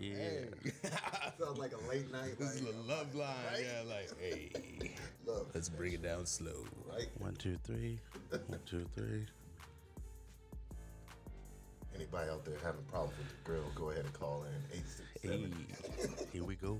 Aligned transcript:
Yeah. 0.00 0.90
Sounds 1.38 1.58
like 1.64 1.72
a 1.72 1.88
late 1.88 2.10
night. 2.10 2.38
This 2.38 2.54
is 2.54 2.62
like, 2.62 2.74
a 2.74 2.76
love 2.90 3.14
line. 3.14 3.28
Right? 3.52 3.64
Yeah, 3.64 3.82
like, 3.88 4.10
hey, 4.20 4.50
Look, 5.26 5.50
let's 5.54 5.68
bring 5.68 5.92
it 5.92 6.02
down 6.02 6.24
slow. 6.26 6.64
right? 6.90 7.08
One, 7.18 7.34
two, 7.36 7.56
three. 7.64 7.98
One, 8.30 8.60
two, 8.66 8.86
three. 8.96 9.26
Anybody 11.94 12.30
out 12.30 12.44
there 12.46 12.54
having 12.64 12.82
problems 12.84 13.18
with 13.18 13.28
the 13.28 13.34
grill, 13.44 13.64
go 13.74 13.90
ahead 13.90 14.04
and 14.04 14.14
call 14.14 14.44
in 14.44 14.78
Hey, 15.22 15.28
867. 15.28 16.28
here 16.32 16.44
we 16.44 16.54
go. 16.54 16.78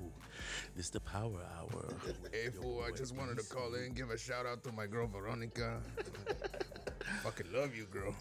This 0.76 0.86
is 0.86 0.90
the 0.92 1.00
power 1.00 1.40
hour. 1.58 1.88
Hey, 2.32 2.48
fool, 2.48 2.82
I 2.86 2.90
just 2.96 3.14
wanted 3.14 3.36
to 3.38 3.44
call 3.44 3.74
in, 3.74 3.92
give 3.92 4.10
a 4.10 4.16
shout 4.16 4.46
out 4.46 4.64
to 4.64 4.72
my 4.72 4.86
girl 4.86 5.06
Veronica. 5.08 5.80
Fucking 7.22 7.52
love 7.52 7.74
you, 7.74 7.84
girl. 7.86 8.14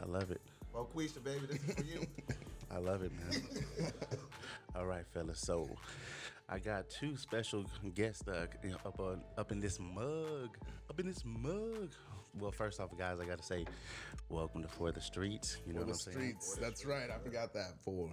I 0.00 0.04
love 0.06 0.30
it. 0.30 0.40
Well, 0.72 0.88
Quisha, 0.94 1.24
baby, 1.24 1.46
this 1.50 1.56
is 1.64 1.74
for 1.74 1.82
you. 1.84 2.06
I 2.70 2.78
love 2.78 3.02
it, 3.02 3.12
man. 3.12 3.42
All 4.76 4.86
right, 4.86 5.04
fellas. 5.12 5.40
So, 5.40 5.68
I 6.48 6.58
got 6.58 6.88
two 6.90 7.16
special 7.16 7.64
guests 7.94 8.26
uh, 8.28 8.46
up 8.84 9.00
on 9.00 9.22
up 9.36 9.52
in 9.52 9.60
this 9.60 9.78
mug, 9.80 10.50
up 10.90 11.00
in 11.00 11.06
this 11.06 11.22
mug. 11.24 11.90
Well, 12.38 12.52
first 12.52 12.78
off, 12.80 12.90
guys, 12.96 13.18
I 13.20 13.24
got 13.24 13.38
to 13.38 13.44
say, 13.44 13.64
welcome 14.28 14.62
to 14.62 14.68
For 14.68 14.92
the 14.92 15.00
Streets. 15.00 15.58
You 15.66 15.72
know 15.72 15.80
For 15.80 15.86
the 15.86 15.92
what 15.92 16.06
I'm 16.06 16.12
saying? 16.12 16.36
streets. 16.40 16.56
That's 16.56 16.84
right. 16.84 17.10
I 17.10 17.18
forgot 17.18 17.52
that 17.54 17.72
fool. 17.84 18.10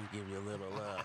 Let 0.00 0.12
me 0.12 0.18
give 0.18 0.30
you 0.30 0.38
a 0.38 0.46
little, 0.50 0.74
uh, 0.76 1.02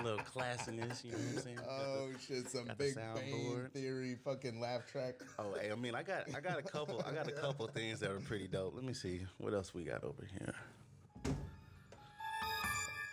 a 0.00 0.02
little 0.02 0.18
classiness. 0.18 1.04
You 1.04 1.12
know 1.12 1.18
what 1.18 1.36
I'm 1.36 1.42
saying? 1.42 1.58
Oh 1.68 2.08
shit! 2.26 2.50
Some 2.50 2.66
got 2.66 2.78
the 2.78 2.84
Big 2.84 2.96
Bang. 2.96 3.68
Theory 3.72 4.16
fucking 4.24 4.60
laugh 4.60 4.90
track. 4.90 5.14
Oh, 5.38 5.54
hey, 5.60 5.70
I 5.70 5.76
mean, 5.76 5.94
I 5.94 6.02
got, 6.02 6.24
I 6.34 6.40
got 6.40 6.58
a 6.58 6.62
couple, 6.62 7.04
I 7.06 7.12
got 7.12 7.28
a 7.28 7.32
couple 7.32 7.66
things 7.74 8.00
that 8.00 8.10
are 8.10 8.18
pretty 8.20 8.48
dope. 8.48 8.74
Let 8.74 8.84
me 8.84 8.94
see 8.94 9.20
what 9.38 9.54
else 9.54 9.74
we 9.74 9.84
got 9.84 10.02
over 10.02 10.26
here. 10.38 10.54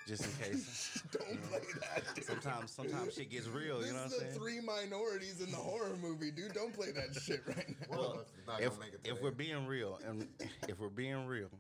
Just 0.08 0.26
in 0.26 0.52
case. 0.52 1.04
Don't 1.12 1.44
play 1.44 1.60
that. 1.82 2.16
Dude. 2.16 2.26
Sometimes, 2.26 2.72
sometimes 2.72 3.14
shit 3.14 3.30
gets 3.30 3.48
real. 3.48 3.80
This 3.80 3.90
You 3.90 3.94
know 3.94 4.00
what 4.00 4.14
I'm 4.14 4.20
saying? 4.20 4.32
three 4.32 4.60
minorities 4.60 5.42
in 5.42 5.52
the 5.52 5.58
horror 5.58 5.96
movie, 6.02 6.32
dude. 6.32 6.54
Don't 6.54 6.74
play 6.74 6.92
that 6.92 7.14
shit 7.22 7.44
right 7.46 7.70
now. 7.70 7.98
Well, 7.98 8.22
it's 8.58 8.66
if, 8.66 8.70
gonna 8.70 8.80
make 8.80 8.94
it 8.94 9.02
if 9.04 9.22
we're 9.22 9.30
being 9.30 9.68
real 9.68 10.00
and 10.08 10.28
if 10.68 10.80
we're 10.80 10.90
being 10.90 11.28
real 11.28 11.52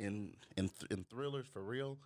in 0.00 0.32
in 0.56 0.68
th- 0.68 0.90
in 0.90 1.04
thrillers 1.04 1.46
for 1.46 1.62
real 1.62 1.96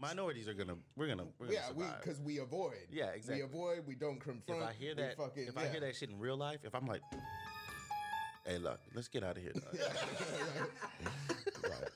minorities 0.00 0.48
are 0.48 0.54
gonna 0.54 0.76
we're 0.96 1.06
gonna 1.08 1.24
we're 1.38 1.46
gonna 1.46 1.58
Yeah, 1.58 1.72
we 1.74 1.84
because 2.00 2.20
we 2.20 2.38
avoid. 2.38 2.86
Yeah, 2.90 3.06
exactly. 3.08 3.36
We 3.36 3.42
avoid. 3.42 3.86
We 3.86 3.94
don't 3.94 4.20
confront. 4.20 4.62
if. 4.62 4.68
I 4.68 4.72
hear 4.72 4.94
that 4.94 5.16
fucking, 5.16 5.48
if 5.48 5.56
I 5.56 5.66
hear 5.68 5.80
that 5.80 5.94
shit 5.96 6.10
in 6.10 6.18
real 6.18 6.36
life 6.36 6.60
if 6.64 6.74
I'm 6.74 6.86
like 6.86 7.02
hey 8.46 8.56
look 8.58 8.80
let's 8.94 9.08
get 9.08 9.22
out 9.22 9.36
of 9.36 9.42
here. 9.42 9.52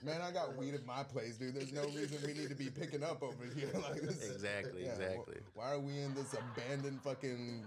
Man, 0.04 0.20
I 0.20 0.30
got 0.30 0.54
weed 0.56 0.74
at 0.74 0.84
my 0.84 1.02
place, 1.02 1.36
dude. 1.38 1.54
There's 1.54 1.72
no 1.72 1.84
reason 1.84 2.18
we 2.26 2.34
need 2.34 2.50
to 2.50 2.54
be 2.54 2.68
picking 2.68 3.02
up 3.02 3.22
over 3.22 3.44
here. 3.56 3.70
Like 3.74 4.02
this. 4.02 4.30
Exactly, 4.30 4.84
Yeah, 4.84 4.90
exactly. 4.90 5.36
wh- 5.54 5.56
Why 5.56 5.72
are 5.72 5.78
we 5.80 5.98
in 6.00 6.14
this 6.14 6.34
abandoned 6.34 7.00
fucking 7.02 7.64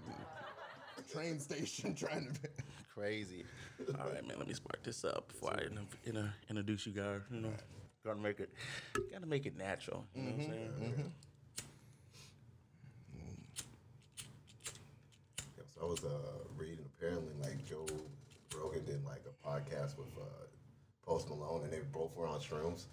train 1.12 1.40
station 1.40 1.94
trying 1.96 2.32
to? 2.42 2.48
crazy 2.94 3.44
all 4.00 4.08
right 4.12 4.26
man 4.26 4.36
let 4.38 4.48
me 4.48 4.54
spark 4.54 4.82
this 4.82 5.04
up 5.04 5.28
before 5.28 5.52
I 5.54 5.62
in, 5.66 5.78
in, 6.04 6.30
introduce 6.50 6.84
you 6.84 6.92
guys 6.92 7.20
you 7.30 7.40
know 7.40 7.52
gotta 8.08 8.20
make 8.20 8.40
it 8.40 8.50
gotta 9.12 9.26
make 9.26 9.46
it 9.46 9.56
natural 9.56 10.04
you 10.14 10.22
know 10.22 10.30
what 10.30 10.34
I'm 10.34 10.40
Mm-hmm, 10.40 10.50
saying? 10.52 11.12
Yeah, 15.56 15.64
so 15.74 15.86
I 15.86 15.88
was 15.88 16.04
uh, 16.04 16.08
reading 16.56 16.84
apparently 16.98 17.32
like 17.42 17.64
Joe 17.66 17.86
Rogan 18.56 18.84
did 18.84 19.04
like 19.04 19.22
a 19.26 19.48
podcast 19.48 19.98
with 19.98 20.08
uh, 20.18 20.46
Post 21.06 21.28
Malone 21.28 21.62
and 21.64 21.72
they 21.72 21.80
both 21.92 22.14
were 22.16 22.26
on 22.26 22.40
shrooms. 22.40 22.86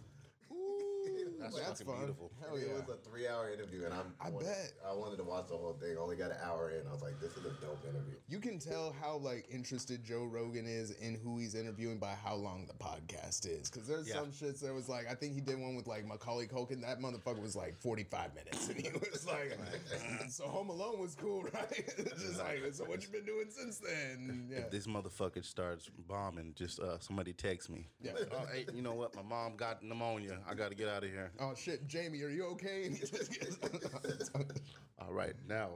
That's, 1.39 1.55
That's 1.55 1.81
fucking 1.81 1.85
fun. 1.85 1.97
beautiful 1.97 2.31
Hell 2.41 2.57
yeah. 2.57 2.65
It 2.65 2.73
was 2.87 2.89
a 2.89 3.09
three 3.09 3.27
hour 3.27 3.51
interview 3.51 3.85
and 3.85 3.93
I'm 3.93 4.13
I 4.19 4.29
wanted- 4.29 4.47
bet. 4.47 4.73
I 4.89 4.93
wanted 4.93 5.17
to 5.17 5.23
watch 5.23 5.47
the 5.47 5.57
whole 5.57 5.73
thing. 5.73 5.97
Only 5.97 6.15
got 6.15 6.31
an 6.31 6.37
hour 6.43 6.71
in. 6.71 6.87
I 6.87 6.91
was 6.91 7.01
like, 7.01 7.19
this 7.19 7.31
is 7.37 7.45
a 7.45 7.49
dope 7.65 7.83
interview. 7.83 8.15
You 8.27 8.39
can 8.39 8.59
tell 8.59 8.95
how 9.01 9.17
like 9.17 9.45
interested 9.49 10.03
Joe 10.03 10.25
Rogan 10.25 10.65
is 10.65 10.91
in 10.91 11.15
who 11.15 11.37
he's 11.39 11.55
interviewing 11.55 11.97
by 11.99 12.13
how 12.13 12.35
long 12.35 12.65
the 12.67 12.73
podcast 12.73 13.45
is. 13.47 13.69
Because 13.69 13.87
there's 13.87 14.07
Yeah. 14.07 14.15
some 14.15 14.31
shits 14.31 14.59
that 14.61 14.73
was 14.73 14.87
like, 14.89 15.05
I 15.09 15.15
think 15.15 15.33
he 15.33 15.41
did 15.41 15.59
one 15.59 15.75
with 15.75 15.87
like 15.87 16.05
Macaulay 16.05 16.47
Culkin. 16.47 16.81
That 16.81 16.99
motherfucker 16.99 17.41
was 17.41 17.55
like 17.55 17.75
45 17.77 18.35
minutes, 18.35 18.67
and 18.69 18.77
he 18.79 18.89
was 18.91 19.25
like, 19.27 19.57
"Uh, 19.59 20.27
"So 20.29 20.45
Home 20.47 20.69
Alone 20.69 20.99
was 20.99 21.15
cool, 21.15 21.43
right?" 21.53 21.93
Just 22.19 22.39
like, 22.39 22.59
"So 22.73 22.85
what 22.85 23.01
you 23.03 23.09
been 23.09 23.25
doing 23.25 23.47
since 23.49 23.77
then?" 23.79 24.49
Yeah. 24.51 24.67
this 24.71 24.87
motherfucker 24.87 25.43
starts 25.43 25.89
bombing, 26.07 26.53
just 26.55 26.79
uh, 26.79 26.99
somebody 26.99 27.33
text 27.33 27.69
me. 27.69 27.87
Yeah. 28.01 28.11
Oh, 28.31 28.45
hey, 28.51 28.65
you 28.73 28.81
know 28.81 28.93
what? 28.93 29.15
My 29.15 29.21
mom 29.21 29.55
got 29.55 29.83
pneumonia. 29.83 30.39
I 30.49 30.53
got 30.53 30.69
to 30.69 30.75
get 30.75 30.87
out 30.87 31.03
of 31.03 31.09
here. 31.09 31.24
Oh 31.39 31.53
shit, 31.55 31.87
Jamie, 31.87 32.21
are 32.23 32.29
you 32.29 32.45
okay? 32.47 32.85
And 32.85 32.93
he 32.95 32.99
just 33.05 33.39
gets- 33.39 33.57
All 34.99 35.11
right, 35.13 35.33
now, 35.47 35.69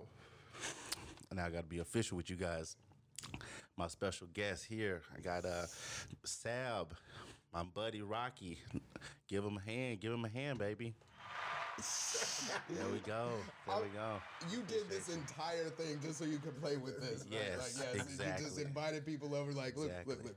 now 1.34 1.46
I 1.46 1.50
got 1.50 1.62
to 1.62 1.68
be 1.68 1.80
official 1.80 2.18
with 2.18 2.30
you 2.30 2.36
guys. 2.36 2.76
My 3.78 3.88
special 3.88 4.28
guest 4.34 4.66
here, 4.66 5.02
I 5.16 5.20
got 5.22 5.46
uh, 5.46 5.66
Sab, 6.26 6.94
my 7.54 7.64
buddy 7.64 8.02
Rocky. 8.02 8.60
Give 9.28 9.44
him 9.44 9.58
a 9.58 9.62
hand. 9.70 10.00
Give 10.02 10.12
him 10.12 10.26
a 10.26 10.30
hand, 10.30 10.60
baby. 10.60 10.96
There 12.70 12.86
we 12.92 13.00
go. 13.00 13.30
There 13.68 13.78
we 13.81 13.88
go. 13.96 14.20
you 14.52 14.64
did 14.68 14.90
this 14.90 15.08
entire 15.10 15.70
thing 15.70 16.00
just 16.04 16.20
so 16.20 16.26
you 16.26 16.38
could 16.40 16.60
play 16.62 16.76
with 16.78 17.00
this. 17.00 17.22
right? 17.31 17.40
Yes, 17.42 17.80
like, 17.80 17.96
yes, 17.96 18.40
You 18.40 18.46
just 18.46 18.60
invited 18.60 19.06
people 19.06 19.34
over, 19.34 19.54
like, 19.54 19.78
look, 19.78 19.88
Exactly. 19.88 20.16
look, 20.16 20.24
look. 20.26 20.36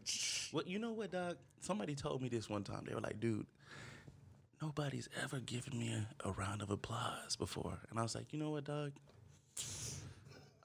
Well, 0.52 0.64
you 0.66 0.78
know 0.78 0.92
what, 0.92 1.10
Doug? 1.10 1.36
Somebody 1.60 1.94
told 1.96 2.22
me 2.22 2.28
this 2.28 2.48
one 2.48 2.62
time. 2.62 2.84
They 2.86 2.94
were 2.94 3.00
like, 3.00 3.18
dude, 3.18 3.46
nobody's 4.62 5.08
ever 5.22 5.40
given 5.40 5.76
me 5.76 5.92
a, 5.92 6.28
a 6.28 6.32
round 6.32 6.62
of 6.62 6.70
applause 6.70 7.34
before. 7.36 7.80
And 7.90 7.98
I 7.98 8.02
was 8.02 8.14
like, 8.14 8.32
you 8.32 8.38
know 8.38 8.50
what, 8.50 8.64
Doug? 8.64 8.92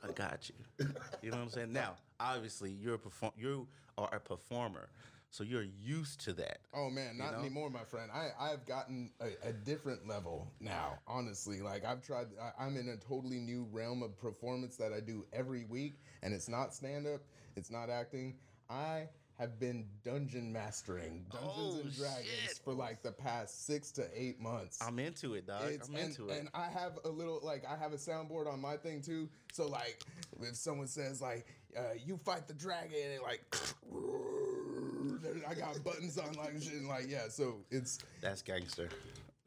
I 0.04 0.12
got 0.14 0.50
you. 0.50 0.88
You 1.24 1.32
know 1.32 1.38
what 1.38 1.44
I'm 1.44 1.50
saying? 1.50 1.74
Now, 1.74 1.96
obviously, 2.20 2.72
you're 2.72 2.94
a 2.94 3.00
perform- 3.00 3.34
you 3.36 3.68
are 3.98 4.14
a 4.14 4.20
performer, 4.20 4.90
so 5.32 5.44
you're 5.44 5.66
used 5.84 6.20
to 6.22 6.34
that. 6.34 6.60
Oh 6.74 6.90
man, 6.90 7.18
not 7.18 7.34
know? 7.34 7.40
anymore, 7.40 7.72
my 7.72 7.84
friend. 7.84 8.12
I 8.14 8.30
I've 8.40 8.66
gotten 8.66 9.10
a, 9.20 9.50
a 9.50 9.52
different 9.52 10.08
level 10.08 10.52
now. 10.60 11.00
Honestly, 11.08 11.62
like 11.62 11.84
I've 11.84 12.02
tried. 12.04 12.28
I, 12.40 12.64
I'm 12.64 12.78
in 12.78 12.90
a 12.90 12.98
totally 12.98 13.40
new 13.40 13.68
realm 13.72 14.04
of 14.04 14.18
performance 14.18 14.78
that 14.78 14.94
I 14.94 15.00
do 15.00 15.26
every 15.34 15.66
week, 15.66 15.96
and 16.22 16.34
it's 16.34 16.48
not 16.48 16.74
stand 16.74 17.08
up. 17.08 17.22
It's 17.56 17.72
not 17.72 17.90
acting. 17.90 18.36
I 18.70 19.08
have 19.38 19.60
been 19.60 19.86
dungeon 20.04 20.52
mastering 20.52 21.26
Dungeons 21.32 21.54
Oh, 21.58 21.80
and 21.84 21.96
Dragons 21.96 22.28
shit. 22.48 22.60
for 22.64 22.74
like 22.74 23.04
the 23.04 23.12
past 23.12 23.66
six 23.68 23.92
to 23.92 24.08
eight 24.16 24.40
months. 24.42 24.80
I'm 24.82 24.98
into 25.00 25.36
it, 25.36 25.46
dog. 25.46 25.64
It's- 25.66 25.88
I'm 25.88 25.96
and, 25.96 26.06
into 26.10 26.30
it. 26.30 26.40
and 26.40 26.50
I 26.54 26.68
have 26.68 26.98
a 27.06 27.10
little 27.10 27.40
like 27.44 27.64
I 27.70 27.76
have 27.76 27.94
a 27.94 27.98
soundboard 27.98 28.52
on 28.52 28.60
my 28.60 28.78
thing 28.78 29.02
too. 29.02 29.30
So 29.54 29.68
like 29.68 30.04
if 30.42 30.56
someone 30.56 30.88
says 30.88 31.22
like 31.22 31.46
uh, 31.78 31.82
you 32.04 32.18
fight 32.18 32.48
the 32.48 32.54
dragon 32.54 32.98
and 33.14 33.22
like 33.22 33.44
I 35.48 35.54
got 35.54 35.84
buttons 35.84 36.18
on 36.18 36.34
like 36.34 36.62
shit 36.62 36.74
and 36.74 36.88
like 36.88 37.06
yeah. 37.08 37.28
So 37.30 37.58
it's 37.72 38.00
That's 38.22 38.42
gangster. 38.42 38.90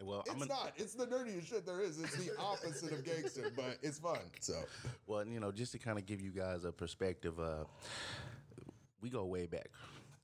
Well, 0.02 0.20
it's 0.20 0.30
I'm 0.30 0.38
gonna, 0.38 0.48
not. 0.50 0.72
It's 0.76 0.94
the 0.94 1.06
nerdiest 1.06 1.48
shit 1.48 1.66
there 1.66 1.80
is. 1.82 2.00
It's 2.00 2.16
the 2.16 2.30
opposite 2.38 2.92
of 2.92 3.04
gangster, 3.04 3.50
but 3.54 3.76
it's 3.82 3.98
fun. 3.98 4.18
So 4.40 4.54
well, 5.06 5.26
you 5.26 5.40
know, 5.40 5.52
just 5.52 5.72
to 5.72 5.78
kind 5.78 5.98
of 5.98 6.06
give 6.06 6.20
you 6.22 6.30
guys 6.30 6.64
a 6.64 6.72
perspective, 6.72 7.38
uh, 7.38 7.64
we 9.00 9.10
go 9.10 9.24
way 9.24 9.46
back. 9.46 9.68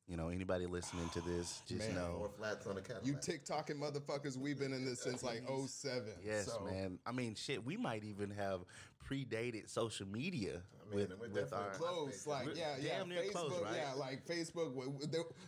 You 0.08 0.16
know, 0.16 0.28
anybody 0.28 0.66
listening 0.66 1.08
to 1.14 1.20
this, 1.20 1.62
just 1.66 1.88
Man. 1.88 1.96
know 1.96 2.14
Four 2.18 2.30
flats 2.38 2.66
on 2.68 2.76
the 2.76 2.80
Cadillac. 2.80 3.04
you 3.06 3.14
TikToking 3.14 3.80
motherfuckers, 3.80 4.36
we've 4.36 4.58
been 4.58 4.72
in 4.72 4.84
this 4.84 5.00
since 5.00 5.24
like 5.24 5.42
07. 5.66 6.04
Yes, 6.24 6.46
so. 6.46 6.64
man. 6.64 7.00
I 7.04 7.10
mean, 7.10 7.34
shit. 7.34 7.64
We 7.64 7.76
might 7.76 8.04
even 8.04 8.30
have 8.30 8.60
predated 9.08 9.68
social 9.68 10.06
media 10.06 10.62
mean, 10.94 11.08
with, 11.20 11.32
with 11.32 11.52
our. 11.52 11.70
close 11.70 12.26
like 12.26 12.46
We're 12.46 12.54
yeah 12.54 12.74
yeah 12.80 13.02
near 13.04 13.22
facebook 13.22 13.32
close, 13.32 13.62
right? 13.62 13.76
yeah 13.76 13.92
like 13.98 14.24
facebook 14.26 14.72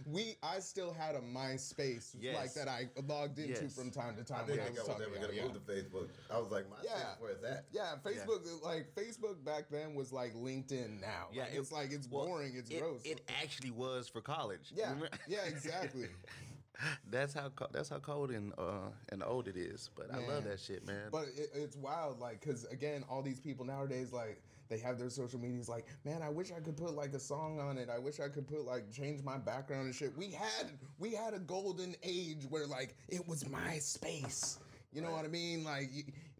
we, 0.06 0.35
i 0.43 0.59
still 0.59 0.93
had 0.93 1.15
a 1.15 1.21
myspace 1.21 2.15
Yes. 2.21 2.35
like 2.35 2.55
that 2.55 2.69
i 2.69 2.88
logged 3.06 3.38
into 3.38 3.62
Yes. 3.65 3.75
from 3.75 3.91
time 3.91 4.17
to 4.17 4.23
I 4.23 4.38
time 4.38 4.47
didn't 4.47 4.61
when 4.61 4.67
i 4.67 4.71
was 4.71 4.79
I 4.79 4.83
was 4.83 4.88
talking 4.88 5.06
ever 5.06 5.21
gonna 5.27 5.33
yeah, 5.37 5.43
move 5.44 5.55
to 5.55 5.73
Facebook. 5.73 6.09
I 6.31 6.38
was 6.38 6.50
like, 6.50 6.69
my 6.69 6.77
Yeah. 6.83 7.15
where 7.21 7.31
is 7.33 7.41
that? 7.43 7.67
yeah 7.73 7.94
facebook 8.05 8.43
like 8.65 8.94
facebook 8.94 9.44
back 9.44 9.65
then 9.71 9.94
was 9.94 10.12
like 10.12 10.35
linkedin 10.35 11.00
now 11.00 11.29
Yeah, 11.33 11.43
Like, 11.44 11.55
it's 11.55 11.73
like 11.73 11.93
it's 11.93 12.09
well, 12.09 12.27
boring 12.27 12.55
it's 12.56 12.71
it, 12.71 12.81
gross 12.81 13.03
It 13.05 13.21
actually 13.43 13.71
was 13.71 14.09
for 14.09 14.21
college. 14.21 14.73
yeah 14.75 14.94
yeah 15.29 15.44
exactly 15.47 16.09
that's 17.11 17.35
how 17.35 17.51
co- 17.51 17.69
that's 17.73 17.89
how 17.89 17.99
cold 17.99 18.31
and 18.31 18.53
uh, 18.59 18.91
and 19.11 19.23
old 19.23 19.49
it 19.49 19.57
is. 19.57 19.91
But 19.97 20.13
I 20.13 20.27
love 20.27 20.45
that 20.45 20.61
shit, 20.61 20.87
man. 20.87 21.09
But 21.11 21.27
it, 21.37 21.51
it's 21.55 21.77
wild, 21.77 22.21
like, 22.21 22.45
cause 22.45 22.67
again, 22.71 23.05
all 23.09 23.23
these 23.23 23.41
people 23.41 23.65
nowadays, 23.65 24.13
like, 24.13 24.41
they 24.69 24.79
have 24.79 24.99
their 24.99 25.11
social 25.11 25.39
medias. 25.39 25.69
Like, 25.69 25.87
man, 26.05 26.23
I 26.23 26.29
wish 26.29 26.53
I 26.53 26.61
could 26.61 26.77
put 26.77 26.95
like 26.95 27.15
a 27.15 27.19
song 27.19 27.59
on 27.59 27.79
it. 27.79 27.89
I 27.89 27.99
wish 27.99 28.21
I 28.21 28.29
could 28.29 28.47
put 28.47 28.65
like 28.65 28.91
change 28.93 29.23
my 29.23 29.39
background 29.39 29.87
and 29.87 29.95
shit. 29.95 30.17
We 30.17 30.31
had 30.31 30.71
we 30.99 31.13
had 31.13 31.35
a 31.35 31.39
golden 31.39 31.95
age 32.03 32.45
where 32.49 32.67
like 32.67 32.97
it 33.09 33.27
was 33.27 33.49
my 33.49 33.79
space. 33.79 34.59
You 34.93 35.03
know 35.03 35.11
what 35.11 35.25
I 35.25 35.29
mean? 35.29 35.65
Like 35.65 35.91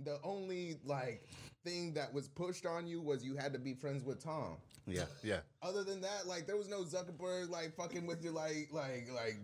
the 0.05 0.19
only 0.23 0.77
like 0.85 1.27
thing 1.65 1.93
that 1.95 2.13
was 2.13 2.29
pushed 2.29 2.67
on 2.67 2.87
you 2.87 3.01
was 3.01 3.25
you 3.25 3.37
had 3.37 3.53
to 3.53 3.59
be 3.59 3.75
friends 3.75 4.05
with 4.05 4.23
Tom. 4.23 4.57
yeah, 4.87 5.05
yeah. 5.23 5.41
Other 5.63 5.85
than 5.85 6.01
that, 6.01 6.27
like 6.27 6.47
there 6.47 6.57
was 6.57 6.69
no 6.69 6.83
Zuckerberg 6.83 7.51
like 7.51 7.75
fucking 7.77 8.07
with 8.07 8.25
you 8.25 8.31
like 8.31 8.69
like 8.73 9.09
like 9.15 9.39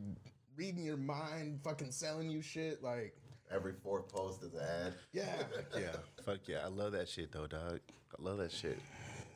reading 0.56 0.84
your 0.84 0.96
mind, 0.96 1.60
fucking 1.64 1.90
selling 1.90 2.30
you 2.30 2.42
shit. 2.42 2.82
Like, 2.82 3.14
Every 3.50 3.74
fourth 3.82 4.08
post 4.08 4.42
is 4.42 4.54
an 4.54 4.60
ad. 4.86 4.94
yeah, 5.12 5.24
Yeah, 5.76 5.96
fuck 6.24 6.38
yeah. 6.46 6.60
I 6.64 6.68
love 6.68 6.92
that 6.92 7.08
shit 7.08 7.30
though, 7.30 7.46
dog. 7.46 7.80
I 8.18 8.22
love 8.22 8.38
that 8.38 8.50
shit. 8.50 8.78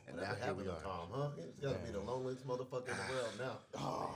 And 0.07 0.17
now 0.17 0.23
Whatever 0.23 0.45
here 0.45 0.53
we 0.55 0.63
happened 0.63 0.83
to 0.83 0.89
are. 0.89 0.97
Tom, 0.97 1.07
huh? 1.13 1.29
He's 1.37 1.63
gotta 1.63 1.79
be 1.85 1.91
the 1.91 1.99
loneliest 1.99 2.47
motherfucker 2.47 2.87
in 2.89 2.95
the 2.97 3.13
world 3.13 3.33
now. 3.39 3.57
Oh, 3.79 4.09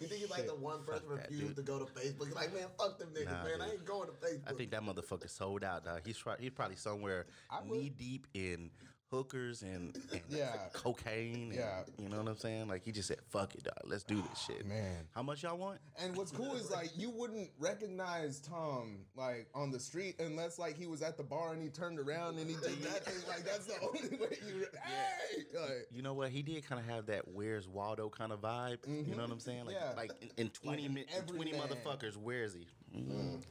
you 0.00 0.06
think 0.06 0.20
he's 0.20 0.30
like 0.30 0.46
the 0.46 0.54
one 0.54 0.84
person 0.84 1.08
Fuck 1.08 1.16
that, 1.22 1.30
refused 1.30 1.56
dude. 1.56 1.66
to 1.66 1.72
go 1.72 1.78
to 1.78 1.86
Facebook? 1.86 2.26
He's 2.26 2.34
like, 2.34 2.52
man, 2.52 2.66
fuck 2.78 2.98
them 2.98 3.08
niggas, 3.14 3.24
Nah, 3.32 3.44
man. 3.44 3.60
I 3.62 3.70
ain't 3.70 3.84
going 3.86 4.08
to 4.08 4.12
Facebook. 4.14 4.42
I 4.46 4.52
think 4.52 4.70
that 4.72 4.82
motherfucker 4.82 5.30
sold 5.30 5.64
out, 5.64 5.86
dog. 5.86 6.02
He's 6.04 6.18
try- 6.18 6.36
he's 6.38 6.50
probably 6.50 6.76
somewhere 6.76 7.24
I 7.50 7.62
would- 7.62 7.70
knee 7.70 7.88
deep 7.88 8.26
in 8.34 8.70
hookers 9.10 9.62
and, 9.62 9.96
and 10.12 10.20
Yeah. 10.28 10.54
cocaine. 10.72 11.44
And, 11.50 11.54
Yeah. 11.54 11.82
you 11.98 12.08
know 12.08 12.18
what 12.18 12.28
I'm 12.28 12.36
saying? 12.36 12.68
Like 12.68 12.82
he 12.84 12.92
just 12.92 13.08
said, 13.08 13.18
"Fuck 13.30 13.54
it, 13.54 13.64
dog. 13.64 13.74
Let's 13.84 14.04
do 14.04 14.16
this 14.22 14.38
shit." 14.46 14.66
man. 14.66 15.06
how 15.14 15.22
much 15.22 15.42
y'all 15.42 15.56
want? 15.56 15.78
And 15.98 16.16
what's 16.16 16.30
cool 16.32 16.54
is 16.54 16.70
like 16.70 16.90
you 16.96 17.10
wouldn't 17.10 17.50
recognize 17.58 18.40
Tom 18.40 18.98
like 19.16 19.48
on 19.54 19.70
the 19.70 19.80
street 19.80 20.16
unless 20.20 20.58
like 20.58 20.76
he 20.76 20.86
was 20.86 21.02
at 21.02 21.16
the 21.16 21.22
bar 21.22 21.52
and 21.52 21.62
he 21.62 21.68
turned 21.68 21.98
around 21.98 22.38
and 22.38 22.48
he 22.50 22.56
did 22.56 22.62
that 22.82 23.04
thing. 23.04 23.28
Like 23.28 23.44
that's 23.44 23.66
the 23.66 23.80
only 23.82 24.16
way 24.18 24.36
you. 24.46 24.58
Re- 24.60 24.80
hey, 24.84 25.44
like, 25.58 25.86
You 25.90 26.02
know 26.02 26.14
what? 26.14 26.30
He 26.30 26.42
did 26.42 26.66
kind 26.66 26.80
of 26.80 26.86
have 26.86 27.06
that 27.06 27.26
"Where's 27.28 27.66
Waldo" 27.68 28.08
kind 28.10 28.32
of 28.32 28.40
vibe. 28.40 28.78
You 28.86 29.14
know 29.14 29.22
what 29.22 29.30
I'm 29.32 29.40
saying? 29.40 29.66
Like, 29.66 29.76
Yeah. 29.76 29.92
like 29.96 30.12
in, 30.20 30.30
in 30.46 30.50
20 30.50 30.86
an 30.86 30.94
min- 30.94 31.04
in 31.16 31.22
20 31.24 31.52
everyman. 31.54 31.68
motherfuckers, 31.78 32.16
where 32.16 32.42
is 32.42 32.54
he? 32.54 32.66
Mm. 32.94 33.42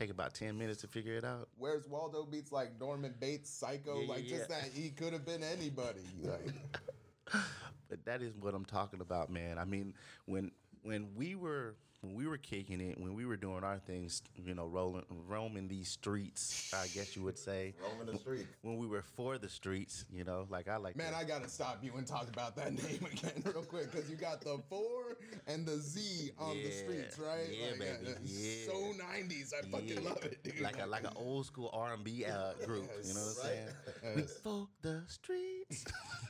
Take 0.00 0.08
about 0.08 0.32
10 0.32 0.56
minutes 0.56 0.80
to 0.80 0.86
figure 0.86 1.12
it 1.12 1.26
out. 1.26 1.50
Where's 1.58 1.86
Waldo 1.86 2.24
beats 2.24 2.50
like 2.52 2.70
Norman 2.80 3.14
Bates, 3.20 3.50
Psycho, 3.50 3.96
Yeah, 3.96 4.00
yeah, 4.00 4.08
like 4.08 4.26
just 4.26 4.48
that 4.48 4.70
he 4.72 4.88
could 4.88 5.12
have 5.12 5.26
been 5.26 5.42
anybody. 5.42 6.00
Like, 6.22 7.42
But 7.90 8.06
that 8.06 8.22
is 8.22 8.34
what 8.38 8.54
I'm 8.54 8.64
talking 8.64 9.02
about, 9.02 9.28
man. 9.28 9.58
I 9.58 9.66
mean, 9.66 9.92
when 10.24 10.52
when 10.82 11.08
we 11.14 11.34
were 11.34 11.74
when 12.02 12.14
we 12.14 12.26
were 12.26 12.38
kicking 12.38 12.80
it, 12.80 12.98
when 12.98 13.14
we 13.14 13.26
were 13.26 13.36
doing 13.36 13.62
our 13.62 13.78
things, 13.78 14.22
you 14.34 14.54
know, 14.54 14.66
rolling 14.66 15.04
roaming 15.28 15.68
these 15.68 15.88
streets, 15.88 16.72
I 16.74 16.86
guess 16.86 17.14
you 17.14 17.22
would 17.22 17.38
say. 17.38 17.74
Roaming 17.82 18.12
the 18.14 18.18
street. 18.18 18.46
When 18.62 18.78
we 18.78 18.86
were 18.86 19.02
for 19.02 19.36
the 19.36 19.48
streets, 19.50 20.06
you 20.10 20.24
know, 20.24 20.46
like 20.48 20.66
I 20.68 20.76
like 20.78 20.96
man, 20.96 21.12
to- 21.12 21.18
I 21.18 21.24
gotta 21.24 21.48
stop 21.48 21.84
you 21.84 21.92
and 21.96 22.06
talk 22.06 22.28
about 22.28 22.56
that 22.56 22.72
name 22.84 23.06
again 23.12 23.42
real 23.44 23.62
quick 23.64 23.90
because 23.92 24.08
you 24.10 24.16
got 24.16 24.40
the 24.40 24.58
four 24.70 25.16
and 25.46 25.66
the 25.66 25.76
Z 25.76 26.30
on 26.38 26.56
the 26.56 26.70
streets, 26.70 27.18
right? 27.18 27.48
yeah, 27.52 27.66
like, 27.70 27.78
baby, 27.78 28.14
it's 28.24 28.66
yeah. 28.66 28.72
So 28.72 28.78
'90s, 29.04 29.52
I 29.52 29.62
fucking 29.70 29.88
Yeah. 30.02 30.08
love 30.08 30.24
it, 30.24 30.42
dude. 30.42 30.60
like 30.60 30.82
a 30.82 30.86
like 30.86 31.04
an 31.04 31.12
old 31.16 31.44
school 31.46 31.68
R 31.74 31.92
and 31.92 32.02
B 32.02 32.24
uh, 32.24 32.54
group. 32.64 32.88
You 33.04 33.12
know 33.14 33.20
what 33.20 33.44
I'm 33.44 33.50
Yes. 33.50 33.74
saying? 34.02 34.16
We 34.16 34.22
for 34.42 34.68
the 34.80 35.02
streets. 35.06 35.84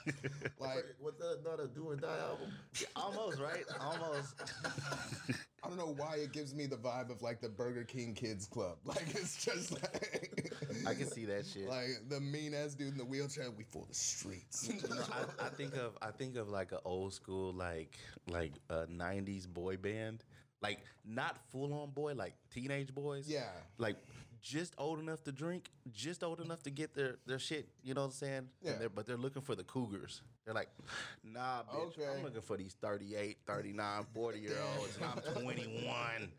like 0.58 0.84
What's 0.98 1.18
that? 1.20 1.38
Not 1.44 1.60
a 1.60 1.68
do 1.68 1.84
or 1.90 1.96
die 1.96 2.08
album? 2.18 2.48
Almost 2.96 3.38
right. 3.40 3.64
Almost. 3.80 4.34
I 5.62 5.68
don't 5.68 5.76
know 5.76 5.94
why 5.96 6.16
it 6.16 6.32
gives 6.32 6.54
me 6.54 6.66
the 6.66 6.76
vibe 6.76 7.10
of 7.10 7.20
like 7.22 7.40
the 7.40 7.48
Burger 7.48 7.84
King 7.84 8.14
Kids 8.14 8.46
Club. 8.46 8.78
Like 8.84 9.08
it's 9.14 9.44
just 9.44 9.72
like 9.72 10.52
I 10.86 10.94
can 10.94 11.06
see 11.06 11.26
that 11.26 11.44
shit. 11.52 11.68
like 11.68 11.90
the 12.08 12.20
mean 12.20 12.54
ass 12.54 12.74
dude 12.74 12.92
in 12.92 12.98
the 12.98 13.04
wheelchair. 13.04 13.50
We 13.50 13.64
for 13.64 13.84
the 13.86 13.94
streets. 13.94 14.68
You 14.68 14.88
know, 14.88 15.02
I, 15.12 15.46
I 15.46 15.48
think 15.50 15.74
of 15.76 15.96
I 16.00 16.10
think 16.10 16.36
of 16.36 16.48
like 16.48 16.72
an 16.72 16.78
old 16.84 17.12
school 17.12 17.52
like 17.52 17.96
like 18.30 18.52
a 18.70 18.86
'90s 18.86 19.46
boy 19.46 19.76
band, 19.76 20.24
like 20.62 20.80
not 21.04 21.36
full 21.50 21.72
on 21.74 21.90
boy, 21.90 22.14
like 22.14 22.34
teenage 22.50 22.94
boys. 22.94 23.28
Yeah. 23.28 23.44
like 23.78 23.96
just 24.40 24.74
old 24.78 24.98
enough 24.98 25.22
to 25.24 25.32
drink, 25.32 25.70
just 25.92 26.22
old 26.24 26.40
enough 26.40 26.62
to 26.64 26.70
get 26.70 26.94
their 26.94 27.16
their 27.26 27.38
shit. 27.38 27.68
You 27.82 27.94
know 27.94 28.00
what 28.02 28.06
I'm 28.08 28.12
saying? 28.12 28.48
Yeah. 28.62 28.72
And 28.72 28.80
they're, 28.80 28.88
but 28.88 29.06
they're 29.06 29.16
looking 29.16 29.42
for 29.42 29.54
the 29.54 29.64
cougars. 29.64 30.22
They're 30.44 30.54
like, 30.54 30.68
nah, 31.22 31.62
bitch, 31.62 31.98
Okay. 31.98 32.06
I'm 32.16 32.24
looking 32.24 32.40
for 32.40 32.56
these 32.56 32.74
38, 32.80 33.38
39, 33.46 34.06
40 34.14 34.38
year 34.40 34.56
olds, 34.78 34.96
and 34.96 35.04
I'm 35.06 35.42
21. 35.42 36.30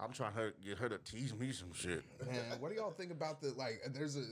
I'm 0.00 0.12
trying 0.12 0.32
to 0.34 0.52
get 0.64 0.78
her 0.78 0.88
to 0.88 0.98
teach 0.98 1.34
me 1.34 1.50
some 1.50 1.72
shit. 1.74 2.04
Man, 2.24 2.38
what 2.60 2.70
do 2.70 2.76
y'all 2.76 2.92
think 2.92 3.10
about 3.10 3.40
the 3.40 3.48
like? 3.54 3.80
There's 3.92 4.16
a 4.16 4.22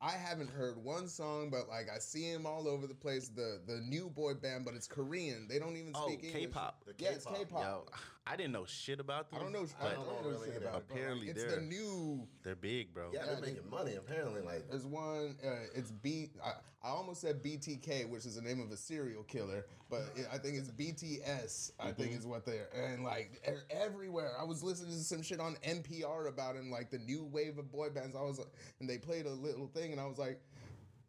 I 0.00 0.12
haven't 0.12 0.48
heard 0.48 0.82
one 0.82 1.08
song, 1.08 1.50
but 1.50 1.68
like 1.68 1.88
I 1.94 1.98
see 1.98 2.22
him 2.22 2.46
all 2.46 2.66
over 2.66 2.86
the 2.86 2.94
place. 2.94 3.28
The 3.28 3.60
the 3.66 3.80
new 3.86 4.08
boy 4.08 4.32
band, 4.34 4.64
but 4.64 4.72
it's 4.74 4.86
Korean. 4.86 5.46
They 5.46 5.58
don't 5.58 5.76
even 5.76 5.92
Oh, 5.94 6.06
speak 6.08 6.24
English. 6.24 6.44
K-pop. 6.44 6.84
The 6.86 6.94
Yeah, 6.98 7.10
it's 7.10 7.26
K-pop. 7.26 7.38
K-pop. 7.48 7.62
Yo, 7.62 7.84
I 8.30 8.36
didn't 8.36 8.52
know 8.52 8.64
shit 8.64 9.00
about 9.00 9.28
them. 9.30 9.40
I 9.40 9.42
don't 9.42 9.52
know. 9.52 9.66
I 9.80 9.82
but 9.84 9.94
don't 9.94 10.06
know, 10.24 10.30
really 10.30 10.46
shit 10.46 10.56
either. 10.56 10.68
about 10.68 10.82
it. 10.82 10.90
like, 10.90 10.98
Apparently 10.98 11.28
it's 11.30 11.42
they're- 11.42 11.56
the 11.56 11.62
new. 11.62 12.28
They're 12.44 12.54
big, 12.54 12.94
bro. 12.94 13.10
Yeah, 13.12 13.20
Yeah, 13.20 13.26
they're 13.26 13.40
they- 13.40 13.46
making 13.54 13.70
money 13.70 13.94
apparently. 13.96 14.42
Like, 14.42 14.68
There's 14.70 14.86
one. 14.86 15.36
Uh, 15.44 15.48
it's 15.74 15.90
B. 15.90 16.30
I, 16.44 16.52
I 16.82 16.88
almost 16.90 17.20
said 17.20 17.42
BTK, 17.42 18.08
which 18.08 18.24
is 18.24 18.36
the 18.36 18.42
name 18.42 18.60
of 18.60 18.70
a 18.70 18.76
serial 18.76 19.22
killer, 19.24 19.66
but 19.90 20.02
it, 20.16 20.26
I 20.32 20.38
think 20.38 20.56
it's 20.56 20.70
BTS. 20.70 21.72
I 21.80 21.90
think 21.92 22.12
is 22.12 22.26
what 22.26 22.46
they're 22.46 22.68
and 22.74 23.02
like 23.04 23.42
they're 23.44 23.64
everywhere. 23.70 24.32
I 24.40 24.44
was 24.44 24.62
listening 24.62 24.92
to 24.92 25.04
some 25.04 25.22
shit 25.22 25.40
on 25.40 25.56
NPR 25.64 26.28
about 26.28 26.54
him, 26.56 26.70
like 26.70 26.90
the 26.90 26.98
new 26.98 27.24
wave 27.24 27.58
of 27.58 27.70
boy 27.72 27.90
bands. 27.90 28.14
I 28.16 28.22
was 28.22 28.38
like, 28.38 28.48
and 28.78 28.88
they 28.88 28.96
played 28.98 29.26
a 29.26 29.30
little 29.32 29.66
thing, 29.66 29.92
and 29.92 30.00
I 30.00 30.06
was 30.06 30.18
like, 30.18 30.40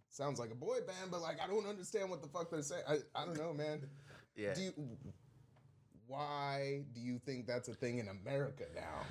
sounds 0.09 0.39
like 0.39 0.51
a 0.51 0.56
boy 0.56 0.79
band, 0.88 1.12
but 1.12 1.21
like 1.21 1.39
I 1.41 1.47
don't 1.47 1.65
understand 1.67 2.09
what 2.09 2.21
the 2.21 2.27
fuck 2.27 2.50
they're 2.50 2.63
saying. 2.63 2.83
I, 2.89 2.97
I 3.15 3.25
don't 3.25 3.38
know, 3.38 3.53
man. 3.53 3.81
Yeah. 4.35 4.53
Do 4.53 4.62
you, 4.63 4.74
why 6.12 6.81
do 6.94 7.02
you 7.02 7.19
think 7.25 7.48
that's 7.48 7.68
a 7.69 7.74
thing 7.74 8.00
in 8.00 8.08
America 8.10 8.66
now? 8.75 9.06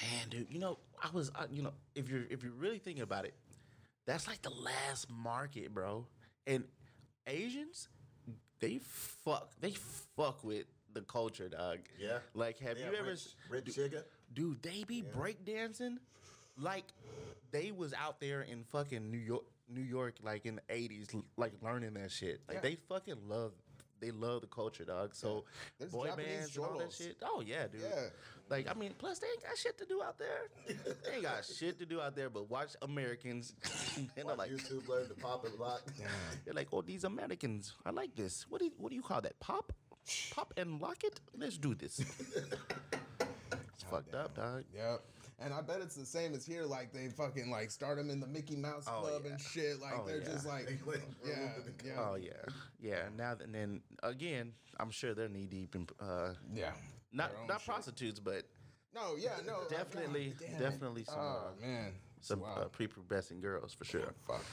Man, 0.00 0.28
dude, 0.30 0.46
you 0.50 0.58
know, 0.58 0.78
I 1.02 1.08
was, 1.12 1.30
I, 1.34 1.44
you 1.50 1.62
know, 1.62 1.72
if 1.94 2.08
you're 2.08 2.24
if 2.30 2.42
you're 2.42 2.52
really 2.52 2.78
thinking 2.78 3.02
about 3.02 3.24
it, 3.24 3.34
that's 4.06 4.26
like 4.26 4.42
the 4.42 4.50
last 4.50 5.10
market, 5.10 5.72
bro. 5.72 6.06
And 6.46 6.64
Asians, 7.26 7.88
they 8.60 8.80
fuck, 8.82 9.50
they 9.60 9.72
fuck 10.16 10.42
with 10.44 10.64
the 10.92 11.02
culture, 11.02 11.48
dog. 11.48 11.78
Yeah. 11.98 12.18
Like, 12.34 12.58
have 12.60 12.78
yeah, 12.78 12.90
you 12.90 12.96
ever, 12.96 13.10
rich, 13.10 13.26
Rich 13.50 13.64
Chigga? 13.66 14.02
dude? 14.32 14.62
They 14.62 14.84
be 14.84 15.02
breakdancing 15.02 15.96
like 16.58 16.84
they 17.50 17.70
was 17.70 17.92
out 17.94 18.20
there 18.20 18.42
in 18.42 18.64
fucking 18.64 19.10
New 19.10 19.18
York, 19.18 19.44
New 19.68 19.82
York, 19.82 20.14
like 20.22 20.46
in 20.46 20.56
the 20.56 20.62
eighties, 20.70 21.08
like 21.36 21.52
learning 21.62 21.94
that 21.94 22.10
shit. 22.10 22.40
Like 22.48 22.56
Yeah. 22.56 22.60
they 22.62 22.74
fucking 22.88 23.28
love. 23.28 23.52
They 24.00 24.10
love 24.10 24.42
the 24.42 24.46
culture, 24.46 24.84
dog. 24.84 25.14
So 25.14 25.44
There's 25.78 25.90
boy 25.90 26.06
Japanese 26.06 26.36
bands 26.36 26.56
and 26.56 26.64
all 26.66 26.78
that 26.78 26.92
shit. 26.92 27.16
Oh 27.22 27.42
yeah, 27.44 27.66
dude. 27.66 27.82
Yeah. 27.82 28.08
Like 28.48 28.66
I 28.70 28.74
mean, 28.74 28.94
plus 28.96 29.18
they 29.18 29.26
ain't 29.26 29.42
got 29.42 29.58
shit 29.58 29.76
to 29.78 29.84
do 29.84 30.02
out 30.02 30.18
there. 30.18 30.48
they 30.66 31.14
ain't 31.14 31.22
got 31.22 31.44
shit 31.44 31.78
to 31.78 31.86
do 31.86 32.00
out 32.00 32.16
there 32.16 32.30
but 32.30 32.48
watch 32.50 32.70
Americans. 32.82 33.54
and 33.96 34.08
they're 34.14 34.36
like, 34.36 34.50
YouTube 34.50 34.88
learn 34.88 35.08
to 35.08 35.14
pop 35.14 35.44
and 35.44 35.54
lock. 35.58 35.82
they're 36.44 36.54
like, 36.54 36.68
oh, 36.72 36.82
these 36.82 37.04
Americans, 37.04 37.74
I 37.84 37.90
like 37.90 38.14
this. 38.14 38.46
What 38.48 38.60
do 38.60 38.66
you, 38.66 38.72
what 38.78 38.90
do 38.90 38.96
you 38.96 39.02
call 39.02 39.20
that? 39.20 39.38
Pop, 39.40 39.72
pop 40.30 40.54
and 40.56 40.80
lock 40.80 41.04
it. 41.04 41.20
Let's 41.36 41.58
do 41.58 41.74
this. 41.74 42.00
it's 43.20 43.84
fucked 43.90 44.14
up, 44.14 44.34
dog. 44.34 44.64
Yep. 44.74 45.02
And 45.40 45.54
I 45.54 45.60
bet 45.60 45.80
it's 45.80 45.94
the 45.94 46.04
same 46.06 46.34
as 46.34 46.44
here. 46.44 46.64
Like 46.64 46.92
they 46.92 47.08
fucking 47.08 47.48
like 47.50 47.70
start 47.70 47.96
them 47.96 48.10
in 48.10 48.18
the 48.20 48.26
Mickey 48.26 48.56
Mouse 48.56 48.86
Oh, 48.88 49.00
Club 49.02 49.22
yeah. 49.24 49.30
and 49.32 49.40
shit. 49.40 49.80
Like 49.80 49.94
Oh, 49.96 50.04
they're 50.06 50.18
yeah. 50.18 50.24
just 50.24 50.46
like, 50.46 50.66
They 50.66 50.78
like 50.90 51.02
yeah, 51.24 51.50
yeah, 51.84 51.92
Oh 52.00 52.16
yeah, 52.16 52.32
yeah. 52.80 53.02
Now 53.16 53.36
and 53.42 53.54
then 53.54 53.82
again, 54.02 54.52
I'm 54.80 54.90
sure 54.90 55.14
they're 55.14 55.28
knee 55.28 55.46
deep 55.46 55.74
in 55.76 55.86
uh, 56.00 56.34
yeah. 56.52 56.72
not 57.12 57.30
not 57.46 57.60
shit. 57.60 57.68
prostitutes, 57.68 58.18
but 58.18 58.42
No, 58.94 59.14
yeah, 59.16 59.30
no, 59.46 59.60
like, 59.60 59.68
definitely, 59.68 60.34
God 60.38 60.38
damn 60.48 60.56
it. 60.56 60.70
definitely 60.70 61.04
some 61.04 61.18
Oh 61.20 61.42
uh, 61.56 61.66
man, 61.66 61.92
some 62.20 62.40
wow. 62.40 62.62
uh, 62.62 62.68
prepubescent 62.68 63.40
girls 63.40 63.74
for 63.74 63.84
sure. 63.84 64.12
fuck. 64.26 64.44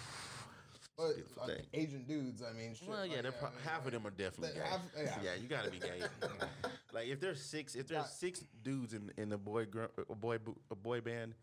But 0.97 1.15
beautiful 1.15 1.43
uh. 1.43 1.51
Asian 1.73 2.03
dudes, 2.05 2.41
I 2.41 2.53
mean, 2.53 2.73
shit. 2.75 2.87
Well, 2.87 3.05
yeah, 3.05 3.13
like, 3.15 3.23
they're 3.23 3.31
pro- 3.33 3.47
I 3.49 3.51
mean, 3.51 3.59
half 3.65 3.85
of 3.85 3.91
them 3.91 4.07
are 4.07 4.11
definitely 4.11 4.57
gay. 4.59 4.65
have- 4.69 4.81
yeah. 4.97 5.17
yeah. 5.23 5.29
you 5.41 5.47
gotta 5.49 5.69
be 5.71 5.79
gay. 5.79 6.01
like 6.95 7.07
if 7.09 7.19
there's 7.19 7.41
six, 7.41 7.75
if 7.75 7.87
there's 7.87 8.03
Yeah. 8.05 8.09
six 8.09 8.43
dudes 8.63 8.93
in 8.93 9.11
in 9.17 9.31
a 9.33 9.37
boy 9.37 9.65
gr- 9.65 9.85
a 10.09 10.15
boy 10.15 10.39
a 10.71 10.75
boy 10.75 11.01
band, 11.01 11.35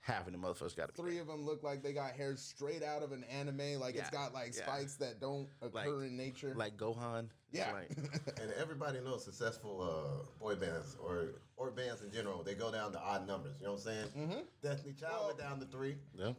half 0.00 0.26
of 0.26 0.32
them 0.32 0.42
motherfuckers 0.42 0.76
gotta 0.76 0.92
be 0.92 1.02
Three 1.02 1.18
of 1.18 1.26
them 1.26 1.44
look 1.44 1.62
like 1.62 1.82
they 1.82 1.92
got 1.92 2.12
hair 2.12 2.36
straight 2.36 2.82
out 2.82 3.02
of 3.02 3.12
an 3.12 3.24
anime. 3.24 3.80
Like 3.80 3.96
it's 3.96 4.10
got 4.10 4.32
like 4.34 4.54
yeah. 4.56 4.62
spikes 4.62 4.96
that 4.96 5.20
don't 5.20 5.48
occur 5.62 6.04
in 6.04 6.16
nature. 6.16 6.54
like 6.54 6.76
Gohan. 6.76 7.28
It's 7.52 7.58
yeah, 7.60 7.72
like- 7.72 7.90
And 8.42 8.52
everybody 8.60 9.00
knows 9.00 9.24
successful 9.24 9.80
uh, 9.82 10.26
boy 10.40 10.56
bands 10.56 10.96
or 11.02 11.40
or 11.58 11.70
bands 11.70 12.02
in 12.02 12.10
general. 12.12 12.42
They 12.42 12.54
go 12.54 12.70
down 12.70 12.92
to 12.92 13.00
odd 13.00 13.26
numbers. 13.26 13.56
You 13.60 13.66
know 13.66 13.72
what 13.72 13.78
I'm 13.80 13.84
saying? 13.84 14.06
Mm-hmm. 14.18 14.40
Destiny 14.62 14.92
Child 14.92 15.26
went 15.26 15.38
down 15.38 15.58
to 15.60 15.66
three. 15.66 15.96
yeah. 16.18 16.32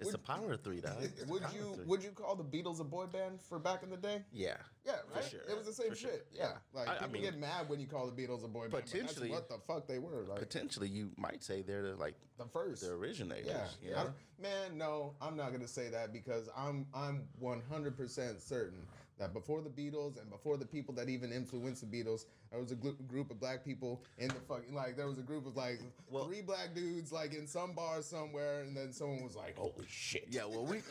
It's 0.00 0.14
a 0.14 0.18
power 0.18 0.52
of 0.54 0.62
three, 0.62 0.80
dog. 0.80 0.94
It's 1.00 1.22
the 1.22 1.30
would 1.30 1.42
you 1.54 1.74
three. 1.76 1.84
would 1.84 2.02
you 2.02 2.10
call 2.10 2.34
the 2.36 2.42
Beatles 2.44 2.80
a 2.80 2.84
boy 2.84 3.06
band 3.06 3.40
for 3.40 3.58
back 3.58 3.82
in 3.82 3.90
the 3.90 3.96
day? 3.98 4.22
Yeah. 4.32 4.56
Yeah, 4.86 4.94
right. 5.14 5.22
sure. 5.24 5.40
It 5.48 5.56
was 5.56 5.66
the 5.66 5.72
same 5.72 5.90
For 5.90 5.96
sure. 5.96 6.10
shit. 6.10 6.26
Yeah, 6.32 6.52
like 6.72 6.88
I- 6.88 6.92
I 6.92 6.98
people 7.00 7.12
mean- 7.12 7.22
get 7.22 7.38
mad 7.38 7.68
when 7.68 7.78
you 7.78 7.86
call 7.86 8.10
the 8.10 8.12
Beatles 8.22 8.44
a 8.44 8.48
boy 8.48 8.62
band. 8.62 8.72
but 8.72 8.84
Potentially- 8.86 9.28
that's 9.30 9.48
what 9.48 9.48
the 9.50 9.66
fuck 9.66 9.86
they 9.86 9.98
were. 9.98 10.24
Like 10.26 10.38
Potentially, 10.38 10.88
you 10.88 11.10
might 11.18 11.44
say 11.44 11.62
they're 11.62 11.82
the, 11.90 11.94
like 11.96 12.14
the 12.38 12.46
first. 12.46 12.82
the 12.82 12.92
originators. 12.92 13.46
Yeah, 13.46 13.66
you 13.82 13.90
know? 13.94 14.12
man. 14.40 14.78
No, 14.78 15.14
I'm 15.20 15.36
not 15.36 15.52
gonna 15.52 15.68
say 15.68 15.88
that 15.90 16.12
because 16.12 16.48
I'm 16.56 16.86
I'm 16.94 17.28
100% 17.42 18.40
certain 18.40 18.86
that 19.22 19.32
before 19.32 19.60
the 19.62 19.70
Beatles 19.70 20.20
and 20.20 20.28
before 20.28 20.56
the 20.56 20.66
people 20.66 20.92
that 20.94 21.08
even 21.08 21.32
influenced 21.32 21.88
the 21.88 22.02
Beatles, 22.04 22.24
there 22.50 22.60
was 22.60 22.72
a 22.72 22.74
gl- 22.74 23.06
group 23.06 23.30
of 23.30 23.38
black 23.38 23.64
people 23.64 24.02
in 24.18 24.26
the 24.28 24.34
fucking 24.48 24.74
like 24.74 24.96
there 24.96 25.06
was 25.06 25.18
a 25.18 25.22
group 25.22 25.46
of 25.46 25.56
like 25.56 25.80
Well- 26.10 26.24
three 26.26 26.42
black 26.42 26.74
dudes 26.74 27.12
like 27.12 27.32
in 27.32 27.46
some 27.46 27.72
bar 27.72 28.02
somewhere, 28.02 28.60
and 28.62 28.76
then 28.76 28.92
someone 28.92 29.22
was 29.22 29.36
like, 29.36 29.56
"Holy 29.56 29.86
shit!" 29.88 30.26
Yeah, 30.28 30.44
well, 30.46 30.64
we 30.66 30.82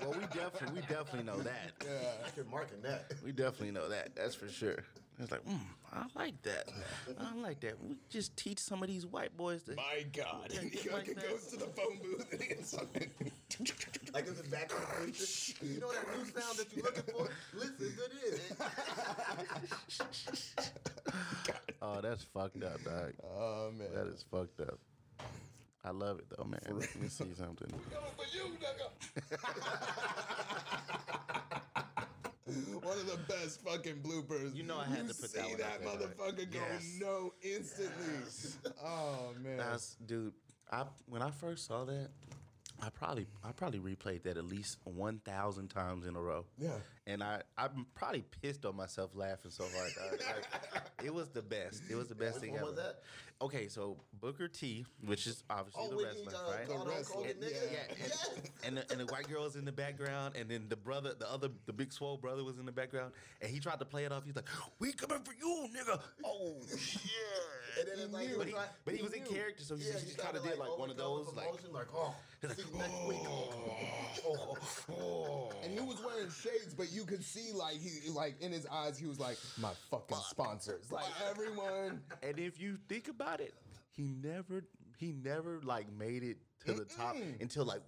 well 0.00 0.12
we 0.12 0.24
definitely 0.26 0.80
we 0.80 0.86
definitely 0.86 1.24
know 1.24 1.40
that. 1.40 1.72
yeah. 1.84 2.24
I 2.24 2.30
can 2.30 2.48
mark 2.48 2.68
in 2.72 2.82
that. 2.82 3.12
We 3.24 3.32
definitely 3.32 3.72
know 3.72 3.88
that. 3.88 4.14
That's 4.14 4.36
for 4.36 4.48
sure. 4.48 4.78
It's 5.18 5.30
like, 5.30 5.44
mm, 5.46 5.58
I 5.92 6.04
like 6.18 6.40
that. 6.42 6.68
I 7.20 7.34
like 7.36 7.60
that. 7.60 7.74
We 7.82 7.96
just 8.10 8.34
teach 8.36 8.58
some 8.58 8.82
of 8.82 8.88
these 8.88 9.06
white 9.06 9.36
boys 9.36 9.62
to. 9.64 9.74
My 9.76 10.04
God. 10.12 10.50
He 10.72 10.88
like 10.90 11.06
goes 11.14 11.46
to 11.48 11.56
the 11.58 11.66
phone 11.66 11.98
booth 12.02 12.26
and 12.32 12.40
he 12.40 12.48
gets 12.48 12.70
something. 12.70 13.10
Like 14.14 14.26
this 14.26 14.40
is 14.40 14.48
back 14.48 14.68
to 14.68 14.74
the 14.74 14.80
future. 15.12 15.64
You 15.64 15.80
know 15.80 15.92
that 15.92 16.06
new 16.18 16.24
sound 16.24 16.58
that 16.58 16.66
you're 16.74 16.84
looking 16.84 17.02
for? 17.14 17.28
Listen, 17.54 17.74
it 17.80 18.34
is. 18.34 18.52
Oh, 21.84 22.00
that's 22.00 22.22
fucked 22.22 22.62
up, 22.62 22.80
dog. 22.84 23.12
Oh, 23.24 23.72
man. 23.76 23.88
That 23.92 24.06
is 24.06 24.24
fucked 24.30 24.60
up. 24.60 24.78
I 25.84 25.90
love 25.90 26.20
it 26.20 26.26
though, 26.30 26.44
man. 26.44 26.60
Let 26.68 26.94
me 27.00 27.08
see 27.08 27.34
something. 27.36 27.72
One 32.82 32.98
of 32.98 33.06
the 33.06 33.18
best 33.32 33.62
fucking 33.62 33.96
bloopers. 34.02 34.54
You 34.54 34.64
know 34.64 34.78
I 34.78 34.84
had 34.84 35.08
to 35.08 35.14
put 35.14 35.30
see 35.30 35.38
that 35.38 35.48
one 35.48 35.58
that 35.58 35.66
out 35.66 35.80
there, 35.80 35.88
right? 35.88 36.36
motherfucker 36.36 36.46
Yes. 36.52 36.98
go 37.00 37.06
no 37.06 37.32
instantly. 37.42 38.72
Oh 38.84 39.30
man. 39.42 39.56
That's 39.56 39.96
dude. 40.06 40.32
I 40.70 40.84
when 41.06 41.22
I 41.22 41.30
first 41.30 41.66
saw 41.66 41.84
that, 41.84 42.08
I 42.80 42.88
probably 42.90 43.26
I 43.44 43.52
probably 43.52 43.78
replayed 43.78 44.24
that 44.24 44.36
at 44.36 44.44
least 44.44 44.78
one 44.84 45.20
thousand 45.24 45.68
times 45.68 46.06
in 46.06 46.16
a 46.16 46.20
row. 46.20 46.44
Yeah. 46.58 46.70
And 47.06 47.22
I 47.22 47.42
I'm 47.56 47.86
probably 47.94 48.24
pissed 48.42 48.64
on 48.64 48.76
myself 48.76 49.10
laughing 49.14 49.50
so 49.50 49.64
hard. 49.64 49.92
dog. 50.10 50.20
Like, 50.74 50.82
it 51.04 51.14
was 51.14 51.28
the 51.28 51.42
best. 51.42 51.82
It 51.90 51.94
was 51.94 52.08
the 52.08 52.14
best 52.14 52.40
Which 52.40 52.50
thing 52.50 52.54
one 52.54 52.72
ever. 52.72 52.94
Was 53.42 53.50
that? 53.52 53.56
Okay, 53.56 53.68
so 53.68 53.96
Booker 54.20 54.48
T, 54.48 54.84
which 55.04 55.26
is 55.26 55.42
obviously 55.50 55.82
Oh, 55.84 55.90
the 55.96 56.04
wrestler, 56.04 56.22
he 56.30 56.36
uh, 56.36 56.56
right? 56.56 56.66
called 56.68 56.78
Hulk 56.78 56.90
wrestler, 56.96 57.16
Hogan, 57.22 57.36
nigga. 57.38 57.50
yeah. 57.50 57.58
Yeah, 57.72 57.78
and, 57.90 57.98
Yes. 57.98 58.28
and, 58.64 58.76
the, 58.76 58.90
and 58.92 59.00
the 59.00 59.06
white 59.12 59.28
girl 59.28 59.44
is 59.46 59.56
in 59.56 59.64
the 59.64 59.72
background, 59.72 60.36
and 60.36 60.48
then 60.48 60.66
the 60.68 60.76
brother, 60.76 61.14
the 61.18 61.30
other, 61.30 61.48
the 61.66 61.72
big 61.72 61.92
swole 61.92 62.16
brother 62.16 62.44
was 62.44 62.58
in 62.58 62.66
the 62.66 62.72
background, 62.72 63.12
and 63.40 63.50
he 63.50 63.58
tried 63.60 63.78
to 63.80 63.84
play 63.84 64.04
it 64.04 64.12
off. 64.12 64.24
He's 64.24 64.36
like, 64.36 64.48
"We 64.78 64.92
coming 64.92 65.22
for 65.24 65.32
you, 65.34 65.68
nigga!" 65.76 66.00
Oh 66.24 66.56
shit! 66.76 67.00
And 67.80 67.88
then 67.88 68.04
it's 68.04 68.12
like, 68.12 68.28
knew. 68.28 68.36
but 68.38 68.46
he, 68.46 68.52
tried- 68.52 68.68
but 68.84 68.94
he 68.94 69.02
was 69.02 69.12
in 69.12 69.24
character, 69.24 69.64
so 69.64 69.76
he, 69.76 69.84
Yeah, 69.86 69.92
just, 69.92 70.04
he 70.04 70.10
just 70.12 70.22
kind 70.22 70.36
of 70.36 70.42
did 70.44 70.58
like 70.58 70.78
one 70.78 70.90
of 70.90 70.96
those, 70.96 71.32
like, 71.34 71.46
like, 71.72 71.86
oh, 71.94 72.14
like, 72.42 72.52
see 72.52 72.62
you 72.72 72.78
next 72.78 73.06
week. 73.08 73.18
Oh, 74.26 74.56
oh. 74.92 75.52
And 75.62 75.72
he 75.72 75.80
was 75.80 75.98
wearing 76.04 76.30
shades, 76.30 76.74
but 76.74 76.92
you 76.92 77.04
could 77.04 77.24
see 77.24 77.52
like 77.52 77.76
he 77.80 78.10
like 78.10 78.34
in 78.40 78.52
his 78.52 78.66
eyes 78.66 78.98
he 78.98 79.06
was 79.06 79.18
like 79.18 79.36
my 79.60 79.70
fucking 79.90 80.16
sponsors, 80.28 80.90
like 80.92 81.04
everyone. 81.28 82.00
and 82.22 82.38
if 82.38 82.60
you 82.60 82.76
think 82.88 83.08
about 83.08 83.31
it, 83.40 83.54
he 83.90 84.14
never, 84.22 84.64
he 84.98 85.12
never 85.12 85.60
like 85.62 85.86
made 85.92 86.22
it 86.22 86.38
to 86.66 86.72
the 86.74 86.84
top 86.84 87.16
until 87.40 87.64
like 87.64 87.80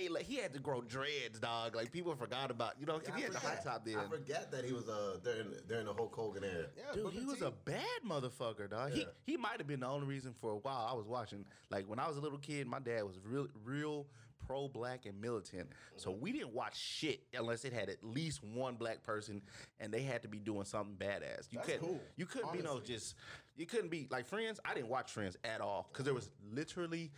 way 0.00 0.08
like 0.08 0.24
he 0.24 0.36
had 0.36 0.52
to 0.54 0.60
grow 0.60 0.80
dreads, 0.82 1.40
dog. 1.40 1.74
Like 1.74 1.90
people 1.92 2.14
forgot 2.14 2.50
about, 2.50 2.74
you 2.78 2.86
know, 2.86 2.98
'cause 2.98 3.14
he 3.16 3.22
had 3.22 3.32
the 3.32 3.38
high 3.40 3.58
top 3.62 3.84
then. 3.84 3.96
I 3.98 4.06
forget 4.08 4.50
that 4.52 4.64
he 4.64 4.72
was 4.72 4.88
uh 4.88 5.18
during 5.24 5.52
during 5.66 5.86
the 5.86 5.92
Hulk 5.92 6.14
Hogan 6.14 6.44
era. 6.44 6.66
Yeah, 6.76 6.92
Dude, 6.94 7.12
he 7.12 7.24
was 7.24 7.42
a 7.42 7.50
bad 7.50 7.84
motherfucker, 8.06 8.70
dog. 8.70 8.92
He 8.92 9.00
Yeah. 9.00 9.06
he 9.26 9.36
might 9.36 9.58
have 9.58 9.66
been 9.66 9.80
the 9.80 9.88
only 9.88 10.06
reason 10.06 10.32
for 10.40 10.52
a 10.52 10.56
while 10.58 10.86
I 10.90 10.94
was 10.94 11.06
watching. 11.06 11.44
Like 11.70 11.88
when 11.88 11.98
I 11.98 12.06
was 12.08 12.16
a 12.16 12.20
little 12.20 12.38
kid, 12.38 12.66
my 12.68 12.78
dad 12.78 13.02
was 13.02 13.18
real 13.24 13.48
real 13.64 14.06
pro 14.46 14.68
black 14.68 15.04
and 15.04 15.20
militant. 15.20 15.68
So 15.96 16.10
we 16.12 16.32
didn't 16.32 16.54
watch 16.54 16.78
shit 16.78 17.20
unless 17.34 17.64
it 17.64 17.72
had 17.72 17.90
at 17.90 18.02
least 18.04 18.42
one 18.44 18.76
black 18.76 19.02
person 19.02 19.42
and 19.80 19.92
they 19.92 20.02
had 20.02 20.22
to 20.22 20.28
be 20.28 20.38
doing 20.38 20.64
something 20.64 20.94
badass. 20.96 21.48
You 21.50 21.58
That's 21.58 21.66
couldn't 21.66 21.80
cool, 21.86 22.00
you 22.16 22.24
couldn't 22.26 22.52
be 22.52 22.62
no 22.62 22.78
just 22.80 23.16
you 23.58 23.66
couldn't 23.66 23.90
be 23.90 24.06
like 24.10 24.26
Friends. 24.26 24.58
I 24.64 24.72
didn't 24.72 24.88
watch 24.88 25.10
Friends 25.12 25.36
at 25.44 25.60
all 25.60 25.88
because 25.92 26.04
there 26.06 26.14
was 26.14 26.30
literally 26.54 27.10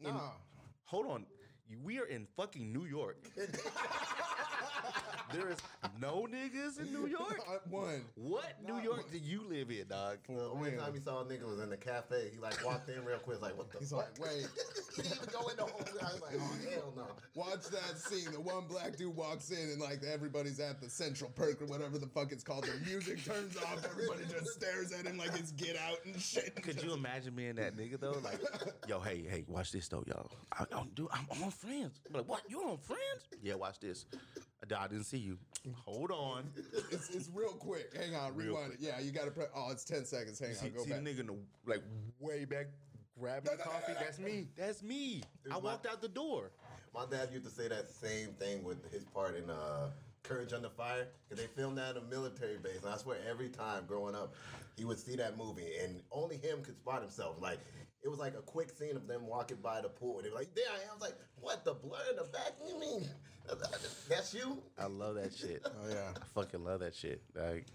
in, 0.00 0.14
Nah. 0.14 0.30
hold 0.84 1.06
on. 1.06 1.26
We 1.82 1.98
are 1.98 2.04
in 2.04 2.26
fucking 2.36 2.72
New 2.72 2.84
York. 2.84 3.16
there 5.32 5.48
is 5.50 5.58
no 6.00 6.26
niggas 6.30 6.78
in 6.78 6.92
New 6.92 7.06
York. 7.08 7.40
Uh, 7.48 7.58
One. 7.68 8.02
What 8.14 8.54
New 8.66 8.78
York 8.80 9.10
do 9.10 9.18
you 9.18 9.42
live 9.48 9.70
in, 9.70 9.86
dog? 9.88 10.18
The 10.28 10.40
only 10.48 10.70
Man. 10.70 10.80
time 10.80 10.94
he 10.94 11.00
saw 11.00 11.20
a 11.20 11.24
nigga 11.24 11.46
was 11.48 11.58
in 11.60 11.68
the 11.70 11.76
cafe. 11.76 12.30
He 12.32 12.38
like 12.38 12.64
walked 12.64 12.88
in 12.88 13.04
real 13.04 13.18
quick, 13.18 13.42
like, 13.42 13.56
what 13.58 13.70
the 13.72 13.78
He's 13.80 13.90
fuck? 13.90 14.10
like, 14.18 14.28
wait, 14.30 14.46
he 14.96 15.02
didn't 15.02 15.16
even 15.16 15.28
go 15.32 15.48
in 15.48 15.56
the 15.56 15.62
whole 15.62 15.80
I 16.00 16.12
was 16.12 16.22
like, 16.22 16.34
oh 16.36 16.70
hell 16.70 16.92
no. 16.96 17.06
watch 17.34 17.64
that 17.68 17.98
scene. 17.98 18.30
The 18.32 18.40
one 18.40 18.64
black 18.68 18.96
dude 18.96 19.14
walks 19.14 19.50
in 19.50 19.70
and 19.70 19.80
like 19.80 20.02
everybody's 20.02 20.60
at 20.60 20.80
the 20.80 20.88
Central 20.88 21.30
Perk 21.30 21.62
or 21.62 21.66
whatever 21.66 21.98
the 21.98 22.06
fuck 22.06 22.32
it's 22.32 22.44
called. 22.44 22.64
The 22.64 22.90
music 22.90 23.24
turns 23.24 23.56
off. 23.56 23.84
Everybody 23.84 24.24
just 24.30 24.50
stares 24.54 24.92
at 24.92 25.06
him 25.06 25.18
like 25.18 25.38
it's 25.38 25.52
Get 25.52 25.76
Out 25.76 25.98
and 26.04 26.20
shit. 26.20 26.62
Could 26.62 26.82
you 26.82 26.94
imagine 26.94 27.34
being 27.34 27.56
that 27.56 27.76
nigga 27.76 27.98
though? 27.98 28.16
Like, 28.22 28.40
yo, 28.88 29.00
hey, 29.00 29.24
hey, 29.28 29.44
watch 29.48 29.72
this 29.72 29.88
though, 29.88 30.04
y'all. 30.06 30.30
I, 30.52 30.64
I'm 30.72 30.88
do, 30.94 31.08
I'm 31.12 31.26
on 31.42 31.50
Friends. 31.50 32.00
I'm 32.08 32.14
like, 32.14 32.28
what? 32.28 32.42
You 32.48 32.60
on 32.62 32.78
Friends? 32.78 33.28
Yeah, 33.42 33.54
watch 33.54 33.80
this. 33.80 34.06
I 34.72 34.86
didn't 34.86 35.04
see 35.04 35.18
you. 35.18 35.38
Hold 35.84 36.10
on. 36.10 36.50
It's, 36.90 37.10
it's 37.10 37.30
real 37.34 37.50
quick. 37.50 37.94
Hang 37.96 38.14
on, 38.14 38.34
Real 38.34 38.54
rewind 38.54 38.72
it. 38.72 38.78
Yeah, 38.80 39.00
you 39.00 39.10
got 39.10 39.26
to 39.26 39.30
press. 39.30 39.48
Oh, 39.54 39.70
it's 39.70 39.84
ten 39.84 40.04
seconds. 40.04 40.38
Hang 40.38 40.54
See, 40.54 40.66
on, 40.66 40.72
go 40.72 40.84
see 40.84 40.90
back. 40.90 41.04
the 41.04 41.10
nigga 41.10 41.20
in 41.20 41.26
the 41.26 41.36
like 41.66 41.82
way 42.18 42.44
back 42.44 42.66
grabbing 43.18 43.56
the 43.56 43.62
coffee. 43.62 43.92
That's 43.98 44.18
me. 44.18 44.46
That's 44.56 44.82
me. 44.82 45.22
I 45.50 45.58
walked 45.58 45.86
out 45.86 46.00
the 46.00 46.08
door. 46.08 46.50
My 46.94 47.04
dad 47.10 47.30
used 47.32 47.44
to 47.44 47.50
say 47.50 47.68
that 47.68 47.88
same 47.88 48.28
thing 48.38 48.62
with 48.62 48.90
his 48.92 49.04
part 49.04 49.36
in 49.36 49.50
uh, 49.50 49.90
Courage 50.22 50.52
Under 50.52 50.68
Fire, 50.70 51.08
because 51.28 51.42
they 51.42 51.48
filmed 51.48 51.76
that 51.78 51.96
at 51.96 52.02
a 52.02 52.06
military 52.06 52.56
base. 52.56 52.82
And 52.84 52.92
I 52.92 52.96
swear, 52.96 53.18
every 53.28 53.48
time 53.48 53.84
growing 53.86 54.14
up, 54.14 54.34
he 54.76 54.84
would 54.84 54.98
see 54.98 55.16
that 55.16 55.36
movie, 55.36 55.72
and 55.82 56.00
only 56.12 56.36
him 56.36 56.62
could 56.62 56.76
spot 56.76 57.02
himself. 57.02 57.36
Like, 57.40 57.58
it 58.02 58.08
was 58.08 58.18
like 58.18 58.34
a 58.34 58.42
quick 58.42 58.70
scene 58.70 58.96
of 58.96 59.06
them 59.06 59.26
walking 59.26 59.58
by 59.62 59.80
the 59.80 59.88
pool, 59.88 60.18
and 60.18 60.26
they 60.26 60.30
were 60.30 60.36
like, 60.36 60.54
there 60.54 60.64
I 60.70 60.82
am. 60.84 60.90
I 60.90 60.94
was 60.94 61.02
like, 61.02 61.14
what, 61.40 61.64
the 61.64 61.74
blur 61.74 61.98
in 62.10 62.16
the 62.16 62.24
back? 62.24 62.52
You 62.66 62.78
mean, 62.78 63.08
that's 64.08 64.32
you? 64.34 64.58
I 64.78 64.86
love 64.86 65.16
that 65.16 65.34
shit. 65.34 65.62
Oh 65.66 65.88
yeah. 65.88 66.10
I 66.16 66.24
fucking 66.34 66.64
love 66.64 66.80
that 66.80 66.94
shit. 66.94 67.22
Like, 67.34 67.66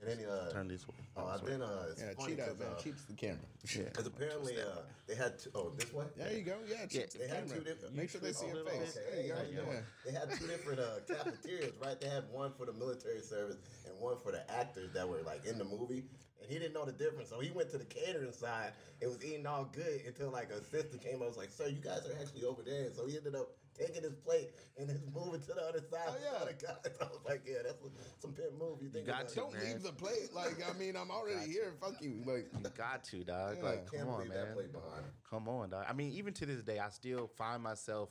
And 0.00 0.08
then, 0.20 0.28
uh, 0.28 0.50
turn 0.52 0.68
this 0.68 0.86
way. 0.86 0.94
oh, 1.16 1.26
I've 1.26 1.44
been, 1.44 1.60
uh, 1.60 1.86
it's 1.90 2.00
Yeah, 2.00 2.12
funny 2.16 2.30
cheat 2.36 2.40
out, 2.40 2.48
'cause, 2.50 2.58
man. 2.60 2.68
uh, 2.68 2.78
Cheats 2.78 3.02
the 3.04 3.12
camera. 3.14 3.38
Yeah. 3.74 3.82
Because 3.84 4.06
apparently 4.12 4.56
uh, 4.60 4.82
they 5.08 5.14
had 5.16 5.38
two, 5.40 5.50
oh 5.56 5.70
this 5.70 5.92
way. 5.92 6.06
There 6.16 6.32
you 6.32 6.42
go. 6.44 6.56
Yeah, 6.68 6.86
cheats 6.86 6.94
Yeah, 6.94 7.02
the 7.02 7.18
they 7.18 7.28
had 7.28 7.48
two 7.48 7.60
different- 7.64 7.94
Make 7.96 8.10
sure 8.10 8.20
they 8.20 8.32
see 8.32 8.46
Oh, 8.46 8.54
your 8.54 8.56
little 8.64 8.78
face. 8.78 8.94
bit. 8.94 9.10
There 9.12 9.22
you 9.22 9.32
go. 9.32 9.40
You 9.42 9.56
doing? 9.56 9.68
Yeah. 9.72 9.80
They 10.06 10.12
had 10.12 10.30
two 10.38 10.46
different 10.46 10.80
uh, 10.80 11.00
cafeterias, 11.08 11.74
right? 11.82 12.00
They 12.00 12.08
had 12.08 12.30
one 12.30 12.52
for 12.52 12.66
the 12.66 12.72
military 12.72 13.20
service 13.20 13.56
and 13.88 13.98
one 13.98 14.18
for 14.18 14.30
the 14.30 14.48
actors 14.50 14.92
that 14.92 15.08
were 15.08 15.22
like 15.22 15.44
in 15.44 15.58
the 15.58 15.64
movie. 15.64 16.04
And 16.40 16.48
he 16.48 16.60
didn't 16.60 16.74
know 16.74 16.84
the 16.84 16.92
difference, 16.92 17.28
so 17.30 17.40
he 17.40 17.50
went 17.50 17.68
to 17.70 17.78
the 17.78 17.84
catering 17.84 18.32
side 18.32 18.72
It 19.00 19.08
was 19.08 19.22
eating 19.24 19.46
all 19.46 19.64
good 19.64 20.02
until 20.06 20.30
like 20.30 20.50
a 20.50 20.62
sister 20.62 20.96
came 20.98 21.16
up 21.16 21.20
and 21.22 21.28
was 21.30 21.36
like, 21.36 21.50
"Sir, 21.50 21.66
you 21.66 21.80
guys 21.80 22.06
are 22.06 22.14
actually 22.20 22.44
over 22.44 22.62
there." 22.62 22.86
And 22.86 22.94
so 22.94 23.06
he 23.06 23.16
ended 23.16 23.34
up 23.34 23.50
taking 23.78 24.02
his 24.02 24.14
plate 24.16 24.50
and 24.76 24.88
then 24.88 25.00
moving 25.14 25.40
to 25.40 25.46
the 25.54 25.62
other 25.62 25.80
side 25.90 26.00
Oh, 26.08 26.16
yeah. 26.22 26.30
the 26.38 26.44
other 26.44 26.56
guys. 26.60 26.92
I 27.00 27.04
was 27.04 27.20
like, 27.26 27.42
"Yeah, 27.46 27.58
that's 27.64 27.78
some 28.20 28.32
pimp 28.32 28.58
move." 28.58 28.78
You 28.82 28.88
think 28.88 29.06
got 29.06 29.28
to. 29.28 29.32
it. 29.32 29.36
Don't 29.36 29.52
man. 29.54 29.64
leave 29.64 29.82
the 29.82 29.92
plate. 29.92 30.34
Like 30.34 30.56
I 30.68 30.76
mean, 30.78 30.96
I'm 30.96 31.10
already 31.10 31.50
here. 31.50 31.72
Fuck 31.80 32.00
you. 32.02 32.22
Like 32.26 32.48
You 32.52 32.70
got 32.76 33.04
to, 33.04 33.24
dog. 33.24 33.56
Yeah. 33.58 33.64
Like, 33.68 33.90
Can't 33.90 34.02
come 34.04 34.08
on, 34.10 34.16
believe 34.18 34.32
that 34.34 34.44
man. 34.46 34.54
plate 34.54 34.72
behind. 34.72 35.04
Come 35.28 35.48
on, 35.48 35.70
dog. 35.70 35.84
I 35.88 35.92
mean, 35.92 36.12
even 36.12 36.32
to 36.34 36.46
this 36.46 36.62
day, 36.62 36.78
I 36.78 36.90
still 36.90 37.28
find 37.36 37.62
myself 37.62 38.08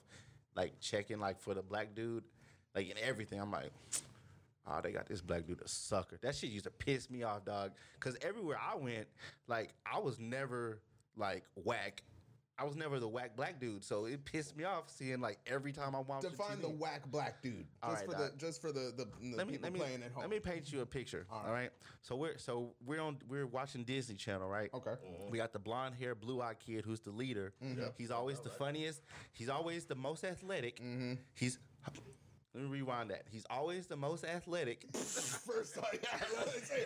like 0.56 0.80
checking 0.80 1.20
like 1.20 1.40
for 1.40 1.54
the 1.54 1.62
black 1.62 1.94
dude, 1.96 2.24
like 2.76 2.90
in 2.90 2.98
everything. 3.04 3.40
I'm 3.40 3.52
like, 3.52 3.72
oh, 4.68 4.80
they 4.82 4.92
got 4.92 5.08
this 5.08 5.22
black 5.22 5.46
dude 5.48 5.62
a 5.62 5.68
sucker. 5.68 6.18
That 6.22 6.36
shit 6.36 6.50
used 6.50 6.66
to 6.66 6.72
piss 6.72 7.10
me 7.10 7.24
off, 7.24 7.46
dog. 7.46 7.72
Cause 8.00 8.18
everywhere 8.22 8.58
I 8.62 8.76
went, 8.76 9.08
like 9.48 9.74
I 9.86 10.00
was 10.00 10.20
never 10.20 10.82
like 11.16 11.44
whack. 11.56 12.04
I 12.60 12.64
was 12.64 12.76
never 12.76 13.00
the 13.00 13.08
whack 13.08 13.36
black 13.36 13.60
dude, 13.60 13.84
so 13.84 14.06
it 14.06 14.26
pissed 14.26 14.58
me 14.58 14.64
off 14.64 14.90
seeing 14.90 15.22
like 15.22 15.38
every 15.46 15.72
time 15.72 15.96
I 15.96 16.00
watched 16.00 16.30
define 16.30 16.60
the 16.60 16.70
TV. 16.70 16.78
whack 16.80 17.06
black 17.12 17.42
dude. 17.44 17.66
All 17.84 17.92
Just 17.92 18.08
right, 18.08 18.12
for 18.12 18.18
the 18.24 18.32
just 18.38 18.62
for 18.62 18.72
the 18.72 18.92
the, 18.98 19.06
the 19.22 19.36
let 19.38 19.46
me 19.48 19.54
people 19.54 19.64
let 19.66 19.74
me 19.74 19.80
playing 19.80 20.04
at 20.04 20.12
home. 20.12 20.22
let 20.22 20.30
me 20.30 20.40
paint 20.40 20.72
you 20.74 20.82
a 20.82 20.86
picture. 20.86 21.28
all 21.32 21.52
right. 21.52 21.70
So 22.02 22.16
we're 22.16 22.38
so 22.38 22.74
we're 22.86 23.02
on 23.02 23.18
we're 23.30 23.46
watching 23.46 23.84
Disney 23.84 24.16
Channel, 24.16 24.48
right? 24.50 24.70
Okay. 24.74 24.96
We 25.30 25.38
got 25.38 25.54
the 25.54 25.60
blonde 25.60 25.96
hair, 25.96 26.16
blue 26.16 26.42
eyed 26.42 26.60
kid 26.60 26.84
who's 26.86 27.00
the 27.02 27.12
leader. 27.12 27.54
Mm-hmm. 27.64 27.84
He's 27.98 28.12
always 28.12 28.40
the 28.40 28.50
funniest. 28.50 29.02
He's 29.34 29.50
always 29.50 29.86
the 29.86 29.96
most 29.96 30.24
athletic. 30.24 30.80
Mm-hmm. 30.82 31.14
He's 31.36 31.60
let 32.58 32.66
me 32.66 32.72
rewind 32.72 33.12
that. 33.12 33.24
He's 33.30 33.46
always 33.52 33.86
the 33.86 33.96
most 33.96 34.26
athletic. 34.26 34.86
First 34.94 35.78
yeah, 35.94 36.00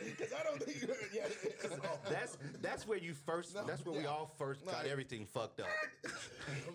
because 0.06 0.34
I 0.34 0.44
don't 0.44 0.62
think 0.62 0.82
you. 0.82 0.94
Yeah, 1.14 1.28
That's 2.10 2.38
that's 2.62 2.86
where 2.86 2.98
you 2.98 3.14
first. 3.14 3.56
That's 3.66 3.86
where 3.86 3.98
we 3.98 4.06
all 4.06 4.34
first 4.38 4.66
got 4.66 4.86
No. 4.86 4.92
everything 4.92 5.26
fucked 5.26 5.62
up. 5.62 5.68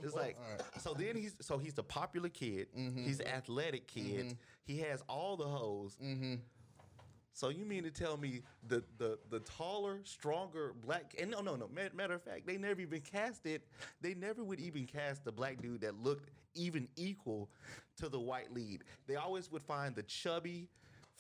It's 0.02 0.14
like 0.14 0.36
so. 0.78 0.94
Then 0.94 1.16
he's 1.16 1.34
so 1.40 1.58
he's 1.58 1.74
the 1.74 1.82
popular 1.82 2.28
kid. 2.28 2.68
Mm-hmm. 2.76 3.04
He's 3.04 3.18
the 3.18 3.28
athletic 3.34 3.86
kid. 3.86 4.26
Mm-hmm. 4.26 4.32
He 4.64 4.78
has 4.78 5.02
all 5.08 5.36
the 5.36 5.44
hoes. 5.44 5.96
Mm-hmm. 6.02 6.36
So 7.32 7.50
you 7.50 7.66
mean 7.66 7.82
to 7.82 7.90
tell 7.90 8.16
me 8.16 8.42
the 8.66 8.82
the 8.96 9.18
the 9.28 9.40
taller, 9.40 10.00
stronger 10.04 10.72
black 10.84 11.14
and 11.20 11.30
no 11.30 11.40
no 11.40 11.56
no 11.56 11.68
matter 11.68 12.14
of 12.14 12.22
fact 12.22 12.46
they 12.46 12.56
never 12.56 12.80
even 12.80 13.00
cast 13.00 13.44
it. 13.44 13.66
They 14.00 14.14
never 14.14 14.42
would 14.42 14.60
even 14.60 14.86
cast 14.86 15.24
the 15.24 15.32
black 15.32 15.60
dude 15.60 15.82
that 15.82 16.02
looked 16.02 16.30
even 16.56 16.88
equal 16.96 17.48
to 17.98 18.08
the 18.08 18.20
white 18.20 18.52
lead. 18.52 18.84
They 19.06 19.16
always 19.16 19.50
would 19.52 19.62
find 19.62 19.94
the 19.94 20.02
chubby, 20.02 20.68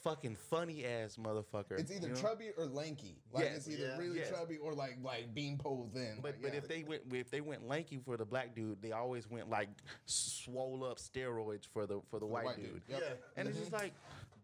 fucking 0.02 0.36
funny 0.36 0.84
ass 0.84 1.16
motherfucker. 1.16 1.78
It's 1.78 1.90
either 1.90 2.08
you 2.08 2.14
know? 2.14 2.20
chubby 2.20 2.50
or 2.56 2.66
lanky. 2.66 3.16
Like 3.32 3.44
Yes. 3.44 3.56
it's 3.56 3.68
either 3.68 3.86
Yeah. 3.86 3.98
really 3.98 4.18
Yes. 4.18 4.30
chubby 4.30 4.56
or 4.58 4.72
like 4.72 4.98
like 5.02 5.34
beanpole 5.34 5.90
thin. 5.92 6.18
But 6.20 6.34
Like, 6.34 6.42
but 6.42 6.52
yeah. 6.52 6.58
if 6.58 6.68
they 6.68 6.84
went 6.84 7.12
if 7.12 7.30
they 7.30 7.40
went 7.40 7.66
lanky 7.66 7.98
for 7.98 8.16
the 8.16 8.24
black 8.24 8.54
dude, 8.54 8.80
they 8.82 8.92
always 8.92 9.28
went 9.28 9.48
like 9.50 9.68
swole 10.04 10.84
up 10.84 10.98
steroids 10.98 11.66
for 11.66 11.86
the 11.86 12.00
for 12.10 12.20
the 12.20 12.26
white, 12.26 12.44
white 12.44 12.56
dude. 12.56 12.66
dude, 12.66 12.82
yep. 12.88 13.00
Yeah. 13.02 13.14
And 13.36 13.48
it's 13.48 13.58
just 13.58 13.72
mm-hmm. 13.72 13.82
like, 13.82 13.94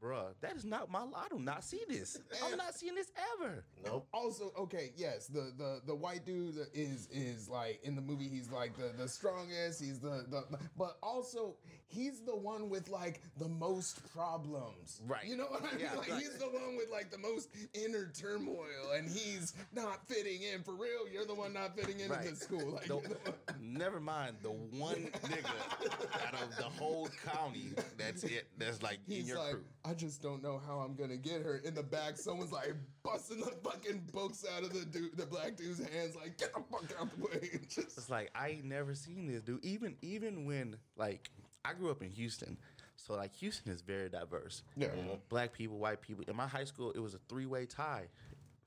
bruh, 0.03 0.35
that 0.41 0.57
is 0.57 0.65
not 0.65 0.91
my. 0.91 1.03
Lot. 1.03 1.27
I 1.27 1.29
do 1.35 1.39
not 1.43 1.65
see 1.65 1.83
this. 1.89 2.19
I'm 2.45 2.57
not 2.57 2.75
seeing 2.75 2.95
this 2.95 3.11
ever. 3.41 3.65
Nope. 3.85 4.07
Also, 4.13 4.53
okay, 4.59 4.93
yes, 4.97 5.27
the 5.27 5.53
the 5.57 5.81
the 5.87 5.95
white 5.95 6.25
dude 6.27 6.57
is 6.75 7.09
is 7.13 7.49
like 7.49 7.81
in 7.85 7.95
the 7.95 8.03
movie. 8.03 8.29
He's 8.29 8.51
like 8.51 8.77
the 8.77 8.93
the 8.97 9.09
strongest. 9.09 9.81
He's 9.83 9.99
the 10.01 10.25
the, 10.29 10.45
but 10.77 10.97
also 11.03 11.57
he's 11.89 12.21
the 12.21 12.35
one 12.37 12.71
with 12.71 12.89
like 12.89 13.21
the 13.39 13.49
most 13.49 14.03
problems. 14.15 15.01
Right. 15.07 15.25
You 15.27 15.37
know 15.37 15.45
what 15.45 15.63
I 15.63 15.73
mean? 15.77 15.81
Yeah, 15.81 15.95
like 15.99 16.11
right. 16.11 16.19
he's 16.21 16.39
the 16.39 16.47
one 16.47 16.77
with 16.77 16.91
like 16.91 17.11
the 17.11 17.19
most 17.19 17.51
inner 17.75 18.11
turmoil, 18.19 18.93
and 18.97 19.09
he's 19.09 19.55
not 19.75 20.07
fitting 20.09 20.43
in 20.43 20.63
for 20.63 20.73
real. 20.75 21.09
You're 21.13 21.27
the 21.27 21.35
one 21.35 21.53
not 21.53 21.77
fitting 21.77 22.01
in 22.01 22.11
Right. 22.11 22.27
in 22.27 22.35
the 22.35 22.37
school. 22.41 22.73
Like, 22.73 22.87
The- 22.87 23.35
never 23.61 24.01
mind 24.01 24.37
the 24.43 24.51
one 24.51 24.97
nigga 25.25 25.45
out 26.27 26.35
of 26.35 26.57
the 26.57 26.65
whole 26.65 27.09
county. 27.27 27.73
That's 27.99 28.25
it. 28.25 28.47
That's 28.59 28.83
like 28.83 28.99
in 29.09 29.27
your 29.27 29.39
like, 29.39 29.53
crew. 29.53 29.65
I 29.85 29.95
just 29.95 30.23
don't 30.23 30.43
know 30.43 30.61
how 30.65 30.79
I'm 30.79 30.95
gonna 30.95 31.17
get 31.17 31.43
her. 31.43 31.57
In 31.65 31.75
the 31.75 31.83
back, 31.83 32.17
someone's 32.17 32.53
like 32.53 32.75
busting 33.03 33.41
the 33.41 33.53
fucking 33.65 34.03
books 34.13 34.45
out 34.57 34.63
of 34.63 34.73
the 34.73 34.85
dude, 34.85 35.17
the 35.17 35.27
black 35.27 35.57
dude's 35.57 35.79
hands, 35.79 36.15
like 36.15 36.39
get 36.39 36.53
the 36.55 36.63
fuck 36.71 36.85
out 36.99 37.09
of 37.09 37.17
the 37.17 37.25
way. 37.25 37.51
Just, 37.69 37.99
It's 37.99 38.11
like 38.11 38.31
I 38.35 38.51
ain't 38.51 38.65
never 38.65 38.95
seen 38.95 39.27
this, 39.27 39.43
dude. 39.43 39.65
Even 39.65 39.97
even 40.03 40.45
when 40.47 40.77
like 40.97 41.31
I 41.65 41.75
grew 41.75 41.91
up 41.91 42.03
in 42.03 42.11
Houston, 42.11 42.59
so 42.97 43.15
like 43.15 43.35
Houston 43.37 43.73
is 43.73 43.83
very 43.83 44.09
diverse. 44.09 44.63
Yeah. 44.77 44.89
Black 45.29 45.53
people, 45.53 45.79
white 45.79 46.01
people. 46.01 46.25
In 46.29 46.37
my 46.37 46.47
high 46.47 46.65
school, 46.65 46.93
it 46.93 47.01
was 47.01 47.15
a 47.15 47.21
three 47.29 47.47
way 47.47 47.67
tie. 47.67 48.09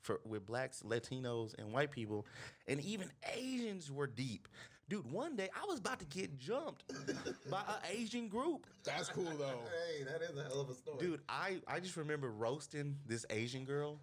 For, 0.02 0.20
with 0.24 0.46
blacks, 0.46 0.84
Latinos, 0.86 1.56
and 1.58 1.74
white 1.74 1.90
people, 1.90 2.28
and 2.68 2.80
even 2.82 3.10
Asians 3.36 3.92
were 3.92 4.06
deep. 4.06 4.48
Dude, 4.88 5.12
one 5.12 5.36
day 5.36 5.50
I 5.56 5.66
was 5.68 5.80
about 5.80 5.98
to 6.00 6.06
get 6.06 6.38
jumped 6.38 6.84
by 7.50 7.62
an 7.68 7.76
Asian 7.92 8.28
group. 8.28 8.68
that's 8.84 9.10
cool 9.10 9.24
though. 9.24 9.64
Hey, 9.98 10.04
that 10.04 10.22
is 10.22 10.38
a 10.38 10.44
hell 10.44 10.62
of 10.62 10.70
a 10.70 10.76
story. 10.76 10.98
Dude, 11.00 11.22
I, 11.28 11.58
I 11.68 11.80
just 11.80 11.98
remember 11.98 12.30
roasting 12.30 12.96
this 13.08 13.26
Asian 13.32 13.66
girl, 13.66 14.00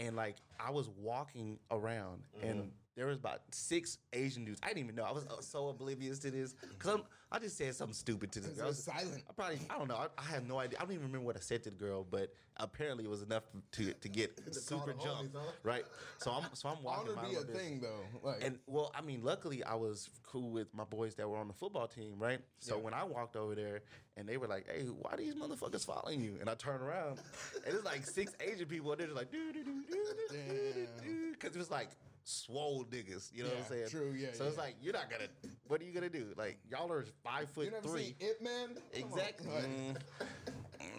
and 0.00 0.16
like 0.16 0.36
I 0.58 0.70
was 0.70 0.88
walking 1.00 1.60
around, 1.70 2.22
and 2.42 2.58
mm-hmm. 2.58 2.68
There 2.96 3.06
was 3.06 3.18
about 3.18 3.42
six 3.50 3.98
Asian 4.12 4.44
dudes. 4.46 4.58
I 4.62 4.68
didn't 4.68 4.84
even 4.84 4.94
know. 4.94 5.04
I 5.04 5.12
was 5.12 5.26
uh, 5.26 5.40
so 5.42 5.68
oblivious 5.68 6.18
to 6.20 6.30
this 6.30 6.54
because 6.54 7.00
I'm 7.30 7.42
just 7.42 7.58
said 7.58 7.74
something 7.74 7.92
stupid 7.94 8.32
to 8.32 8.40
this 8.40 8.52
girl. 8.52 8.64
I 8.64 8.68
was 8.68 8.82
silent. 8.84 9.22
I 9.28 9.32
probably 9.34 9.58
I 9.68 9.78
don't 9.78 9.88
know. 9.88 9.96
I, 9.96 10.06
I 10.16 10.24
have 10.24 10.46
no 10.48 10.58
idea. 10.58 10.78
I 10.78 10.82
don't 10.84 10.92
even 10.92 11.06
remember 11.06 11.26
what 11.26 11.36
I 11.36 11.40
said 11.40 11.62
to 11.64 11.70
the 11.70 11.76
girl, 11.76 12.06
but 12.10 12.32
apparently 12.56 13.04
it 13.04 13.10
was 13.10 13.20
enough 13.22 13.42
to 13.72 13.92
to 13.92 14.08
get 14.08 14.32
super 14.54 14.94
homies, 14.94 15.30
right? 15.62 15.84
So 16.18 16.30
I'm 16.30 16.44
so 16.54 16.70
I'm 16.70 16.82
walking. 16.82 17.14
My 17.14 17.28
be 17.28 17.34
a 17.34 17.40
business. 17.40 17.56
thing 17.62 17.80
though. 17.80 18.00
Like, 18.22 18.42
And 18.42 18.58
well, 18.66 18.90
I 18.94 19.02
mean, 19.02 19.22
luckily 19.22 19.62
I 19.62 19.74
was 19.74 20.08
cool 20.22 20.50
with 20.50 20.72
my 20.74 20.84
boys 20.84 21.14
that 21.16 21.28
were 21.28 21.36
on 21.36 21.48
the 21.48 21.54
football 21.54 21.86
team, 21.86 22.14
right? 22.18 22.40
So 22.60 22.76
Yeah. 22.76 22.82
when 22.82 22.94
I 22.94 23.04
walked 23.04 23.36
over 23.36 23.54
there 23.54 23.82
and 24.16 24.26
they 24.26 24.38
were 24.38 24.46
like, 24.46 24.66
"Hey, 24.70 24.84
why 24.84 25.16
these 25.16 25.34
motherfuckers 25.34 25.84
following 25.84 26.22
you?" 26.22 26.38
And 26.40 26.48
I 26.48 26.54
turned 26.54 26.82
around 26.82 27.20
and 27.66 27.74
it's 27.74 27.84
like 27.84 28.06
six 28.06 28.32
Asian 28.40 28.66
people 28.66 28.90
and 28.92 29.00
they're 29.00 29.08
just 29.08 29.18
like, 29.18 29.30
"Do 29.30 29.52
do 29.52 29.62
do 29.64 29.82
do 29.86 29.96
do 30.30 30.86
do," 31.04 31.32
because 31.32 31.54
it 31.54 31.58
was 31.58 31.70
like 31.70 31.90
swole 32.28 32.84
niggas. 32.90 33.30
You 33.32 33.44
know 33.44 33.50
what 33.50 33.56
I'm 33.58 33.62
Yeah, 33.62 33.68
saying? 33.68 33.88
true, 33.88 34.14
yeah, 34.16 34.28
So 34.32 34.44
it's 34.46 34.56
yeah. 34.56 34.62
like 34.62 34.76
you're 34.82 34.92
not 34.92 35.08
gonna. 35.10 35.28
What 35.68 35.80
are 35.80 35.84
you 35.84 35.92
gonna 35.92 36.08
do? 36.10 36.26
Like 36.36 36.58
y'all 36.68 36.90
are 36.92 37.04
five 37.24 37.48
foot 37.50 37.66
you 37.66 37.70
never 37.70 37.86
three. 37.88 38.02
seen 38.04 38.14
It 38.20 38.42
Man? 38.42 38.68
Come. 38.74 38.82
Exactly. 38.92 39.48
Like, 39.48 39.64
Mm, 39.64 39.96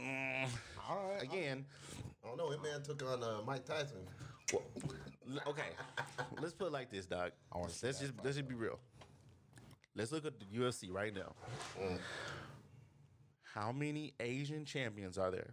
mm. 0.02 0.50
all 0.90 1.10
right. 1.12 1.22
Again, 1.22 1.66
I 2.24 2.28
don't 2.28 2.38
know. 2.38 2.52
It 2.52 2.64
man 2.64 2.82
took 2.82 3.04
on 3.04 3.22
uh, 3.24 3.42
Mike 3.46 3.66
Tyson. 3.66 3.98
well, 4.54 4.64
okay. 5.48 5.70
Let's 6.42 6.54
put 6.54 6.68
it 6.68 6.74
like 6.74 6.90
this, 6.90 7.06
dog. 7.06 7.32
I 7.54 7.60
Let's 7.60 7.82
just 7.82 8.00
fight, 8.00 8.12
let's 8.24 8.38
just 8.38 8.48
be 8.48 8.56
real. 8.56 8.80
Let's 9.96 10.12
look 10.12 10.26
at 10.26 10.40
the 10.40 10.46
UFC 10.46 10.92
right 10.92 11.14
now. 11.14 11.34
How 13.54 13.72
many 13.72 14.14
Asian 14.20 14.66
champions 14.66 15.18
are 15.18 15.32
there 15.32 15.50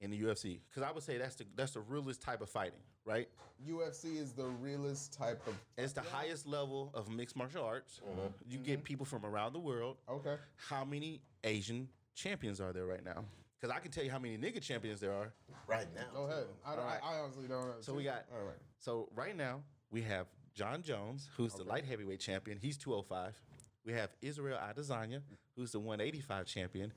in 0.00 0.10
the 0.10 0.20
UFC? 0.22 0.60
Because 0.70 0.88
I 0.88 0.92
would 0.92 1.02
say 1.02 1.18
that's 1.18 1.34
the 1.36 1.44
that's 1.56 1.72
the 1.72 1.80
realest 1.80 2.22
type 2.22 2.40
of 2.40 2.48
fighting, 2.48 2.78
right? 3.04 3.28
UFC 3.68 4.16
is 4.16 4.32
the 4.32 4.46
realest 4.46 5.12
type 5.12 5.46
of. 5.46 5.54
It's 5.76 5.92
the 5.92 6.00
highest 6.00 6.46
level 6.46 6.90
of 6.94 7.10
mixed 7.10 7.36
martial 7.36 7.64
arts. 7.64 8.00
You 8.48 8.58
get 8.58 8.84
people 8.84 9.04
from 9.04 9.24
around 9.24 9.52
the 9.52 9.58
world. 9.58 9.96
Okay. 10.08 10.36
How 10.56 10.84
many 10.84 11.20
Asian 11.44 11.88
champions 12.14 12.60
are 12.60 12.72
there 12.72 12.86
right 12.86 13.04
now? 13.04 13.24
Because 13.60 13.76
I 13.76 13.80
can 13.80 13.90
tell 13.90 14.02
you 14.02 14.10
how 14.10 14.18
many 14.18 14.38
nigga 14.38 14.62
champions 14.62 15.00
there 15.00 15.12
are. 15.12 15.32
Right 15.66 15.86
now. 15.94 16.06
Go 16.14 16.24
ahead. 16.24 16.44
I, 16.64 16.70
don't, 16.70 16.80
Alright. 16.80 17.00
I, 17.04 17.16
I 17.16 17.18
honestly 17.18 17.46
don't 17.46 17.66
know. 17.66 17.74
So 17.80 17.92
we 17.92 18.04
got. 18.04 18.24
All 18.32 18.44
right. 18.46 18.56
So 18.78 19.08
right 19.14 19.36
now 19.36 19.60
we 19.90 20.00
have 20.02 20.26
Jon 20.54 20.82
Jones, 20.82 21.28
who's 21.36 21.52
the 21.54 21.64
light 21.64 21.84
heavyweight 21.84 22.20
champion. 22.20 22.58
He's 22.60 22.78
205. 22.78 23.40
We 23.84 23.92
have 23.92 24.10
Israel 24.22 24.58
Adesanya, 24.58 25.20
who's 25.56 25.72
the 25.72 25.80
185 25.80 26.46
champion. 26.46 26.92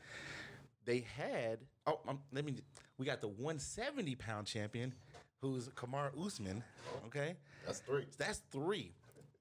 They 0.85 1.05
had 1.17 1.59
oh 1.87 1.99
um, 2.07 2.19
let 2.31 2.45
me. 2.45 2.55
We 2.97 3.05
got 3.05 3.21
the 3.21 3.27
170 3.27 4.15
pound 4.15 4.47
champion, 4.47 4.93
who's 5.43 5.67
Kamaru 5.69 6.25
Usman. 6.25 6.63
Okay, 7.05 7.35
That's 7.65 7.79
three. 7.79 8.05
that's 8.17 8.41
three. 8.51 8.93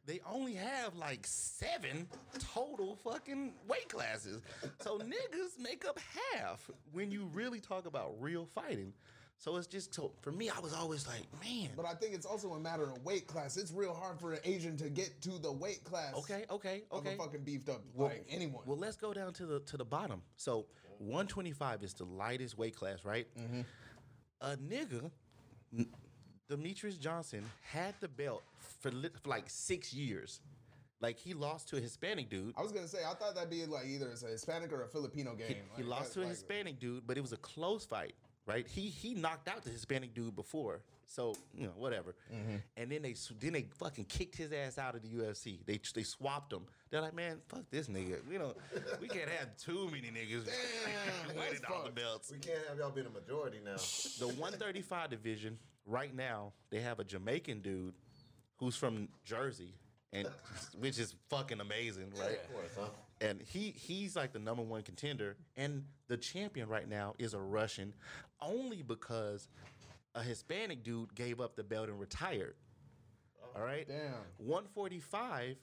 They 0.05 0.19
only 0.29 0.55
have 0.55 0.97
like 0.97 1.25
seven 1.25 2.09
total 2.53 2.97
fucking 3.05 3.53
weight 3.69 3.89
classes. 3.89 4.43
So 4.81 4.99
niggas 5.15 5.61
make 5.63 5.85
up 5.87 5.99
half 6.35 6.69
when 6.91 7.13
you 7.13 7.31
really 7.33 7.61
talk 7.61 7.87
about 7.87 8.15
real 8.21 8.45
fighting. 8.45 8.93
So 9.39 9.57
it's 9.57 9.69
just 9.69 9.95
so 9.95 10.11
for 10.21 10.33
me, 10.33 10.51
I 10.51 10.59
was 10.59 10.73
always 10.75 11.07
like, 11.07 11.23
man. 11.41 11.71
But 11.77 11.87
I 11.87 11.95
think 11.95 12.15
it's 12.15 12.27
also 12.27 12.55
a 12.55 12.61
matter 12.61 12.83
of 12.83 13.05
weight 13.05 13.29
class. 13.29 13.57
It's 13.57 13.71
real 13.73 13.95
hard 13.95 14.19
for 14.19 14.33
an 14.33 14.41
Asian 14.45 14.77
to 14.79 14.91
get 14.91 15.21
to 15.23 15.39
the 15.39 15.53
weight 15.53 15.85
class 15.85 16.15
Okay, 16.17 16.45
okay, 16.51 16.83
okay. 16.91 17.13
of 17.15 17.21
a 17.21 17.23
fucking 17.23 17.43
beefed 17.45 17.69
up 17.69 17.83
Well- 17.95 18.09
like 18.09 18.27
anyone. 18.29 18.63
Well, 18.67 18.79
let's 18.79 18.97
go 18.97 19.13
down 19.15 19.33
to 19.35 19.47
the 19.47 19.61
to 19.61 19.77
the 19.77 19.85
bottom. 19.85 20.23
So 20.37 20.67
125 20.99 21.85
is 21.85 21.95
the 21.95 22.05
lightest 22.05 22.59
weight 22.59 22.75
class, 22.75 23.05
right? 23.05 23.27
Mm-hmm. 23.39 23.61
A 24.41 24.57
nigga, 24.57 25.11
Demetrious 26.51 26.99
Johnson, 26.99 27.45
had 27.63 27.95
the 28.01 28.09
belt 28.09 28.43
for, 28.81 28.91
li- 28.91 29.09
for 29.23 29.29
like 29.31 29.45
six 29.49 29.93
years. 29.95 30.41
Like 31.01 31.19
he 31.19 31.35
lost 31.35 31.69
to 31.71 31.77
a 31.77 31.81
Hispanic 31.81 32.29
dude. 32.31 32.55
I 32.57 32.63
was 32.63 32.71
gonna 32.73 32.87
say 32.87 32.99
I 33.05 33.15
thought 33.15 33.35
that'd 33.35 33.51
be 33.51 33.65
like 33.67 33.87
either 33.87 34.09
it's 34.09 34.23
a 34.23 34.29
Hispanic 34.29 34.73
or 34.73 34.85
a 34.85 34.89
Filipino 34.89 35.35
game. 35.35 35.57
He, 35.77 35.83
he 35.83 35.89
lost 35.89 36.13
to 36.15 36.21
a 36.21 36.23
like- 36.23 36.31
Hispanic 36.31 36.79
dude, 36.79 37.07
but 37.07 37.17
it 37.17 37.21
was 37.21 37.33
a 37.33 37.37
close 37.39 37.85
fight, 37.85 38.15
right? 38.47 38.67
He 38.67 38.83
he 38.83 39.15
knocked 39.15 39.49
out 39.49 39.63
the 39.65 39.71
Hispanic 39.71 40.15
dude 40.15 40.35
before, 40.35 40.81
so 41.07 41.35
you 41.55 41.67
know 41.67 41.73
whatever. 41.77 42.15
Mm-hmm. 42.33 42.57
And 42.77 42.93
then 42.93 43.03
they 43.03 43.15
then 43.41 43.53
they 43.53 43.67
fucking 43.79 44.07
kicked 44.07 44.37
his 44.37 44.53
ass 44.53 44.79
out 44.79 44.95
of 44.95 45.03
the 45.03 45.09
UFC. 45.09 45.65
They 45.67 45.81
they 45.95 46.03
swapped 46.03 46.53
him. 46.53 46.63
They're 46.91 47.01
like, 47.01 47.15
man, 47.15 47.39
fuck 47.49 47.65
this 47.71 47.89
nigga. 47.89 48.19
You 48.31 48.39
know, 48.39 48.55
we 49.01 49.09
can't 49.09 49.31
have 49.31 49.57
too 49.57 49.87
many 49.87 50.09
niggas 50.09 50.45
Damn, 50.45 51.37
winning 51.39 51.61
all 51.71 51.85
the 51.85 51.91
belts. 51.91 52.31
We 52.31 52.39
can't 52.39 52.59
have 52.69 52.79
y'all 52.79 52.91
be 52.91 53.03
the 53.03 53.11
majority 53.11 53.59
now. 53.65 53.77
The 54.19 54.29
135 54.29 55.11
division 55.11 55.59
right 55.87 56.15
now, 56.15 56.53
they 56.71 56.81
have 56.81 57.01
a 57.01 57.05
Jamaican 57.05 57.61
dude 57.61 57.95
who's 58.57 58.77
from 58.77 59.09
Jersey, 59.25 59.75
and 60.13 60.29
which 60.79 60.99
is 60.99 61.15
fucking 61.29 61.61
amazing, 61.61 62.13
right? 62.19 62.39
Of 62.45 62.53
course, 62.53 62.71
huh? 62.79 62.89
And 63.23 63.41
he 63.41 63.71
he's 63.71 64.17
like 64.17 64.33
the 64.33 64.39
number 64.39 64.63
one 64.63 64.83
contender 64.83 65.37
and 65.57 65.85
the 66.09 66.17
champion 66.17 66.69
right 66.69 66.89
now 66.89 67.15
is 67.19 67.33
a 67.33 67.39
russian 67.41 67.95
only 68.41 68.83
because 68.83 69.49
a 70.15 70.23
hispanic 70.23 70.83
dude 70.83 71.15
gave 71.15 71.41
up 71.41 71.57
the 71.57 71.63
belt 71.63 71.89
and 71.89 71.99
retired 71.99 72.57
all 73.57 73.63
right 73.63 73.87
Damn. 73.89 74.13
145 74.39 75.57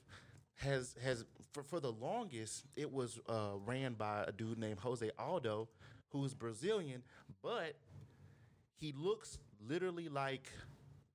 has 0.56 0.94
has 1.02 1.24
for, 1.52 1.62
for 1.62 1.80
the 1.80 1.92
longest 1.92 2.64
it 2.76 2.90
was 2.92 3.20
uh, 3.28 3.52
ran 3.64 3.94
by 3.94 4.24
a 4.26 4.32
dude 4.32 4.58
named 4.58 4.80
jose 4.80 5.10
aldo 5.18 5.68
who's 6.08 6.34
brazilian 6.34 7.02
but 7.42 7.76
he 8.76 8.92
looks 8.96 9.38
literally 9.68 10.08
like 10.08 10.48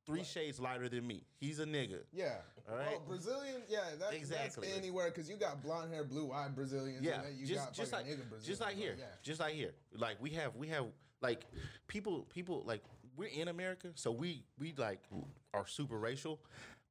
three 0.06 0.24
shades 0.24 0.60
lighter 0.60 0.88
than 0.90 1.06
me 1.06 1.24
he's 1.40 1.60
a 1.60 1.66
nigga 1.66 2.00
Yeah. 2.14 2.36
All 2.70 2.76
right. 2.78 2.88
Well, 2.92 3.04
Brazilian, 3.08 3.62
yeah, 3.70 3.82
that, 4.00 4.14
Exactly. 4.14 4.68
that's 4.68 4.78
anywhere 4.80 5.12
because 5.12 5.30
you 5.30 5.36
got 5.36 5.62
blonde 5.62 5.94
hair, 5.94 6.04
blue 6.04 6.32
eyed 6.32 6.56
Brazilians. 6.56 7.06
Yeah, 7.06 7.18
and 7.18 7.26
then 7.26 7.36
you 7.38 7.46
just 7.46 7.66
got 7.66 7.74
just 7.74 7.92
like 7.92 8.06
just 8.44 8.60
like 8.60 8.76
here, 8.76 8.96
Yeah. 8.98 9.06
just 9.22 9.40
like 9.40 9.54
here. 9.54 9.76
Like 9.96 10.18
we 10.20 10.32
have 10.32 10.56
we 10.56 10.68
have 10.70 10.86
like 11.22 11.46
people 11.88 12.26
people 12.34 12.64
like 12.66 12.82
we're 13.16 13.30
in 13.30 13.50
America, 13.50 13.90
so 13.94 14.12
we 14.12 14.44
we 14.58 14.74
like 14.78 15.00
are 15.54 15.68
super 15.68 16.00
racial. 16.00 16.40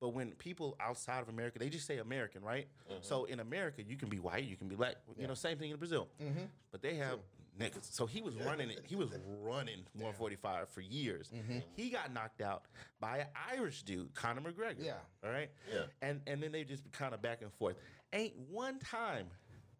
But 0.00 0.10
when 0.10 0.30
people 0.32 0.76
outside 0.80 1.22
of 1.22 1.28
America, 1.28 1.58
they 1.58 1.70
just 1.70 1.86
say 1.86 1.98
American, 1.98 2.42
right? 2.42 2.68
Mm-hmm. 2.88 2.98
So 3.02 3.24
in 3.24 3.40
America, 3.40 3.82
you 3.82 3.96
can 3.96 4.08
be 4.08 4.18
white, 4.20 4.44
you 4.44 4.56
can 4.56 4.68
be 4.68 4.76
black. 4.76 4.96
You 5.18 5.26
know, 5.26 5.34
same 5.34 5.58
thing 5.58 5.70
in 5.70 5.76
Brazil. 5.76 6.08
Mm-hmm. 6.22 6.44
But 6.70 6.82
they 6.82 6.94
have 6.96 7.18
niggas. 7.58 7.92
So 7.92 8.06
he 8.06 8.20
was 8.20 8.36
running 8.36 8.70
it. 8.70 8.80
He 8.86 8.96
was 8.96 9.10
running 9.42 9.84
145 9.94 10.68
for 10.68 10.80
years. 10.80 11.30
Mm-hmm. 11.34 11.58
He 11.74 11.90
got 11.90 12.12
knocked 12.12 12.40
out 12.40 12.64
by 13.00 13.18
an 13.18 13.26
Irish 13.52 13.82
dude, 13.82 14.14
Conor 14.14 14.40
McGregor. 14.40 14.84
Yeah. 14.84 14.94
All 15.24 15.30
right. 15.30 15.50
Yeah. 15.72 15.82
And 16.02 16.20
and 16.26 16.42
then 16.42 16.52
they 16.52 16.64
just 16.64 16.90
kind 16.92 17.14
of 17.14 17.22
back 17.22 17.42
and 17.42 17.52
forth. 17.52 17.76
Ain't 18.12 18.34
one 18.50 18.78
time 18.78 19.26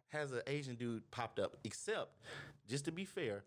has 0.09 0.31
an 0.31 0.41
Asian 0.47 0.75
dude 0.75 1.09
popped 1.11 1.39
up, 1.39 1.57
except 1.63 2.17
just 2.67 2.85
to 2.85 2.91
be 2.91 3.05
fair, 3.05 3.43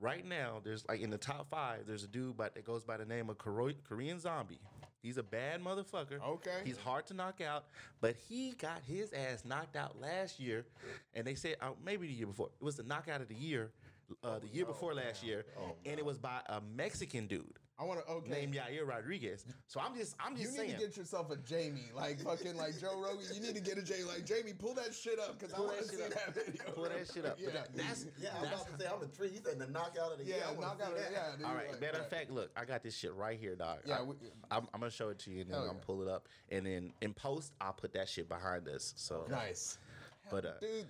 right 0.00 0.26
now 0.26 0.60
there's 0.62 0.86
like 0.88 1.00
in 1.00 1.10
the 1.10 1.18
top 1.18 1.48
five, 1.50 1.86
there's 1.86 2.04
a 2.04 2.08
dude 2.08 2.36
but 2.36 2.54
that 2.54 2.64
goes 2.64 2.84
by 2.84 2.96
the 2.96 3.04
name 3.04 3.30
of 3.30 3.38
Korean 3.38 4.18
Zombie. 4.18 4.60
He's 5.02 5.18
a 5.18 5.22
bad 5.22 5.62
motherfucker. 5.62 6.20
Okay. 6.24 6.60
He's 6.64 6.78
hard 6.78 7.06
to 7.08 7.14
knock 7.14 7.40
out, 7.40 7.64
but 8.00 8.14
he 8.28 8.52
got 8.52 8.82
his 8.86 9.12
ass 9.12 9.44
knocked 9.44 9.74
out 9.76 10.00
last 10.00 10.38
year, 10.38 10.64
and 11.14 11.26
they 11.26 11.34
said 11.34 11.56
uh, 11.60 11.70
maybe 11.84 12.06
the 12.06 12.12
year 12.12 12.26
before. 12.28 12.50
It 12.60 12.64
was 12.64 12.76
the 12.76 12.84
knockout 12.84 13.20
of 13.20 13.28
the 13.28 13.34
year 13.34 13.72
uh, 14.22 14.38
the 14.38 14.46
year 14.48 14.66
before 14.66 14.94
last 14.94 15.22
year, 15.24 15.44
Oh, 15.58 15.74
and 15.86 15.98
it 15.98 16.04
was 16.04 16.18
by 16.18 16.40
a 16.46 16.60
Mexican 16.60 17.26
dude 17.26 17.58
I 17.82 17.84
want 17.84 18.06
to. 18.06 18.12
Okay. 18.12 18.30
named 18.30 18.54
Yair 18.54 18.86
Rodriguez. 18.86 19.44
So 19.66 19.80
I'm 19.80 19.96
just, 19.96 20.14
I'm 20.20 20.36
just 20.36 20.52
You 20.52 20.56
just 20.56 20.58
need 20.68 20.72
to 20.78 20.86
get 20.86 20.96
yourself 20.96 21.30
a 21.32 21.36
Jamie, 21.38 21.90
like 21.96 22.20
fucking 22.20 22.56
like 22.56 22.78
Joe 22.80 22.94
Rogan. 23.02 23.24
You 23.34 23.40
need 23.40 23.56
to 23.56 23.60
get 23.60 23.76
a 23.76 23.82
Jamie, 23.82 24.04
like 24.04 24.24
Jamie. 24.24 24.52
Pull 24.56 24.74
that 24.74 24.94
shit 24.94 25.18
up 25.18 25.36
because 25.38 25.52
I 25.52 25.56
Pull 25.56 25.66
want 25.66 25.78
to 25.80 25.84
that 25.84 25.90
see 25.90 25.96
shit 25.96 26.12
up. 26.16 26.34
that 26.34 26.34
video. 26.46 26.62
Pull 26.74 26.84
that 26.84 27.10
shit 27.12 27.26
up. 27.26 27.38
Yeah, 27.42 27.50
that- 27.50 27.74
that's 27.76 28.06
Yeah, 28.20 28.28
I 28.38 28.40
was 28.40 28.50
that's 28.50 28.62
about 28.62 28.78
to 28.78 28.84
say 28.84 28.90
I'm 28.96 29.02
intrigued. 29.02 29.34
You 29.34 29.40
said 29.44 29.58
the 29.58 29.66
knockout 29.66 30.12
of 30.12 30.18
the 30.18 30.24
year. 30.24 30.36
yeah, 30.38 30.48
I 30.48 30.52
wanna 30.52 30.76
see 30.78 30.82
out. 30.84 30.94
that. 30.96 31.08
Yeah, 31.12 31.18
dude, 31.36 31.46
All 31.46 31.54
right. 31.54 31.70
like, 31.72 31.80
Matter 31.80 31.96
of 31.96 32.00
right. 32.02 32.10
fact, 32.10 32.30
look, 32.30 32.50
I 32.56 32.64
got 32.64 32.82
this 32.84 32.96
shit 32.96 33.12
right 33.14 33.38
here, 33.38 33.56
dog. 33.56 33.78
Yeah, 33.84 33.98
I, 33.98 34.02
we- 34.02 34.14
I'm, 34.52 34.68
I'm 34.72 34.80
gonna 34.80 34.90
show 34.92 35.08
it 35.08 35.18
to 35.20 35.30
you, 35.32 35.40
and 35.40 35.50
then 35.50 35.54
Hell 35.54 35.62
I'm 35.62 35.66
yeah. 35.66 35.72
gonna 35.72 35.84
pull 35.86 36.02
it 36.02 36.08
up, 36.08 36.28
and 36.50 36.64
then 36.64 36.92
in 37.00 37.14
post, 37.14 37.52
I'll 37.60 37.72
put 37.72 37.92
that 37.94 38.08
shit 38.08 38.28
behind 38.28 38.68
us. 38.68 38.94
So 38.96 39.26
Nice, 39.28 39.78
But 40.30 40.44
uh, 40.44 40.50
dude. 40.60 40.86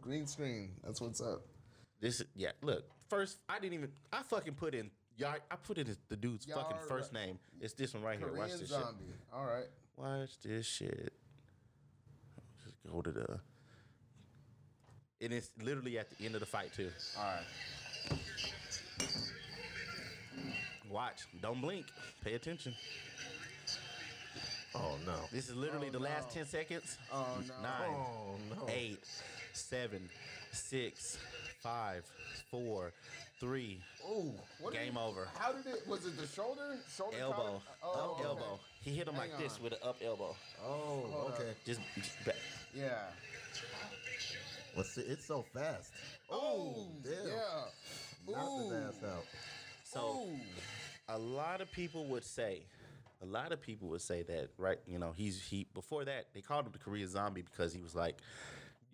Green 0.00 0.26
screen. 0.28 0.70
That's 0.84 1.00
what's 1.00 1.20
up. 1.20 1.42
this, 2.00 2.22
yeah, 2.36 2.50
look. 2.62 2.84
First, 3.08 3.38
I 3.48 3.58
didn't 3.58 3.74
even. 3.74 3.90
I 4.12 4.22
fucking 4.22 4.54
put 4.54 4.74
in. 4.74 4.90
Yar, 5.16 5.38
I 5.50 5.56
put 5.56 5.78
in 5.78 5.96
the 6.08 6.16
dude's 6.16 6.44
fucking 6.46 6.76
first 6.88 7.12
name. 7.12 7.38
It's 7.60 7.72
this 7.72 7.94
one 7.94 8.02
right 8.02 8.18
here. 8.18 8.28
Watch 8.28 8.36
Korean 8.36 8.58
this 8.60 8.68
zombie. 8.68 9.04
All 9.32 9.44
right. 9.44 9.66
Watch 9.96 10.38
this 10.44 10.66
shit. 10.66 11.12
Just 12.62 12.76
go 12.92 13.00
to 13.00 13.10
the. 13.10 13.40
And 15.22 15.32
it's 15.32 15.50
literally 15.62 15.98
at 15.98 16.10
the 16.10 16.26
end 16.26 16.34
of 16.34 16.40
the 16.40 16.46
fight 16.46 16.74
too. 16.74 16.90
All 17.18 17.24
right. 17.24 18.18
Watch. 20.90 21.26
Don't 21.40 21.62
blink. 21.62 21.86
Pay 22.22 22.34
attention. 22.34 22.74
Oh 24.74 24.96
no. 25.06 25.14
This 25.32 25.48
is 25.48 25.56
literally 25.56 25.88
oh, 25.88 25.92
the 25.92 25.98
last 26.00 26.30
10 26.30 26.44
seconds. 26.44 26.98
Oh 27.12 27.26
no. 27.48 27.54
Nine, 27.62 27.94
Oh 27.94 28.36
no. 28.54 28.66
eight, 28.68 29.04
seven, 29.54 30.08
six, 30.52 31.18
five, 31.60 32.04
four, 32.50 32.92
three, 33.38 33.80
Ooh. 34.08 34.32
What 34.60 34.72
Game 34.72 34.94
he- 34.94 34.98
over. 34.98 35.28
How 35.38 35.52
did 35.52 35.66
it? 35.66 35.86
Was 35.86 36.06
it 36.06 36.16
the 36.16 36.26
shoulder? 36.26 36.78
Shoulder. 36.96 37.16
elbow, 37.20 37.36
collar? 37.36 37.60
Oh, 37.82 37.92
up 37.92 38.10
okay. 38.12 38.24
elbow. 38.24 38.60
He 38.80 38.94
hit 38.94 39.08
him 39.08 39.16
like 39.16 39.32
Hang 39.32 39.42
this 39.42 39.60
with 39.60 39.72
an 39.72 39.78
up 39.82 39.96
elbow. 40.04 40.34
Oh, 40.64 41.06
Hold 41.10 41.32
okay. 41.32 41.52
Just, 41.64 41.80
just 41.96 42.24
back. 42.24 42.36
Yeah. 42.74 42.90
Well, 44.74 44.84
see, 44.84 45.02
it's 45.02 45.24
so 45.24 45.44
fast. 45.54 45.92
Oh. 46.30 46.88
damn. 47.02 47.12
Yeah. 47.26 48.32
Knocked 48.32 48.48
Ooh. 48.48 48.70
his 48.70 48.72
ass 48.72 49.04
out. 49.04 49.24
So 49.84 50.26
Ooh. 50.28 50.38
a 51.08 51.18
lot 51.18 51.60
of 51.60 51.70
people 51.72 52.04
would 52.06 52.24
say, 52.24 52.62
a 53.22 53.26
lot 53.26 53.52
of 53.52 53.60
people 53.60 53.88
would 53.88 54.02
say 54.02 54.22
that, 54.24 54.50
right? 54.58 54.78
You 54.86 54.98
know, 54.98 55.12
he's 55.16 55.40
he 55.42 55.66
before 55.74 56.04
that 56.04 56.26
they 56.34 56.40
called 56.42 56.66
him 56.66 56.72
the 56.72 56.78
Korea 56.78 57.06
zombie 57.08 57.42
because 57.42 57.72
he 57.72 57.80
was 57.80 57.94
like, 57.94 58.16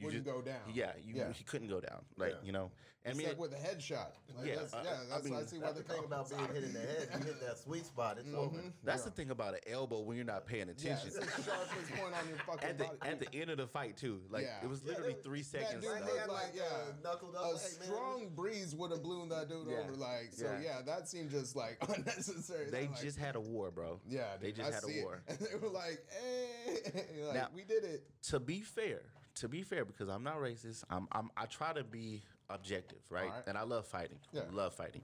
you 0.02 0.06
Wouldn't 0.06 0.24
just- 0.24 0.36
go 0.36 0.42
down. 0.42 0.60
Yeah, 0.72 0.92
you, 1.04 1.14
Yeah. 1.14 1.32
he 1.32 1.44
couldn't 1.44 1.68
go 1.68 1.80
down. 1.80 2.04
Like 2.16 2.32
Yeah. 2.32 2.36
you 2.46 2.52
know, 2.52 2.70
I 3.04 3.08
It's 3.08 3.18
mean, 3.18 3.26
like 3.26 3.38
with 3.38 3.52
a 3.52 3.56
headshot. 3.56 4.12
Like 4.38 4.46
Yeah, 4.46 4.54
That's, 4.60 4.74
uh, 4.74 4.82
yeah. 4.84 4.90
I 4.92 5.04
That's 5.10 5.24
mean, 5.24 5.34
I 5.34 5.44
see 5.44 5.58
why 5.58 5.72
That's 5.72 5.78
they 5.78 5.82
the 5.82 5.92
thing 5.92 6.04
about 6.04 6.30
being 6.30 6.46
hit 6.54 6.62
in 6.64 6.72
the 6.72 6.78
head. 6.78 7.08
You 7.18 7.24
hit 7.24 7.40
that 7.40 7.58
sweet 7.58 7.84
spot, 7.84 8.18
it's 8.18 8.32
over. 8.32 8.62
that's 8.84 9.02
the 9.02 9.10
thing 9.10 9.30
about 9.30 9.54
an 9.54 9.60
elbow 9.66 10.00
when 10.02 10.16
you're 10.16 10.24
not 10.24 10.46
paying 10.46 10.68
Yeah, 10.68 10.72
attention. 10.94 11.08
it's 11.08 11.16
the 11.16 11.42
sharpest 11.42 11.90
point 11.94 12.14
on 12.14 12.28
your 12.28 12.38
fucking 12.46 12.68
at 12.68 12.78
the 12.78 12.84
body. 12.84 12.98
at 13.02 13.18
the 13.18 13.34
end 13.34 13.50
of 13.50 13.56
the 13.56 13.66
fight 13.66 13.96
too. 13.96 14.22
Like 14.30 14.44
Yeah. 14.44 14.62
it 14.62 14.68
was 14.68 14.84
literally 14.84 15.14
they- 15.14 15.20
three 15.22 15.42
that 15.42 15.46
seconds. 15.50 15.82
dude 15.82 15.90
Like, 15.90 15.98
dog. 16.02 16.08
they 16.10 16.12
looked 16.14 16.20
had, 16.20 16.30
like 16.30 16.42
like, 16.44 16.54
yeah, 16.54 16.62
uh, 16.62 16.92
knuckled 17.02 17.34
up, 17.34 17.44
a 17.44 17.48
like, 17.48 17.60
hey, 17.62 17.78
man. 17.80 17.86
strong 17.88 18.28
breeze 18.36 18.74
would 18.76 18.90
have 18.92 19.02
blown 19.02 19.28
that 19.30 19.48
dude 19.48 19.66
Yeah. 19.68 19.78
over. 19.78 19.92
Like 19.96 20.32
so, 20.32 20.44
Yeah. 20.44 20.60
yeah. 20.62 20.82
that 20.82 21.08
seemed 21.08 21.30
just 21.30 21.56
like 21.56 21.78
unnecessary. 21.96 22.70
They 22.70 22.86
just 23.02 23.18
had 23.18 23.34
a 23.34 23.40
war, 23.40 23.72
bro. 23.72 24.00
yeah, 24.06 24.36
they 24.40 24.52
just 24.52 24.70
I 24.70 24.74
had 24.74 24.84
see 24.84 24.98
a 24.98 25.00
it. 25.00 25.04
war. 25.04 25.22
and 25.26 25.38
they 25.40 25.56
were 25.56 25.70
like, 25.70 26.06
"Hey, 26.08 27.22
like, 27.34 27.52
we 27.52 27.64
did 27.64 27.82
it." 27.82 28.04
To 28.28 28.38
be 28.38 28.60
fair, 28.60 29.02
to 29.36 29.48
be 29.48 29.62
fair, 29.62 29.84
because 29.84 30.08
I'm 30.08 30.22
not 30.22 30.38
racist, 30.38 30.84
I'm, 30.90 31.08
I'm 31.12 31.30
I 31.36 31.46
try 31.46 31.72
to 31.72 31.84
be 31.84 32.22
objective, 32.50 32.98
right? 33.10 33.24
Alright. 33.24 33.44
And 33.46 33.56
I 33.56 33.62
love 33.62 33.86
fighting. 33.86 34.18
Yeah. 34.32 34.42
Love 34.52 34.74
fighting. 34.74 35.02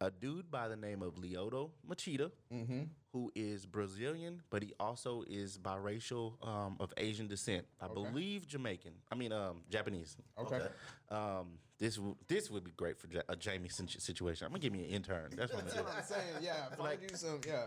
A 0.00 0.10
dude 0.10 0.50
by 0.50 0.66
the 0.66 0.74
name 0.76 1.00
of 1.00 1.14
Lyoto 1.14 1.70
Machida, 1.88 2.32
Mm-hmm. 2.52 2.82
who 3.12 3.30
is 3.36 3.64
Brazilian, 3.66 4.42
but 4.50 4.60
he 4.62 4.72
also 4.80 5.22
is 5.28 5.58
biracial 5.58 6.32
um, 6.46 6.76
of 6.80 6.92
Asian 6.96 7.28
descent. 7.28 7.64
I 7.80 7.86
believe 7.86 8.48
Jamaican. 8.48 8.92
I 9.12 9.14
mean, 9.14 9.32
um, 9.32 9.58
Japanese. 9.70 10.16
Okay. 10.36 10.56
Okay. 10.56 10.66
Um, 11.10 11.58
this 11.78 11.96
w- 11.96 12.16
this 12.26 12.50
would 12.50 12.64
be 12.64 12.72
great 12.76 12.98
for 12.98 13.06
ja- 13.08 13.22
a 13.28 13.36
Jamie 13.36 13.68
situation. 13.68 14.44
I'm 14.44 14.50
gonna 14.50 14.60
give 14.60 14.72
me 14.72 14.80
an 14.84 14.90
intern. 14.90 15.30
That's 15.36 15.52
what 15.52 15.62
I'm 15.62 15.68
That's 15.68 15.78
what. 15.82 15.96
I'm 15.96 16.04
saying. 16.04 16.34
Yeah, 16.42 16.66
find 16.70 16.80
Like- 16.80 17.02
you 17.10 17.16
some. 17.16 17.40
Yeah. 17.46 17.66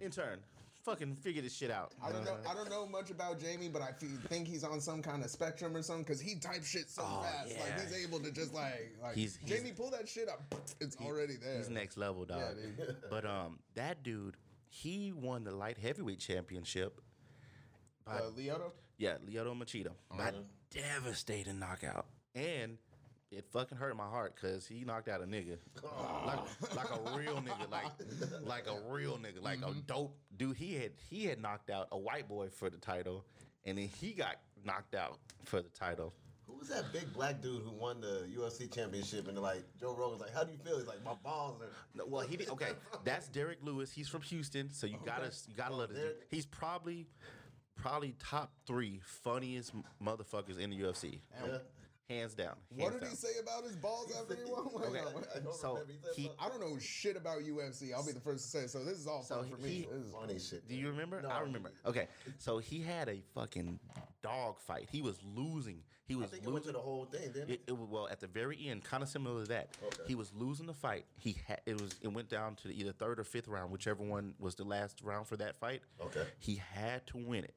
Intern, 0.00 0.38
fucking 0.84 1.16
figure 1.16 1.42
this 1.42 1.54
shit 1.54 1.70
out. 1.70 1.92
I 2.02 2.10
don't 2.12 2.24
know. 2.24 2.36
I 2.48 2.54
don't 2.54 2.70
know 2.70 2.86
much 2.86 3.10
about 3.10 3.38
Jamie, 3.40 3.68
but 3.68 3.82
I 3.82 3.92
feel, 3.92 4.08
think 4.28 4.46
he's 4.48 4.64
on 4.64 4.80
some 4.80 5.02
kind 5.02 5.22
of 5.24 5.30
spectrum 5.30 5.76
or 5.76 5.82
something 5.82 6.04
because 6.04 6.20
he 6.20 6.36
types 6.36 6.66
shit 6.68 6.88
so 6.90 7.02
Oh, 7.04 7.22
fast. 7.22 7.58
Like 7.58 7.80
he's 7.80 8.04
able 8.04 8.20
to 8.20 8.30
just 8.30 8.54
like 8.54 8.96
like 9.02 9.14
He's- 9.14 9.36
he's- 9.44 9.58
Jamie 9.60 9.72
pull 9.72 9.90
that 9.90 10.08
shit 10.08 10.28
up. 10.28 10.42
It's 10.80 10.96
already 10.96 11.36
there. 11.36 11.58
He's 11.58 11.68
next 11.70 11.96
level, 11.96 12.24
dog. 12.24 12.56
Yeah, 12.78 12.84
but 13.10 13.24
um, 13.26 13.58
that 13.74 14.02
dude, 14.02 14.36
he 14.68 15.12
won 15.12 15.44
the 15.44 15.50
light 15.54 15.78
heavyweight 15.78 16.20
championship. 16.20 17.00
By, 18.04 18.12
Uh, 18.18 18.30
Lyoto. 18.30 18.72
yeah, 18.98 19.16
Lyoto 19.26 19.54
Machida 19.56 19.92
by 20.16 20.32
devastating 20.70 21.58
knockout, 21.58 22.06
and 22.34 22.78
it 23.30 23.44
fucking 23.52 23.78
hurt 23.78 23.96
my 23.96 24.08
heart 24.08 24.34
because 24.34 24.66
he 24.66 24.84
knocked 24.84 25.08
out 25.08 25.22
a 25.22 25.24
nigga, 25.24 25.56
like 26.26 26.38
like 26.74 26.90
a 26.90 27.16
real 27.16 27.36
nigga, 27.36 27.70
like 27.70 27.86
like 28.44 28.66
a 28.66 28.90
real 28.90 29.18
nigga, 29.18 29.42
like 29.42 29.58
a 29.58 29.66
mm-hmm. 29.66 29.80
dope 29.86 30.16
dude. 30.36 30.56
He 30.56 30.74
had 30.74 30.92
he 31.08 31.26
had 31.26 31.40
knocked 31.40 31.70
out 31.70 31.88
a 31.92 31.98
white 31.98 32.28
boy 32.28 32.48
for 32.48 32.70
the 32.70 32.78
title, 32.78 33.24
and 33.64 33.78
then 33.78 33.88
he 34.00 34.12
got 34.12 34.36
knocked 34.64 34.94
out 34.94 35.18
for 35.44 35.62
the 35.62 35.68
title. 35.68 36.12
Who 36.46 36.58
was 36.58 36.68
that 36.68 36.92
big 36.92 37.12
black 37.12 37.40
dude 37.40 37.62
who 37.62 37.70
won 37.70 38.00
the 38.00 38.26
UFC 38.36 38.72
championship? 38.74 39.28
And 39.28 39.38
like 39.38 39.62
Joe 39.78 39.94
Rogan's 39.94 40.20
like, 40.20 40.34
"How 40.34 40.42
do 40.42 40.50
you 40.50 40.58
feel?" 40.58 40.78
He's 40.78 40.88
like, 40.88 41.04
"My 41.04 41.14
balls 41.22 41.60
are." 41.60 41.68
No, 41.94 42.06
well, 42.06 42.26
he 42.26 42.36
did. 42.36 42.48
Okay, 42.50 42.70
that's 43.04 43.28
Derrick 43.28 43.58
Lewis. 43.62 43.92
He's 43.92 44.08
from 44.08 44.22
Houston, 44.22 44.72
so 44.72 44.86
you 44.86 44.96
oh, 45.00 45.06
gotta 45.06 45.30
you 45.48 45.54
gotta 45.56 45.74
oh, 45.74 45.78
love 45.78 45.88
this. 45.90 45.98
dude. 45.98 46.14
He's 46.28 46.46
probably 46.46 47.06
probably 47.76 48.14
top 48.18 48.52
three 48.66 49.00
funniest 49.04 49.72
motherfuckers 50.02 50.58
in 50.58 50.70
the 50.70 50.80
UFC, 50.80 51.20
Yeah. 51.44 51.58
Hands 52.10 52.34
down. 52.34 52.54
What 52.74 52.92
did 52.92 53.02
down. 53.02 53.10
he 53.10 53.16
say 53.16 53.28
about 53.40 53.62
his 53.64 53.76
balls 53.76 54.12
after 54.20 54.34
he 54.34 54.50
won? 54.50 54.66
Okay. 54.84 54.98
on. 54.98 55.24
I 55.34 55.38
don't 55.38 55.54
So, 55.54 55.78
he- 56.16 56.30
I 56.38 56.48
don't 56.48 56.60
know 56.60 56.76
shit 56.78 57.16
about 57.16 57.38
UFC. 57.42 57.92
I'll 57.94 58.04
be 58.04 58.12
the 58.12 58.20
first 58.20 58.44
to 58.44 58.50
say. 58.50 58.64
it, 58.64 58.70
So 58.70 58.84
this 58.84 58.98
is 58.98 59.06
all 59.06 59.22
So 59.22 59.36
fun 59.36 59.50
for 59.50 59.56
me. 59.62 59.68
he- 59.70 59.82
This 59.90 60.06
is- 60.06 60.12
funny 60.12 60.38
shit. 60.38 60.68
Do 60.68 60.74
you 60.74 60.88
remember? 60.88 61.22
No. 61.22 61.28
I 61.28 61.40
remember. 61.40 61.70
Okay, 61.86 62.08
so 62.38 62.58
he 62.58 62.80
had 62.80 63.08
a 63.08 63.22
fucking 63.34 63.78
dog 64.22 64.58
fight. 64.60 64.88
He 64.90 65.00
was 65.02 65.16
losing. 65.22 65.82
He 66.06 66.14
I 66.14 66.18
was 66.18 66.30
think 66.30 66.42
it 66.42 66.46
went 66.46 66.56
losing. 66.66 66.72
to 66.72 66.78
the 66.78 66.82
whole 66.82 67.04
thing, 67.04 67.30
didn't 67.32 67.50
It, 67.50 67.52
it? 67.52 67.60
it 67.68 67.78
was 67.78 67.88
well 67.88 68.08
at 68.08 68.18
the 68.18 68.26
very 68.26 68.66
end, 68.68 68.82
kind 68.82 69.00
of 69.04 69.08
similar 69.08 69.42
to 69.42 69.48
that. 69.50 69.76
Okay. 69.86 70.02
He 70.08 70.16
was 70.16 70.32
losing 70.34 70.66
the 70.66 70.74
fight. 70.74 71.06
He 71.16 71.36
had 71.46 71.60
it 71.66 71.80
was 71.80 71.92
it 72.02 72.08
went 72.08 72.28
down 72.28 72.56
to 72.56 72.74
either 72.74 72.90
third 72.92 73.20
or 73.20 73.24
fifth 73.24 73.46
round, 73.46 73.70
whichever 73.70 74.02
one 74.02 74.34
was 74.40 74.56
the 74.56 74.64
last 74.64 75.00
round 75.02 75.28
for 75.28 75.36
that 75.36 75.54
fight. 75.60 75.82
Okay. 76.00 76.26
He 76.40 76.56
had 76.56 77.06
to 77.08 77.16
win 77.18 77.44
it. 77.44 77.54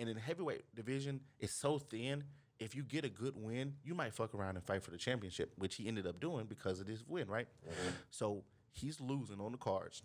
And 0.00 0.08
in 0.08 0.16
the 0.16 0.20
heavyweight 0.20 0.74
division, 0.74 1.20
it's 1.38 1.54
so 1.54 1.78
thin. 1.78 2.24
If 2.60 2.74
you 2.74 2.82
get 2.82 3.04
a 3.04 3.08
good 3.08 3.34
win, 3.36 3.74
you 3.82 3.94
might 3.94 4.14
fuck 4.14 4.34
around 4.34 4.56
and 4.56 4.64
fight 4.64 4.82
for 4.82 4.90
the 4.90 4.96
championship, 4.96 5.52
which 5.56 5.74
he 5.74 5.88
ended 5.88 6.06
up 6.06 6.20
doing 6.20 6.46
because 6.46 6.80
of 6.80 6.86
this 6.86 7.02
win, 7.06 7.28
right? 7.28 7.48
Mm-hmm. 7.68 7.90
So 8.10 8.44
he's 8.72 9.00
losing 9.00 9.40
on 9.40 9.52
the 9.52 9.58
cards. 9.58 10.02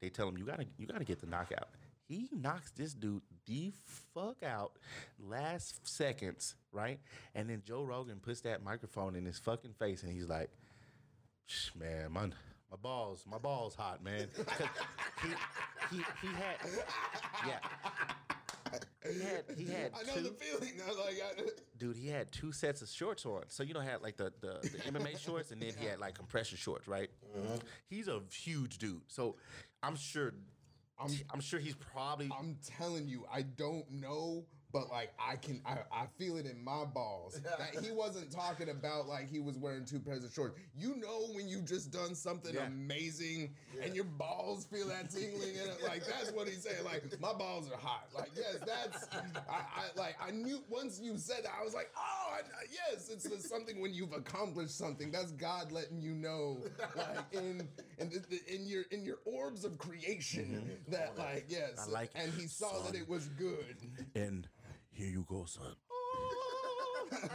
They 0.00 0.08
tell 0.08 0.28
him 0.28 0.36
you 0.36 0.44
gotta 0.44 0.66
you 0.76 0.86
gotta 0.86 1.04
get 1.04 1.20
the 1.20 1.26
knockout. 1.26 1.68
He 2.06 2.28
knocks 2.32 2.70
this 2.72 2.92
dude 2.92 3.22
the 3.46 3.72
fuck 4.14 4.42
out 4.42 4.72
last 5.18 5.86
seconds, 5.86 6.54
right? 6.72 7.00
And 7.34 7.48
then 7.48 7.62
Joe 7.66 7.82
Rogan 7.82 8.20
puts 8.20 8.42
that 8.42 8.62
microphone 8.62 9.16
in 9.16 9.24
his 9.24 9.38
fucking 9.38 9.72
face 9.78 10.02
and 10.02 10.12
he's 10.12 10.28
like, 10.28 10.50
man, 11.78 12.12
my, 12.12 12.26
my 12.70 12.76
balls, 12.82 13.24
my 13.30 13.38
balls 13.38 13.74
hot, 13.74 14.04
man. 14.04 14.28
he, 15.22 15.28
he, 15.96 16.02
he 16.20 16.26
had, 16.26 16.56
yeah. 17.46 17.58
He 19.02 19.20
had, 19.20 19.44
he 19.56 19.64
had 19.66 19.92
I 19.94 20.02
know 20.06 20.14
two, 20.14 20.22
the 20.22 20.30
feeling. 20.30 20.72
I 20.86 20.90
like, 20.92 21.22
I, 21.38 21.42
dude, 21.78 21.96
he 21.96 22.08
had 22.08 22.32
two 22.32 22.52
sets 22.52 22.82
of 22.82 22.88
shorts 22.88 23.26
on. 23.26 23.42
So 23.48 23.62
you 23.62 23.74
know, 23.74 23.80
had 23.80 24.02
like 24.02 24.16
the, 24.16 24.32
the, 24.40 24.58
the 24.62 24.78
MMA 24.92 25.18
shorts, 25.24 25.50
and 25.50 25.60
then 25.60 25.72
he 25.78 25.86
had 25.86 25.98
like 25.98 26.14
compression 26.14 26.58
shorts, 26.58 26.88
right? 26.88 27.10
Mm-hmm. 27.36 27.56
He's 27.88 28.08
a 28.08 28.20
huge 28.30 28.78
dude, 28.78 29.02
so 29.08 29.36
I'm 29.82 29.96
sure, 29.96 30.34
I'm, 30.98 31.10
I'm 31.32 31.40
sure 31.40 31.60
he's 31.60 31.74
probably. 31.74 32.30
I'm 32.38 32.56
telling 32.78 33.08
you, 33.08 33.26
I 33.32 33.42
don't 33.42 33.90
know, 33.90 34.44
but 34.74 34.90
like 34.90 35.12
I 35.20 35.36
can, 35.36 35.62
I, 35.64 35.78
I 35.92 36.06
feel 36.18 36.36
it 36.36 36.46
in 36.46 36.62
my 36.62 36.84
balls 36.84 37.40
that 37.58 37.82
he 37.82 37.92
wasn't 37.92 38.32
talking 38.32 38.70
about 38.70 39.06
like 39.06 39.30
he 39.30 39.38
was 39.38 39.56
wearing 39.56 39.84
two 39.84 40.00
pairs 40.00 40.24
of 40.24 40.32
shorts. 40.32 40.58
You 40.76 40.96
know 40.96 41.28
when 41.32 41.48
you 41.48 41.60
just 41.60 41.92
done 41.92 42.14
something 42.16 42.52
Yeah. 42.54 42.66
amazing 42.66 43.54
and 43.80 43.94
your 43.94 44.04
balls 44.04 44.64
feel 44.64 44.88
that 44.88 45.10
tingling 45.10 45.54
in 45.54 45.70
it, 45.70 45.82
like 45.84 46.04
that's 46.04 46.32
what 46.32 46.48
he's 46.48 46.64
saying. 46.64 46.84
Like 46.84 47.04
my 47.20 47.32
balls 47.32 47.70
are 47.70 47.78
hot. 47.78 48.08
Like 48.12 48.32
yes, 48.36 48.56
that's 48.66 49.06
I, 49.48 49.60
I 49.60 49.84
like 49.96 50.16
I 50.20 50.32
knew 50.32 50.60
once 50.68 51.00
you 51.00 51.16
said 51.18 51.44
that 51.44 51.52
I 51.58 51.64
was 51.64 51.72
like 51.72 51.90
oh 51.96 52.34
I, 52.34 52.40
yes, 52.90 53.08
it's 53.10 53.28
the, 53.28 53.40
something 53.40 53.80
when 53.80 53.94
you've 53.94 54.12
accomplished 54.12 54.76
something. 54.76 55.12
That's 55.12 55.30
God 55.30 55.70
letting 55.70 56.02
you 56.02 56.14
know 56.14 56.58
like 56.96 57.18
in 57.32 57.68
in, 57.98 58.10
the, 58.10 58.18
the- 58.28 58.54
in 58.54 58.66
your 58.66 58.82
in 58.90 59.04
your 59.04 59.18
orbs 59.24 59.64
of 59.64 59.78
creation 59.78 60.66
mm-hmm. 60.66 60.92
that 60.92 61.16
like 61.16 61.46
yes, 61.48 61.86
I 61.86 61.92
like 61.92 62.10
and 62.16 62.32
he 62.32 62.48
saw 62.48 62.82
that 62.82 62.96
it 62.96 63.08
was 63.08 63.28
good. 63.28 63.76
and 64.16 64.48
here 64.94 65.08
you 65.08 65.26
go, 65.28 65.44
son. 65.44 65.74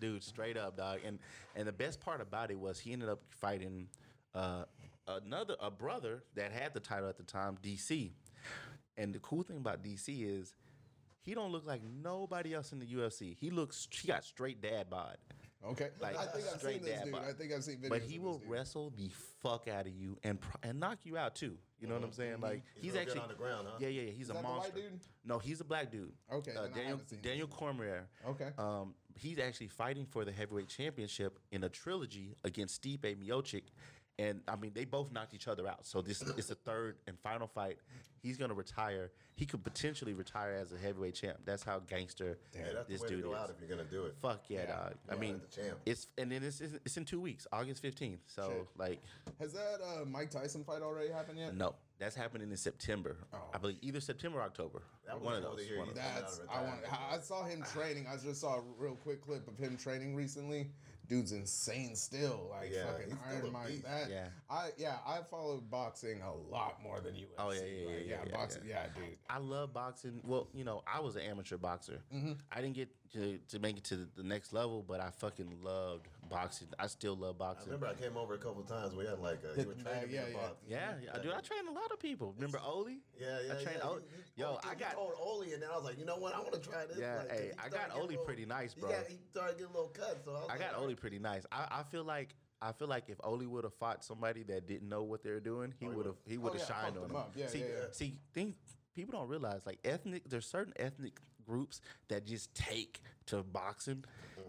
dude, 0.00 0.22
straight 0.22 0.56
up, 0.56 0.76
dog. 0.76 1.00
And 1.04 1.18
and 1.56 1.66
the 1.66 1.72
best 1.72 2.00
part 2.00 2.20
about 2.20 2.50
it 2.50 2.58
was 2.58 2.78
he 2.78 2.92
ended 2.92 3.08
up 3.08 3.20
fighting 3.30 3.88
uh, 4.34 4.64
another 5.08 5.56
a 5.60 5.70
brother 5.70 6.22
that 6.34 6.52
had 6.52 6.74
the 6.74 6.80
title 6.80 7.08
at 7.08 7.16
the 7.16 7.22
time, 7.22 7.58
DC. 7.62 8.10
And 8.96 9.12
the 9.12 9.18
cool 9.18 9.42
thing 9.42 9.56
about 9.56 9.82
DC 9.82 10.06
is 10.08 10.54
he 11.22 11.34
don't 11.34 11.50
look 11.50 11.66
like 11.66 11.82
nobody 11.82 12.54
else 12.54 12.72
in 12.72 12.78
the 12.78 12.86
UFC. 12.86 13.36
He 13.36 13.50
looks 13.50 13.88
he 13.90 14.08
got 14.08 14.24
straight 14.24 14.60
dad 14.62 14.88
bod. 14.88 15.16
Okay, 15.66 15.88
Like 16.00 16.16
I 16.16 16.26
think 16.26 16.44
I've 16.52 16.58
straight 16.58 16.74
seen 16.76 16.82
this 16.84 16.98
dad 16.98 17.04
dude. 17.04 17.12
bod. 17.14 17.24
I 17.28 17.32
think 17.32 17.52
I've 17.52 17.64
seen 17.64 17.76
videos. 17.78 17.88
But 17.88 18.02
he 18.02 18.16
of 18.16 18.22
will 18.22 18.32
this 18.34 18.42
dude. 18.42 18.50
wrestle 18.50 18.92
the 18.96 19.10
fuck 19.42 19.66
out 19.68 19.86
of 19.86 19.92
you 19.92 20.18
and 20.22 20.40
pr- 20.40 20.56
and 20.62 20.78
knock 20.78 20.98
you 21.04 21.16
out 21.16 21.34
too. 21.34 21.56
You 21.80 21.88
know 21.88 21.94
what 21.94 22.04
I'm 22.04 22.12
saying? 22.12 22.40
Like 22.40 22.62
He's 22.76 22.92
he's, 22.92 22.96
actually 23.00 23.20
on 23.20 23.28
the 23.28 23.34
ground, 23.34 23.66
huh? 23.70 23.76
Yeah, 23.78 23.88
yeah, 23.88 24.02
yeah. 24.02 24.10
He's 24.12 24.30
a 24.30 24.32
that 24.34 24.42
the 24.42 24.48
white 24.48 24.56
monster. 24.56 24.80
dude? 24.80 25.00
No, 25.24 25.38
he's 25.38 25.60
a 25.60 25.64
black 25.64 25.90
dude. 25.90 26.12
Okay, 26.32 26.52
uh, 26.52 26.62
then 26.62 26.70
Daniel 26.72 26.98
haven't 26.98 27.22
Daniel 27.22 27.46
Cormier. 27.46 28.06
Okay. 28.26 28.48
Um, 28.58 28.94
he's 29.16 29.38
actually 29.38 29.68
fighting 29.68 30.06
for 30.06 30.24
the 30.24 30.32
heavyweight 30.32 30.68
championship 30.68 31.38
in 31.50 31.64
a 31.64 31.68
trilogy 31.68 32.36
against 32.44 32.82
Stipe 32.82 33.00
Miocic. 33.16 33.64
And 34.18 34.42
I 34.46 34.54
mean, 34.54 34.70
they 34.74 34.84
both 34.84 35.10
knocked 35.12 35.34
each 35.34 35.48
other 35.48 35.66
out. 35.66 35.84
So 35.86 36.00
this 36.00 36.22
is 36.22 36.46
the 36.46 36.54
third 36.54 36.96
and 37.08 37.18
final 37.18 37.48
fight. 37.48 37.78
He's 38.22 38.36
gonna 38.38 38.54
retire. 38.54 39.10
He 39.34 39.44
could 39.44 39.64
potentially 39.64 40.14
retire 40.14 40.52
as 40.54 40.72
a 40.72 40.78
heavyweight 40.78 41.14
champ. 41.14 41.38
That's 41.44 41.64
how 41.64 41.80
gangster 41.80 42.38
Yeah, 42.54 42.62
that's 42.74 42.88
this 42.88 43.00
the 43.00 43.04
way 43.04 43.08
to 43.10 43.14
dude 43.16 43.24
go 43.24 43.32
is. 43.32 43.38
out 43.38 43.50
if 43.50 43.56
you're 43.60 43.68
gonna 43.76 43.88
do 43.90 44.04
it. 44.04 44.14
Fuck 44.22 44.44
yeah, 44.48 44.60
Yeah. 44.60 44.66
dog. 44.76 44.94
I 45.10 45.16
mean, 45.16 45.40
the 45.50 45.62
champ. 45.62 45.78
it's 45.84 46.06
and 46.16 46.30
then 46.30 46.44
it's, 46.44 46.60
it's 46.60 46.74
it's 46.84 46.96
in 46.96 47.04
two 47.04 47.20
weeks, 47.20 47.46
August 47.52 47.82
fifteenth. 47.82 48.20
So 48.26 48.48
Shit. 48.50 48.66
like, 48.76 49.02
Has 49.40 49.52
that 49.52 49.80
uh, 49.82 50.04
Mike 50.04 50.30
Tyson 50.30 50.62
fight 50.62 50.80
already 50.82 51.10
happened 51.12 51.40
yet? 51.40 51.56
no, 51.56 51.74
that's 51.98 52.14
happening 52.14 52.50
in 52.52 52.56
September. 52.56 53.16
Oh. 53.32 53.38
I 53.52 53.58
believe 53.58 53.78
either 53.82 54.00
September 54.00 54.38
or 54.38 54.42
October. 54.42 54.82
That 55.06 55.20
one 55.20 55.34
of 55.34 55.42
those. 55.42 55.60
one 55.76 55.88
of. 55.88 55.94
That's 55.96 56.40
I 56.48 56.62
want. 56.62 56.80
I 57.12 57.18
saw 57.18 57.44
him 57.44 57.64
training. 57.72 58.06
I 58.08 58.16
just 58.16 58.40
saw 58.40 58.58
a 58.58 58.62
real 58.78 58.94
quick 58.94 59.20
clip 59.22 59.48
of 59.48 59.58
him 59.58 59.76
training 59.76 60.14
recently. 60.14 60.70
Dude's 61.08 61.32
insane 61.32 61.94
still. 61.96 62.48
Like 62.50 62.70
Yeah, 62.72 62.86
fucking 62.86 63.06
he's 63.08 63.16
Iron 63.36 63.52
Mike. 63.52 63.82
That 63.82 64.10
Yeah. 64.10 64.26
I 64.48 64.70
yeah 64.78 64.96
I 65.06 65.20
followed 65.30 65.70
boxing 65.70 66.20
a 66.22 66.32
lot 66.52 66.82
more 66.82 67.00
than 67.00 67.14
UFC. 67.14 67.26
Oh, 67.38 67.50
yeah, 67.52 67.60
yeah, 67.60 67.86
Like, 67.86 67.94
yeah, 67.96 68.00
yeah, 68.06 68.22
yeah, 68.26 68.32
boxing. 68.36 68.62
Yeah, 68.66 68.86
dude. 68.94 69.16
I 69.28 69.38
love 69.38 69.72
boxing. 69.72 70.20
Well, 70.24 70.48
you 70.54 70.64
know, 70.64 70.82
I 70.86 71.00
was 71.00 71.16
an 71.16 71.22
amateur 71.22 71.56
boxer. 71.56 72.00
Mm-hmm. 72.14 72.32
I 72.50 72.60
didn't 72.60 72.74
get 72.76 72.88
to, 73.12 73.38
to 73.48 73.58
make 73.58 73.76
it 73.76 73.84
to 73.84 73.96
the, 73.96 74.08
the 74.16 74.22
next 74.22 74.52
level, 74.52 74.84
but 74.86 75.00
I 75.00 75.10
fucking 75.10 75.58
loved 75.62 76.08
boxing. 76.28 76.68
I 76.78 76.86
still 76.86 77.16
love 77.16 77.36
I 77.36 77.44
boxing. 77.46 77.72
remember 77.72 77.86
I 77.86 77.94
came 77.94 78.16
over 78.16 78.34
a 78.34 78.38
couple 78.38 78.62
times. 78.62 78.94
We 78.94 79.04
had 79.06 79.18
like 79.18 79.40
a, 79.44 79.60
you 79.60 79.68
were 79.68 79.74
training 79.74 79.84
bag, 79.84 80.08
me 80.08 80.14
yeah, 80.14 80.24
to 80.24 80.30
yeah. 80.30 80.36
box. 80.36 80.54
yeah, 80.68 80.92
yeah, 81.04 81.22
dude. 81.22 81.32
I 81.32 81.40
trained 81.40 81.68
a 81.68 81.72
lot 81.72 81.90
of 81.92 81.98
people. 82.00 82.32
Remember 82.36 82.60
Oli? 82.64 82.98
Yeah, 83.18 83.38
yeah, 83.46 83.52
I 83.52 83.62
trained 83.62 83.78
yeah. 83.82 83.88
Oli. 83.88 84.02
You- 84.02 84.44
Yo, 84.44 84.50
you- 84.52 84.70
I 84.70 84.74
got. 84.74 84.92
told 84.94 85.12
Oli, 85.20 85.52
and 85.52 85.62
then 85.62 85.70
I 85.72 85.76
was 85.76 85.84
like, 85.84 85.98
you 85.98 86.04
know 86.04 86.16
what? 86.16 86.34
I 86.34 86.40
want 86.40 86.52
to 86.54 86.60
try 86.60 86.86
this. 86.86 86.98
Yeah, 86.98 87.18
like, 87.18 87.28
'cause 87.28 87.38
hey, 87.38 87.44
he 87.46 87.58
I 87.58 87.68
got 87.68 87.72
getting 87.88 87.92
Oli 88.02 88.08
little- 88.08 88.24
pretty 88.24 88.46
nice, 88.46 88.74
bro. 88.74 88.88
got- 88.90 89.06
he 89.06 89.18
started 89.30 89.58
getting 89.58 89.72
a 89.72 89.76
little 89.76 89.88
cut, 89.94 90.20
so 90.24 90.30
I, 90.32 90.34
was 90.40 90.48
I 90.50 90.58
got 90.58 90.72
like, 90.72 90.82
Oli 90.82 90.94
pretty 90.94 91.18
nice. 91.18 91.44
I, 91.52 91.66
I 91.70 91.82
feel 91.84 92.04
like 92.04 92.34
I 92.62 92.72
feel 92.72 92.88
like 92.88 93.08
if 93.08 93.18
Oli 93.22 93.46
would 93.46 93.64
have 93.64 93.74
fought 93.74 94.02
somebody 94.04 94.42
that 94.44 94.66
didn't 94.66 94.88
know 94.88 95.02
what 95.02 95.22
they 95.22 95.30
were 95.30 95.40
doing, 95.40 95.74
he 95.78 95.86
Oh, 95.86 95.90
would 95.90 96.06
have 96.06 96.16
he 96.26 96.38
would 96.38 96.54
have 96.54 96.62
oh, 96.62 96.64
yeah, 96.74 96.82
shined 96.82 96.94
fucked 96.94 96.98
on 96.98 97.04
him 97.04 97.10
him. 97.10 97.16
up. 97.16 97.32
Yeah, 97.36 97.46
see, 97.48 97.58
yeah, 97.60 97.64
yeah. 97.66 97.84
see, 97.92 98.14
think 98.32 98.56
people 98.94 99.18
don't 99.18 99.28
realize 99.28 99.66
like 99.66 99.78
ethnic. 99.84 100.22
There's 100.28 100.46
certain 100.46 100.72
ethnic 100.76 101.20
groups 101.46 101.80
that 102.08 102.24
just 102.24 102.54
take 102.54 103.02
to 103.26 103.42
boxing. 103.42 104.02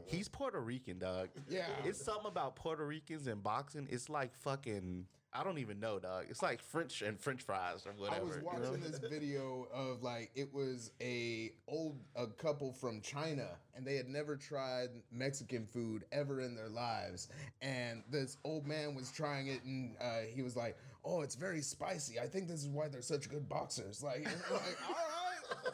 He's 0.05 0.27
Puerto 0.27 0.59
Rican, 0.59 0.99
dog. 0.99 1.29
Yeah. 1.49 1.67
it's 1.83 2.03
something 2.03 2.27
about 2.27 2.55
Puerto 2.55 2.85
Ricans 2.85 3.27
and 3.27 3.41
boxing. 3.41 3.87
It's 3.89 4.09
like 4.09 4.35
fucking. 4.35 5.05
I 5.37 5.43
don't 5.43 5.57
even 5.57 5.81
know, 5.81 5.99
dog. 5.99 6.27
It's 6.29 6.41
like 6.41 6.61
French 6.61 7.01
and 7.01 7.19
French 7.19 7.41
fries 7.41 7.85
or 7.85 7.91
whatever. 7.97 8.21
I 8.21 8.23
was 8.23 8.37
you 8.37 8.41
know? 8.43 8.47
watching 8.53 8.79
this 8.79 8.99
video 8.99 9.67
of 9.73 10.01
like 10.01 10.31
it 10.33 10.53
was 10.53 10.91
a 11.01 11.51
old 11.67 11.99
a 12.15 12.27
couple 12.27 12.71
from 12.71 13.01
China 13.01 13.49
and 13.75 13.85
they 13.85 13.95
had 13.95 14.07
never 14.07 14.37
tried 14.37 14.91
Mexican 15.11 15.65
food 15.65 16.05
ever 16.13 16.39
in 16.39 16.55
their 16.55 16.69
lives 16.69 17.27
and 17.61 18.01
this 18.09 18.37
old 18.45 18.65
man 18.65 18.95
was 18.95 19.11
trying 19.11 19.47
it 19.47 19.61
and 19.65 19.97
uh, 19.99 20.21
he 20.33 20.41
was 20.41 20.55
like, 20.55 20.77
"Oh, 21.03 21.19
it's 21.19 21.35
very 21.35 21.61
spicy. 21.61 22.17
I 22.17 22.27
think 22.27 22.47
this 22.47 22.61
is 22.61 22.69
why 22.69 22.87
they're 22.87 23.01
such 23.01 23.29
good 23.29 23.49
boxers." 23.49 24.01
Like, 24.01 24.23
like 24.51 24.77
all 24.87 24.95
right, 24.95 25.67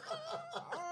all 0.56 0.72
right. 0.74 0.91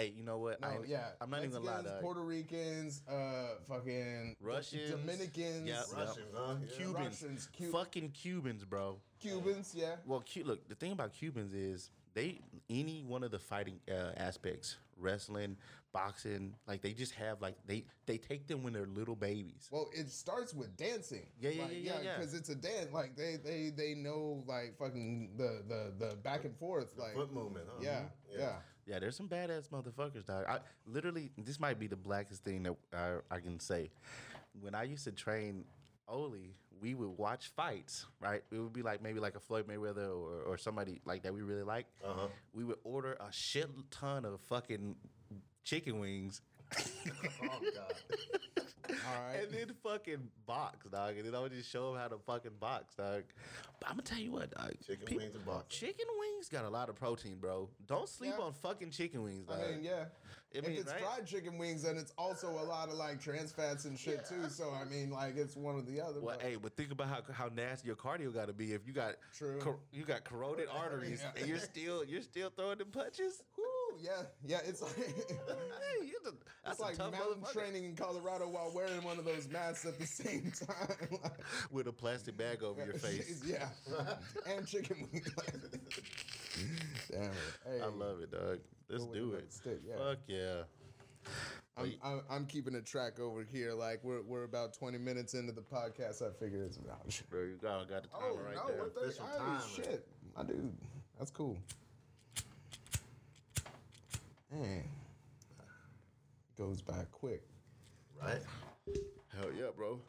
Hey, 0.00 0.14
you 0.16 0.22
know 0.22 0.38
what? 0.38 0.62
No, 0.62 0.68
I, 0.68 0.78
yeah. 0.86 1.08
I'm 1.20 1.28
not 1.28 1.40
even 1.40 1.50
gonna 1.50 1.64
lie, 1.66 1.82
dog. 1.82 2.00
Puerto 2.00 2.22
Ricans, 2.22 3.02
uh, 3.06 3.56
fucking 3.68 4.34
Russians, 4.40 4.90
Dominicans, 4.90 5.66
Yep, 5.66 5.66
yep. 5.66 5.86
Russians, 5.94 6.34
huh? 6.34 6.54
Yeah. 6.62 6.76
Cubans, 6.76 7.22
Russians, 7.22 7.48
Cu- 7.58 7.70
fucking 7.70 8.10
Cubans, 8.12 8.64
bro. 8.64 8.96
Cubans, 9.20 9.74
yeah. 9.76 9.96
Well, 10.06 10.22
Cu- 10.32 10.44
look, 10.44 10.66
the 10.70 10.74
thing 10.74 10.92
about 10.92 11.12
Cubans 11.12 11.52
is 11.52 11.90
they 12.14 12.40
any 12.70 13.04
one 13.06 13.22
of 13.22 13.30
the 13.30 13.38
fighting 13.38 13.78
uh, 13.90 14.12
aspects, 14.16 14.78
wrestling, 14.96 15.58
boxing, 15.92 16.54
like 16.66 16.80
they 16.80 16.92
just 16.92 17.14
have 17.14 17.42
like 17.42 17.56
they 17.66 17.84
they 18.06 18.16
take 18.16 18.46
them 18.46 18.62
when 18.62 18.72
they're 18.72 18.86
little 18.86 19.16
babies. 19.16 19.68
Well, 19.70 19.90
it 19.92 20.08
starts 20.10 20.54
with 20.54 20.78
dancing. 20.78 21.26
Yeah, 21.38 21.50
yeah, 21.50 21.62
like, 21.62 21.72
yeah, 21.72 21.78
yeah, 21.78 22.00
yeah. 22.02 22.16
Because 22.16 22.32
it's 22.32 22.48
a 22.48 22.54
dance. 22.54 22.90
Like 22.90 23.16
they, 23.16 23.36
they, 23.36 23.70
they 23.76 23.94
know 23.94 24.44
like 24.46 24.78
fucking 24.78 25.32
the, 25.36 25.62
the, 25.68 26.06
the 26.06 26.16
back 26.16 26.46
and 26.46 26.56
forth. 26.56 26.96
Like 26.96 27.12
Foot 27.14 27.34
movement, 27.34 27.66
huh? 27.68 27.80
yeah, 27.82 28.02
yeah, 28.32 28.38
Yeah, 28.38 28.52
there's 28.86 29.16
some 29.16 29.28
badass 29.28 29.68
motherfuckers, 29.68 30.26
dog. 30.26 30.44
I 30.48 30.58
literally, 30.86 31.30
this 31.38 31.60
might 31.60 31.78
be 31.78 31.86
the 31.86 31.96
blackest 31.96 32.44
thing 32.44 32.62
that 32.64 32.74
I, 32.92 33.36
I 33.36 33.40
can 33.40 33.60
say. 33.60 33.90
When 34.60 34.74
I 34.74 34.84
used 34.84 35.04
to 35.04 35.12
train 35.12 35.64
Oli, 36.08 36.54
we 36.80 36.94
would 36.94 37.18
watch 37.18 37.48
fights, 37.48 38.06
right? 38.20 38.42
It 38.50 38.58
would 38.58 38.72
be 38.72 38.82
like 38.82 39.02
maybe 39.02 39.20
like 39.20 39.36
a 39.36 39.40
Floyd 39.40 39.66
Mayweather 39.68 40.08
or, 40.08 40.42
or 40.46 40.58
somebody 40.58 41.00
like 41.04 41.22
that 41.22 41.34
we 41.34 41.42
really 41.42 41.62
like. 41.62 41.86
Uh-huh. 42.04 42.28
We 42.52 42.64
would 42.64 42.78
order 42.84 43.12
a 43.12 43.30
shit 43.30 43.68
ton 43.90 44.24
of 44.24 44.40
fucking 44.48 44.96
chicken 45.64 46.00
wings. 46.00 46.40
Oh 47.42 47.60
god. 47.74 47.94
All 48.90 49.22
right. 49.26 49.44
And 49.44 49.52
then 49.52 49.72
fucking 49.82 50.28
box, 50.46 50.86
dog. 50.90 51.16
And 51.16 51.26
then 51.26 51.34
I 51.34 51.40
would 51.40 51.52
just 51.52 51.70
show 51.70 51.92
him 51.92 51.98
how 51.98 52.08
to 52.08 52.18
fucking 52.18 52.52
box, 52.60 52.94
dog. 52.96 53.22
But 53.80 53.88
I'm 53.88 53.94
gonna 53.94 54.02
tell 54.02 54.18
you 54.18 54.32
what, 54.32 54.50
dog. 54.50 54.72
Chicken 54.86 55.06
Peop- 55.06 55.18
wings 55.18 55.34
and 55.34 55.44
boxing. 55.46 55.88
Chicken 55.88 56.06
wings 56.18 56.48
got 56.48 56.64
a 56.64 56.68
lot 56.68 56.88
of 56.88 56.96
protein, 56.96 57.36
bro. 57.40 57.68
Don't 57.86 58.08
sleep 58.08 58.34
Yeah. 58.38 58.44
on 58.44 58.52
fucking 58.52 58.90
chicken 58.90 59.22
wings, 59.22 59.46
dog. 59.46 59.58
I 59.60 59.70
mean, 59.72 59.84
yeah. 59.84 60.04
I 60.56 60.60
mean, 60.62 60.72
if 60.72 60.78
it's 60.80 60.90
right? 60.90 61.00
fried 61.00 61.26
chicken 61.26 61.56
wings, 61.58 61.82
then 61.84 61.96
it's 61.96 62.12
also 62.18 62.48
a 62.50 62.64
lot 62.66 62.88
of 62.88 62.94
like 62.94 63.20
trans 63.20 63.52
fats 63.52 63.84
and 63.84 63.98
shit 63.98 64.26
too. 64.28 64.48
So 64.48 64.70
I 64.70 64.84
mean, 64.84 65.10
like 65.10 65.36
it's 65.36 65.56
one 65.56 65.76
or 65.76 65.82
the 65.82 66.00
other. 66.00 66.20
Well, 66.20 66.36
but- 66.38 66.46
hey, 66.46 66.56
but 66.56 66.76
think 66.76 66.90
about 66.92 67.08
how, 67.08 67.20
how 67.32 67.48
nasty 67.54 67.86
your 67.86 67.96
cardio 67.96 68.34
got 68.34 68.48
to 68.48 68.52
be 68.52 68.72
if 68.72 68.86
you 68.86 68.92
got 68.92 69.14
True. 69.36 69.58
cor- 69.60 69.78
you 69.92 70.04
got 70.04 70.24
corroded 70.24 70.68
arteries 70.74 71.22
Yeah. 71.22 71.40
and 71.40 71.48
you're 71.48 71.58
still 71.58 72.04
you're 72.04 72.22
still 72.22 72.50
throwing 72.50 72.78
them 72.78 72.88
punches. 72.90 73.42
Whew, 73.90 73.98
yeah, 74.02 74.22
yeah. 74.44 74.58
It's 74.66 74.82
like 74.82 74.96
Hey, 74.96 76.06
you're 76.06 76.20
the, 76.24 76.34
that's 76.64 76.78
it's 76.78 76.80
like 76.80 76.96
tough 76.96 77.12
mountain 77.12 77.42
training 77.52 77.84
in 77.84 77.96
Colorado 77.96 78.48
while 78.48 78.72
wearing 78.74 79.02
one 79.02 79.18
of 79.18 79.24
those 79.24 79.48
masks 79.48 79.84
at 79.86 79.98
the 79.98 80.06
same 80.06 80.52
time. 80.66 81.18
Like, 81.22 81.32
with 81.70 81.86
a 81.88 81.92
plastic 81.92 82.36
bag 82.36 82.62
over 82.62 82.84
your 82.84 82.94
face. 82.98 83.42
yeah, 83.44 83.68
and 84.46 84.66
chicken 84.66 85.08
wings. 85.12 85.30
Damn 87.10 87.22
it! 87.22 87.30
Hey, 87.66 87.80
I 87.82 87.86
love 87.86 88.20
it, 88.20 88.30
dog. 88.30 88.58
Let's 88.88 89.06
do 89.06 89.32
it. 89.34 89.52
stick, 89.52 89.80
yeah. 89.86 89.96
Fuck 89.96 90.18
yeah. 90.26 90.62
I'm, 91.76 91.94
I'm, 92.02 92.20
I'm 92.30 92.46
keeping 92.46 92.74
a 92.74 92.82
track 92.82 93.20
over 93.20 93.44
here. 93.44 93.72
Like 93.72 94.00
we're, 94.02 94.22
we're 94.22 94.44
about 94.44 94.74
20 94.74 94.98
minutes 94.98 95.34
into 95.34 95.52
the 95.52 95.62
podcast. 95.62 96.22
I 96.22 96.32
figure 96.32 96.62
it's 96.64 96.76
about. 96.76 97.00
shit. 97.08 97.30
Bro, 97.30 97.42
you 97.42 97.58
got, 97.62 97.88
got 97.88 98.02
the 98.02 98.08
oh, 98.14 98.20
timer 98.20 98.32
Oh 98.32 98.44
right 98.44 98.56
no! 98.56 98.66
there. 98.68 98.82
What 98.82 98.94
the 98.94 99.00
Official 99.02 99.24
oh, 99.32 99.38
timer. 99.38 99.60
shit, 99.74 100.08
my 100.36 100.42
dude. 100.42 100.76
That's 101.18 101.30
cool. 101.30 101.56
Man, 104.52 104.82
goes 106.58 106.82
by 106.82 107.04
quick. 107.12 107.42
Right? 108.20 108.42
Hell 109.36 109.50
yeah, 109.56 109.68
bro. 109.76 110.00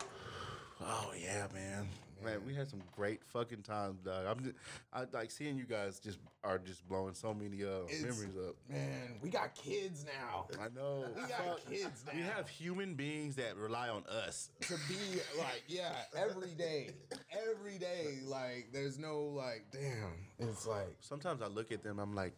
Oh 0.82 1.12
yeah, 1.20 1.48
man. 1.54 1.88
Man, 2.24 2.40
we 2.46 2.54
had 2.54 2.68
some 2.70 2.82
great 2.96 3.24
fucking 3.24 3.62
times, 3.62 4.00
dog. 4.02 4.26
I'm 4.28 4.44
just, 4.44 4.56
I 4.94 5.04
like 5.14 5.32
seeing 5.32 5.58
you 5.58 5.66
guys 5.66 6.00
just 6.00 6.20
are 6.44 6.58
just 6.58 6.88
blowing 6.88 7.14
so 7.14 7.34
many 7.34 7.64
uh, 7.64 7.86
It's- 7.88 8.02
memories 8.02 8.36
up. 8.48 8.56
Man, 8.68 9.20
we 9.22 9.30
got 9.30 9.54
kids 9.54 10.06
now. 10.06 10.48
I 10.60 10.70
know. 10.76 11.06
We 11.16 11.22
got 11.22 11.66
kids 11.70 12.04
now. 12.06 12.14
We 12.16 12.22
have 12.24 12.50
human 12.50 12.96
beings 12.96 13.36
that 13.36 13.56
rely 13.58 13.90
on 13.90 14.04
us. 14.08 14.50
to 14.62 14.74
be 14.90 15.20
like, 15.38 15.64
yeah, 15.68 15.92
every 16.16 16.52
day, 16.56 16.92
every 17.32 17.78
day. 17.78 18.20
Like, 18.26 18.70
there's 18.74 18.98
no 18.98 19.22
like, 19.22 19.66
damn. 19.72 20.14
It's 20.40 20.66
like, 20.66 20.96
Sometimes 21.00 21.42
I 21.44 21.48
look 21.48 21.72
at 21.72 21.84
them, 21.84 22.00
I'm 22.00 22.16
like, 22.16 22.34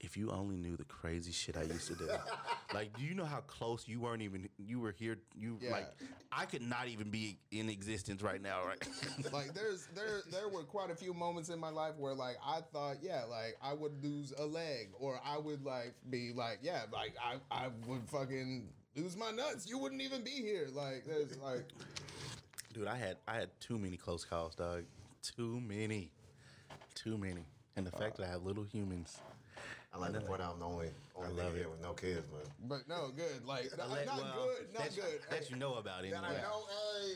if 0.00 0.16
you 0.16 0.30
only 0.30 0.56
knew 0.56 0.76
the 0.76 0.84
crazy 0.84 1.32
shit 1.32 1.56
I 1.56 1.62
used 1.62 1.88
to 1.88 1.94
do. 1.94 2.08
like, 2.74 2.96
do 2.96 3.02
you 3.02 3.14
know 3.14 3.24
how 3.24 3.40
close 3.40 3.88
you 3.88 4.00
weren't 4.00 4.22
even 4.22 4.48
you 4.58 4.78
were 4.78 4.92
here? 4.92 5.18
You 5.34 5.58
Yeah. 5.60 5.72
like 5.72 5.88
I 6.30 6.44
could 6.44 6.62
not 6.62 6.86
even 6.88 7.10
be 7.10 7.38
in 7.50 7.68
existence 7.70 8.22
right 8.22 8.40
now, 8.40 8.64
right? 8.64 8.78
like 9.32 9.54
there's 9.54 9.88
there 9.94 10.20
there 10.30 10.48
were 10.48 10.62
quite 10.62 10.90
a 10.90 10.94
few 10.94 11.14
moments 11.14 11.48
in 11.48 11.58
my 11.58 11.70
life 11.70 11.94
where 11.96 12.14
like 12.14 12.36
I 12.44 12.60
thought, 12.72 12.98
yeah, 13.02 13.24
like 13.24 13.47
I 13.62 13.72
would 13.72 14.02
lose 14.02 14.32
a 14.38 14.44
leg, 14.44 14.90
or 14.98 15.20
I 15.24 15.38
would 15.38 15.64
like 15.64 15.94
be 16.10 16.32
like, 16.34 16.58
yeah, 16.62 16.82
like 16.92 17.14
I 17.22 17.36
I 17.50 17.68
would 17.86 18.08
fucking 18.08 18.68
lose 18.96 19.16
my 19.16 19.30
nuts. 19.30 19.68
You 19.68 19.78
wouldn't 19.78 20.02
even 20.02 20.22
be 20.22 20.30
here. 20.30 20.68
Like, 20.72 21.04
there's 21.06 21.36
like, 21.38 21.64
Dude, 22.74 22.86
I 22.86 22.96
had 22.96 23.16
I 23.26 23.34
had 23.34 23.50
too 23.60 23.78
many 23.78 23.96
close 23.96 24.24
calls, 24.24 24.54
dog. 24.54 24.84
Too 25.22 25.60
many. 25.60 26.10
Too 26.94 27.18
many. 27.18 27.44
And 27.76 27.86
the 27.86 27.92
fact 27.92 28.14
uh. 28.14 28.22
that 28.22 28.28
I 28.28 28.30
have 28.32 28.44
little 28.44 28.64
humans 28.64 29.18
I 29.92 29.96
like 29.98 30.12
to 30.12 30.20
point 30.20 30.42
out 30.42 30.52
I'm 30.54 30.60
the 30.60 30.66
only 30.66 30.90
only 31.16 31.32
love 31.34 31.52
nigga 31.52 31.56
it. 31.56 31.58
here 31.60 31.68
with 31.70 31.80
no 31.80 31.92
kids, 31.94 32.28
man. 32.30 32.42
But 32.68 32.86
no, 32.88 33.08
good. 33.16 33.44
Like 33.46 33.70
not, 33.76 33.90
Let- 33.90 34.06
not 34.06 34.18
well, 34.18 34.46
good, 34.46 34.74
not 34.74 34.82
that, 34.84 34.94
good. 34.94 35.20
That 35.30 35.50
you 35.50 35.56
know 35.56 35.74
about 35.76 36.04
it. 36.04 36.10
That. 36.12 36.24
I 36.24 36.32
know, 36.34 36.64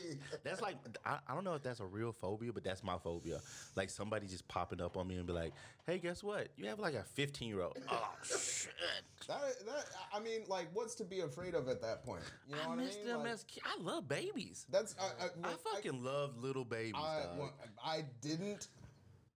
hey. 0.09 0.17
That's 0.43 0.59
like 0.59 0.75
I, 1.05 1.19
I 1.27 1.35
don't 1.35 1.43
know 1.43 1.53
if 1.53 1.61
that's 1.63 1.79
a 1.79 1.85
real 1.85 2.11
phobia, 2.11 2.51
but 2.51 2.63
that's 2.63 2.83
my 2.83 2.97
phobia. 2.97 3.39
Like 3.75 3.89
somebody 3.91 4.27
just 4.27 4.47
popping 4.47 4.81
up 4.81 4.97
on 4.97 5.07
me 5.07 5.15
and 5.17 5.27
be 5.27 5.33
like, 5.33 5.53
"Hey, 5.85 5.99
guess 5.99 6.23
what? 6.23 6.47
You 6.57 6.65
have 6.65 6.79
like 6.79 6.95
a 6.95 7.03
15 7.03 7.47
year 7.47 7.61
old." 7.61 7.77
Oh 7.91 8.09
shit! 8.23 8.71
That, 9.27 9.39
that, 9.65 9.85
I 10.13 10.19
mean, 10.19 10.41
like, 10.47 10.67
what's 10.73 10.95
to 10.95 11.03
be 11.05 11.19
afraid 11.21 11.53
of 11.53 11.69
at 11.69 11.79
that 11.81 12.03
point? 12.05 12.23
You 12.49 12.55
know 12.55 12.61
I 12.63 12.67
what 12.69 12.79
I 12.79 12.83
miss 12.83 12.97
mean? 12.97 13.05
them 13.07 13.19
Like, 13.19 13.29
as 13.33 13.43
ki- 13.43 13.61
I 13.65 13.81
love 13.81 14.07
babies. 14.07 14.65
that's 14.69 14.95
I, 14.99 15.25
I, 15.25 15.27
I 15.43 15.47
when 15.49 15.57
fucking 15.73 16.03
love 16.03 16.37
little 16.41 16.65
babies. 16.65 16.95
I, 16.97 17.21
dog. 17.23 17.39
when 17.39 17.49
I 17.85 18.03
didn't. 18.21 18.67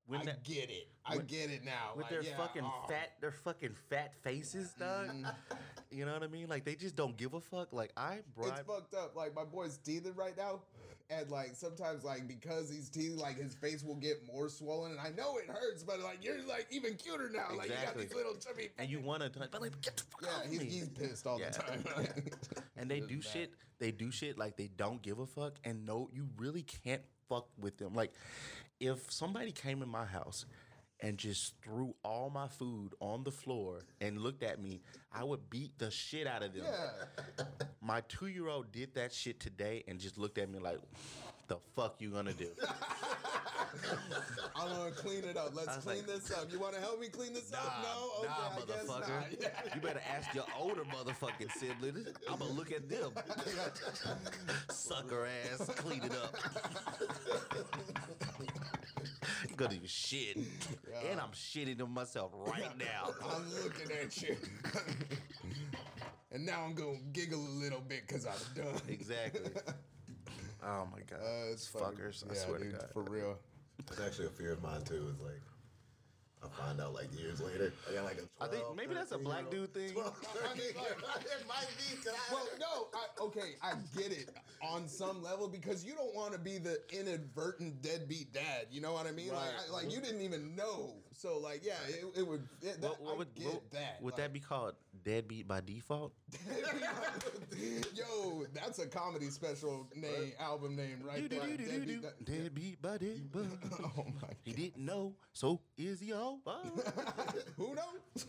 When 0.07 0.21
I 0.21 0.33
get 0.43 0.69
it. 0.69 0.87
I 1.05 1.17
get 1.17 1.49
it 1.49 1.63
now. 1.63 1.91
with 1.95 2.03
like, 2.03 2.11
their 2.11 2.23
yeah, 2.23 2.37
fucking 2.37 2.63
oh. 2.65 2.87
fat, 2.87 3.13
their 3.21 3.31
fucking 3.31 3.75
fat 3.89 4.13
faces, 4.23 4.73
mm-hmm. 4.79 5.23
dog. 5.23 5.33
You 5.89 6.05
know 6.05 6.13
what 6.13 6.23
I 6.23 6.27
mean? 6.27 6.47
Like 6.47 6.65
they 6.65 6.75
just 6.75 6.95
don't 6.95 7.15
give 7.15 7.33
a 7.33 7.41
fuck. 7.41 7.71
Like 7.71 7.91
I 7.95 8.19
brought. 8.35 8.59
It's 8.59 8.67
fucked 8.67 8.93
up. 8.93 9.15
Like 9.15 9.35
my 9.35 9.43
boy's 9.43 9.77
teething 9.77 10.15
right 10.15 10.35
now, 10.35 10.61
and 11.09 11.29
like 11.29 11.55
sometimes 11.55 12.03
like 12.03 12.27
because 12.27 12.69
he's 12.69 12.89
teething, 12.89 13.17
like 13.17 13.37
his 13.37 13.53
face 13.55 13.83
will 13.83 13.95
get 13.95 14.17
more 14.33 14.49
swollen, 14.49 14.91
and 14.91 14.99
I 14.99 15.09
know 15.09 15.37
it 15.37 15.47
hurts, 15.47 15.83
but 15.83 15.99
like 16.01 16.23
you're 16.23 16.41
like 16.47 16.67
even 16.71 16.95
cuter 16.95 17.29
now. 17.29 17.55
Like 17.55 17.69
you 17.69 17.75
got 17.85 17.97
these 17.97 18.13
little 18.13 18.35
chubby. 18.35 18.69
and 18.77 18.89
you 18.89 18.99
want 18.99 19.23
to, 19.23 19.29
touch. 19.29 19.49
but 19.51 19.61
like 19.61 19.79
get 19.81 19.97
the 19.97 20.03
fuck 20.03 20.43
yeah, 20.43 20.49
he's, 20.49 20.61
he's 20.61 20.89
pissed 20.89 21.25
all 21.25 21.39
Yeah. 21.39 21.51
the 21.51 21.59
time. 21.59 21.83
and 22.77 22.91
they 22.91 22.99
do 22.99 23.17
bad. 23.17 23.25
shit. 23.25 23.53
They 23.79 23.91
do 23.91 24.11
shit 24.11 24.37
like 24.37 24.57
they 24.57 24.69
don't 24.75 25.01
give 25.01 25.19
a 25.19 25.25
fuck, 25.25 25.53
and 25.63 25.85
no, 25.85 26.09
you 26.11 26.27
really 26.37 26.63
can't 26.63 27.03
fuck 27.29 27.47
with 27.59 27.77
them. 27.77 27.93
Like, 27.93 28.13
if 28.79 29.11
somebody 29.11 29.51
came 29.51 29.81
in 29.81 29.89
my 29.89 30.05
house 30.05 30.45
and 30.99 31.17
just 31.17 31.53
threw 31.63 31.93
all 32.03 32.29
my 32.29 32.47
food 32.47 32.93
on 32.99 33.23
the 33.23 33.31
floor 33.31 33.81
and 34.01 34.19
looked 34.19 34.43
at 34.43 34.61
me, 34.61 34.81
I 35.11 35.23
would 35.23 35.49
beat 35.49 35.77
the 35.77 35.91
shit 35.91 36.27
out 36.27 36.43
of 36.43 36.53
them. 36.53 36.65
Yeah, 36.65 37.45
My 37.81 38.01
two 38.07 38.27
year 38.27 38.47
old 38.47 38.71
did 38.71 38.95
that 38.95 39.13
shit 39.13 39.39
today 39.39 39.83
and 39.87 39.99
just 39.99 40.17
looked 40.17 40.37
at 40.37 40.49
me 40.49 40.59
like, 40.59 40.79
"The 41.47 41.57
fuck 41.75 42.01
you 42.01 42.09
gonna 42.11 42.33
do?" 42.33 42.49
I'm 44.55 44.69
gonna 44.69 44.91
clean 44.91 45.23
it 45.23 45.37
up. 45.37 45.53
Let's 45.55 45.77
clean 45.77 45.97
like, 45.97 46.07
this 46.07 46.31
up. 46.31 46.51
You 46.51 46.59
want 46.59 46.73
to 46.73 46.79
help 46.79 46.99
me 46.99 47.09
clean 47.09 47.33
this 47.33 47.53
up? 47.53 47.83
No, 47.83 48.11
okay, 48.19 48.27
nah, 48.27 48.63
I 48.63 48.65
guess 48.65 48.87
not. 48.87 49.03
motherfucker. 49.03 49.41
Yeah. 49.41 49.75
You 49.75 49.81
better 49.81 50.01
ask 50.15 50.33
your 50.33 50.45
older 50.57 50.83
motherfucking 50.83 51.51
siblings. 51.51 52.07
I'm 52.29 52.39
gonna 52.39 52.51
look 52.51 52.71
at 52.71 52.89
them. 52.89 53.11
Sucker 54.71 55.27
ass, 55.51 55.69
clean 55.75 56.03
it 56.03 56.11
up. 56.13 56.35
Gonna 59.57 59.75
do 59.75 59.87
shit, 59.87 60.37
and 60.37 61.19
I'm 61.19 61.31
shitting 61.31 61.81
on 61.81 61.91
myself 61.91 62.31
right 62.35 62.77
now. 62.77 63.11
I'm 63.33 63.43
looking 63.63 63.91
at 64.01 64.21
you. 64.21 64.37
and 66.31 66.45
now 66.45 66.63
I'm 66.63 66.73
gonna 66.75 66.99
giggle 67.11 67.39
a 67.39 67.55
little 67.59 67.81
bit 67.81 68.03
because 68.07 68.25
I'm 68.25 68.33
done. 68.63 68.81
Exactly. 68.87 69.41
Oh 70.63 70.87
my 70.91 70.99
god, 71.09 71.19
Uh, 71.23 71.51
it's 71.51 71.67
fucking- 71.67 71.99
fuckers! 71.99 72.23
I 72.29 72.33
yeah, 72.33 72.39
swear 72.45 72.57
dude, 72.59 72.71
to 72.73 72.77
God. 72.77 72.89
for 72.91 73.03
real. 73.03 73.37
It's 73.79 73.99
actually 74.01 74.25
a 74.25 74.31
fear 74.31 74.53
of 74.53 74.61
mine 74.63 74.81
too. 74.81 75.07
It's 75.13 75.21
like 75.21 75.39
I 76.43 76.47
find 76.49 76.79
out 76.79 76.93
like 76.93 77.07
years 77.19 77.41
later. 77.41 77.73
I 77.89 77.93
got 77.95 78.05
like 78.05 78.17
a 78.17 78.21
12, 78.21 78.29
I 78.41 78.47
think 78.47 78.75
maybe 78.75 78.93
that's 78.93 79.11
a 79.11 79.17
black 79.17 79.49
dude 79.49 79.73
thing. 79.73 79.91
12, 79.93 80.17
13 80.21 80.61
it 80.69 80.75
might 81.47 81.67
be. 81.77 81.95
'cause 81.97 82.13
I- 82.13 82.33
Well, 82.33 82.47
no, 82.59 82.87
I, 82.93 83.23
okay, 83.25 83.55
I 83.61 83.73
get 83.97 84.11
it 84.11 84.29
on 84.61 84.87
some 84.87 85.23
level 85.23 85.47
because 85.47 85.83
you 85.83 85.95
don't 85.95 86.13
want 86.13 86.33
to 86.33 86.39
be 86.39 86.57
the 86.59 86.79
inadvertent 86.91 87.81
deadbeat 87.81 88.33
dad. 88.33 88.67
You 88.69 88.81
know 88.81 88.93
what 88.93 89.07
I 89.07 89.11
mean? 89.11 89.29
Like, 89.33 89.49
I, 89.67 89.71
like 89.71 89.91
you 89.91 89.99
didn't 89.99 90.21
even 90.21 90.55
know. 90.55 90.93
So, 91.13 91.39
like, 91.39 91.65
yeah, 91.65 91.73
it, 91.89 92.05
it 92.19 92.27
would. 92.27 92.47
It, 92.61 92.81
that, 92.81 92.91
What, 92.91 93.01
what 93.01 93.13
I 93.15 93.17
would, 93.17 93.35
get 93.35 93.47
what- 93.47 93.71
that. 93.71 94.01
would 94.03 94.15
that 94.17 94.31
be 94.31 94.39
called? 94.39 94.75
Deadbeat 95.07 95.47
by 95.47 95.61
default? 95.61 96.11
Yo, 97.95 98.43
that's 98.53 98.79
a 98.79 98.87
comedy 98.87 99.29
special 99.29 99.87
name, 99.95 100.33
album 100.37 100.75
name 100.75 100.99
right 101.01 101.29
there. 101.29 101.39
Deadbeat, 101.39 102.01
that- 102.01 102.25
Deadbeat 102.25 102.81
by 102.81 102.97
default. 102.97 103.45
Oh 103.97 104.03
my 104.21 104.27
He 104.43 104.51
didn't 104.51 104.83
know, 104.83 105.13
so 105.31 105.61
is 105.77 106.01
he 106.01 106.11
all? 106.11 106.41
Who 107.55 107.73
knows? 107.73 108.25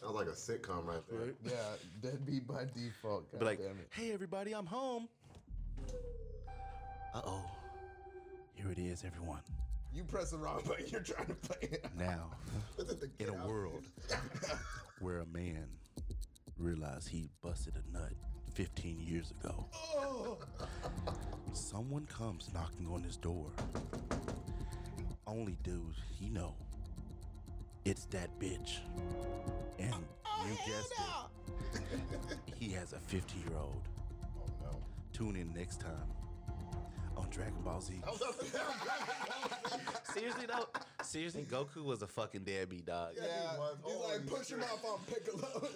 Sounds 0.00 0.14
like 0.16 0.26
a 0.26 0.30
sitcom 0.32 0.84
right 0.84 1.00
there. 1.08 1.28
Yeah, 1.44 1.52
deadbeat 2.10 2.44
by 2.44 2.64
default. 2.74 3.30
God 3.30 3.38
Be 3.38 3.46
like, 3.46 3.58
damn 3.58 3.68
it. 3.78 3.88
hey 3.92 4.12
everybody, 4.12 4.52
I'm 4.52 4.66
home. 4.66 5.08
Uh 7.14 7.20
oh. 7.24 7.44
Here 8.54 8.72
it 8.72 8.80
is, 8.80 9.04
everyone. 9.06 9.42
You 9.94 10.02
press 10.02 10.32
the 10.32 10.38
wrong 10.38 10.62
button. 10.66 10.86
You're 10.88 11.02
trying 11.02 11.26
to 11.28 11.34
play 11.34 11.68
it. 11.70 11.86
Now, 11.96 12.30
in 13.20 13.28
a 13.28 13.46
world 13.46 13.84
where 14.98 15.20
a 15.20 15.26
man 15.26 15.68
realized 16.60 17.08
he 17.08 17.30
busted 17.42 17.74
a 17.76 17.92
nut 17.92 18.12
15 18.54 19.00
years 19.00 19.32
ago, 19.42 19.66
Oh, 19.96 20.38
someone 21.52 22.06
comes 22.06 22.50
knocking 22.52 22.86
on 22.92 23.02
his 23.02 23.16
door. 23.16 23.46
Only 25.26 25.56
dude 25.62 25.94
he 26.18 26.28
know. 26.28 26.54
It's 27.84 28.04
that 28.06 28.38
bitch. 28.38 28.78
And 29.78 29.94
oh, 30.26 30.46
you 30.46 30.56
guessed 30.72 30.92
it. 31.78 32.38
He 32.56 32.70
has 32.72 32.92
a 32.92 32.98
50 32.98 33.38
year 33.38 33.56
old. 33.58 33.88
Oh 34.24 34.50
no. 34.62 34.78
Tune 35.12 35.36
in 35.36 35.52
next 35.54 35.80
time 35.80 36.08
on 37.20 37.28
Dragon 37.30 37.62
Ball 37.62 37.80
Z. 37.80 37.94
Seriously 40.14 40.46
though, 40.46 40.66
seriously, 41.02 41.46
Goku 41.48 41.84
was 41.84 42.02
a 42.02 42.06
fucking 42.06 42.42
deadbeat 42.42 42.86
dog. 42.86 43.12
Yeah, 43.16 43.22
yeah. 43.26 43.52
he 43.52 43.58
was. 43.58 43.76
He's 43.84 43.94
Holy 43.94 44.12
like, 44.18 44.26
push 44.26 44.48
him 44.50 44.62
off 44.62 44.84
on 44.84 44.98
Piccolo. 45.06 45.68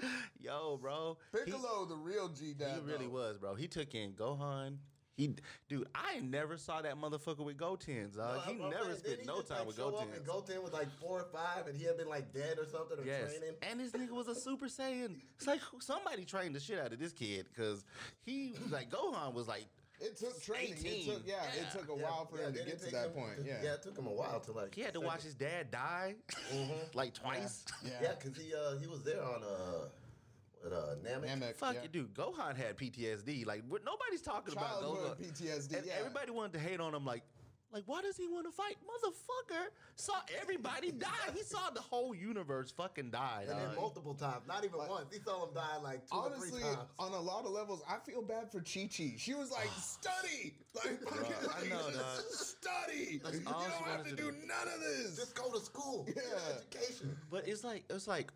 Yo, 0.40 0.78
bro, 0.80 1.18
he- 1.32 1.38
Piccolo, 1.50 1.84
the 1.84 1.96
real 1.96 2.28
G 2.28 2.54
dad. 2.54 2.80
he, 2.84 2.90
really 2.90 3.06
though. 3.06 3.12
was, 3.12 3.38
bro. 3.38 3.54
He 3.54 3.68
took 3.68 3.94
in 3.94 4.12
Gohan. 4.12 4.76
He, 5.18 5.34
dude, 5.68 5.88
I 5.96 6.20
never 6.20 6.56
saw 6.56 6.80
that 6.80 6.94
motherfucker 6.96 7.40
with 7.44 7.56
Goten's. 7.58 8.14
Dog. 8.14 8.36
No, 8.36 8.40
he 8.42 8.52
I'm- 8.52 8.62
I'm 8.62 8.70
never 8.70 8.84
saying, 8.84 8.98
spent 8.98 9.20
he 9.20 9.26
no 9.26 9.36
just, 9.38 9.48
time 9.48 9.58
like, 9.58 9.66
with 9.66 9.76
show 9.76 9.88
up 9.88 10.02
And 10.02 10.12
Goten's. 10.24 10.26
Goten 10.28 10.62
was 10.62 10.72
like 10.72 10.88
four 11.00 11.20
or 11.20 11.24
five, 11.32 11.66
and 11.66 11.76
he 11.76 11.84
had 11.84 11.96
been 11.98 12.08
like 12.08 12.32
dead 12.32 12.56
or 12.58 12.66
something 12.66 12.98
or 13.00 13.04
Yes, 13.04 13.32
training. 13.36 13.56
and 13.62 13.80
this 13.80 13.90
nigga 13.92 14.10
was 14.12 14.28
a 14.28 14.34
Super 14.34 14.66
Saiyan. 14.66 15.16
It's 15.36 15.46
like 15.48 15.60
somebody 15.80 16.24
trained 16.24 16.54
the 16.54 16.60
shit 16.60 16.78
out 16.78 16.92
of 16.92 17.00
this 17.00 17.12
kid 17.12 17.46
because 17.52 17.84
he 18.24 18.54
was 18.62 18.70
like 18.70 18.90
Gohan 18.90 19.34
was 19.34 19.48
like 19.48 19.66
It 20.00 20.16
took 20.16 20.40
training. 20.40 20.74
It 20.84 21.04
took 21.06 21.26
yeah, 21.26 21.42
Yeah. 21.52 21.62
It 21.62 21.70
took 21.72 21.88
a 21.90 21.98
Yeah, 21.98 22.04
while 22.04 22.26
for 22.26 22.38
yeah, 22.38 22.46
him 22.46 22.52
to 22.54 22.64
get 22.64 22.78
to 22.78 22.90
that 22.92 23.06
him- 23.06 23.10
point. 23.14 23.32
Yeah. 23.44 23.60
yeah, 23.64 23.72
it 23.74 23.82
took 23.82 23.98
him 23.98 24.06
a 24.06 24.12
while 24.12 24.38
to 24.38 24.52
like. 24.52 24.72
he 24.72 24.82
had 24.82 24.94
to 24.94 25.00
watch 25.00 25.22
his 25.24 25.34
dad 25.34 25.72
die 25.72 26.14
like 26.94 27.12
twice. 27.14 27.64
Yeah. 27.84 27.90
Yeah, 28.02 28.12
because 28.14 28.36
he 28.40 28.54
uh 28.54 28.76
he 28.78 28.86
was 28.86 29.02
there 29.02 29.20
on 29.20 29.42
uh 29.42 29.48
with 29.82 30.07
uh 30.66 30.94
Namek. 31.04 31.28
Namek, 31.28 31.56
Fuck 31.56 31.74
yeah. 31.74 31.82
you, 31.82 31.88
dude. 31.88 32.14
Gohan 32.14 32.56
had 32.56 32.76
PTSD. 32.76 33.46
Like 33.46 33.62
what- 33.68 33.84
nobody's 33.84 34.22
talking 34.22 34.52
about 34.54 34.80
Childhood 34.80 35.18
Gohan. 35.18 35.32
PTSD. 35.32 35.76
And 35.78 35.86
yeah. 35.86 35.94
everybody 35.98 36.30
wanted 36.30 36.54
to 36.54 36.58
hate 36.60 36.80
on 36.80 36.94
him. 36.94 37.04
Like, 37.04 37.22
like 37.70 37.82
why 37.86 38.00
does 38.00 38.16
he 38.16 38.26
want 38.28 38.46
to 38.46 38.50
fight? 38.50 38.76
Motherfucker 38.82 39.66
saw 39.94 40.14
everybody 40.40 40.90
die. 40.98 41.08
He 41.34 41.42
saw 41.42 41.68
the 41.70 41.80
whole 41.82 42.14
universe 42.14 42.70
fucking 42.70 43.10
die. 43.10 43.44
And 43.48 43.58
then 43.58 43.74
multiple 43.76 44.14
times, 44.14 44.42
not 44.48 44.64
even 44.64 44.78
Like- 44.78 44.88
once. 44.90 45.12
He 45.14 45.20
saw 45.20 45.44
him 45.46 45.54
die 45.54 45.76
like 45.82 46.08
two 46.08 46.16
Honestly, 46.16 46.48
or 46.48 46.50
three 46.52 46.62
times. 46.62 46.88
on 46.98 47.12
a 47.12 47.20
lot 47.20 47.44
of 47.44 47.50
levels, 47.52 47.82
I 47.88 47.98
feel 47.98 48.22
bad 48.22 48.50
for 48.50 48.60
Chi 48.60 48.88
Chi. 48.94 49.14
She 49.18 49.34
was 49.34 49.50
like, 49.50 49.68
study! 49.78 50.54
Like, 50.74 51.02
fucking, 51.02 51.34
I 51.62 51.68
know, 51.68 51.90
just 51.90 52.58
study! 52.58 53.20
That's 53.22 53.36
you 53.38 53.44
don't 53.44 53.62
have 53.84 54.04
to 54.04 54.10
to 54.10 54.16
do 54.16 54.30
do. 54.30 54.36
none 54.46 54.74
of 54.74 54.80
this! 54.80 55.16
Just 55.16 55.34
go 55.34 55.50
to 55.52 55.60
school. 55.60 56.06
Yeah. 56.08 56.22
education. 56.56 57.16
But 57.30 57.46
it's 57.46 57.64
like 57.64 57.84
it's 57.90 58.06
like, 58.08 58.32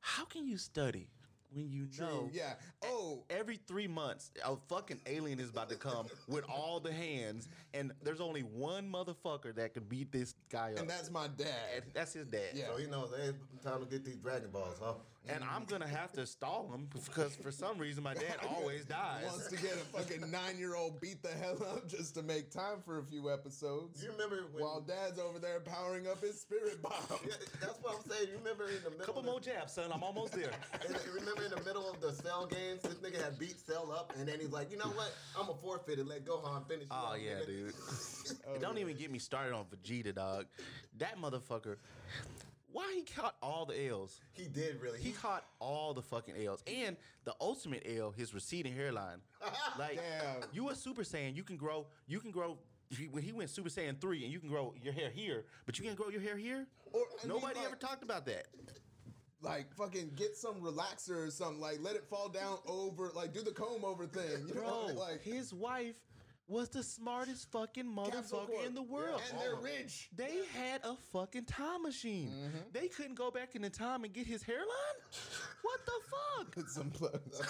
how 0.00 0.24
can 0.24 0.46
you 0.48 0.56
study 0.56 1.08
when 1.54 1.70
you 1.70 1.86
True, 1.86 2.06
know? 2.06 2.30
yeah. 2.32 2.54
Oh, 2.84 3.24
Every 3.30 3.58
three 3.66 3.86
months, 3.88 4.30
a 4.44 4.56
fucking 4.68 5.00
alien 5.06 5.38
is 5.40 5.50
about 5.50 5.68
to 5.70 5.76
come 5.76 6.06
with 6.28 6.44
all 6.48 6.80
the 6.80 6.92
hands, 6.92 7.48
and 7.74 7.92
there's 8.02 8.20
only 8.20 8.40
one 8.42 8.90
motherfucker 8.90 9.54
that 9.56 9.74
can 9.74 9.84
beat 9.84 10.10
this 10.12 10.34
guy 10.50 10.72
up. 10.72 10.78
and 10.80 10.88
that's 10.90 11.10
my 11.10 11.28
dad. 11.36 11.84
that's 11.94 12.12
his 12.12 12.26
dad. 12.26 12.50
Yeah. 12.54 12.66
So 12.68 12.76
he 12.76 12.86
knows, 12.86 13.12
hey, 13.16 13.32
time 13.62 13.80
to 13.80 13.86
get 13.86 14.04
these 14.04 14.16
Dragon 14.16 14.50
Balls, 14.50 14.78
huh? 14.82 14.94
And 15.28 15.44
I'm 15.44 15.64
gonna 15.64 15.86
have 15.86 16.12
to 16.14 16.26
stall 16.26 16.68
him 16.72 16.88
because 16.92 17.36
for 17.36 17.52
some 17.52 17.78
reason 17.78 18.02
my 18.02 18.14
dad 18.14 18.38
always 18.48 18.84
dies. 18.84 19.24
Wants 19.24 19.46
to 19.48 19.56
get 19.56 19.74
a 19.74 19.96
fucking 19.96 20.28
nine 20.30 20.58
year 20.58 20.74
old 20.74 21.00
beat 21.00 21.22
the 21.22 21.28
hell 21.28 21.62
up 21.70 21.88
just 21.88 22.14
to 22.16 22.22
make 22.22 22.50
time 22.50 22.78
for 22.84 22.98
a 22.98 23.04
few 23.04 23.30
episodes. 23.32 24.02
You 24.02 24.10
remember 24.10 24.46
when? 24.52 24.64
While 24.64 24.80
dad's 24.80 25.20
over 25.20 25.38
there 25.38 25.60
powering 25.60 26.08
up 26.08 26.20
his 26.20 26.40
spirit 26.40 26.82
bomb. 26.82 26.92
Yeah, 27.24 27.34
that's 27.60 27.78
what 27.82 27.96
I'm 27.96 28.10
saying. 28.10 28.30
You 28.32 28.38
remember 28.38 28.66
in 28.66 28.82
the 28.82 28.90
middle. 28.90 29.06
Couple 29.06 29.20
of 29.20 29.26
more 29.26 29.38
the, 29.38 29.46
jabs, 29.46 29.74
son. 29.74 29.90
I'm 29.92 30.02
almost 30.02 30.32
there. 30.32 30.50
and 30.72 30.96
remember 31.14 31.44
in 31.44 31.50
the 31.50 31.62
middle 31.64 31.88
of 31.88 32.00
the 32.00 32.12
cell 32.12 32.46
games, 32.46 32.82
this 32.82 32.94
nigga 32.94 33.22
had 33.22 33.38
beat 33.38 33.60
Cell 33.64 33.92
up, 33.92 34.12
and 34.18 34.26
then 34.26 34.40
he's 34.40 34.50
like, 34.50 34.72
you 34.72 34.76
know 34.76 34.90
what? 34.90 35.12
I'm 35.38 35.48
a 35.48 35.54
forfeit 35.54 36.00
and 36.00 36.08
let 36.08 36.24
Gohan 36.24 36.66
finish. 36.66 36.84
you 36.84 36.88
Oh 36.90 37.12
off, 37.12 37.18
yeah, 37.24 37.34
nigga." 37.34 37.46
dude. 37.46 38.60
Don't 38.60 38.78
even 38.78 38.96
get 38.96 39.10
me 39.12 39.20
started 39.20 39.54
on 39.54 39.66
Vegeta, 39.66 40.14
dog. 40.14 40.46
That 40.98 41.20
motherfucker. 41.20 41.76
Why 42.72 42.92
he 42.94 43.02
caught 43.02 43.36
all 43.42 43.66
the 43.66 43.88
L's? 43.88 44.20
He 44.32 44.46
did 44.48 44.80
really. 44.80 44.98
He 44.98 45.12
caught 45.12 45.44
all 45.60 45.92
the 45.94 46.02
fucking 46.02 46.34
L's, 46.46 46.62
and 46.66 46.96
the 47.24 47.34
ultimate 47.40 47.86
L, 47.86 48.10
his 48.10 48.32
receding 48.34 48.74
hairline. 48.74 49.18
Like 49.78 49.96
Damn. 49.96 50.48
you 50.52 50.68
a 50.70 50.74
Super 50.74 51.02
Saiyan, 51.02 51.34
you 51.34 51.42
can 51.42 51.56
grow, 51.56 51.86
you 52.06 52.20
can 52.20 52.30
grow 52.30 52.58
he, 52.90 53.06
when 53.08 53.22
he 53.22 53.32
went 53.32 53.48
Super 53.50 53.68
Saiyan 53.70 53.98
three, 54.00 54.22
and 54.24 54.32
you 54.32 54.38
can 54.38 54.48
grow 54.50 54.74
your 54.82 54.92
hair 54.92 55.08
here, 55.10 55.44
but 55.66 55.78
you 55.78 55.84
can't 55.84 55.96
grow 55.96 56.08
your 56.10 56.20
hair 56.20 56.36
here. 56.36 56.66
Or, 56.92 57.00
I 57.22 57.26
mean, 57.26 57.34
Nobody 57.34 57.58
like- 57.58 57.66
ever 57.66 57.76
talked 57.76 58.02
about 58.02 58.26
that. 58.26 58.46
like 59.40 59.74
fucking 59.74 60.12
get 60.14 60.36
some 60.36 60.56
relaxer 60.60 61.26
or 61.26 61.30
something. 61.30 61.60
Like 61.60 61.78
let 61.80 61.96
it 61.96 62.04
fall 62.08 62.28
down 62.28 62.58
over. 62.66 63.10
Like 63.14 63.32
do 63.32 63.42
the 63.42 63.50
comb 63.52 63.84
over 63.84 64.06
thing. 64.06 64.46
You 64.46 64.54
know, 64.54 64.60
Bro, 64.60 64.86
like 64.96 65.22
his 65.22 65.52
wife 65.54 65.96
was 66.48 66.68
the 66.68 66.82
smartest 66.82 67.50
fucking 67.50 67.84
motherfucker 67.86 68.66
in 68.66 68.74
the 68.74 68.82
world. 68.82 69.20
and 69.30 69.40
they're 69.40 69.56
rich. 69.56 70.08
They 70.14 70.40
had 70.52 70.80
a 70.84 70.96
fucking 71.12 71.44
time 71.44 71.82
machine. 71.82 72.30
Mm-hmm. 72.30 72.58
They 72.72 72.88
couldn't 72.88 73.14
go 73.14 73.30
back 73.30 73.54
in 73.54 73.62
the 73.62 73.70
time 73.70 74.04
and 74.04 74.12
get 74.12 74.26
his 74.26 74.42
hairline. 74.42 74.66
What 75.62 75.80
the 75.86 76.56
fuck? 76.56 76.68
Some 76.68 76.90
plugs. 76.90 77.40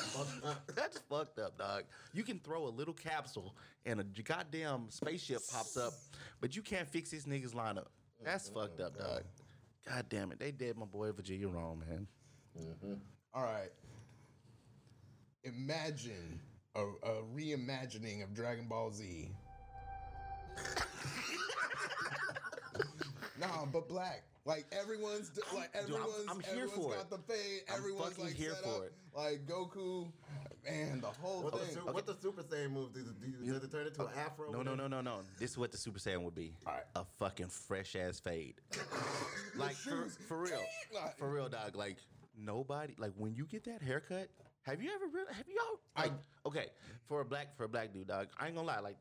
That's 0.74 0.99
fucked 0.99 1.38
up, 1.38 1.59
dog. 1.59 1.84
You 2.12 2.22
can 2.22 2.38
throw 2.38 2.66
a 2.66 2.68
little 2.70 2.95
capsule 2.95 3.57
and 3.86 4.01
a 4.01 4.05
goddamn 4.05 4.86
spaceship 4.90 5.40
pops 5.53 5.76
up, 5.76 5.95
but 6.40 6.55
you 6.55 6.62
can't 6.62 6.88
fix 6.88 7.11
this 7.11 7.24
nigga's 7.24 7.55
lineup. 7.55 7.86
That's 8.24 8.49
fucked 8.49 8.80
up, 8.80 8.97
dog. 8.99 9.22
God 9.88 10.07
damn 10.09 10.30
it. 10.30 10.38
They 10.38 10.53
did 10.53 10.76
my 10.76 10.86
boy 10.86 11.11
Vegeta 11.11 11.53
wrong, 11.53 11.82
man. 11.88 12.07
All 13.34 13.43
right. 13.43 13.70
Imagine 15.45 16.40
a, 16.75 16.81
a 16.83 17.23
reimagining 17.35 18.23
of 18.23 18.35
Dragon 18.35 18.66
Ball 18.68 18.91
Z. 18.93 19.31
nah, 23.41 23.64
but 23.73 23.89
black. 23.89 24.23
Like 24.45 24.66
everyone's 24.73 25.29
d- 25.29 25.41
like 25.55 25.73
Dude, 25.87 25.95
I'm- 25.95 26.03
everyone's 26.03 26.27
I'm 26.29 26.41
here 26.41 26.64
everyone's 26.64 26.73
for 26.73 26.95
got 26.95 27.01
it. 27.05 27.11
the 27.11 27.18
fade. 27.33 27.61
I'm 27.70 27.79
Everyone's 27.79 28.09
fucking 28.11 28.25
like 28.25 28.35
here 28.35 28.55
set 28.55 28.64
for 28.64 28.77
up. 28.77 28.83
it. 28.85 28.93
Like 29.14 29.47
Goku, 29.47 30.11
man, 30.64 31.01
the 31.01 31.07
whole 31.07 31.43
What 31.43 31.53
the, 31.53 31.59
thing. 31.61 31.75
su- 31.75 31.93
what 31.93 32.07
the 32.07 32.16
Super 32.20 32.43
Saiyan 32.43 32.73
move? 32.73 32.93
Did, 32.93 33.05
did, 33.20 33.45
did 33.47 33.62
it 33.62 33.70
turn 33.70 33.87
into 33.87 34.03
an 34.03 34.09
afro? 34.18 34.51
No, 34.51 34.62
no, 34.62 34.75
no, 34.75 34.89
no, 34.89 35.01
no. 35.01 35.20
This 35.39 35.53
is 35.53 35.59
what 35.59 35.70
the 35.70 35.79
Super 35.79 36.01
Saiyan 36.01 36.23
would 36.23 36.35
be. 36.35 36.57
All 36.66 36.73
right. 36.73 36.83
A 36.97 37.05
fucking 37.20 37.49
fresh 37.49 37.95
ass 37.95 38.18
fade. 38.18 38.55
like 39.57 39.75
for, 39.77 40.09
for 40.27 40.39
real. 40.39 40.59
Like- 40.95 41.16
For 41.18 41.31
real, 41.31 41.49
dog. 41.49 41.77
Like 41.77 41.99
nobody 42.37 42.95
like 42.99 43.12
when 43.16 43.35
you 43.37 43.45
get 43.47 43.62
that 43.64 43.81
haircut, 43.81 44.29
have 44.62 44.82
you 44.82 44.90
ever 44.94 45.06
really 45.12 45.32
have 45.34 45.46
y'all 45.48 45.80
like 45.96 46.12
okay, 46.46 46.66
for 47.06 47.20
a 47.20 47.24
black 47.24 47.56
for 47.56 47.64
a 47.64 47.68
black 47.68 47.92
dude, 47.92 48.08
dog, 48.08 48.28
I 48.38 48.46
ain't 48.46 48.54
gonna 48.56 48.66
lie, 48.66 48.80
like 48.80 48.96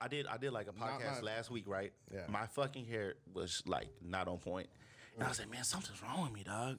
I 0.00 0.08
did 0.08 0.26
I 0.26 0.36
did 0.36 0.52
like 0.52 0.68
a 0.68 0.72
podcast 0.72 1.22
my- 1.22 1.32
last 1.32 1.50
week, 1.50 1.68
right? 1.68 1.92
Yeah. 2.12 2.20
My 2.28 2.46
fucking 2.46 2.86
hair 2.86 3.14
was 3.32 3.62
like 3.66 3.88
not 4.02 4.28
on 4.28 4.38
point. 4.38 4.68
And 5.14 5.24
I 5.24 5.28
was 5.28 5.38
like, 5.38 5.50
man, 5.50 5.62
something's 5.64 6.02
wrong 6.02 6.22
with 6.22 6.32
me, 6.32 6.42
dog. 6.42 6.78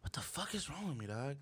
What 0.00 0.12
the 0.12 0.20
fuck 0.20 0.54
is 0.54 0.68
wrong 0.68 0.88
with 0.88 0.96
me, 0.96 1.06
dog? 1.06 1.36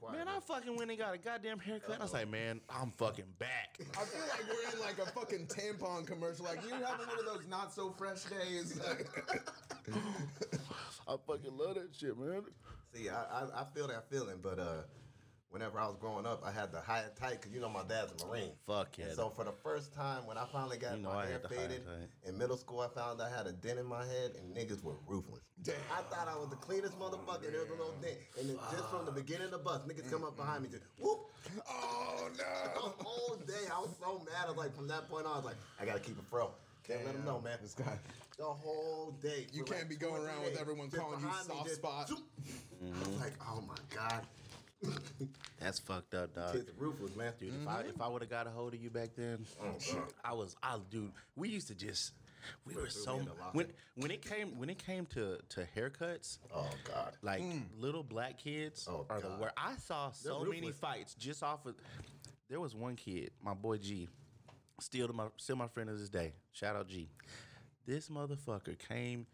Choir, 0.00 0.12
Man, 0.12 0.28
I 0.28 0.38
fucking 0.40 0.76
went 0.76 0.90
and 0.90 0.98
got 0.98 1.14
a 1.14 1.18
goddamn 1.18 1.58
haircut. 1.58 1.98
I 1.98 2.02
was 2.02 2.12
like, 2.12 2.28
man, 2.30 2.60
I'm 2.70 2.92
fucking 2.92 3.24
back. 3.38 3.78
I 3.80 4.04
feel 4.04 4.20
like 4.28 4.44
we're 4.48 4.72
in 4.72 4.80
like 4.80 4.98
a 4.98 5.10
fucking 5.10 5.46
tampon 5.46 6.06
commercial. 6.06 6.44
Like 6.44 6.62
you 6.64 6.70
having 6.70 7.06
one 7.06 7.18
of 7.18 7.24
those 7.24 7.46
not 7.48 7.72
so 7.72 7.90
fresh 7.96 8.24
days. 8.24 8.80
I 11.08 11.16
fucking 11.26 11.56
love 11.56 11.74
that 11.74 11.90
shit, 11.92 12.16
man. 12.18 12.42
See, 12.94 13.08
I, 13.08 13.14
I 13.14 13.62
I 13.62 13.64
feel 13.74 13.88
that 13.88 14.08
feeling, 14.10 14.38
but 14.42 14.58
uh, 14.58 14.82
whenever 15.54 15.78
I 15.78 15.86
was 15.86 15.94
growing 15.96 16.26
up, 16.26 16.42
I 16.44 16.50
had 16.50 16.72
to 16.72 16.80
hide 16.80 17.04
it 17.06 17.14
tight 17.14 17.40
because 17.40 17.54
you 17.54 17.60
know 17.60 17.68
my 17.68 17.84
dad's 17.84 18.10
a 18.20 18.26
Marine. 18.26 18.50
Fuck 18.66 18.98
yeah. 18.98 19.06
And 19.06 19.14
so 19.14 19.30
for 19.30 19.44
the 19.44 19.54
first 19.62 19.94
time, 19.94 20.26
when 20.26 20.36
I 20.36 20.44
finally 20.52 20.76
got 20.76 20.96
You 20.96 21.02
know 21.04 21.14
my 21.14 21.22
I 21.22 21.26
hair 21.26 21.38
had 21.38 21.42
to 21.42 21.48
hide 21.48 21.70
it 21.70 21.86
faded 21.86 22.08
in 22.26 22.36
middle 22.36 22.56
school, 22.56 22.80
I 22.80 22.88
found 22.88 23.22
I 23.22 23.30
had 23.30 23.46
a 23.46 23.52
dent 23.52 23.78
in 23.78 23.86
my 23.86 24.04
head, 24.04 24.32
and 24.36 24.50
niggas 24.50 24.82
were 24.82 24.98
ruthless. 25.06 25.42
Damn. 25.62 25.76
I 25.96 26.02
thought 26.10 26.26
I 26.26 26.36
was 26.36 26.50
the 26.50 26.56
cleanest 26.56 26.98
motherfucker. 26.98 27.52
There 27.52 27.60
was 27.62 27.70
a 27.70 27.78
little 27.78 27.94
dent, 28.02 28.18
and 28.38 28.50
then 28.50 28.58
just 28.72 28.90
from 28.90 29.06
the 29.06 29.12
beginning 29.12 29.46
of 29.46 29.52
the 29.52 29.58
bus, 29.58 29.80
niggas 29.86 30.10
come 30.10 30.24
up 30.24 30.36
behind 30.36 30.64
me, 30.64 30.68
just 30.70 30.82
whoop. 30.98 31.30
oh 31.70 32.28
no! 32.36 32.44
The 32.74 33.04
whole 33.04 33.36
day, 33.46 33.64
I 33.72 33.78
was 33.78 33.94
so 34.00 34.18
mad. 34.26 34.44
I 34.46 34.48
was 34.48 34.56
like, 34.56 34.74
from 34.74 34.88
that 34.88 35.08
point 35.08 35.24
on, 35.26 35.32
I 35.32 35.36
was 35.36 35.44
like, 35.44 35.56
I 35.80 35.84
gotta 35.86 36.00
keep 36.00 36.18
it 36.18 36.24
fro. 36.28 36.50
Can't 36.86 37.04
let 37.06 37.14
them 37.14 37.24
know, 37.24 37.40
man. 37.40 37.56
This 37.62 37.72
guy. 37.74 37.96
The 38.36 38.44
whole 38.44 39.16
day. 39.22 39.46
You 39.52 39.62
can't 39.62 39.80
like 39.80 39.88
be 39.88 39.96
going 39.96 40.20
three 40.20 40.26
around 40.26 40.44
with 40.44 40.60
everyone 40.60 40.90
calling 40.90 41.20
you 41.20 41.26
behind 41.26 41.48
me, 41.48 41.54
soft 41.54 41.68
just 41.68 41.80
spot. 41.80 42.08
zoop. 42.08 42.18
I 42.82 43.08
was 43.08 43.20
like, 43.20 43.32
oh 43.48 43.62
my 43.66 43.76
god, 43.94 44.26
That's 45.60 45.78
fucked 45.78 46.14
up, 46.14 46.34
dog. 46.34 46.52
kids 46.52 46.68
are 46.68 46.72
ruthless, 46.76 47.16
man. 47.16 47.32
Dude, 47.38 47.54
if 47.60 47.68
I 47.68 47.80
mm-hmm. 47.80 47.90
if 47.90 48.00
I 48.00 48.08
would 48.08 48.22
have 48.22 48.30
got 48.30 48.46
a 48.46 48.50
hold 48.50 48.74
of 48.74 48.82
you 48.82 48.90
back 48.90 49.10
then, 49.16 49.44
oh, 49.62 49.74
God. 49.92 50.02
I 50.24 50.32
was 50.32 50.56
I 50.62 50.78
dude. 50.90 51.12
We 51.36 51.48
used 51.48 51.68
to 51.68 51.74
just 51.74 52.12
we 52.66 52.74
were 52.74 52.88
so 52.88 53.14
me 53.14 53.20
in 53.20 53.24
the 53.26 53.30
locker. 53.32 53.50
when 53.52 53.66
when 53.96 54.10
it 54.10 54.22
came 54.22 54.58
when 54.58 54.70
it 54.70 54.78
came 54.78 55.06
to 55.06 55.38
to 55.50 55.66
haircuts. 55.76 56.38
Oh 56.54 56.68
god. 56.84 57.16
Like 57.22 57.42
mm. 57.42 57.62
little 57.78 58.02
black 58.02 58.38
kids 58.38 58.86
Oh, 58.90 59.06
are 59.08 59.20
the 59.20 59.28
God. 59.28 59.40
worst. 59.40 59.54
I 59.56 59.74
saw 59.76 60.10
so 60.10 60.40
many 60.40 60.60
ruthless. 60.60 60.76
fights 60.76 61.14
just 61.14 61.42
off 61.42 61.66
of. 61.66 61.74
There 62.50 62.60
was 62.60 62.74
one 62.74 62.96
kid, 62.96 63.30
my 63.42 63.54
boy 63.54 63.78
G, 63.78 64.08
still 64.78 65.06
to 65.06 65.12
my 65.12 65.26
still 65.36 65.56
my 65.56 65.66
friend 65.68 65.88
to 65.88 65.96
this 65.96 66.10
day. 66.10 66.34
Shout 66.52 66.76
out 66.76 66.88
G. 66.88 67.08
This 67.86 68.08
motherfucker 68.08 68.78
came 68.78 69.26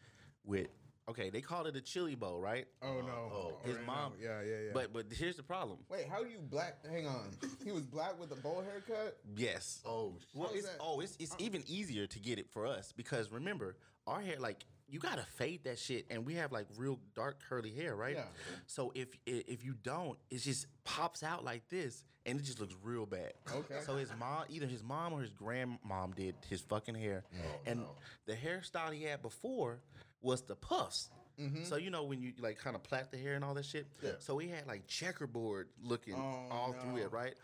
with 0.45 0.69
okay. 1.11 1.31
They 1.31 1.41
called 1.41 1.67
it 1.67 1.77
a 1.77 1.81
chili 1.81 2.15
bowl, 2.15 2.41
right? 2.41 2.67
Oh 2.83 3.01
no. 3.01 3.31
Oh, 3.33 3.33
oh, 3.35 3.67
His 3.67 3.77
Right 3.77 3.87
mom. 3.87 4.13
now. 4.21 4.29
Yeah, 4.29 4.41
yeah, 4.43 4.57
yeah. 4.67 4.71
But 4.73 4.93
but 4.93 5.07
here's 5.11 5.37
the 5.37 5.43
problem. 5.43 5.79
Wait, 5.89 6.07
how 6.09 6.23
do 6.23 6.31
you 6.31 6.39
black? 6.41 6.85
Hang 6.91 7.07
on. 7.07 7.29
He 7.65 7.73
was 7.73 7.85
black 7.85 8.19
with 8.19 8.33
a 8.33 8.37
bowl 8.37 8.63
haircut. 8.63 9.19
Yes. 9.37 9.81
Oh. 9.85 10.15
Well, 10.35 10.51
it's 10.55 10.67
that? 10.67 10.77
oh, 10.81 11.01
it's 11.01 11.17
it's 11.21 11.33
uh-uh. 11.33 11.45
even 11.45 11.63
easier 11.67 12.07
to 12.07 12.19
get 12.19 12.39
it 12.39 12.49
for 12.51 12.67
us 12.67 12.93
because 12.97 13.31
remember 13.31 13.77
our 14.07 14.21
hair 14.21 14.37
like 14.39 14.65
you 14.89 14.99
gotta 14.99 15.23
fade 15.37 15.65
that 15.65 15.79
shit, 15.79 16.07
and 16.11 16.27
we 16.27 16.35
have 16.35 16.53
like 16.53 16.67
real 16.77 16.99
dark 17.15 17.39
curly 17.49 17.71
hair, 17.71 17.95
right? 17.95 18.17
Yeah. 18.17 18.25
So 18.67 18.93
if 18.95 19.09
if 19.27 19.65
you 19.65 19.75
don't, 19.83 20.19
it 20.31 20.39
just 20.39 20.67
pops 20.85 21.23
out 21.23 21.45
like 21.45 21.69
this, 21.69 22.05
and 22.27 22.41
it 22.41 22.43
just 22.43 22.61
looks 22.61 22.75
real 22.83 23.07
bad. 23.07 23.33
Okay. 23.55 23.79
So 23.87 23.97
his 23.97 24.11
mom, 24.19 24.45
either 24.49 24.67
his 24.67 24.83
mom 24.83 25.13
or 25.13 25.21
his 25.21 25.31
grandmom 25.31 26.15
did 26.17 26.35
his 26.49 26.61
fucking 26.63 26.97
hair, 26.97 27.25
oh, 27.33 27.61
and 27.67 27.85
the 28.27 28.35
hairstyle 28.35 28.93
he 28.93 29.05
had 29.05 29.23
before 29.23 29.79
was 30.23 30.43
the 30.43 30.57
puffs. 30.57 31.11
Mm-hmm. 31.41 31.65
So 31.65 31.77
you 31.77 31.91
know 31.91 32.05
when 32.05 32.21
you 32.21 32.33
like 32.39 32.59
kind 32.59 32.77
of 32.77 32.83
plait 32.83 33.11
the 33.11 33.17
hair 33.17 33.35
and 33.35 33.43
all 33.45 33.55
that 33.55 33.65
shit. 33.65 33.87
Yeah. 34.03 34.11
So 34.19 34.37
he 34.39 34.49
had 34.49 34.67
like 34.67 34.87
checkerboard 34.87 35.69
looking 35.83 36.15
Oh, 36.15 36.47
all 36.51 36.75
through 36.79 36.99
it, 36.99 37.13
right? 37.13 37.35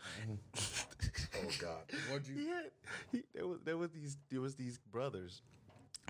Oh 0.59 1.49
god. 1.59 1.83
What'd 2.09 2.27
you? 2.27 2.47
Had, 2.53 2.71
he, 3.11 3.23
there 3.33 3.47
was 3.47 3.59
there 3.63 3.77
was 3.77 3.89
these 3.91 4.17
there 4.29 4.41
was 4.41 4.55
these 4.55 4.77
brothers. 4.91 5.41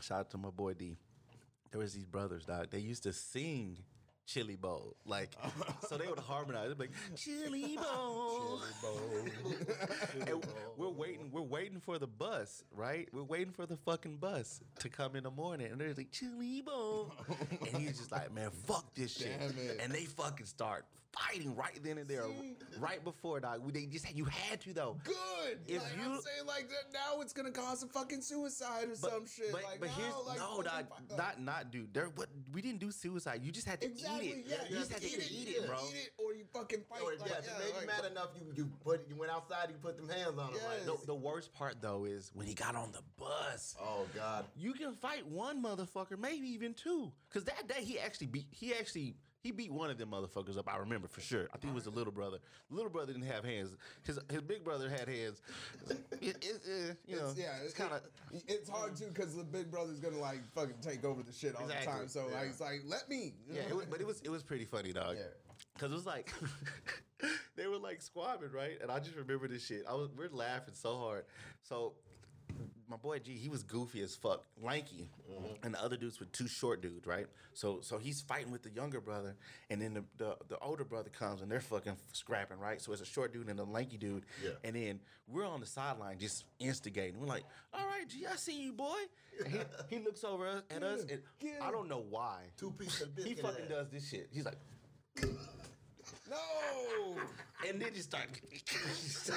Shout 0.01 0.19
out 0.19 0.29
to 0.31 0.37
my 0.37 0.49
boy 0.49 0.73
D. 0.73 0.97
There 1.71 1.79
was 1.79 1.93
these 1.93 2.05
brothers, 2.05 2.45
dog. 2.45 2.67
They 2.71 2.79
used 2.79 3.03
to 3.03 3.13
sing 3.13 3.77
Chili 4.27 4.57
Bowl, 4.57 4.95
like 5.05 5.29
so 5.87 5.97
they 5.97 6.05
would 6.05 6.19
harmonize. 6.19 6.67
They'd 6.67 6.77
be 6.77 6.83
like 6.83 7.15
Chili 7.15 7.77
Bowl. 7.81 8.59
chili 10.11 10.31
and 10.31 10.45
we're 10.75 10.89
waiting. 10.89 11.29
We're 11.31 11.41
waiting 11.41 11.79
for 11.79 11.97
the 11.97 12.07
bus, 12.07 12.63
right? 12.75 13.07
We're 13.13 13.23
waiting 13.23 13.53
for 13.53 13.65
the 13.65 13.77
fucking 13.77 14.17
bus 14.17 14.59
to 14.79 14.89
come 14.89 15.15
in 15.15 15.23
the 15.23 15.31
morning, 15.31 15.71
and 15.71 15.79
they're 15.79 15.93
like 15.95 16.11
Chili 16.11 16.61
Bowl, 16.61 17.13
and 17.73 17.77
he's 17.81 17.97
just 17.97 18.11
like, 18.11 18.33
man, 18.33 18.51
fuck 18.51 18.93
this 18.95 19.15
shit, 19.17 19.31
it. 19.31 19.79
and 19.81 19.93
they 19.93 20.03
fucking 20.03 20.45
start 20.45 20.85
fighting 21.19 21.55
right 21.55 21.79
then 21.83 21.97
and 21.97 22.07
there, 22.07 22.23
See? 22.23 22.55
right 22.79 23.03
before 23.03 23.39
dog. 23.39 23.71
They 23.73 23.85
just 23.85 24.13
you 24.15 24.25
had 24.25 24.61
to 24.61 24.73
though. 24.73 24.97
Good. 25.03 25.59
If 25.67 25.81
like, 25.83 25.91
you- 25.97 26.03
I'm 26.11 26.21
saying 26.21 26.45
like 26.47 26.69
that 26.69 26.93
now, 26.93 27.21
it's 27.21 27.33
gonna 27.33 27.51
cause 27.51 27.83
a 27.83 27.87
fucking 27.87 28.21
suicide 28.21 28.89
or 28.89 28.95
some 28.95 29.25
shit. 29.25 29.51
But, 29.51 29.63
like 29.63 29.79
but 29.79 29.89
now, 29.89 29.95
here's 29.95 30.15
like, 30.27 30.37
no, 30.39 30.61
dog, 30.61 30.85
fu- 31.09 31.15
not 31.17 31.41
not 31.41 31.71
dude. 31.71 31.93
There, 31.93 32.09
what 32.15 32.29
we 32.53 32.61
didn't 32.61 32.79
do 32.79 32.91
suicide. 32.91 33.41
You 33.43 33.51
just 33.51 33.67
had 33.67 33.81
to 33.81 33.87
Exactly. 33.87 34.27
eat 34.27 34.31
it. 34.37 34.45
Yeah, 34.47 34.57
you 34.69 34.75
just 34.77 34.91
had 34.91 35.01
to 35.01 35.07
eat, 35.07 35.47
it, 35.49 35.67
bro. 35.67 35.77
Eat 35.89 35.95
it, 35.95 36.09
or 36.23 36.33
you 36.33 36.43
fucking 36.53 36.81
fight. 36.89 37.01
Or, 37.01 37.11
like, 37.19 37.29
yeah, 37.29 37.37
if 37.39 37.45
it 37.47 37.51
made 37.59 37.73
like, 37.73 37.81
you 37.81 37.87
mad 37.87 38.11
enough, 38.11 38.29
you 38.35 38.53
you 38.55 38.69
put 38.83 39.07
you 39.09 39.15
went 39.15 39.31
outside, 39.31 39.69
you 39.69 39.75
put 39.81 39.97
them 39.97 40.09
hands 40.09 40.29
on 40.29 40.35
them. 40.37 40.49
Yes. 40.53 40.87
Like, 40.87 40.99
The, 40.99 41.05
the 41.07 41.15
worst 41.15 41.53
part 41.53 41.81
though 41.81 42.05
is 42.05 42.31
when 42.33 42.47
he 42.47 42.53
got 42.53 42.75
on 42.75 42.91
the 42.91 43.01
bus. 43.17 43.75
oh 43.81 44.05
god. 44.15 44.45
You 44.57 44.73
can 44.73 44.93
fight 44.93 45.25
one 45.27 45.63
motherfucker, 45.63 46.17
maybe 46.19 46.47
even 46.47 46.73
two. 46.73 47.11
Cause 47.33 47.43
that 47.45 47.67
day 47.67 47.83
he 47.83 47.99
actually 47.99 48.27
beat. 48.27 48.47
He 48.51 48.73
actually 48.73 49.15
he 49.43 49.51
beat 49.51 49.71
one 49.71 49.89
of 49.89 49.97
them 49.97 50.09
motherfuckers 50.11 50.57
up. 50.57 50.71
I 50.71 50.77
remember 50.77 51.07
for 51.07 51.21
sure. 51.21 51.47
I 51.53 51.57
think 51.57 51.71
it 51.71 51.75
was 51.75 51.83
the 51.85 51.89
little 51.91 52.11
brother. 52.11 52.39
The 52.69 52.75
little 52.75 52.89
brother 52.89 53.13
didn't 53.13 53.27
have 53.27 53.43
hands. 53.45 53.75
His 54.03 54.19
his 54.29 54.41
big 54.41 54.63
brother 54.63 54.89
had 54.89 55.07
hands. 55.07 55.41
It, 56.21 56.35
it, 56.43 56.61
uh, 56.65 56.93
you 57.05 57.15
know, 57.15 57.29
It's, 57.29 57.37
yeah, 57.39 57.57
it's 57.63 57.73
kind 57.73 57.93
of. 57.93 58.01
it- 58.33 58.43
it's 58.47 58.69
hard 58.69 58.95
too 58.95 59.07
because 59.13 59.35
the 59.35 59.43
big 59.43 59.69
brother's 59.71 59.99
gonna 59.99 60.19
like 60.19 60.43
fucking 60.53 60.75
take 60.81 61.05
over 61.05 61.23
the 61.23 61.31
shit 61.31 61.55
all 61.55 61.63
Exactly, 61.65 61.85
the 61.93 61.99
time. 61.99 62.07
So 62.07 62.27
yeah. 62.29 62.39
like, 62.39 62.49
it's 62.49 62.59
like, 62.61 62.81
let 62.85 63.07
me. 63.09 63.33
Yeah, 63.51 63.61
it 63.69 63.75
was, 63.75 63.85
but 63.85 64.01
it 64.01 64.07
was 64.07 64.21
it 64.21 64.29
was 64.29 64.43
pretty 64.43 64.65
funny, 64.65 64.91
dog. 64.93 65.15
Yeah. 65.17 65.23
Cause 65.79 65.91
it 65.91 65.95
was 65.95 66.05
like 66.05 66.31
they 67.55 67.67
were 67.67 67.77
like 67.77 68.01
squabbing, 68.01 68.51
right? 68.53 68.77
And 68.81 68.91
I 68.91 68.99
just 68.99 69.15
remember 69.15 69.47
this 69.47 69.65
shit. 69.65 69.83
I 69.87 69.93
was 69.93 70.09
we're 70.15 70.29
laughing 70.29 70.73
so 70.73 70.97
hard. 70.97 71.25
So 71.63 71.93
my 72.89 72.95
boy 72.97 73.19
G, 73.19 73.33
he 73.33 73.49
was 73.49 73.63
goofy 73.63 74.01
as 74.01 74.15
fuck, 74.15 74.43
lanky, 74.61 75.09
and 75.63 75.73
the 75.73 75.83
other 75.83 75.97
dudes 75.97 76.19
were 76.19 76.25
two 76.27 76.47
short 76.47 76.81
dudes, 76.81 77.05
right? 77.05 77.27
So 77.53 77.79
so 77.81 77.97
he's 77.97 78.21
fighting 78.21 78.51
with 78.51 78.63
the 78.63 78.69
younger 78.69 79.01
brother, 79.01 79.35
and 79.69 79.81
then 79.81 79.93
the, 79.93 80.03
the 80.17 80.35
the 80.47 80.57
older 80.59 80.83
brother 80.85 81.09
comes 81.09 81.41
and 81.41 81.51
they're 81.51 81.59
fucking 81.59 81.97
scrapping, 82.13 82.59
right? 82.59 82.81
So 82.81 82.91
it's 82.93 83.01
a 83.01 83.05
short 83.05 83.33
dude 83.33 83.47
and 83.49 83.59
a 83.59 83.63
lanky 83.63 83.97
dude, 83.97 84.23
Yeah. 84.43 84.51
and 84.63 84.75
then 84.75 84.99
we're 85.27 85.45
on 85.45 85.59
the 85.59 85.65
sideline 85.65 86.17
just 86.19 86.45
instigating. 86.59 87.19
We're 87.19 87.27
like, 87.27 87.43
"All 87.73 87.85
right, 87.85 88.07
G, 88.07 88.25
I 88.25 88.35
see 88.37 88.61
you, 88.63 88.73
boy." 88.73 88.95
He, 89.45 89.57
he 89.97 90.03
looks 90.03 90.23
over 90.23 90.63
at 90.71 90.83
us, 90.83 91.05
and 91.09 91.21
I 91.61 91.71
don't 91.71 91.89
know 91.89 92.03
why. 92.09 92.43
Two 92.57 92.71
pieces 92.71 93.01
of 93.03 93.23
He 93.23 93.33
fucking 93.33 93.67
does 93.69 93.89
this 93.89 94.09
shit. 94.09 94.29
He's 94.31 94.45
like, 94.45 94.57
No. 96.29 97.15
and 97.67 97.81
then 97.81 97.89
you 97.95 98.01
start, 98.01 98.25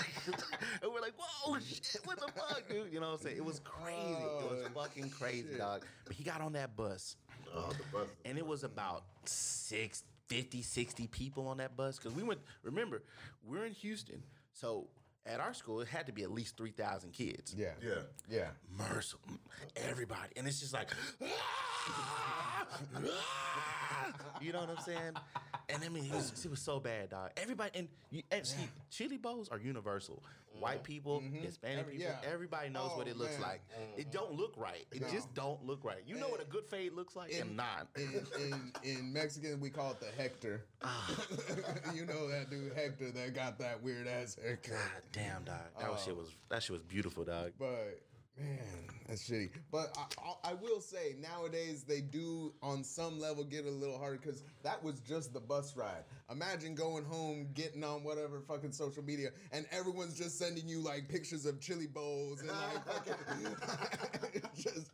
and 0.82 0.92
we're 0.92 1.00
like, 1.00 1.14
whoa, 1.16 1.54
oh 1.54 1.58
shit, 1.60 2.00
what 2.04 2.18
the 2.18 2.28
fuck, 2.32 2.62
dude? 2.68 2.92
You 2.92 3.00
know 3.00 3.10
what 3.10 3.20
I'm 3.20 3.22
saying? 3.26 3.36
It 3.36 3.44
was 3.44 3.60
crazy. 3.60 3.98
it 3.98 4.50
was 4.50 4.66
Oh, 4.66 4.80
fucking 4.82 5.10
crazy, 5.10 5.48
shit. 5.48 5.58
dog. 5.58 5.84
But 6.04 6.14
he 6.14 6.24
got 6.24 6.40
on 6.40 6.52
that 6.54 6.76
bus, 6.76 7.16
Oh, 7.54 7.70
the 7.70 7.84
bus. 7.98 8.08
and 8.24 8.38
it 8.38 8.46
was 8.46 8.64
about 8.64 9.04
six, 9.24 10.04
50, 10.28 10.62
60 10.62 11.06
people 11.08 11.48
on 11.48 11.58
that 11.58 11.76
bus. 11.76 11.98
Because 11.98 12.12
we 12.14 12.22
went, 12.22 12.40
remember, 12.62 13.02
we're 13.44 13.64
in 13.66 13.72
Houston. 13.72 14.22
So 14.52 14.86
at 15.26 15.40
our 15.40 15.54
school, 15.54 15.80
it 15.80 15.88
had 15.88 16.06
to 16.06 16.12
be 16.12 16.22
at 16.22 16.30
least 16.30 16.56
3,000 16.56 17.12
kids. 17.12 17.54
Yeah. 17.56 17.72
Yeah. 17.82 17.94
Yeah. 18.28 18.48
Merciful, 18.76 19.32
everybody. 19.76 20.32
And 20.36 20.46
it's 20.46 20.60
just 20.60 20.72
like, 20.72 20.88
"Ah! 21.22 22.66
Ah!" 22.96 24.12
you 24.40 24.52
know 24.52 24.60
what 24.60 24.70
I'm 24.70 24.84
saying? 24.84 25.12
And 25.68 25.84
I 25.84 25.88
mean, 25.88 26.04
it 26.04 26.12
was, 26.14 26.44
it 26.44 26.50
was 26.50 26.60
so 26.60 26.80
bad, 26.80 27.10
dog. 27.10 27.30
Everybody, 27.36 27.70
and, 27.78 27.88
you, 28.10 28.22
and 28.30 28.46
see, 28.46 28.68
chili 28.90 29.18
bowls 29.18 29.48
are 29.48 29.58
universal. 29.58 30.22
White 30.58 30.76
mm-hmm. 30.76 30.82
people, 30.82 31.20
mm-hmm. 31.20 31.36
Hispanic 31.36 31.78
Every- 31.78 31.96
people, 31.96 32.12
yeah. 32.22 32.30
everybody 32.30 32.68
knows 32.68 32.90
oh, 32.92 32.98
what 32.98 33.06
Oh, 33.06 33.10
it 33.10 33.16
looks 33.16 33.38
man. 33.38 33.42
like. 33.42 33.62
It 33.96 34.00
mm-hmm. 34.02 34.10
don't 34.10 34.34
look 34.34 34.54
right. 34.56 34.86
It 34.92 35.08
just 35.10 35.32
don't 35.34 35.64
look 35.64 35.84
right. 35.84 36.02
You 36.06 36.16
know 36.16 36.28
what 36.28 36.42
a 36.42 36.44
good 36.44 36.66
fade 36.66 36.92
looks 36.92 37.16
like 37.16 37.32
and 37.32 37.56
not. 37.56 37.88
In, 37.96 38.26
in 38.38 38.72
in 38.82 39.12
Mexican, 39.12 39.60
we 39.60 39.70
call 39.70 39.92
it 39.92 40.00
the 40.00 40.10
Hector. 40.20 40.64
Ah. 40.82 41.10
you 41.94 42.04
know 42.04 42.28
that 42.28 42.50
dude 42.50 42.72
Hector 42.74 43.10
that 43.10 43.34
got 43.34 43.58
that 43.58 43.82
weird 43.82 44.06
ass 44.06 44.36
haircut. 44.40 44.72
God 44.72 45.02
damn, 45.12 45.44
dog. 45.44 45.56
That 45.78 45.90
was 45.90 46.04
shit 46.04 46.16
was 46.16 46.28
that 46.48 46.62
shit 46.62 46.72
was 46.72 46.82
beautiful, 46.82 47.24
dog. 47.24 47.52
But 47.58 48.00
man, 48.38 48.58
that's 49.08 49.28
shitty. 49.28 49.50
But 49.70 49.96
I, 49.96 50.04
I, 50.48 50.50
I 50.50 50.54
will 50.54 50.80
say 50.80 51.14
nowadays 51.20 51.82
they 51.82 52.00
do 52.00 52.52
on 52.62 52.82
some 52.84 53.18
level 53.18 53.44
get 53.44 53.66
a 53.66 53.70
little 53.70 53.98
harder 53.98 54.18
because 54.22 54.42
that 54.62 54.82
was 54.82 55.00
just 55.00 55.32
the 55.32 55.40
bus 55.40 55.76
ride. 55.76 56.04
Imagine 56.30 56.74
going 56.74 57.04
home, 57.04 57.48
getting 57.54 57.82
on 57.84 58.04
whatever 58.04 58.40
fucking 58.40 58.72
social 58.72 59.02
media, 59.02 59.30
and 59.52 59.66
everyone's 59.72 60.16
just 60.16 60.38
sending 60.38 60.68
you 60.68 60.80
like 60.80 61.08
pictures 61.08 61.44
of 61.44 61.60
chili 61.60 61.86
bowls 61.86 62.40
and 62.40 62.50
like 62.50 62.84
fucking 62.86 64.42
just 64.56 64.90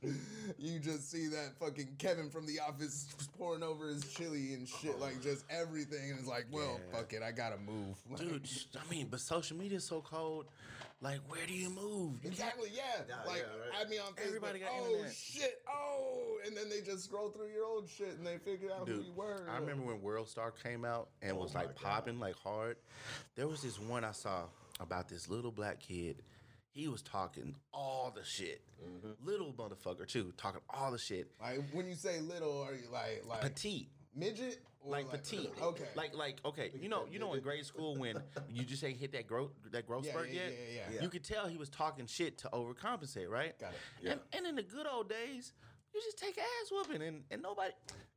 you 0.59 0.79
just 0.79 1.11
see 1.11 1.27
that 1.29 1.53
fucking 1.61 1.89
Kevin 1.99 2.31
from 2.31 2.47
The 2.47 2.59
Office 2.61 3.07
pouring 3.39 3.63
over 3.63 3.89
his 3.89 4.05
chili 4.13 4.55
and 4.55 4.67
shit, 4.67 4.99
like 4.99 5.23
just 5.23 5.45
everything, 5.51 6.11
and 6.11 6.19
it's 6.19 6.29
like, 6.29 6.47
well, 6.51 6.81
Yeah. 6.91 6.99
fuck 6.99 7.13
it, 7.13 7.23
I 7.23 7.33
gotta 7.33 7.59
move, 7.59 7.97
Like, 8.11 8.21
Dude, 8.27 8.49
I 8.75 8.91
mean, 8.91 9.09
but 9.11 9.21
social 9.21 9.57
media 9.57 9.77
is 9.79 9.85
so 9.85 10.01
cold. 10.01 10.47
Like, 11.03 11.21
where 11.29 11.47
do 11.47 11.53
you 11.53 11.69
move? 11.69 12.15
You 12.23 12.31
Exactly, 12.31 12.71
yeah. 12.75 12.83
Yeah, 13.07 13.15
like, 13.27 13.39
yeah, 13.39 13.69
right. 13.71 13.83
add 13.83 13.91
me 13.91 13.99
on 13.99 14.13
Facebook. 14.15 14.27
Everybody 14.27 14.59
got 14.61 14.71
oh, 14.73 14.91
internet. 14.91 15.15
shit. 15.15 15.61
Oh, 15.69 16.39
and 16.47 16.57
then 16.57 16.71
they 16.71 16.81
just 16.81 17.05
scroll 17.05 17.29
through 17.31 17.49
your 17.49 17.67
old 17.67 17.89
shit 17.89 18.17
and 18.17 18.27
they 18.27 18.39
figure 18.39 18.71
out 18.73 18.89
who 18.89 19.03
you 19.03 19.13
were. 19.15 19.47
I 19.51 19.59
remember 19.59 19.85
when 19.85 20.01
World 20.01 20.29
Star 20.29 20.51
came 20.51 20.85
out 20.85 21.09
and 21.21 21.33
oh 21.33 21.41
was 21.43 21.55
like 21.55 21.75
popping 21.75 22.19
like 22.19 22.37
hard. 22.37 22.77
There 23.35 23.47
was 23.47 23.61
this 23.61 23.79
one 23.79 24.05
I 24.05 24.13
saw 24.13 24.45
about 24.81 25.09
this 25.09 25.29
little 25.29 25.53
black 25.53 25.81
kid. 25.81 26.23
He 26.71 26.89
was 26.89 27.03
talking 27.03 27.55
all 27.73 28.13
the 28.15 28.25
shit. 28.25 28.63
Mm-hmm. 28.83 29.27
Little 29.27 29.53
motherfucker 29.53 30.07
too, 30.07 30.33
talking 30.39 30.61
all 30.71 30.91
the 30.91 30.99
shit. 30.99 31.31
Like, 31.41 31.61
when 31.73 31.87
you 31.87 31.95
say 31.95 32.21
little, 32.21 32.63
are 32.63 32.75
you 32.75 32.89
like, 32.91 33.23
like 33.27 33.43
Petite. 33.43 33.89
midget? 34.15 34.61
Or 34.87 34.93
Like 34.93 35.11
petite, 35.11 35.51
Okay. 35.61 35.85
Like 35.95 36.15
like 36.15 36.41
okay, 36.45 36.71
you 36.81 36.89
know 36.89 37.07
you 37.11 37.19
know 37.19 37.35
in 37.35 37.41
grade 37.41 37.65
school 37.67 37.97
when 37.97 38.23
you 38.49 38.65
just 38.65 38.85
ain't 38.85 38.99
hit 38.99 39.13
that 39.13 39.27
growth 39.27 39.51
that 39.73 39.87
growth 39.87 40.05
Yeah, 40.07 40.13
spurt 40.13 40.29
yeah, 40.29 40.35
yet, 40.35 40.53
yeah, 40.53 40.75
yeah, 40.75 40.95
yeah. 40.95 41.03
you 41.03 41.09
could 41.09 41.25
tell 41.25 41.47
he 41.49 41.57
was 41.57 41.69
talking 41.69 42.07
shit 42.07 42.39
to 42.39 42.49
overcompensate, 42.53 43.29
right? 43.29 43.59
Got 43.59 43.71
it. 43.73 43.77
Yeah. 44.03 44.11
And, 44.13 44.21
and 44.33 44.47
in 44.47 44.55
the 44.55 44.63
good 44.63 44.87
old 44.87 45.09
days, 45.09 45.53
you 45.95 46.01
just 46.03 46.19
take 46.19 46.39
ass 46.39 46.71
whooping, 46.71 47.03
and, 47.03 47.23
and 47.31 47.43
nobody 47.43 47.73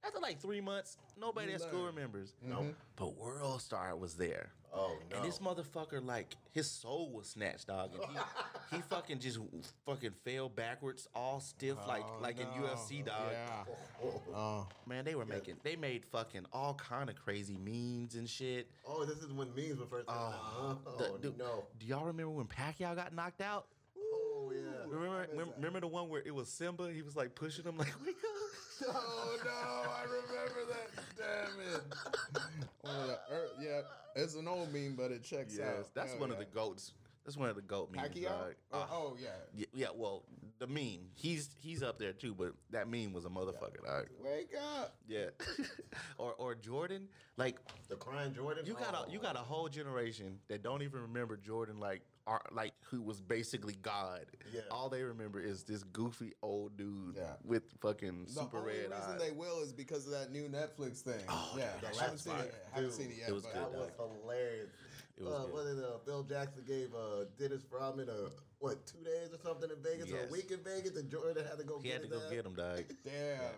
after 0.06 0.20
like 0.20 0.39
three 0.39 0.62
months, 0.62 0.97
nobody 1.20 1.54
at 1.54 1.62
school 1.62 1.80
learn. 1.84 1.95
remembers. 1.95 2.34
Mm-hmm. 2.43 2.52
Nope. 2.52 2.76
But 2.95 3.18
World 3.18 3.62
Star 3.62 3.95
was 3.95 4.16
there. 4.16 4.50
Oh 4.72 4.95
no. 5.10 5.18
And 5.18 5.26
this 5.26 5.39
motherfucker, 5.39 6.06
like, 6.06 6.36
his 6.52 6.70
soul 6.70 7.10
was 7.12 7.28
snatched, 7.30 7.68
dog. 7.68 7.89
And 7.95 8.04
he, 8.04 8.18
he 8.76 8.82
fucking 8.84 9.18
just 9.18 9.39
fucking 9.84 10.12
fell 10.24 10.47
backwards, 10.47 11.08
all 11.16 11.39
stiff, 11.39 11.76
like 11.88 12.04
Oh, 12.06 12.22
like 12.22 12.39
in 12.39 12.45
no. 12.50 12.68
UFC, 12.68 13.04
dog. 13.04 13.16
Yeah. 13.32 13.64
Oh, 14.34 14.68
Man, 14.88 15.04
they 15.06 15.16
were 15.16 15.26
making, 15.26 15.56
they 15.64 15.76
made 15.76 16.06
fucking 16.06 16.45
all 16.54 16.76
kind 16.76 17.10
of 17.10 17.16
crazy 17.16 17.58
memes 17.58 18.14
and 18.16 18.30
shit. 18.30 18.70
oh, 18.88 19.04
this 19.06 19.18
is 19.18 19.34
when 19.34 19.47
memes 19.56 19.80
were 19.80 19.88
first. 19.88 20.06
Oh, 20.08 20.78
oh, 20.88 20.97
The- 21.00 21.18
dude, 21.30 21.38
no. 21.39 21.66
Do 21.80 21.86
y'all 21.88 22.06
remember 22.06 22.32
when 22.32 22.45
Pacquiao 22.45 22.95
got 22.95 23.14
knocked 23.14 23.41
out? 23.41 23.66
Oh 23.97 24.52
yeah. 24.54 24.60
Remember, 24.88 25.28
remember, 25.32 25.54
remember 25.58 25.80
the 25.82 25.88
one 25.88 26.08
where 26.10 26.22
it 26.26 26.34
was 26.34 26.47
Simba? 26.47 26.91
He 26.93 27.02
was 27.02 27.16
like 27.16 27.34
pushing 27.36 27.66
him, 27.66 27.78
like, 27.78 27.91
wake 28.06 28.16
up. 28.16 28.38
Oh 28.88 29.38
no, 29.43 29.91
I 29.91 30.03
remember 30.03 30.61
that. 30.69 30.89
Damn 31.17 31.75
it. 31.75 32.43
One 32.82 32.95
of 32.95 33.07
the 33.07 33.19
ear- 33.32 33.49
yeah, 33.61 33.82
it's 34.21 34.36
an 34.36 34.47
old 34.47 34.73
meme, 34.73 34.95
but 34.97 35.11
it 35.11 35.23
checks 35.23 35.59
out. 35.59 35.65
Yes, 35.77 35.89
that's 35.93 36.11
Hell 36.11 36.21
one 36.21 36.32
of 36.32 36.38
the 36.38 36.45
goats. 36.45 36.93
That's 37.25 37.38
one 37.38 37.49
of 37.49 37.55
the 37.55 37.61
goat 37.61 37.91
memes. 37.93 38.09
Pacquiao? 38.09 38.53
Ah. 38.73 38.88
oh 38.91 39.15
yeah. 39.21 39.27
Yeah, 39.55 39.65
yeah, 39.73 39.88
well, 39.93 40.23
the 40.57 40.67
meme. 40.67 41.09
He's 41.15 41.49
he's 41.59 41.84
up 41.84 41.99
there 41.99 42.13
too, 42.13 42.34
but 42.34 42.53
that 42.71 42.89
meme 42.89 43.13
was 43.13 43.25
a 43.25 43.30
motherfucker, 43.30 43.86
dog. 43.86 44.07
Wake 44.23 44.53
up. 44.80 44.95
Yeah. 45.07 45.25
or 46.17 46.34
or 46.34 46.49
Jordan, 46.70 47.07
like 47.38 47.57
The 47.89 47.95
crying 47.95 48.32
Jordan. 48.34 48.63
you 48.67 48.76
got 48.76 48.93
a 48.93 49.11
you 49.11 49.17
got 49.17 49.36
a 49.36 49.39
whole 49.39 49.67
generation 49.70 50.38
that 50.49 50.61
don't 50.61 50.84
even 50.84 51.01
remember 51.01 51.36
Jordan 51.36 51.80
like 51.80 52.01
ar- 52.28 52.45
like 52.51 52.74
who 52.91 53.01
was 53.01 53.20
basically 53.22 53.76
God. 53.82 54.26
Yeah. 54.53 54.61
All 54.70 54.88
they 54.88 55.01
remember 55.01 55.41
is 55.41 55.63
this 55.63 55.82
goofy 55.84 56.34
old 56.43 56.78
dude 56.78 57.15
Yeah. 57.17 57.34
with 57.43 57.63
fucking 57.82 58.26
The 58.26 58.32
super 58.32 58.59
only 58.59 58.74
red 58.74 58.91
reason 58.91 59.13
eyes. 59.15 59.20
they 59.20 59.32
will 59.32 59.63
is 59.63 59.74
because 59.74 60.05
of 60.05 60.11
that 60.11 60.32
new 60.32 60.47
Netflix 60.47 61.01
thing. 61.01 61.24
Oh, 61.28 61.55
yeah, 61.57 61.72
I 61.84 62.01
haven't 62.03 62.20
seen 62.20 62.34
it. 62.36 62.45
Yet. 62.45 62.67
Haven't 62.72 62.91
seen 62.91 63.09
it 63.09 63.17
yet. 63.17 63.30
it 63.30 63.34
was 63.34 63.43
but- 63.45 63.53
good, 63.55 63.74
That 63.74 63.80
was 63.99 64.11
hilarious. 64.22 64.70
It 65.17 65.24
was 65.24 65.34
uh, 65.34 65.38
good. 65.45 65.53
What 65.53 65.65
did 65.65 65.84
uh, 65.84 65.97
Phil 66.05 66.24
Jackson 66.24 66.63
gave 66.67 66.93
uh, 66.93 67.26
Dennis 67.39 67.65
Rodman 67.72 68.09
a 68.09 68.30
what 68.59 68.86
two 68.86 69.03
days 69.03 69.30
or 69.34 69.39
something 69.43 69.70
in 69.70 69.82
Vegas 69.82 70.11
or 70.13 70.24
a 70.28 70.32
week 70.32 70.51
in 70.51 70.59
Vegas, 70.63 70.95
and 70.97 71.09
Jordan 71.09 71.43
had 71.45 71.57
to 71.57 71.63
go. 71.65 71.78
he 71.80 71.86
get 71.89 71.93
had 71.93 72.01
to 72.03 72.07
go 72.09 72.17
ass? 72.24 72.30
get 72.32 72.45
him, 72.45 72.53
dog. 72.53 72.84
Damn. 73.03 73.55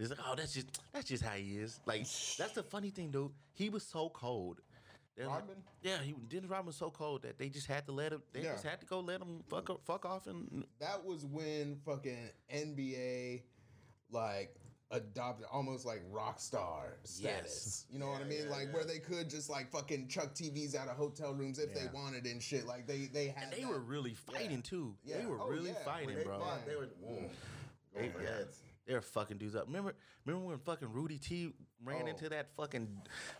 He's 0.00 0.10
like, 0.10 0.18
oh, 0.26 0.34
that's 0.34 0.54
just 0.54 0.80
that's 0.92 1.08
just 1.08 1.22
how 1.22 1.34
he 1.34 1.58
is. 1.58 1.78
Like 1.86 2.00
that's 2.38 2.52
the 2.54 2.62
funny 2.62 2.90
thing, 2.90 3.10
dude. 3.10 3.30
He 3.52 3.68
was 3.68 3.82
so 3.84 4.08
cold. 4.08 4.60
They're 5.16 5.26
like- 5.26 5.40
Rodman? 5.40 5.56
yeah, 5.82 5.98
he 5.98 6.14
Dennis 6.28 6.48
Rodman 6.48 6.66
was 6.66 6.76
so 6.76 6.90
cold 6.90 7.22
that 7.22 7.36
they 7.38 7.48
just 7.50 7.66
had 7.66 7.84
to 7.86 7.92
let 7.92 8.12
him. 8.12 8.22
They 8.32 8.42
Yeah. 8.42 8.52
just 8.52 8.64
had 8.64 8.80
to 8.80 8.86
go 8.86 9.00
let 9.00 9.20
him 9.20 9.42
fuck 9.50 9.68
up- 9.68 9.84
fuck 9.84 10.06
off 10.06 10.26
and 10.26 10.64
That 10.78 11.04
was 11.04 11.26
when 11.26 11.76
fucking 11.84 12.30
NBA 12.50 13.42
like 14.10 14.54
adopted 14.92 15.46
almost 15.52 15.84
like 15.86 16.02
rock 16.10 16.40
star 16.40 16.96
status. 17.04 17.20
Yes. 17.22 17.86
You 17.92 17.98
know 17.98 18.08
what 18.08 18.22
I 18.22 18.24
mean? 18.24 18.44
yeah, 18.44 18.50
like 18.50 18.66
yeah. 18.68 18.72
where 18.74 18.84
they 18.84 18.98
could 18.98 19.28
just 19.30 19.48
like 19.50 19.70
fucking 19.70 20.08
chuck 20.08 20.34
TVs 20.34 20.74
out 20.74 20.88
of 20.88 20.96
hotel 20.96 21.32
rooms 21.34 21.58
if 21.58 21.74
they 21.74 21.84
Yeah. 21.84 21.92
wanted 21.92 22.26
and 22.26 22.42
shit. 22.42 22.66
Like 22.66 22.86
they 22.86 23.06
they 23.06 23.28
had 23.28 23.44
and 23.44 23.52
they 23.52 23.60
that. 23.62 23.68
were 23.70 23.80
really 23.80 24.14
fighting 24.14 24.62
too. 24.62 24.96
Yeah. 25.04 25.18
They 25.18 25.26
were 25.26 25.40
Oh, 25.40 25.48
really 25.48 25.68
yeah. 25.70 25.74
When 25.74 25.84
fighting, 25.84 26.16
they 26.16 26.24
bro. 26.24 26.38
fought, 26.40 26.64
they 26.66 26.76
were 26.76 26.86
mm, 26.86 27.30
They- 27.92 28.00
going 28.00 28.12
for 28.12 28.22
yeah. 28.22 28.36
heads. 28.36 28.62
They 28.86 28.94
were 28.94 29.02
fucking 29.02 29.38
dudes 29.38 29.54
up. 29.54 29.66
Remember, 29.66 29.94
remember 30.24 30.48
when 30.48 30.58
fucking 30.58 30.92
Rudy 30.92 31.18
T 31.18 31.52
ran 31.84 32.02
Oh. 32.04 32.08
into 32.08 32.28
that 32.30 32.48
fucking 32.56 32.88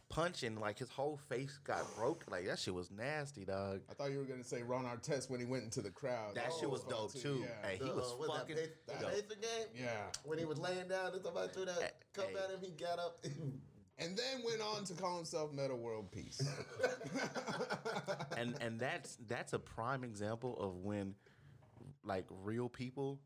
punch 0.09 0.43
and 0.45 0.61
like 0.61 0.79
his 0.79 0.91
whole 0.91 1.17
face 1.17 1.59
got 1.65 1.83
broke. 1.97 2.25
Like 2.31 2.47
that 2.47 2.59
shit 2.59 2.75
was 2.75 2.91
nasty, 2.91 3.45
dog. 3.45 3.81
I 3.91 3.95
thought 3.95 4.11
you 4.13 4.19
were 4.19 4.25
gonna 4.25 4.45
say 4.45 4.63
Ron 4.63 4.85
Artest 4.85 5.29
when 5.31 5.41
he 5.41 5.47
went 5.47 5.65
into 5.65 5.81
the 5.81 5.91
crowd. 5.91 6.35
That 6.37 6.53
shit 6.61 6.71
was 6.71 6.83
fun, 6.83 6.91
dope 6.91 7.15
too. 7.15 7.43
Yeah. 7.43 7.69
Hey, 7.69 7.79
he 7.83 7.89
The, 7.89 7.95
was 7.95 8.13
uh, 8.13 8.33
fucking. 8.33 8.57
that, 8.57 8.87
Pace, 8.87 9.01
that 9.01 9.11
Pacer 9.11 9.41
game. 9.41 9.67
yeah. 9.75 10.03
When 10.25 10.39
he 10.39 10.45
was 10.45 10.59
laying 10.59 10.89
down 10.89 11.13
and 11.15 11.23
somebody 11.23 11.53
threw 11.53 11.65
that 11.65 11.95
cup 12.13 12.29
hey. 12.29 12.37
at 12.37 12.51
him, 12.51 12.61
he 12.63 12.71
got 12.71 12.99
up. 12.99 13.25
And 14.03 14.17
then 14.17 14.41
went 14.47 14.63
on 14.63 14.85
to 14.87 14.95
call 14.95 15.17
himself 15.17 15.53
Metta 15.53 15.77
World 15.77 16.11
Peace. 16.11 16.41
and 18.39 18.55
and 18.63 18.81
that's 18.81 19.19
that's 19.29 19.53
a 19.53 19.59
prime 19.59 20.05
example 20.05 20.57
of 20.59 20.77
when 20.77 21.15
like 22.03 22.25
real 22.43 22.71
people 22.71 23.19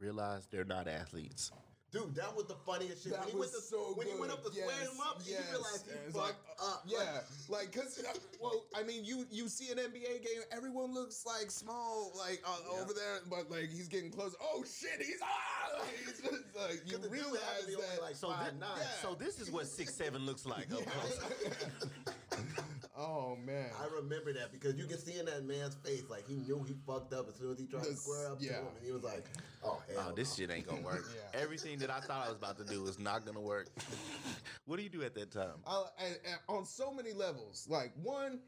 realize 0.00 0.46
they're 0.50 0.64
not 0.64 0.88
athletes. 0.88 1.50
Dude, 1.92 2.16
that 2.16 2.34
was 2.36 2.46
the 2.46 2.56
funniest 2.66 3.04
shit. 3.04 3.12
That 3.12 3.20
when 3.20 3.28
he 3.30 3.36
was 3.36 3.52
went 3.52 3.62
to, 3.62 3.68
so 3.70 3.78
when 3.94 4.06
good. 4.08 4.14
he 4.14 4.20
went 4.20 4.32
up 4.32 4.42
to 4.44 4.50
square 4.50 4.66
Yes, 4.68 4.90
him 4.90 5.00
up, 5.00 5.22
yes. 5.24 5.44
he 5.46 5.50
realized 5.52 5.84
he 5.86 6.12
fucked 6.12 6.16
like, 6.16 6.34
up. 6.60 6.82
Yeah, 6.84 7.20
like 7.48 7.72
cause 7.72 8.02
uh, 8.04 8.18
well, 8.42 8.64
I 8.76 8.82
mean, 8.82 9.04
you 9.04 9.24
you 9.30 9.48
see 9.48 9.70
an 9.70 9.78
NBA 9.78 10.20
game, 10.24 10.42
everyone 10.50 10.92
looks 10.92 11.24
like 11.24 11.50
small, 11.50 12.12
like 12.18 12.42
uh, 12.44 12.80
over 12.82 12.92
there, 12.92 13.20
but 13.30 13.48
like 13.50 13.70
he's 13.70 13.86
getting 13.88 14.10
close. 14.10 14.34
Oh 14.42 14.64
shit, 14.64 14.98
he's 15.06 15.20
ah! 15.22 15.78
Like, 15.78 15.88
he's 16.06 16.20
just 16.20 16.44
like 16.56 16.82
you 16.86 16.96
'Cause 16.98 17.02
the 17.06 17.08
realize 17.08 17.40
had 17.40 17.60
to 17.62 17.66
be 17.68 17.74
only 17.76 17.86
that. 17.94 18.02
like 18.02 18.16
So, 18.16 18.30
five 18.30 18.52
thi- 18.52 18.58
nine. 18.58 18.68
Yeah. 18.78 18.86
so 19.02 19.14
this 19.14 19.38
is 19.40 19.50
what 19.50 19.66
six 19.68 19.94
seven 19.94 20.26
looks 20.26 20.44
like. 20.44 20.70
up 20.72 20.84
close. 20.84 21.20
oh 22.96 23.36
man, 23.44 23.70
I 23.80 23.86
remember 23.94 24.32
that 24.34 24.52
because 24.52 24.76
you 24.76 24.86
can 24.86 24.98
see 24.98 25.18
in 25.18 25.26
that 25.26 25.44
man's 25.44 25.74
face, 25.76 26.04
like 26.08 26.26
he 26.26 26.34
knew 26.34 26.62
he 26.66 26.74
fucked 26.86 27.12
up 27.12 27.28
as 27.28 27.36
soon 27.36 27.52
as 27.52 27.58
he 27.58 27.66
tried 27.66 27.84
to 27.84 27.94
square 27.96 28.32
up 28.32 28.38
to 28.38 28.44
him, 28.46 28.64
and 28.76 28.84
he 28.86 28.92
was 28.92 29.02
like, 29.02 29.24
"Oh 29.64 29.80
hell, 29.88 30.06
Oh, 30.08 30.14
this 30.14 30.30
no. 30.38 30.42
shit 30.42 30.50
ain't 30.56 30.66
gonna 30.66 30.82
work. 30.82 31.04
Yeah. 31.34 31.40
Everything 31.40 31.78
that 31.80 31.90
I 31.90 32.00
thought 32.00 32.24
I 32.26 32.28
was 32.28 32.38
about 32.38 32.58
to 32.58 32.64
do 32.64 32.84
is 32.86 32.98
not 32.98 33.24
gonna 33.26 33.40
work. 33.40 33.68
what 34.66 34.76
do 34.76 34.82
you 34.82 34.88
do 34.88 35.02
at 35.02 35.14
that 35.14 35.30
time? 35.30 35.58
I, 35.66 35.84
and, 36.04 36.16
and 36.26 36.38
on 36.48 36.64
so 36.64 36.92
many 36.92 37.12
levels. 37.12 37.66
Like 37.68 37.92
one, 38.02 38.40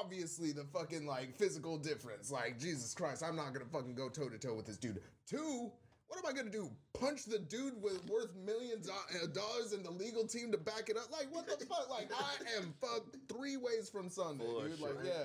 obviously 0.00 0.52
the 0.52 0.64
fucking 0.64 1.06
like 1.06 1.36
physical 1.38 1.78
difference. 1.78 2.30
Like 2.30 2.58
Jesus 2.58 2.94
Christ, 2.94 3.22
I'm 3.22 3.36
not 3.36 3.52
gonna 3.52 3.66
fucking 3.72 3.94
go 3.94 4.08
toe 4.08 4.28
to 4.28 4.38
toe 4.38 4.54
with 4.54 4.66
this 4.66 4.78
dude. 4.78 5.00
Two. 5.28 5.70
What 6.08 6.18
am 6.18 6.26
I 6.26 6.32
gonna 6.36 6.50
do? 6.50 6.70
Punch 6.98 7.24
the 7.24 7.38
dude 7.38 7.80
with 7.82 8.04
worth 8.08 8.34
millions 8.36 8.88
of 9.22 9.32
dollars 9.32 9.72
and 9.72 9.84
the 9.84 9.90
legal 9.90 10.26
team 10.26 10.52
to 10.52 10.58
back 10.58 10.88
it 10.88 10.96
up? 10.96 11.10
Like 11.10 11.28
what 11.34 11.46
the 11.46 11.64
fuck? 11.66 11.88
Like 11.90 12.10
I 12.12 12.56
am 12.58 12.72
fucked 12.80 13.16
three 13.28 13.56
ways 13.56 13.88
from 13.90 14.08
Sunday, 14.08 14.44
For 14.44 14.68
dude. 14.68 14.78
sure. 14.78 14.88
Like 14.94 15.04
yeah. 15.04 15.24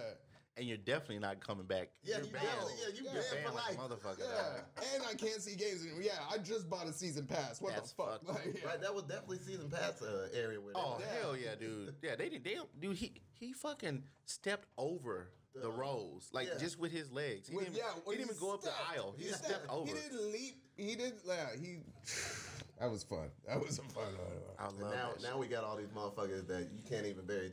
and 0.58 0.68
you're 0.68 0.78
definitely 0.78 1.20
not 1.20 1.40
coming 1.40 1.66
back. 1.66 1.90
Yeah, 2.04 2.18
you're 2.18 2.26
you 2.28 2.32
banned. 2.34 2.46
banned. 2.48 2.70
Yeah, 2.82 2.96
you 2.98 3.04
You're 3.06 3.14
banned 3.14 3.46
for 3.46 3.52
like 3.54 3.78
life. 3.80 3.90
motherfucker. 3.92 4.20
Yeah, 4.20 4.86
and 4.96 5.04
I 5.10 5.14
can't 5.14 5.42
see 5.42 5.56
games 5.56 5.84
anymore. 5.84 6.02
Yeah, 6.02 6.20
I 6.32 6.38
just 6.40 6.70
bought 6.70 6.88
a 6.88 6.94
season 6.94 7.26
pass. 7.28 7.62
What 7.62 7.74
That's 7.74 7.92
the 7.94 8.04
fuck? 8.04 8.28
Like, 8.28 8.60
yeah. 8.62 8.68
Right, 8.70 8.82
that 8.82 8.94
was 8.94 9.04
definitely 9.04 9.38
season 9.40 9.70
pass 9.70 10.02
uh, 10.02 10.28
area 10.34 10.60
with 10.60 10.76
Oh 10.76 11.00
hell 11.22 11.38
yeah, 11.38 11.56
dude. 11.60 11.94
Yeah, 12.02 12.16
they 12.16 12.30
didn't. 12.30 12.44
They 12.44 12.56
don't, 12.56 12.82
dude. 12.82 12.98
He 12.98 13.14
he 13.34 13.54
fucking 13.54 14.04
stepped 14.26 14.68
over 14.78 15.30
the, 15.56 15.68
um, 15.68 15.76
rows 15.76 16.30
like 16.34 16.48
yeah. 16.48 16.60
just 16.60 16.80
with 16.80 16.92
his 16.92 17.12
legs. 17.12 17.48
He 17.48 17.58
didn't, 17.58 17.76
yeah, 17.76 17.84
he 18.06 18.12
didn't 18.12 18.26
even 18.26 18.40
go 18.40 18.54
up 18.54 18.62
the 18.62 18.72
aisle. 18.94 19.14
He 19.18 19.26
he 19.26 19.30
just 19.30 19.46
stepped 19.46 19.70
over. 19.70 19.88
He 19.88 19.94
didn't 19.94 20.32
leap. 20.32 20.56
He 20.78 20.96
didn't. 20.96 21.22
Yeah, 21.26 21.48
he. 21.60 21.80
That 22.80 22.90
was 22.90 23.04
fun. 23.04 23.30
That 23.48 23.64
was 23.64 23.78
a 23.78 23.84
fun. 23.94 24.06
I 24.58 24.68
And 24.68 24.80
now, 24.80 25.12
now 25.22 25.38
we 25.38 25.46
got 25.46 25.64
all 25.64 25.78
these 25.78 25.92
motherfuckers 25.96 26.48
that 26.48 26.68
you 26.74 26.82
can't 26.90 27.06
even 27.06 27.28
barely, 27.28 27.52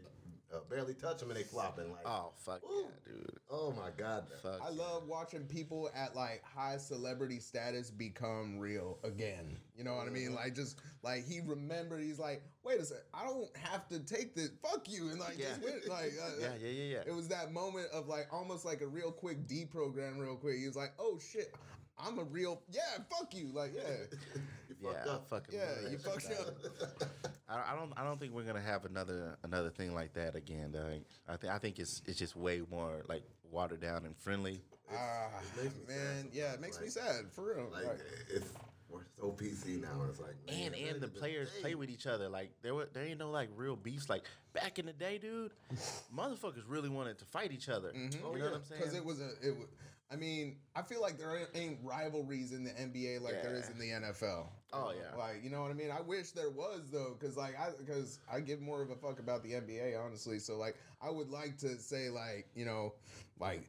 uh, 0.52 0.58
barely 0.70 0.94
touch 0.94 1.18
them 1.20 1.30
and 1.30 1.38
they 1.38 1.42
flopping 1.42 1.90
like. 1.90 2.06
Oh 2.06 2.32
fuck 2.36 2.60
Ooh. 2.64 2.84
yeah, 2.84 3.12
dude. 3.12 3.38
Oh 3.50 3.72
my 3.72 3.90
god. 3.96 4.26
Fuck. 4.42 4.60
I 4.62 4.70
yeah. 4.70 4.78
love 4.82 5.06
watching 5.06 5.44
people 5.44 5.90
at 5.94 6.14
like 6.16 6.42
high 6.44 6.76
celebrity 6.78 7.38
status 7.38 7.90
become 7.90 8.58
real 8.58 8.98
again. 9.04 9.56
You 9.76 9.84
know 9.84 9.94
what 9.94 10.06
I 10.06 10.10
mean? 10.10 10.34
Like 10.34 10.54
just 10.54 10.80
like 11.02 11.26
he 11.26 11.40
remembered. 11.40 12.02
He's 12.02 12.18
like, 12.18 12.42
wait 12.64 12.80
a 12.80 12.84
second 12.84 13.04
I 13.12 13.24
don't 13.24 13.54
have 13.56 13.88
to 13.88 14.00
take 14.00 14.34
this. 14.34 14.50
Fuck 14.62 14.88
you, 14.90 15.08
and 15.10 15.20
like 15.20 15.36
just 15.38 15.60
Yeah. 15.60 15.70
went 15.70 15.88
like 15.88 16.12
uh, 16.22 16.30
Yeah, 16.40 16.48
yeah, 16.60 16.68
yeah, 16.70 16.84
yeah. 16.96 17.02
It 17.06 17.14
was 17.14 17.28
that 17.28 17.52
moment 17.52 17.88
of 17.92 18.08
like 18.08 18.28
almost 18.32 18.64
like 18.64 18.80
a 18.80 18.86
real 18.86 19.12
quick 19.12 19.46
deprogram, 19.46 20.18
real 20.18 20.36
quick. 20.36 20.56
He 20.58 20.66
was 20.66 20.76
like, 20.76 20.92
oh 20.98 21.18
shit. 21.18 21.54
I'm 22.00 22.18
a 22.20 22.24
real 22.24 22.62
yeah. 22.70 22.80
Fuck 23.10 23.34
you, 23.34 23.50
like 23.52 23.72
yeah, 23.74 23.82
you 24.68 24.76
fucked 24.80 25.06
Yeah, 25.06 25.12
up. 25.12 25.28
fucking 25.28 25.58
yeah. 25.58 25.90
You 25.90 25.98
fucked 25.98 26.30
up. 26.30 27.32
I, 27.48 27.72
I 27.72 27.76
don't. 27.76 27.92
I 27.96 28.04
don't 28.04 28.20
think 28.20 28.32
we're 28.34 28.42
gonna 28.42 28.60
have 28.60 28.84
another 28.84 29.36
another 29.42 29.70
thing 29.70 29.94
like 29.94 30.12
that 30.14 30.36
again. 30.36 30.72
Dog. 30.72 30.84
I 31.28 31.36
think. 31.36 31.52
I 31.52 31.58
think 31.58 31.78
it's 31.78 32.02
it's 32.06 32.18
just 32.18 32.36
way 32.36 32.62
more 32.70 33.02
like 33.08 33.22
watered 33.50 33.80
down 33.80 34.04
and 34.04 34.16
friendly. 34.16 34.60
Ah, 34.92 35.28
makes 35.56 35.74
me 35.74 35.80
sad 35.86 35.96
man, 35.96 36.28
yeah, 36.32 36.52
it 36.54 36.60
makes 36.60 36.80
me 36.80 36.88
sad 36.88 37.30
for 37.30 37.54
real. 37.54 37.68
Like 37.72 37.84
Like, 37.86 38.00
it's 38.30 38.52
we're 38.88 39.00
so 39.18 39.32
PC 39.32 39.82
now. 39.82 40.02
It's 40.08 40.18
like 40.18 40.34
man, 40.46 40.72
And 40.72 40.74
and 40.74 41.00
the 41.00 41.08
players 41.08 41.50
play 41.60 41.74
with 41.74 41.90
each 41.90 42.06
other. 42.06 42.28
Like 42.28 42.50
there 42.62 42.74
were 42.74 42.88
there 42.92 43.04
ain't 43.04 43.18
no 43.18 43.30
like 43.30 43.50
real 43.56 43.76
beefs. 43.76 44.08
Like 44.08 44.24
back 44.54 44.78
in 44.78 44.86
the 44.86 44.92
day, 44.94 45.18
dude, 45.18 45.52
motherfuckers 46.16 46.62
really 46.66 46.88
wanted 46.88 47.18
to 47.18 47.24
fight 47.26 47.52
each 47.52 47.68
other. 47.68 47.88
Mm-hmm. 47.88 48.18
You 48.18 48.24
Oh, 48.24 48.32
know 48.32 48.38
yeah. 48.38 48.44
what 48.44 48.54
I'm 48.54 48.64
saying? 48.64 48.80
because 48.80 48.94
it 48.94 49.04
was 49.04 49.20
a 49.20 49.28
it 49.42 49.56
was. 49.58 49.66
I 50.10 50.16
mean, 50.16 50.56
I 50.74 50.82
feel 50.82 51.02
like 51.02 51.18
there 51.18 51.38
ain't- 51.54 51.78
rivalries 51.82 52.52
in 52.52 52.64
the 52.64 52.70
NBA 52.70 53.20
like 53.20 53.42
there 53.42 53.54
is 53.56 53.68
in 53.68 53.78
the 53.78 53.90
NFL. 53.90 54.48
Oh, 54.72 54.92
yeah. 54.96 55.16
like 55.16 55.42
you 55.42 55.50
know 55.50 55.62
what 55.62 55.70
I 55.70 55.74
mean. 55.74 55.90
I 55.90 56.00
wish 56.00 56.30
there 56.32 56.50
was 56.50 56.90
though, 56.90 57.16
because 57.18 57.36
like 57.36 57.58
I 57.58 57.70
because 57.78 58.18
I 58.30 58.40
give 58.40 58.60
more 58.60 58.82
of 58.82 58.90
a 58.90 58.96
fuck 58.96 59.18
about 59.18 59.42
the 59.42 59.52
NBA 59.52 60.02
honestly. 60.02 60.38
So 60.38 60.56
like 60.56 60.76
I 61.02 61.10
would 61.10 61.30
like 61.30 61.58
to 61.58 61.76
say 61.78 62.08
like 62.08 62.46
you 62.54 62.64
know 62.64 62.94
like 63.38 63.68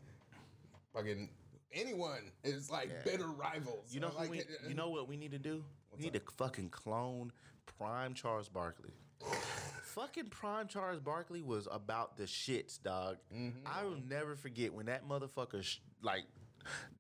fucking 0.94 1.30
anyone 1.74 2.32
is 2.44 2.70
like 2.72 2.90
Yeah. 2.90 3.12
bitter 3.12 3.28
rivals. 3.28 3.94
You 3.94 4.00
know, 4.00 4.12
like 4.18 4.30
we, 4.30 4.44
you 4.68 4.74
know 4.76 4.90
what 4.90 5.08
we 5.08 5.18
need 5.18 5.32
to 5.32 5.40
do? 5.40 5.64
we 5.98 6.04
need 6.04 6.14
to 6.14 6.22
fucking 6.38 6.70
clone 6.70 7.32
Prime 7.78 8.14
Charles 8.14 8.48
Barkley. 8.50 8.94
Fucking 10.00 10.26
Prime 10.30 10.68
Charles 10.68 11.00
Barkley 11.00 11.42
was 11.42 11.68
about 11.72 12.16
the 12.18 12.24
shits, 12.24 12.82
dog. 12.82 13.18
Mm-hmm. 13.36 13.60
I 13.66 13.84
will 13.84 13.98
never 14.08 14.36
forget 14.36 14.74
when 14.74 14.86
that 14.88 15.08
motherfucker 15.08 15.64
sh- 15.64 15.80
like 16.02 16.24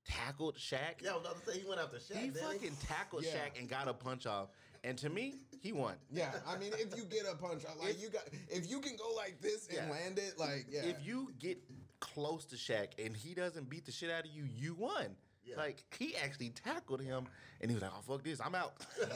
tackled 0.05 0.55
Shaq. 0.57 1.01
Yeah, 1.01 1.11
I 1.11 1.13
was 1.17 1.25
about 1.25 1.45
to 1.45 1.51
say 1.51 1.59
he 1.59 1.67
went 1.67 1.79
after 1.79 1.97
Shaq. 1.97 2.21
he 2.21 2.29
fucking 2.31 2.75
tackled 2.85 3.23
Yeah. 3.25 3.31
Shaq 3.31 3.59
and 3.59 3.69
got 3.69 3.87
a 3.87 3.93
punch 3.93 4.25
off. 4.25 4.49
And 4.83 4.97
to 4.99 5.09
me, 5.09 5.35
he 5.61 5.71
won. 5.73 5.95
Yeah, 6.11 6.31
I 6.47 6.57
mean, 6.57 6.71
if 6.75 6.95
you 6.97 7.03
get 7.05 7.25
a 7.31 7.35
punch, 7.35 7.63
like 7.79 7.91
If- 7.95 8.01
you 8.01 8.09
got, 8.09 8.23
if 8.49 8.69
you 8.69 8.79
can 8.81 8.95
go 8.95 9.13
like 9.15 9.39
this 9.41 9.67
and 9.67 9.77
Yeah. 9.77 9.89
land 9.91 10.19
it, 10.19 10.37
like 10.37 10.65
yeah, 10.69 10.83
If 10.85 11.05
you 11.05 11.31
get 11.39 11.57
close 11.99 12.45
to 12.45 12.55
Shaq 12.55 12.87
and 13.03 13.15
he 13.15 13.33
doesn't 13.33 13.69
beat 13.69 13.85
the 13.85 13.91
shit 13.91 14.09
out 14.09 14.25
of 14.25 14.31
you, 14.31 14.43
you 14.43 14.73
won. 14.73 15.15
Yeah. 15.45 15.55
Like 15.57 15.83
he 15.97 16.15
actually 16.17 16.49
tackled 16.49 17.01
him, 17.01 17.25
and 17.59 17.71
he 17.71 17.75
was 17.75 17.81
like, 17.81 17.91
"Oh 17.97 18.01
fuck 18.07 18.23
this, 18.23 18.39
I'm 18.39 18.53
out." 18.53 18.73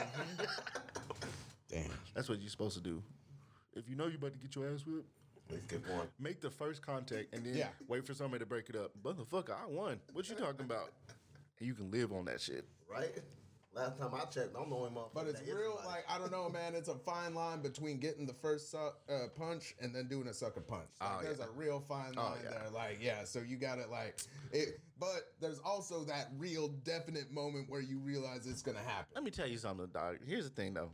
damn, 1.70 1.90
That's 2.16 2.28
what 2.28 2.40
you're 2.42 2.50
supposed 2.50 2.76
to 2.76 2.82
do. 2.82 3.04
If 3.76 3.90
you 3.90 3.96
know 3.96 4.06
you're 4.08 4.16
about 4.18 4.34
to 4.34 4.40
get 4.40 4.56
your 4.56 4.68
ass 4.72 4.86
whipped, 4.86 5.08
Let's 5.50 5.66
get 5.66 5.88
one. 5.90 6.08
make 6.20 6.42
the 6.42 6.50
first 6.50 6.82
contact 6.82 7.34
and 7.34 7.46
then 7.46 7.56
Yeah. 7.56 7.70
wait 7.88 8.06
for 8.06 8.14
somebody 8.14 8.40
to 8.40 8.46
break 8.46 8.70
it 8.70 8.76
up. 8.76 8.92
Motherfucker, 9.04 9.52
I 9.60 9.66
won. 9.68 10.00
What 10.14 10.30
you 10.30 10.36
talking 10.36 10.66
about? 10.66 10.92
And 11.60 11.68
you 11.68 11.74
can 11.74 11.92
live 11.92 12.12
on 12.14 12.26
that 12.26 12.40
shit. 12.42 12.66
Right? 12.90 13.12
Last 13.76 13.98
time 13.98 14.14
I 14.14 14.20
checked, 14.26 14.56
I'm 14.56 14.70
the 14.70 14.76
only 14.76 14.92
motherfucker. 14.92 15.14
But 15.16 15.28
it's 15.28 15.40
that 15.42 15.52
real, 15.52 15.82
like 15.88 16.06
I 16.08 16.20
don't 16.20 16.32
know, 16.32 16.48
man. 16.48 16.76
It's 16.76 16.90
a 16.90 16.96
fine 17.00 17.34
line 17.34 17.62
between 17.62 18.00
getting 18.00 18.28
the 18.28 18.34
first 18.36 18.70
su- 18.70 18.78
uh, 18.78 19.28
punch 19.36 19.74
and 19.82 19.94
then 19.96 20.08
doing 20.08 20.28
a 20.28 20.34
sucker 20.34 20.62
punch. 20.62 20.90
Like, 21.02 21.10
Oh, 21.12 21.24
there's 21.24 21.40
yeah. 21.40 21.46
a 21.46 21.50
real 21.50 21.80
fine 21.80 22.14
Oh, 22.16 22.22
line 22.22 22.40
yeah. 22.44 22.50
there. 22.52 22.70
Like, 22.70 23.00
yeah, 23.02 23.24
so 23.24 23.40
you 23.40 23.58
got 23.58 23.80
it, 23.80 23.90
like 23.90 24.20
it. 24.52 24.80
But 25.00 25.34
there's 25.40 25.58
also 25.60 26.04
that 26.06 26.30
real 26.38 26.68
definite 26.68 27.32
moment 27.32 27.68
where 27.68 27.82
you 27.82 27.98
realize 27.98 28.46
it's 28.46 28.62
gonna 28.62 28.78
happen. 28.80 29.12
Let 29.16 29.24
me 29.24 29.32
tell 29.32 29.48
you 29.48 29.58
something, 29.58 29.88
dog. 29.88 30.20
Here's 30.24 30.48
the 30.48 30.56
thing, 30.56 30.76
though. 30.76 30.92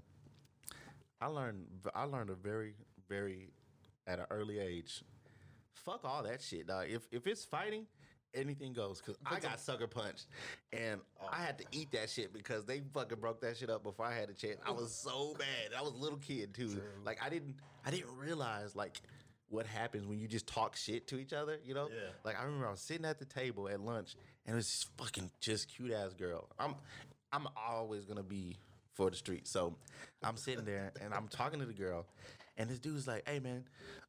I 1.22 1.28
learned. 1.28 1.66
I 1.94 2.04
learned 2.04 2.30
a 2.30 2.36
very, 2.36 2.76
very, 3.08 3.52
at 4.08 4.20
an 4.20 4.26
early 4.30 4.60
age. 4.60 5.04
Fuck 5.86 6.02
all 6.04 6.24
that 6.24 6.42
shit, 6.42 6.68
dog. 6.68 6.88
If 6.90 7.08
if 7.12 7.28
it's 7.28 7.44
fighting, 7.46 7.86
anything 8.34 8.74
goes. 8.74 9.02
Cause 9.02 9.18
I 9.26 9.40
got 9.40 9.60
sucker 9.60 9.88
punched, 9.88 10.28
and 10.72 11.02
I 11.32 11.42
had 11.42 11.58
to 11.60 11.66
eat 11.72 11.92
that 11.92 12.10
shit 12.10 12.34
because 12.34 12.66
they 12.66 12.82
fucking 12.94 13.20
broke 13.20 13.42
that 13.42 13.58
shit 13.58 13.70
up 13.70 13.84
before 13.84 14.06
I 14.06 14.14
had 14.14 14.30
a 14.30 14.34
chance. 14.34 14.58
I 14.66 14.72
was 14.72 14.94
so 14.94 15.36
bad. 15.38 15.78
I 15.78 15.82
was 15.82 15.94
a 15.94 15.98
little 15.98 16.20
kid 16.20 16.54
too. 16.54 16.82
Like 17.06 17.20
I 17.24 17.30
didn't. 17.30 17.56
I 17.86 17.92
didn't 17.92 18.16
realize 18.18 18.76
like. 18.76 19.02
What 19.52 19.66
happens 19.66 20.06
when 20.06 20.20
you 20.20 20.28
just 20.28 20.46
talk 20.46 20.76
shit 20.76 21.08
to 21.08 21.18
each 21.18 21.34
other, 21.34 21.58
you 21.66 21.74
know? 21.74 21.88
Yeah. 21.90 22.12
Like 22.24 22.40
I 22.40 22.44
remember 22.44 22.68
I 22.68 22.70
was 22.70 22.82
sitting 22.82 23.04
at 23.04 23.18
the 23.18 23.26
table 23.26 23.68
at 23.68 23.82
lunch 23.82 24.16
and 24.46 24.54
it 24.54 24.56
was 24.56 24.68
this 24.68 24.86
fucking 24.96 25.32
just 25.42 25.74
cute 25.76 25.92
ass 25.92 26.14
girl. 26.14 26.50
I'm 26.60 26.76
I'm 27.34 27.48
always 27.58 28.06
gonna 28.06 28.22
be 28.22 28.58
for 29.00 29.10
the 29.10 29.16
street. 29.16 29.48
So 29.48 29.74
I'm 30.22 30.36
sitting 30.36 30.66
there 30.66 30.92
and 31.02 31.14
I'm 31.14 31.30
talking 31.30 31.60
to 31.62 31.66
the 31.66 31.74
girl, 31.74 32.06
and 32.58 32.70
this 32.70 32.80
dude's 32.80 33.08
like, 33.08 33.28
"Hey 33.28 33.40
man," 33.40 33.64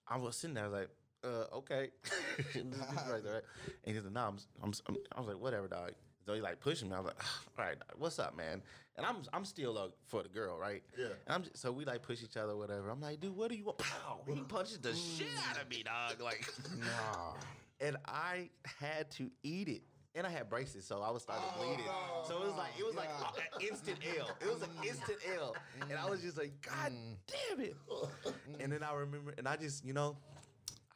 I 0.08 0.16
was 0.16 0.36
sitting 0.36 0.54
there. 0.54 0.64
I 0.64 0.68
was 0.68 0.80
like, 0.80 0.90
"Uh, 1.24 1.56
okay." 1.58 1.90
And 2.56 2.72
this 2.72 2.80
dude's 2.80 3.08
right 3.08 3.42
and 3.84 3.94
he's 3.94 4.02
like, 4.02 4.12
"No, 4.12 4.20
I'm, 4.20 4.38
I'm, 4.60 4.72
I'm." 4.88 4.96
I 5.14 5.20
was 5.20 5.28
like, 5.28 5.40
"Whatever, 5.40 5.68
dog." 5.68 5.92
So 6.26 6.34
he 6.34 6.40
like 6.40 6.58
pushing 6.58 6.88
me. 6.88 6.96
I 6.96 6.98
was 6.98 7.06
like, 7.06 7.22
"All 7.56 7.64
right, 7.64 7.78
dog, 7.78 7.98
what's 7.98 8.18
up, 8.18 8.36
man?" 8.36 8.62
And 8.96 9.06
I'm 9.06 9.18
I'm 9.32 9.44
still 9.44 9.78
uh, 9.78 9.88
for 10.08 10.24
the 10.24 10.28
girl, 10.28 10.58
right? 10.58 10.82
Yeah. 10.98 11.06
And 11.26 11.36
I'm 11.36 11.42
just, 11.44 11.58
so 11.58 11.70
we 11.70 11.84
like 11.84 12.02
push 12.02 12.24
each 12.24 12.36
other, 12.36 12.56
whatever. 12.56 12.90
I'm 12.90 13.00
like, 13.00 13.20
"Dude, 13.20 13.36
what 13.36 13.48
do 13.48 13.54
you 13.54 13.64
want?" 13.66 13.78
Pow! 13.78 14.22
He 14.26 14.40
punches 14.40 14.78
the 14.78 14.92
shit 14.92 15.28
out 15.48 15.62
of 15.62 15.68
me, 15.70 15.84
dog. 15.84 16.20
Like, 16.20 16.52
Nah. 16.80 17.34
and 17.80 17.96
I 18.08 18.50
had 18.80 19.08
to 19.12 19.30
eat 19.44 19.68
it. 19.68 19.82
And 20.14 20.26
I 20.26 20.30
had 20.30 20.50
braces, 20.50 20.84
so 20.84 21.02
I 21.02 21.10
was 21.10 21.22
starting 21.22 21.44
to 21.52 21.58
bleed 21.58 21.74
it. 21.74 21.86
Oh, 21.88 22.22
no, 22.22 22.28
So 22.28 22.42
it 22.42 22.46
was 22.46 22.56
like 22.56 22.70
it 22.76 22.84
was 22.84 22.96
like 22.96 23.08
an 23.08 23.68
instant 23.68 23.98
L. 24.18 24.28
It 24.40 24.52
was 24.52 24.62
an 24.62 24.70
instant 24.84 25.18
L, 25.38 25.54
and 25.88 25.96
I 25.96 26.10
was 26.10 26.20
just 26.20 26.36
like, 26.36 26.52
God 26.62 26.90
mm. 26.90 27.14
damn 27.28 27.60
it! 27.60 27.76
Mm. 27.88 28.32
And 28.58 28.72
then 28.72 28.82
I 28.82 28.92
remember, 28.92 29.34
and 29.38 29.46
I 29.46 29.56
just, 29.56 29.84
you 29.84 29.92
know, 29.92 30.16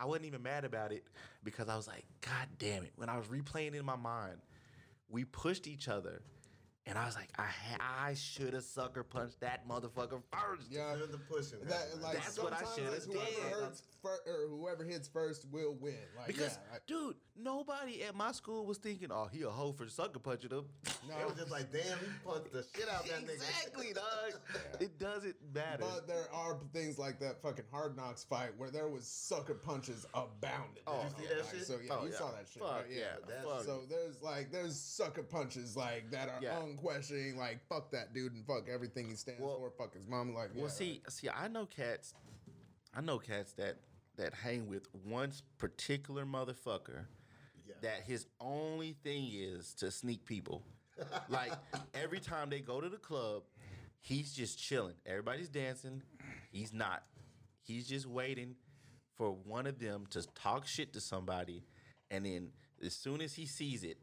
I 0.00 0.04
wasn't 0.06 0.26
even 0.26 0.42
mad 0.42 0.64
about 0.64 0.90
it 0.90 1.04
because 1.44 1.68
I 1.68 1.76
was 1.76 1.86
like, 1.86 2.04
God 2.22 2.48
damn 2.58 2.82
it! 2.82 2.92
When 2.96 3.08
I 3.08 3.16
was 3.16 3.28
replaying 3.28 3.74
in 3.74 3.84
my 3.84 3.94
mind, 3.94 4.38
we 5.08 5.24
pushed 5.24 5.68
each 5.68 5.86
other, 5.86 6.20
and 6.86 6.98
I 6.98 7.06
was 7.06 7.14
like, 7.16 7.30
I 7.38 7.44
ha- 7.46 8.04
I 8.08 8.14
should 8.14 8.52
have 8.54 8.64
sucker 8.64 9.02
punched 9.02 9.40
that 9.40 9.66
motherfucker 9.68 10.22
first. 10.32 10.70
Yeah. 10.70 10.94
There's 10.96 11.10
the 11.10 11.18
pushing. 11.18 11.58
That, 11.64 11.86
like 12.02 12.14
That's 12.14 12.38
what 12.38 12.52
I 12.52 12.58
sometimes 12.58 12.76
shoulda 12.76 12.92
it's 12.92 13.04
whoever 13.06 13.24
did. 13.24 13.52
hurts 13.52 13.82
fir- 14.02 14.20
or 14.26 14.48
whoever 14.48 14.84
hits 14.84 15.08
first 15.08 15.46
will 15.50 15.74
win. 15.80 15.94
Like 16.16 16.26
Because, 16.28 16.58
yeah, 16.66 16.72
like, 16.72 16.86
dude, 16.86 17.16
nobody 17.36 18.02
at 18.02 18.14
my 18.14 18.32
school 18.32 18.66
was 18.66 18.78
thinking, 18.78 19.08
"Oh, 19.10 19.28
he 19.32 19.42
a 19.42 19.50
hoe 19.50 19.72
for 19.72 19.88
sucker 19.88 20.18
punching 20.18 20.50
him." 20.50 20.66
no. 21.08 21.18
It 21.20 21.26
was 21.26 21.36
just 21.36 21.50
like, 21.50 21.72
damn, 21.72 21.98
he 21.98 22.06
punched 22.24 22.52
the 22.52 22.64
shit 22.74 22.88
out 22.88 23.06
that 23.06 23.24
nigga. 23.26 23.34
Exactly, 23.34 23.92
dog. 23.94 24.40
It 24.80 24.98
doesn't 24.98 25.36
matter. 25.54 25.80
But 25.80 26.06
there 26.06 26.26
are 26.32 26.58
things 26.72 26.98
like 26.98 27.18
that 27.20 27.42
fucking 27.42 27.64
hard 27.70 27.96
knocks 27.96 28.24
fight 28.24 28.50
where 28.56 28.70
there 28.70 28.88
was 28.88 29.06
sucker 29.06 29.54
punches 29.54 30.06
abounded. 30.14 30.82
Oh, 30.86 31.04
Did 31.16 31.24
you 31.24 31.28
oh, 31.30 31.30
see 31.30 31.34
that 31.34 31.44
Like, 31.44 31.54
shit? 31.54 31.66
So 31.66 31.78
yeah, 31.84 31.92
Oh, 31.98 32.04
you 32.04 32.10
yeah. 32.12 32.18
saw 32.18 32.30
that 32.32 32.46
shit. 32.52 32.62
Fuck 32.62 32.72
right? 32.72 32.84
yeah. 32.90 33.04
That's- 33.26 33.44
fuck. 33.44 33.64
So 33.64 33.80
there's 33.88 34.22
like 34.22 34.50
there's 34.50 34.78
sucker 34.78 35.22
punches 35.22 35.76
like 35.76 36.10
that 36.10 36.28
are 36.28 36.38
Yeah. 36.42 36.62
unquestioning 36.62 37.36
like 37.36 37.60
fuck 37.68 37.90
that 37.92 38.12
dude 38.14 38.32
and 38.32 38.44
fuck 38.46 38.68
everything 38.68 39.08
he 39.08 39.14
stands 39.16 39.40
Well- 39.40 39.58
for. 39.58 39.70
Fuck 39.70 39.94
his 39.94 40.06
mom. 40.06 40.34
Like 40.34 40.50
well, 40.54 40.64
yeah, 40.64 40.70
see, 40.70 41.02
see, 41.08 41.28
I 41.28 41.48
know 41.48 41.66
cats. 41.66 42.14
I 42.94 43.00
know 43.00 43.18
cats 43.18 43.52
that 43.54 43.76
that 44.16 44.32
hang 44.34 44.68
with 44.68 44.86
one 45.04 45.32
particular 45.58 46.24
motherfucker. 46.24 47.06
Yeah. 47.66 47.74
That 47.82 48.02
his 48.06 48.26
only 48.40 48.92
thing 49.02 49.28
is 49.32 49.74
to 49.74 49.90
sneak 49.90 50.24
people 50.24 50.62
like 51.28 51.52
every 51.94 52.20
time 52.20 52.50
they 52.50 52.60
go 52.60 52.80
to 52.80 52.88
the 52.88 52.96
club, 52.96 53.42
he's 54.00 54.32
just 54.32 54.58
chilling. 54.58 54.94
Everybody's 55.06 55.48
dancing. 55.48 56.02
He's 56.50 56.72
not. 56.72 57.04
He's 57.62 57.88
just 57.88 58.06
waiting 58.06 58.56
for 59.16 59.30
one 59.30 59.66
of 59.66 59.78
them 59.78 60.04
to 60.10 60.22
talk 60.34 60.66
shit 60.66 60.92
to 60.92 61.00
somebody, 61.00 61.62
and 62.10 62.26
then 62.26 62.48
as 62.84 62.94
soon 62.94 63.20
as 63.20 63.34
he 63.34 63.46
sees 63.46 63.84
it, 63.84 63.98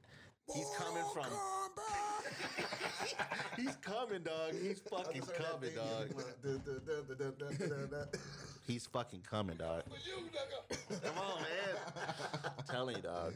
he's 0.53 0.67
coming 0.77 1.03
from. 1.13 1.25
he's 3.57 3.75
coming, 3.77 4.23
dog. 4.23 4.53
He's 4.61 4.79
fucking 4.79 5.21
coming, 5.21 5.71
dog. 5.75 6.09
he's 8.67 8.85
fucking 8.87 9.21
coming, 9.29 9.57
dog. 9.57 9.83
Come 11.03 11.17
on, 11.17 11.41
man. 11.41 12.13
I'm 12.57 12.63
telling 12.69 12.95
you, 12.95 13.01
dog. 13.01 13.33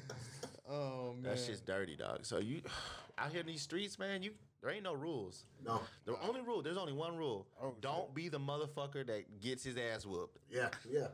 Oh 0.70 1.14
man. 1.14 1.36
That 1.36 1.40
shit's 1.40 1.62
dirty, 1.62 1.96
dog. 1.96 2.26
So 2.26 2.40
you 2.40 2.62
out 3.18 3.32
here 3.32 3.42
in 3.42 3.48
these 3.48 3.62
streets, 3.62 4.00
man, 4.00 4.24
you 4.24 4.32
there 4.62 4.72
ain't 4.72 4.84
no 4.84 4.94
rules. 4.94 5.46
No. 5.64 5.82
The 6.06 6.16
only 6.28 6.42
rule, 6.42 6.64
there's 6.64 6.78
only 6.78 6.94
one 6.94 7.16
rule. 7.18 7.46
Oh, 7.62 7.76
Don't 7.82 8.08
shit. 8.08 8.16
be 8.16 8.30
the 8.30 8.40
motherfucker 8.40 9.06
that 9.06 9.40
gets 9.40 9.64
his 9.64 9.78
ass 9.78 10.06
whooped. 10.06 10.40
Yeah, 10.50 10.70
yeah. 10.90 11.08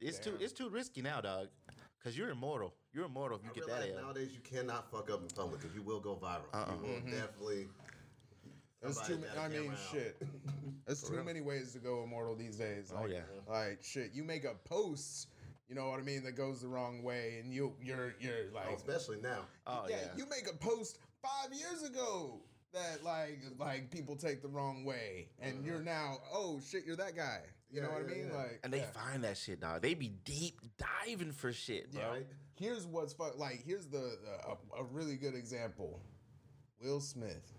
It's 0.00 0.18
too 0.18 0.36
it's 0.40 0.52
too 0.52 0.68
risky 0.68 1.02
now, 1.02 1.20
dog. 1.20 1.48
Cause 2.02 2.16
you're 2.16 2.30
immortal. 2.30 2.74
You're 2.92 3.04
immortal 3.04 3.38
if 3.38 3.44
you 3.44 3.50
I 3.50 3.54
get 3.54 3.66
that 3.68 3.88
ass. 3.88 4.02
nowadays 4.02 4.30
you 4.32 4.40
cannot 4.40 4.90
fuck 4.90 5.08
up 5.08 5.22
in 5.22 5.28
public 5.28 5.60
because 5.60 5.74
you 5.74 5.82
will 5.82 6.00
go 6.00 6.16
viral. 6.16 6.52
Uh-uh. 6.52 6.72
You 6.72 6.82
will 6.82 6.88
mm-hmm. 6.96 7.10
definitely. 7.10 7.68
There's 8.82 9.00
too 9.02 9.18
many. 9.18 9.38
I 9.38 9.48
mean, 9.48 9.72
shit. 9.92 10.20
There's 10.86 11.02
too 11.02 11.22
many 11.22 11.40
ways 11.40 11.72
to 11.74 11.78
go 11.78 12.02
immortal 12.02 12.34
these 12.34 12.56
days. 12.56 12.92
Oh, 12.96 13.06
yeah. 13.06 13.20
Like 13.48 13.78
shit, 13.82 14.10
you 14.12 14.24
make 14.24 14.44
a 14.44 14.54
post, 14.64 15.28
you 15.72 15.80
know 15.80 15.88
what 15.88 16.00
I 16.00 16.02
mean, 16.02 16.22
that 16.24 16.32
goes 16.32 16.60
the 16.60 16.68
wrong 16.68 17.02
way, 17.02 17.38
and 17.42 17.50
you 17.50 17.72
you're 17.82 18.14
you're 18.20 18.34
Oh, 18.52 18.56
like, 18.56 18.76
especially 18.76 19.16
now. 19.22 19.46
Oh 19.66 19.86
yeah, 19.88 19.96
yeah. 20.02 20.08
you 20.18 20.26
make 20.28 20.46
a 20.52 20.54
post 20.54 20.98
five 21.22 21.50
years 21.50 21.82
ago 21.82 22.40
that 22.74 23.02
like 23.02 23.40
like 23.58 23.90
people 23.90 24.14
take 24.14 24.42
the 24.42 24.48
wrong 24.48 24.84
way, 24.84 25.30
and 25.40 25.64
you're 25.64 25.80
now 25.80 26.18
oh 26.30 26.60
shit, 26.60 26.84
you're 26.84 26.96
that 26.96 27.16
guy. 27.16 27.40
You 27.70 27.80
Yeah, 27.80 27.86
know 27.86 27.92
what 27.94 28.02
yeah, 28.06 28.14
I 28.14 28.16
mean? 28.18 28.26
yeah. 28.30 28.36
Like, 28.36 28.60
and 28.64 28.72
they 28.72 28.78
yeah. 28.80 28.90
find 28.90 29.24
that 29.24 29.38
shit, 29.38 29.60
dog. 29.62 29.80
They 29.80 29.94
be 29.94 30.08
deep 30.26 30.60
diving 31.06 31.32
for 31.32 31.54
shit, 31.54 31.90
bro. 31.90 32.02
Yeah. 32.02 32.08
Right? 32.10 32.26
Here's 32.54 32.86
what's 32.86 33.14
fun. 33.14 33.30
Like, 33.38 33.62
here's 33.64 33.86
the 33.86 34.18
uh, 34.46 34.54
a, 34.76 34.82
a 34.82 34.84
really 34.84 35.16
good 35.16 35.34
example. 35.34 36.02
Will 36.82 37.00
Smith. 37.00 37.50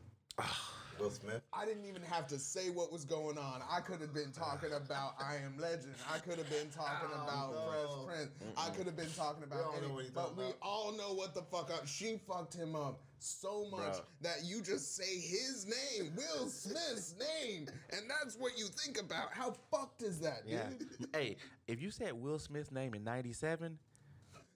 Will 0.99 1.09
Smith. 1.09 1.41
I 1.51 1.65
didn't 1.65 1.85
even 1.85 2.01
have 2.03 2.27
to 2.27 2.39
say 2.39 2.69
what 2.69 2.91
was 2.91 3.03
going 3.05 3.37
on. 3.37 3.61
I 3.69 3.79
could 3.79 3.99
have 4.01 4.13
been 4.13 4.31
talking 4.31 4.71
about 4.73 5.15
I 5.19 5.35
Am 5.43 5.57
Legend. 5.59 5.95
I 6.13 6.19
could 6.19 6.37
have 6.37 6.49
been 6.49 6.69
talking 6.69 7.09
Oh, 7.13 7.23
about 7.23 7.53
no. 7.53 8.05
Fresh 8.05 8.05
Prince. 8.15 8.31
I 8.57 8.69
could 8.69 8.85
have 8.85 8.95
been 8.95 9.11
talking 9.15 9.43
about 9.43 9.63
all 9.63 9.71
know 9.73 9.77
any, 9.85 9.87
what 9.93 10.03
he's 10.03 10.11
but 10.11 10.21
talking 10.21 10.37
we 10.37 10.43
about. 10.45 10.57
all 10.61 10.91
know 10.93 11.13
what 11.13 11.33
the 11.33 11.41
fuck 11.43 11.69
up. 11.71 11.87
She 11.87 12.19
fucked 12.27 12.53
him 12.53 12.75
up 12.75 13.01
so 13.19 13.65
much 13.71 13.79
Bruh. 13.97 14.01
that 14.21 14.43
you 14.43 14.61
just 14.61 14.95
say 14.95 15.15
his 15.19 15.65
name, 15.65 16.11
Will 16.15 16.47
Smith's 16.47 17.15
name, 17.43 17.67
and 17.91 18.01
that's 18.09 18.35
what 18.37 18.57
you 18.57 18.65
think 18.65 18.99
about. 18.99 19.31
How 19.31 19.55
fucked 19.71 20.01
is 20.03 20.19
that, 20.19 20.41
Yeah. 20.45 20.67
hey, 21.13 21.37
if 21.67 21.81
you 21.81 21.89
said 21.89 22.13
Will 22.13 22.37
Smith's 22.39 22.71
name 22.71 22.93
in 22.93 23.03
'97, 23.03 23.77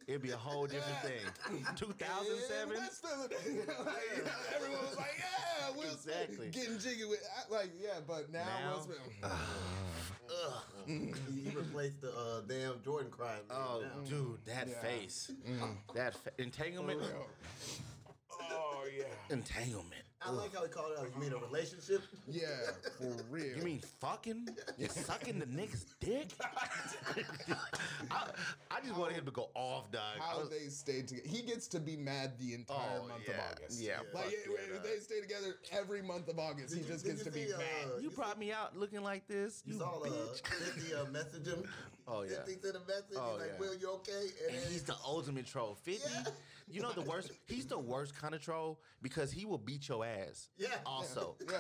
it'd 0.08 0.22
be 0.22 0.32
a 0.32 0.38
whole 0.38 0.66
different 0.68 0.98
thing. 1.02 1.66
2007. 1.76 2.72
In 2.76 2.82
West 2.82 3.06
Philadelphia, 3.06 3.64
like, 3.86 3.96
yeah, 4.16 4.56
everyone 4.56 4.82
was 4.86 4.96
like, 4.98 5.16
"Yeah, 5.18 5.70
Will 5.76 5.92
Exactly. 5.94 6.36
Smith 6.36 6.52
getting 6.54 6.80
jiggy 6.80 7.06
with." 7.06 7.20
I- 7.38 7.54
Like, 7.54 7.70
yeah, 7.82 8.00
but 8.08 8.32
now, 8.32 8.46
Now- 8.62 8.76
Will 8.76 8.84
Smith. 8.84 8.98
he, 10.88 11.50
he 11.50 11.56
replaced 11.56 12.02
the 12.02 12.10
uh, 12.12 12.42
damn 12.48 12.82
Jordan 12.84 13.12
crying. 13.12 13.42
Oh, 13.50 13.82
now. 13.84 14.10
dude, 14.10 14.38
that 14.46 14.68
Yeah. 14.68 14.82
face, 14.82 15.32
that 15.96 16.16
fa- 16.16 16.32
entanglement, 16.38 17.02
Oh 18.42 18.84
yeah. 18.98 19.04
entanglement. 19.30 19.94
I 20.26 20.32
like 20.32 20.54
how 20.56 20.64
he 20.64 20.70
called 20.70 20.94
it 20.94 21.00
out. 21.00 21.08
You 21.14 21.22
mean 21.22 21.32
a 21.32 21.38
relationship? 21.38 22.02
Yeah, 22.28 22.48
for 22.98 23.14
real. 23.30 23.56
You 23.56 23.62
mean 23.64 23.82
fucking? 24.02 24.50
You 24.78 24.88
sucking 24.88 25.38
the 25.38 25.46
nigga's 25.46 25.86
dick? 26.00 26.30
I, 28.12 28.28
I 28.72 28.82
just 28.82 28.96
wanted 28.98 29.16
him 29.18 29.26
to 29.26 29.32
go 29.32 29.50
off, 29.54 29.92
dog. 29.92 30.02
How 30.20 30.40
was- 30.40 30.50
they 30.50 30.68
stayed 30.70 31.08
together? 31.08 31.28
He 31.28 31.44
gets 31.44 31.68
to 31.68 31.80
be 31.80 31.96
mad 31.96 32.38
the 32.40 32.56
entire 32.56 32.78
Oh, 33.04 33.08
month 33.08 33.24
yeah. 33.28 33.34
of 33.36 33.40
August. 33.52 33.82
Yeah, 33.82 33.98
like 34.14 34.24
fuck 34.26 34.32
yeah, 34.32 34.54
yeah, 34.74 34.80
they 34.84 35.00
stay 35.00 35.22
together 35.22 35.56
every 35.72 36.02
month 36.02 36.28
of 36.30 36.40
August. 36.40 36.70
Did 36.70 36.80
he 36.80 36.86
you- 36.86 36.92
just 36.94 37.06
gets 37.06 37.20
you 37.20 37.26
to 37.26 37.32
be 37.32 37.46
see, 37.48 37.54
uh, 37.54 37.58
mad. 37.60 37.68
you 38.02 38.10
brought 38.10 38.40
me 38.40 38.52
out 38.52 38.76
looking 38.76 39.04
like 39.04 39.28
this. 39.28 39.62
You, 39.66 39.74
You 39.74 39.80
saw 39.80 40.00
uh, 40.02 40.08
bitch. 40.10 40.48
50 40.48 40.94
uh, 40.96 41.06
message 41.12 41.46
him. 41.48 41.64
Oh, 42.08 42.24
yeah. 42.24 42.38
50 42.46 42.52
sent 42.64 42.76
a 42.76 42.80
message. 42.88 43.18
Oh, 43.18 43.34
He's 43.34 43.42
like, 43.42 43.50
yeah. 43.54 43.60
Will, 43.60 43.76
you 43.76 43.92
okay? 43.96 44.28
And, 44.48 44.56
And 44.58 44.66
he's 44.72 44.84
the 44.84 44.96
ultimate 45.06 45.46
troll. 45.46 45.78
50, 45.84 46.02
Yeah. 46.10 46.24
You 46.70 46.82
know 46.82 46.92
the 46.92 47.02
worst? 47.02 47.32
He's 47.46 47.66
the 47.66 47.80
worst 47.80 48.16
kind 48.20 48.36
of 48.36 48.42
troll 48.42 48.80
because 49.02 49.32
he 49.32 49.46
will 49.46 49.58
beat 49.58 49.88
your 49.88 50.06
ass. 50.06 50.50
Yeah. 50.58 50.68
Also. 50.86 51.36
Yeah, 51.50 51.58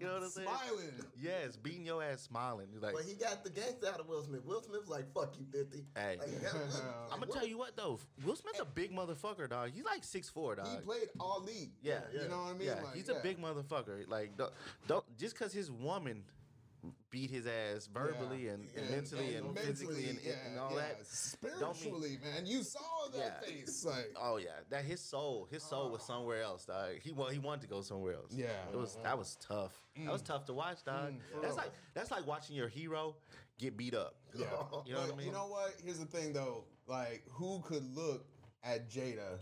You 0.00 0.06
know 0.06 0.14
what 0.14 0.22
I'm 0.24 0.28
saying? 0.30 0.48
smiling. 0.48 0.92
Yes, 1.20 1.56
beating 1.56 1.86
your 1.86 2.02
ass 2.02 2.22
smiling. 2.22 2.66
You're 2.72 2.80
like, 2.80 2.94
But 2.94 3.04
he 3.04 3.14
got 3.14 3.44
the 3.44 3.50
gangster 3.50 3.88
out 3.88 4.00
of 4.00 4.08
Will 4.08 4.22
Smith. 4.24 4.44
Will 4.44 4.60
Smith's 4.62 4.88
like, 4.88 5.12
fuck 5.14 5.34
you, 5.38 5.46
50. 5.52 5.84
Hey. 5.94 6.16
Like, 6.18 6.28
I'm 7.12 7.20
gonna 7.20 7.32
tell 7.32 7.46
you 7.46 7.58
what 7.58 7.76
though, 7.76 7.98
Will 8.24 8.36
Smith's 8.36 8.60
a 8.60 8.64
big 8.64 8.92
motherfucker, 8.92 9.48
dog. 9.48 9.70
He's 9.72 9.84
like 9.84 10.02
six 10.04 10.28
four, 10.28 10.56
dog. 10.56 10.66
He 10.68 10.76
played 10.78 11.08
Ali. 11.20 11.72
yeah, 11.82 12.00
yeah. 12.12 12.22
You 12.22 12.28
know 12.28 12.38
what 12.38 12.54
I 12.54 12.58
mean? 12.58 12.68
yeah, 12.68 12.74
Like, 12.82 12.94
he's 12.94 13.08
yeah. 13.08 13.16
a 13.16 13.22
big 13.22 13.40
motherfucker. 13.40 14.08
Like, 14.08 14.36
don't, 14.36 14.52
don't 14.86 15.04
just 15.16 15.38
because 15.38 15.52
his 15.52 15.70
woman 15.70 16.22
beat 17.10 17.30
his 17.30 17.46
ass 17.46 17.88
verbally 17.92 18.46
Yeah. 18.46 18.52
and, 18.52 18.68
and 18.76 18.90
mentally 18.90 19.34
and, 19.34 19.58
physically 19.58 20.08
and, 20.10 20.18
yeah, 20.22 20.32
and 20.46 20.58
all 20.58 20.70
yeah. 20.72 20.76
that. 20.76 21.06
Spiritually, 21.06 22.18
man, 22.22 22.46
you 22.46 22.62
saw 22.62 23.08
that 23.14 23.44
face. 23.44 23.84
Like, 23.84 24.14
Oh 24.20 24.36
yeah, 24.36 24.50
that 24.70 24.84
his 24.84 25.00
soul, 25.00 25.48
his 25.50 25.62
soul 25.62 25.90
was 25.90 26.02
ah. 26.04 26.14
somewhere 26.14 26.42
else, 26.42 26.64
dog. 26.64 27.00
He 27.02 27.12
wa- 27.12 27.28
he 27.28 27.38
wanted 27.38 27.62
to 27.62 27.68
go 27.68 27.80
somewhere 27.82 28.14
else. 28.14 28.32
Yeah. 28.34 28.48
it 28.72 28.76
was 28.76 28.96
that 29.02 29.16
was 29.18 29.36
tough. 29.40 29.72
Mm. 29.98 30.06
That 30.06 30.12
was 30.12 30.22
tough 30.22 30.44
to 30.46 30.52
watch, 30.52 30.84
dog. 30.84 31.12
Mm, 31.12 31.18
for 31.32 31.40
that's 31.40 31.54
real. 31.54 31.56
like 31.56 31.72
that's 31.94 32.10
like 32.10 32.26
watching 32.26 32.56
your 32.56 32.68
hero 32.68 33.16
get 33.58 33.76
beat 33.76 33.94
up. 33.94 34.16
yeah. 34.34 34.46
You 34.86 34.94
know 34.94 35.00
what 35.00 35.12
I 35.12 35.16
mean? 35.16 35.26
You 35.26 35.32
know 35.32 35.48
what? 35.48 35.74
Here's 35.84 35.98
the 35.98 36.06
thing, 36.06 36.32
though. 36.32 36.64
Like, 36.86 37.22
who 37.30 37.60
could 37.66 37.84
look 37.94 38.24
at 38.64 38.88
Jada 38.90 39.38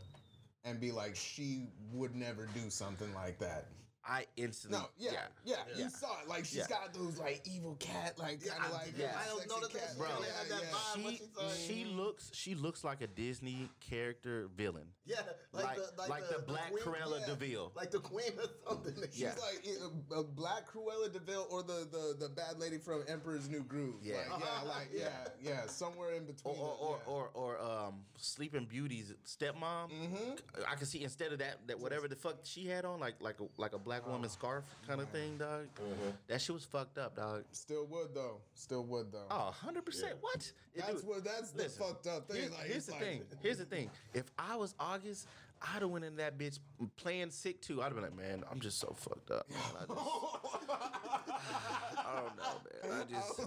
and 0.65 0.81
be 0.81 0.91
like, 0.91 1.15
she 1.15 1.69
would 1.93 2.15
never 2.15 2.49
do 2.55 2.71
something 2.71 3.13
like 3.15 3.39
that? 3.39 3.69
I 4.09 4.27
instantly, 4.37 4.79
No, 4.79 4.87
yeah, 4.99 5.11
yeah, 5.45 5.57
yeah. 5.75 5.85
you 5.85 5.91
saw 5.91 6.21
it. 6.23 6.29
Like 6.29 6.45
she's 6.45 6.59
Yeah. 6.59 6.69
got 6.69 6.95
those 6.95 7.19
like 7.19 7.43
evil 7.45 7.75
cat, 7.77 8.19
like 8.19 8.45
Yeah, 8.45 8.53
kind 8.53 8.65
of 8.67 8.71
I- 8.71 8.75
like 8.85 8.95
yeah. 8.99 9.19
I 9.21 9.27
don't 9.27 9.39
sexy 9.41 9.49
know 9.55 9.61
that 9.61 9.73
cat, 9.73 9.81
that's- 9.81 9.97
Bro. 9.97 10.09
They 10.23 10.31
have 10.31 10.49
that 10.49 10.73
vibe. 10.73 11.11
She, 11.11 11.67
she 11.67 11.75
she 11.75 11.85
looks 11.87 12.31
she 12.33 12.55
looks 12.55 12.85
like 12.85 13.01
a 13.03 13.07
Disney 13.09 13.69
character 13.81 14.49
villain. 14.57 14.87
Yeah, 15.05 15.23
like, 15.53 15.65
Like- 15.65 15.77
the 15.77 15.93
like, 15.99 16.09
like 16.09 16.29
the 16.29 16.43
Black 16.43 16.71
queen, 16.71 16.85
Cruella 16.85 17.21
yeah, 17.21 17.27
de 17.27 17.35
Vil. 17.35 17.73
like 17.75 17.91
the 17.91 17.99
queen 18.01 18.33
or 18.39 18.49
something. 18.69 18.95
She's 19.11 19.21
Yeah. 19.23 19.35
like 19.41 19.67
a, 20.13 20.15
a 20.21 20.25
black 20.25 20.67
Cruella 20.71 21.13
de 21.13 21.19
Vil 21.21 21.47
or 21.51 21.63
the, 21.63 21.89
the 21.91 22.17
the 22.19 22.29
bad 22.29 22.59
lady 22.59 22.79
from 22.79 23.05
Emperor's 23.09 23.49
New 23.49 23.63
Groove. 23.65 23.97
Yeah. 24.03 24.19
like, 24.31 24.41
yeah, 24.41 24.63
like 24.69 24.89
yeah, 24.95 25.27
yeah, 25.41 25.67
somewhere 25.67 26.13
in 26.15 26.23
Or 26.23 26.27
between. 26.27 26.55
or 26.57 26.77
the- 26.77 26.85
or, 26.85 26.99
yeah. 27.07 27.13
or, 27.13 27.31
or 27.35 27.61
um 27.61 28.05
Sleeping 28.19 28.67
Beauty's 28.67 29.13
stepmom. 29.27 29.91
Mm-hmm. 29.91 30.63
I 30.71 30.75
can 30.77 30.87
see 30.87 31.03
instead 31.03 31.33
of 31.33 31.39
that 31.41 31.67
that 31.67 31.79
whatever 31.81 32.07
the 32.09 32.17
fuck 32.17 32.37
she 32.45 32.67
had 32.67 32.85
on, 32.85 33.01
like 33.01 33.17
like 33.21 33.41
a 33.41 33.45
like 33.57 33.73
a 33.73 33.79
black 33.79 33.96
woman 34.05 34.23
oh. 34.25 34.29
scarf 34.29 34.65
kind 34.87 35.01
of 35.01 35.09
thing, 35.11 35.39
dog. 35.39 35.67
Mm-hmm. 35.77 36.11
That 36.29 36.41
shit 36.41 36.55
was 36.55 36.65
fucked 36.65 36.99
up, 36.99 37.17
dog. 37.17 37.45
Still 37.53 37.87
would 37.87 38.15
though. 38.15 38.39
Still 38.55 38.85
would 38.85 39.13
though. 39.13 39.27
Oh, 39.31 39.55
100%. 39.65 39.77
What? 40.21 40.53
It 40.75 40.85
that's 40.85 41.03
do- 41.03 41.09
what. 41.09 41.25
That's 41.25 41.51
the 41.53 41.69
fucked 41.69 42.07
up 42.07 42.29
thing. 42.29 42.43
Here's, 42.43 42.51
like, 42.51 42.61
here's 42.63 42.77
it's 42.77 42.87
the 42.87 42.93
like, 42.93 43.03
thing. 43.03 43.23
Here's 43.43 43.59
the 43.59 43.65
thing. 43.65 43.91
If 44.15 44.25
I 44.39 44.57
was 44.57 44.75
August, 44.81 45.29
I'd 45.63 45.83
have 45.83 45.91
went 45.91 46.05
in 46.05 46.17
that 46.17 46.39
bitch 46.39 46.59
playing 46.97 47.31
sick 47.31 47.61
too. 47.61 47.83
I'd 47.83 47.87
have 47.87 47.95
been 47.95 48.05
like, 48.05 48.17
man, 48.17 48.45
I'm 48.51 48.61
just 48.61 48.79
so 48.79 48.95
fucked 48.99 49.31
up. 49.31 49.49
man. 49.49 49.59
I, 49.75 49.85
just, 49.87 50.01
I 51.99 52.21
don't 52.21 52.37
know, 52.37 52.91
man. 52.91 53.01
I 53.01 53.13
just, 53.13 53.41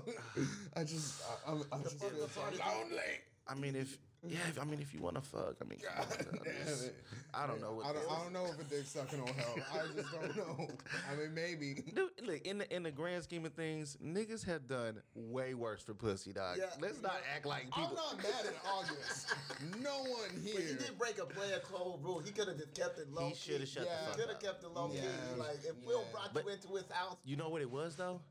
I 0.76 0.84
just, 0.84 1.22
I, 1.48 1.52
I'm, 1.52 1.64
I 1.72 1.84
just 1.84 2.00
feel 2.00 2.10
so 2.28 2.42
lonely. 2.42 3.00
I 3.48 3.56
mean, 3.56 3.76
if 3.76 3.98
yeah, 4.28 4.38
if, 4.50 4.60
I 4.60 4.66
mean, 4.66 4.82
if 4.82 4.94
you 4.94 5.02
want 5.02 5.16
to 5.16 5.22
fuck, 5.22 5.56
I 5.62 5.66
mean, 5.66 5.80
come 5.80 6.04
on. 6.04 6.08
Damn 6.44 6.66
Just- 6.66 6.86
it. 6.88 6.96
I 7.34 7.46
don't 7.48 7.62
know 7.62 7.74
what. 7.74 7.86
I 7.86 7.94
don't, 7.94 8.12
I 8.12 8.24
don't 8.24 8.34
know 8.34 8.46
if 8.46 8.60
a 8.60 8.64
dick 8.64 8.86
sucking 8.86 9.20
will 9.20 9.34
help. 9.34 9.60
I 9.74 9.80
just 9.96 10.12
don't 10.12 10.36
know. 10.60 10.68
I 11.12 11.16
mean, 11.16 11.34
maybe. 11.34 11.76
Dude, 11.96 12.10
look 12.24 12.42
in 12.46 12.58
the 12.58 12.76
in 12.76 12.84
the 12.84 12.92
grand 12.92 13.24
scheme 13.24 13.46
of 13.46 13.54
things, 13.54 13.98
niggas 14.04 14.44
have 14.46 14.68
done 14.68 15.02
way 15.16 15.54
worse 15.54 15.82
for 15.84 15.94
pussy, 15.94 16.34
dog. 16.34 16.58
Yeah. 16.58 16.66
Let's 16.82 17.02
not 17.02 17.18
act 17.36 17.46
like 17.46 17.66
people. 17.66 17.84
I'm 17.84 17.90
people. 17.90 18.04
not 18.14 18.24
mad 18.24 18.46
at 18.48 18.56
August. 18.68 19.34
No 19.82 20.00
one 20.02 20.30
here. 20.44 20.54
But 20.56 20.64
he 20.64 20.74
did 20.74 20.98
break 20.98 21.20
a 21.20 21.26
player 21.26 21.60
code 21.64 22.04
rule. 22.04 22.20
He 22.20 22.32
could 22.32 22.48
have 22.48 22.58
just 22.58 22.74
kept 22.74 22.98
it 23.00 23.14
low. 23.14 23.30
He 23.30 23.36
shoulda 23.36 23.66
shut 23.66 23.84
the 23.84 23.90
Yeah. 23.90 24.06
fuck 24.08 24.18
Could 24.18 24.30
have 24.30 24.40
kept 24.40 24.64
it 24.64 24.74
low 24.74 24.90
Yeah. 24.94 25.02
key. 25.02 25.40
Like 25.40 25.60
if 25.64 25.76
Will 25.86 26.04
brought 26.12 26.34
But- 26.34 26.46
you 26.46 26.52
into 26.52 26.68
his 26.76 26.90
house, 26.92 27.16
You 27.26 27.36
know 27.36 27.50
what 27.50 27.62
it 27.62 27.70
was 27.70 27.96
though? 27.96 28.22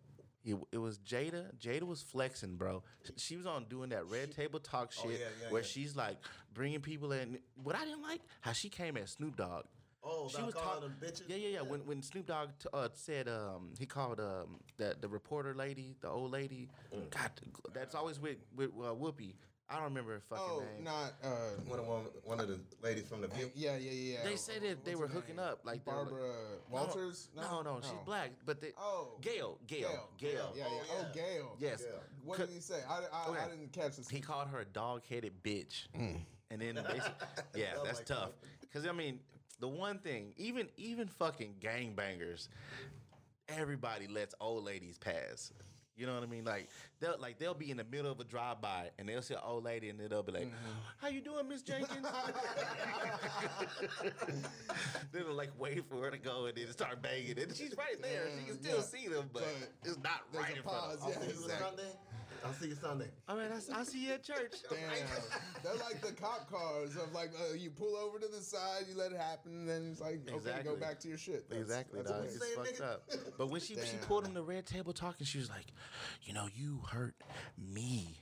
It, 0.45 0.57
it 0.73 0.79
was 0.79 0.99
Jada. 0.99 1.55
Jada 1.59 1.83
was 1.83 2.01
flexing, 2.03 2.57
bro. 2.57 2.83
She 3.17 3.37
was 3.37 3.47
on 3.47 3.65
doing 3.69 3.91
that 3.91 4.07
red 4.07 4.33
table 4.33 4.61
talk 4.61 4.93
shit 4.93 5.05
Oh, 5.07 5.11
yeah, 5.11 5.19
yeah, 5.43 5.51
where 5.51 5.63
yeah. 5.63 5.67
she's 5.69 5.97
like 5.97 6.17
bringing 6.55 6.81
people 6.81 7.13
in. 7.13 7.39
What 7.63 7.75
I 7.77 7.85
didn't 7.85 8.03
like 8.03 8.21
how 8.41 8.53
she 8.53 8.69
came 8.69 8.97
at 8.97 9.09
Snoop 9.09 9.37
Dogg. 9.37 9.65
Oh, 10.03 10.29
she 10.35 10.41
was 10.41 10.55
calling 10.55 10.83
them 10.83 10.95
bitches? 11.03 11.23
Yeah, 11.27 11.37
yeah, 11.37 11.49
yeah. 11.49 11.55
Yeah. 11.57 11.63
When 11.63 11.81
when 11.81 12.03
Snoop 12.03 12.27
Dogg 12.27 12.51
t- 12.63 12.69
uh, 12.73 12.89
said 12.95 13.29
um 13.29 13.75
he 13.79 13.85
called 13.85 14.21
um 14.21 14.61
the 14.77 14.97
the 15.01 15.09
reporter 15.09 15.55
lady, 15.55 15.97
the 16.01 16.09
old 16.09 16.31
lady. 16.31 16.69
Mm. 16.95 17.11
God, 17.11 17.31
that's 17.75 17.95
always 17.97 18.21
with 18.21 18.39
with 18.55 18.71
uh, 18.71 18.95
Whoopi. 18.95 19.35
I 19.71 19.75
don't 19.75 19.85
remember 19.85 20.15
her 20.15 20.21
fucking 20.31 20.45
Oh, 20.49 20.61
name. 20.61 20.85
not. 20.85 21.13
Uh, 21.23 21.29
one 21.67 21.79
of 21.79 21.87
one, 21.87 22.05
one 22.25 22.41
of 22.41 22.49
the 22.49 22.59
ladies 22.83 23.07
from 23.07 23.21
the 23.21 23.29
View. 23.29 23.51
yeah, 23.55 23.77
yeah, 23.77 23.91
yeah. 23.91 24.25
They 24.25 24.37
said 24.37 24.63
that 24.63 24.83
they 24.85 24.95
were 24.95 25.07
hooking 25.09 25.37
name? 25.37 25.45
up, 25.45 25.61
like 25.65 25.85
they 25.85 25.91
were 25.93 25.99
like- 25.99 26.09
Barbara 26.11 26.35
Walters. 26.71 27.29
No, 27.37 27.61
no, 27.61 27.81
she's 27.83 27.91
black, 28.07 28.31
but 28.47 28.61
they. 28.63 28.73
Oh. 28.79 29.19
Gayle, 29.21 29.59
Gayle, 29.67 30.09
Gayle. 30.17 30.53
Yeah, 30.57 30.65
yeah. 30.65 30.81
Oh, 30.91 30.97
Oh. 31.01 31.15
Gayle. 31.15 31.57
Yes. 31.59 31.83
Yeah. 31.87 31.99
What 32.25 32.39
did 32.39 32.49
he 32.49 32.61
say? 32.61 32.81
I, 32.89 33.03
I, 33.13 33.29
Okay. 33.29 33.41
I 33.41 33.49
didn't 33.49 33.73
catch 33.73 33.97
this. 33.97 34.09
He 34.09 34.21
called 34.21 34.49
her 34.49 34.61
a 34.61 34.65
dog-headed 34.65 35.43
bitch, 35.43 35.89
Mm. 35.95 36.21
and 36.51 36.61
then 36.63 36.75
basically, 36.77 37.13
yeah, 37.55 37.75
Sound 37.75 37.87
that's 37.87 37.99
like 37.99 38.07
tough. 38.07 38.31
Because 38.63 38.87
I 38.87 38.93
mean, 38.93 39.21
the 39.61 39.69
one 39.69 39.99
thing, 39.99 40.33
even 40.39 40.69
even 40.79 41.09
fucking 41.09 41.57
gangbangers, 41.61 42.49
everybody 43.49 44.07
lets 44.07 44.35
old 44.41 44.65
ladies 44.65 44.97
pass. 44.99 45.53
You 45.99 46.07
know 46.07 46.15
what 46.15 46.23
I 46.23 46.27
mean? 46.27 46.45
Like 46.45 46.69
they'll 47.01 47.17
like 47.19 47.39
they'll 47.39 47.55
be 47.55 47.73
in 47.73 47.77
the 47.77 47.85
middle 47.85 48.11
of 48.13 48.21
a 48.21 48.25
drive 48.25 48.61
by 48.61 48.91
and 48.99 49.09
they'll 49.09 49.21
see 49.21 49.35
an 49.35 49.41
old 49.45 49.65
lady 49.65 49.89
and 49.91 49.99
they'll 49.99 50.23
be 50.23 50.31
like, 50.31 50.43
Mm-hmm. 50.45 50.79
"How 50.99 51.09
you 51.09 51.21
doing, 51.21 51.49
Miss 51.49 51.63
Jenkins?" 51.63 52.07
they'll 55.13 55.35
like 55.35 55.51
wait 55.59 55.85
for 55.89 55.97
her 56.03 56.11
to 56.11 56.19
go 56.19 56.47
and 56.47 56.57
then 56.57 56.71
start 56.73 57.03
banging, 57.03 57.39
and 57.39 57.55
she's 57.55 57.75
right 57.77 58.01
there. 58.01 58.29
she 58.39 58.45
can 58.47 58.63
still 58.63 58.77
Yeah. 58.77 58.83
see 58.83 59.09
them, 59.09 59.29
but, 59.33 59.43
But 59.43 59.89
it's 59.89 59.99
not 59.99 60.21
right 60.33 60.55
a 60.55 60.57
in 60.59 60.63
front 60.63 60.93
of 60.95 61.01
them. 61.01 61.11
Yeah, 61.23 61.29
exactly. 61.31 61.85
I'll 62.45 62.53
see 62.53 62.69
you 62.69 62.75
Sunday. 62.75 63.09
All 63.29 63.37
right, 63.37 63.51
I, 63.51 63.79
I'll 63.79 63.85
see 63.85 64.07
you 64.07 64.13
at 64.15 64.23
church. 64.23 64.53
Damn. 64.71 64.89
They're 65.63 65.75
like 65.85 66.01
the 66.01 66.13
cop 66.13 66.51
cars 66.51 66.97
of 66.97 67.13
like 67.13 67.31
uh, 67.39 67.55
you 67.55 67.71
pull 67.71 67.97
over 67.97 68.19
to 68.19 68.27
the 68.29 68.41
side, 68.41 68.85
you 68.89 68.97
let 68.97 69.13
it 69.13 69.19
happen, 69.19 69.53
and 69.53 69.69
then 69.69 69.89
it's 69.93 70.01
like 70.01 70.21
okay, 70.27 70.37
Exactly. 70.37 70.65
go 70.75 70.77
back 70.77 71.01
to 71.01 71.09
your 71.09 71.19
shit. 71.19 71.49
That's- 71.49 71.67
Exactly, 71.69 72.01
that's 72.01 72.11
dog. 72.11 72.25
It's 72.25 72.55
fucked 72.55 72.81
nigga. 72.81 72.93
up. 72.93 73.03
But 73.37 73.51
when 73.51 73.61
she 73.61 73.75
she 73.75 73.97
pulled 74.07 74.27
him 74.27 74.35
the 74.35 74.43
red 74.43 74.67
table 74.67 74.93
talking, 74.93 75.27
she 75.27 75.39
was 75.39 75.51
like, 75.51 75.67
"You 76.23 76.33
know, 76.33 76.49
you 76.55 76.81
hurt 76.91 77.15
me 77.59 78.17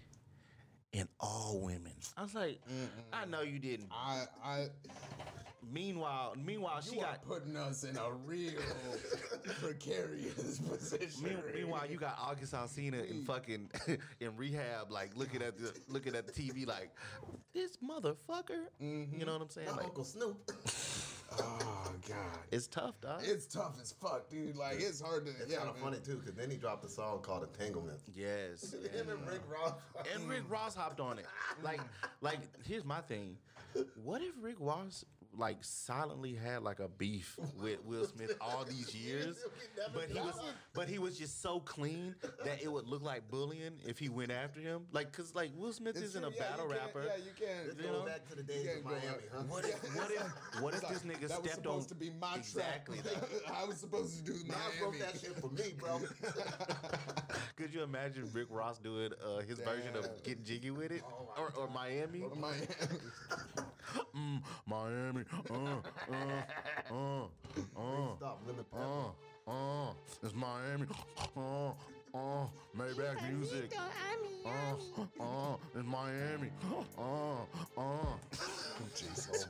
and 0.94 1.08
all 1.20 1.60
women." 1.62 1.92
I 2.16 2.22
was 2.22 2.34
like, 2.34 2.60
"I 3.12 3.26
know 3.26 3.42
you 3.42 3.58
didn't." 3.58 3.88
I, 3.92 4.24
I, 4.42 4.66
Meanwhile, 5.70 6.36
meanwhile, 6.44 6.80
she 6.80 6.96
you 6.96 7.00
are 7.02 7.06
got. 7.12 7.22
putting 7.22 7.56
us 7.56 7.82
in 7.84 7.96
a 7.96 8.12
real 8.24 8.52
precarious 9.60 10.58
position. 10.58 11.24
mean- 11.24 11.38
Meanwhile, 11.54 11.86
you 11.90 11.96
got 11.98 12.16
August 12.20 12.52
Alsina 12.54 13.08
in 13.08 13.24
fucking 13.24 13.70
in 14.20 14.36
rehab, 14.36 14.90
like 14.90 15.16
looking 15.16 15.42
at 15.42 15.58
the 15.58 15.72
looking 15.88 16.14
at 16.14 16.26
the 16.26 16.32
TV, 16.32 16.66
like 16.66 16.90
this 17.54 17.78
motherfucker. 17.78 18.66
You 18.80 19.24
know 19.24 19.32
what 19.32 19.42
I'm 19.42 19.48
saying? 19.50 19.68
My 19.68 19.76
Like, 19.76 19.84
Uncle 19.86 20.04
Snoop. 20.04 20.36
oh 21.40 21.92
god, 22.08 22.38
it's 22.52 22.66
tough, 22.66 23.00
dog. 23.00 23.20
it's 23.24 23.46
tough 23.46 23.76
as 23.80 23.92
fuck, 23.92 24.28
dude. 24.28 24.56
Like 24.56 24.76
it's 24.80 25.00
hard 25.00 25.26
to. 25.26 25.32
It's 25.32 25.50
yeah, 25.50 25.58
kind 25.58 25.70
of 25.70 25.78
funny 25.78 25.98
too, 26.04 26.16
because 26.16 26.34
then 26.34 26.50
he 26.50 26.56
dropped 26.56 26.84
a 26.84 26.88
song 26.88 27.20
called 27.22 27.42
"Entanglement." 27.44 27.98
yes. 28.14 28.72
Him 28.94 29.08
and 29.10 29.26
Rick 29.28 29.40
Ross. 29.48 29.74
And 30.14 30.28
Rick 30.28 30.44
Ross 30.48 30.74
hopped 30.74 31.00
on 31.00 31.18
it. 31.18 31.26
Like, 31.62 31.80
like 32.20 32.38
here's 32.66 32.84
my 32.84 33.00
thing. 33.00 33.36
What 34.02 34.22
if 34.22 34.32
Rick 34.40 34.56
Ross 34.58 35.04
like 35.36 35.58
silently 35.60 36.34
had 36.34 36.62
like 36.62 36.80
a 36.80 36.88
beef 36.88 37.38
with 37.60 37.84
Will 37.84 38.04
Smith 38.06 38.36
all 38.40 38.64
these 38.64 38.94
years, 39.06 39.36
but 39.94 40.08
he 40.10 40.18
was 40.18 40.40
but 40.74 40.88
he 40.88 40.98
was 40.98 41.18
just 41.18 41.42
so 41.42 41.60
clean 41.60 42.14
that 42.44 42.62
it 42.62 42.70
would 42.70 42.86
look 42.86 43.02
like 43.02 43.28
bullying 43.30 43.72
if 43.86 43.98
he 43.98 44.08
went 44.08 44.30
after 44.30 44.60
him. 44.60 44.86
Like, 44.92 45.12
cause 45.12 45.34
like 45.34 45.50
Will 45.56 45.72
Smith 45.72 45.96
isn't 45.96 46.20
true, 46.20 46.30
a 46.30 46.34
yeah, 46.34 46.50
battle 46.50 46.68
rapper. 46.68 47.04
Yeah, 47.04 47.16
you 47.16 47.32
can. 47.36 47.66
Let's 47.66 47.78
you 47.78 47.84
go 47.84 47.92
know? 47.92 48.06
back 48.06 48.28
to 48.28 48.34
the 48.36 48.42
days 48.42 48.68
of 48.76 48.84
Miami, 48.84 49.02
huh? 49.32 49.42
What 49.48 49.64
if 49.64 49.96
what 49.96 50.10
if 50.10 50.62
what 50.62 50.74
if 50.74 50.88
this 50.88 51.00
nigga 51.00 51.28
that 51.28 51.42
was 51.42 51.50
stepped 51.50 51.54
supposed 51.54 51.84
on 51.84 51.88
to 51.88 51.94
be 51.94 52.10
my 52.20 52.36
exactly. 52.36 52.98
I 53.54 53.64
was 53.64 53.78
supposed 53.78 54.16
to 54.18 54.32
do 54.32 54.38
Miami. 54.46 54.82
wrote 54.82 54.98
that 55.00 55.20
shit 55.20 55.36
for 55.36 55.50
me, 55.50 55.74
bro. 55.78 56.00
Could 57.56 57.72
you 57.72 57.82
imagine 57.82 58.28
Rick 58.32 58.48
Ross 58.50 58.78
doing 58.78 59.10
uh, 59.24 59.40
his 59.40 59.58
version 59.58 59.96
of 59.96 60.06
Getting 60.22 60.44
Jiggy 60.44 60.70
with 60.70 60.92
it, 60.92 61.02
or, 61.36 61.52
or 61.56 61.68
Miami? 61.68 62.24
Miami. 62.38 62.66
Mm, 64.16 64.42
Miami, 64.66 65.24
uh, 65.50 65.54
uh, 65.54 66.94
uh, 66.94 67.24
uh. 67.76 68.16
Stop, 68.16 68.42
limit 68.46 68.70
pepper. 68.70 68.84
Uh, 69.46 69.50
uh, 69.50 69.92
it's 70.22 70.34
Miami. 70.34 70.86
Uh, 71.36 71.68
uh, 72.14 72.46
Maybach 72.76 73.30
music. 73.30 73.76
Uh, 74.44 74.50
uh, 75.20 75.56
it's 75.74 75.86
Miami. 75.86 76.50
Uh, 76.98 77.80
uh. 77.80 78.06
Jesus. 78.96 79.46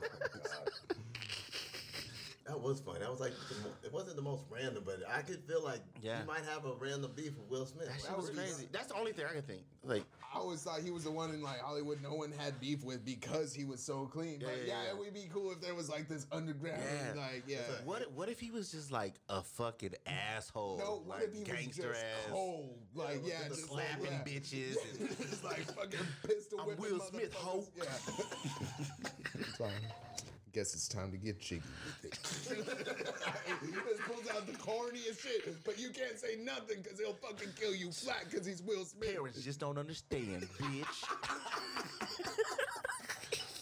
That 2.47 2.61
was 2.61 2.79
funny. 2.79 2.99
That 2.99 3.11
was 3.11 3.19
like 3.19 3.33
it 3.83 3.91
wasn't 3.91 4.15
the 4.15 4.21
most 4.21 4.45
random, 4.49 4.83
but 4.85 4.99
I 5.09 5.21
could 5.21 5.43
feel 5.43 5.61
like 5.63 5.81
Yeah. 6.01 6.21
you 6.21 6.25
might 6.27 6.45
have 6.45 6.63
a 6.65 6.73
random 6.79 7.11
beef 7.13 7.33
with 7.37 7.49
Will 7.49 7.65
Smith. 7.65 7.87
That 7.87 7.99
shit 8.01 8.15
was 8.15 8.29
crazy. 8.29 8.69
That's 8.71 8.87
the 8.87 8.95
only 8.95 9.11
thing 9.11 9.25
I 9.29 9.33
can 9.33 9.41
think. 9.41 9.63
Like, 9.83 10.03
I 10.33 10.37
always 10.39 10.61
thought 10.63 10.79
he 10.81 10.89
was 10.91 11.03
the 11.03 11.11
one 11.11 11.31
in 11.31 11.41
like 11.41 11.59
Hollywood 11.59 12.01
no 12.01 12.13
one 12.13 12.31
had 12.31 12.57
beef 12.61 12.83
with 12.85 13.03
because 13.03 13.53
he 13.53 13.65
was 13.65 13.81
so 13.83 14.05
clean. 14.05 14.39
Yeah, 14.39 14.47
but 14.47 14.57
yeah, 14.59 14.63
yeah, 14.65 14.83
yeah. 14.83 14.89
it 14.91 14.97
would 14.97 15.13
be 15.13 15.29
cool 15.33 15.51
if 15.51 15.59
there 15.59 15.75
was 15.75 15.89
like 15.89 16.07
this 16.07 16.25
underground, 16.31 16.81
Yeah. 16.83 17.13
like 17.21 17.43
yeah. 17.47 17.57
what? 17.83 18.01
if- 18.03 18.11
What 18.11 18.29
if 18.29 18.39
he 18.39 18.49
was 18.51 18.71
just 18.71 18.91
like 18.91 19.15
a 19.27 19.41
fucking 19.43 19.95
asshole? 20.05 20.77
No, 20.77 21.01
what 21.05 21.19
like 21.19 21.27
if 21.27 21.33
he 21.33 21.39
was 21.39 21.47
gangster 21.49 21.89
just 21.91 22.03
ass, 22.05 22.31
cold? 22.31 22.77
Like 22.95 23.21
Yeah, 23.25 23.33
yeah, 23.43 23.47
just 23.49 23.65
slapping 23.67 24.03
like, 24.05 24.11
yeah. 24.25 24.39
bitches? 24.39 24.75
And, 24.99 25.17
just 25.29 25.43
like 25.43 25.61
fucking 25.75 25.99
pistol 26.25 26.61
I'm 26.61 26.67
whipping 26.67 26.83
Will 26.97 26.99
Smith, 27.01 27.33
ho. 27.33 27.65
motherfuckers. 27.77 28.25
Yeah. 29.59 29.67
it's. 30.57 30.71
Guess 30.71 30.75
it's 30.75 30.87
time 30.87 31.11
to 31.11 31.17
get 31.17 31.39
jiggy 31.39 31.61
with 32.01 32.11
it. 32.11 32.19
he 33.65 33.71
just 33.71 34.01
pulls 34.01 34.29
out 34.35 34.45
the 34.47 34.53
corniest 34.53 35.21
shit, 35.21 35.63
but 35.63 35.79
you 35.79 35.89
can't 35.89 36.17
say 36.17 36.35
nothing 36.43 36.81
because 36.81 36.99
he'll 36.99 37.13
fucking 37.13 37.49
kill 37.59 37.75
you 37.75 37.91
flat 37.91 38.25
because 38.29 38.45
he's 38.45 38.61
Will 38.61 38.85
Smith. 38.85 39.13
parents 39.13 39.41
just 39.41 39.59
don't 39.59 39.77
understand, 39.77 40.47
bitch. 40.59 41.03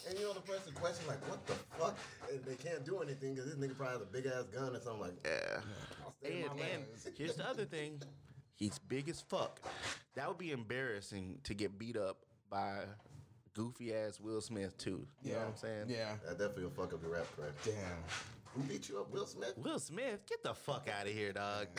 And 0.08 0.18
you 0.18 0.24
know 0.24 0.34
the 0.34 0.40
person 0.40 0.72
question 0.74 1.06
like, 1.08 1.28
"What 1.28 1.44
the 1.46 1.54
fuck?" 1.78 1.98
And 2.30 2.44
they 2.44 2.54
can't 2.54 2.84
do 2.84 3.00
anything 3.00 3.34
because 3.34 3.54
this 3.54 3.58
nigga 3.58 3.76
probably 3.76 3.98
has 3.98 4.02
a 4.02 4.06
big 4.06 4.26
ass 4.26 4.44
gun 4.54 4.76
or 4.76 4.80
something 4.80 5.00
like. 5.00 5.14
Yeah. 5.24 5.60
I'll 6.04 6.12
stay 6.12 6.42
in 6.42 6.50
And, 6.50 6.58
my 6.58 6.66
and 6.66 6.84
here's 7.16 7.34
the 7.34 7.48
other 7.48 7.64
thing. 7.64 8.00
He's 8.54 8.78
big 8.78 9.08
as 9.08 9.20
fuck. 9.20 9.60
That 10.14 10.28
would 10.28 10.38
be 10.38 10.52
embarrassing 10.52 11.40
to 11.44 11.54
get 11.54 11.78
beat 11.78 11.96
up 11.96 12.18
by 12.48 12.84
goofy 13.56 13.94
ass 13.94 14.20
Will 14.20 14.40
Smith 14.40 14.76
too. 14.78 15.06
You 15.22 15.32
know 15.32 15.38
what 15.38 15.48
I'm 15.48 15.56
saying? 15.56 15.84
Yeah. 15.88 16.12
That 16.26 16.38
definitely 16.38 16.64
will 16.64 16.70
fuck 16.70 16.92
up 16.92 17.02
your 17.02 17.12
rap 17.12 17.26
career. 17.34 17.52
Damn. 17.64 17.74
Who 18.54 18.62
beat 18.62 18.88
you 18.88 18.98
up, 19.00 19.10
Will 19.12 19.26
Smith? 19.26 19.52
Will 19.56 19.78
Smith, 19.78 20.20
get 20.26 20.42
the 20.42 20.54
fuck 20.54 20.88
out 20.88 21.06
of 21.06 21.12
here, 21.12 21.32
dog. 21.32 21.66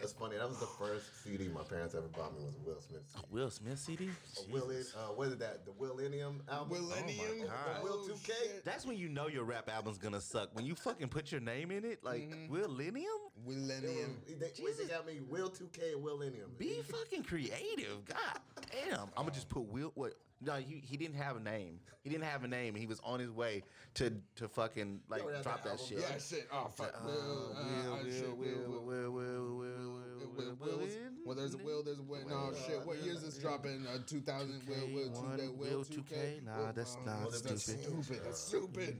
That's 0.00 0.12
funny. 0.12 0.36
That 0.36 0.48
was 0.48 0.58
the 0.58 0.66
first 0.66 1.06
CD 1.24 1.48
my 1.48 1.62
parents 1.62 1.94
ever 1.94 2.06
bought 2.08 2.32
me 2.38 2.44
was 2.44 2.54
a 2.54 2.68
Will 2.68 2.80
Smith. 2.80 3.02
CD. 3.12 3.26
Will 3.30 3.50
Smith 3.50 3.78
CD? 3.78 4.04
A 4.48 4.52
Will, 4.52 4.68
Jesus. 4.68 4.94
uh, 4.94 5.12
what 5.12 5.28
is 5.28 5.36
that? 5.38 5.66
The 5.66 5.72
Willennium 5.72 6.36
album. 6.50 6.78
Millennium. 6.84 7.46
God. 7.46 7.80
The 7.80 7.84
Will 7.84 8.08
2K? 8.08 8.26
shit. 8.26 8.64
That's 8.64 8.86
when 8.86 8.96
you 8.96 9.08
know 9.08 9.26
your 9.26 9.44
rap 9.44 9.68
album's 9.68 9.98
gonna 9.98 10.20
suck. 10.20 10.54
When 10.54 10.64
you 10.64 10.74
fucking 10.74 11.08
put 11.08 11.30
your 11.32 11.40
name 11.40 11.70
in 11.70 11.84
it, 11.84 12.02
like 12.04 12.30
Mm-hmm. 12.30 12.52
Millennium? 12.54 13.06
Millennium. 13.46 14.16
They, 14.26 14.34
they, 14.34 14.50
Jesus. 14.54 14.76
they 14.86 14.94
got 14.94 15.06
me 15.06 15.20
Will 15.28 15.50
2K 15.50 15.94
and 15.94 16.02
Willennium. 16.04 16.56
Be 16.58 16.80
fucking 16.82 17.24
creative. 17.24 18.04
God 18.06 18.38
damn. 18.70 19.00
I'm 19.16 19.24
gonna 19.24 19.30
just 19.30 19.48
put 19.48 19.62
Will. 19.62 19.92
What? 19.94 20.14
No, 20.40 20.54
he, 20.54 20.80
he 20.86 20.96
didn't 20.96 21.16
have 21.16 21.36
a 21.36 21.40
name. 21.40 21.80
He 22.04 22.10
didn't 22.10 22.22
have 22.24 22.44
a 22.44 22.48
name, 22.48 22.74
and 22.74 22.78
he 22.78 22.86
was 22.86 23.00
on 23.02 23.18
his 23.18 23.30
way 23.30 23.64
to 23.94 24.12
to 24.36 24.48
fucking 24.48 25.00
like 25.08 25.22
already 25.22 25.38
had 25.38 25.42
drop 25.42 25.64
that 25.64 25.78
that 25.78 25.84
shit. 25.84 25.98
Yeah, 25.98 26.16
shit. 26.18 26.48
Oh, 26.52 26.68
fuck. 26.72 26.94
Uh, 26.94 27.06
Will, 27.06 27.56
uh, 27.56 27.64
Will, 27.64 27.92
uh, 27.94 28.04
shit, 28.04 28.36
Will, 28.36 28.46
Will, 28.46 28.82
Will, 28.84 28.84
Will, 28.84 29.12
Will, 29.12 29.58
Will, 29.58 30.28
Will, 30.36 30.56
Will, 30.60 30.78
Will's- 30.78 30.92
Well, 31.26 31.34
there's 31.34 31.54
a 31.54 31.58
will, 31.58 31.82
there's 31.82 31.98
a 31.98 32.02
will. 32.02 32.28
No, 32.28 32.52
shit. 32.66 32.86
What 32.86 33.02
year 33.02 33.14
is 33.14 33.22
this 33.22 33.38
dropping? 33.38 33.84
Uh, 33.92 33.98
2000. 34.06 34.62
Will, 34.68 34.76
Will, 34.94 35.10
2K1, 35.10 35.38
2K. 35.40 35.56
Will 35.58 35.84
2K? 35.84 36.44
Nah, 36.44 36.58
Will- 36.58 36.72
that's 36.72 36.94
uh, 36.94 36.98
not 37.04 37.18
well, 37.18 37.30
that's 37.30 37.62
stupid. 37.64 37.82
stupid. 37.84 38.20
That's 38.24 38.38
stupid. 38.40 38.96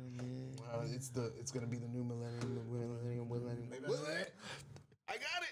Uh, 0.74 0.80
it's 0.92 1.08
the. 1.10 1.32
It's 1.38 1.52
gonna 1.52 1.68
be 1.68 1.76
the 1.78 1.86
new 1.86 2.02
millennium. 2.02 2.56
The 2.56 2.64
millennium. 2.64 3.28
Millennium. 3.28 3.68
Maybe 3.70 3.84
Will 3.86 3.96
that's 4.04 4.22
it? 4.22 4.34
I 5.08 5.14
got 5.14 5.42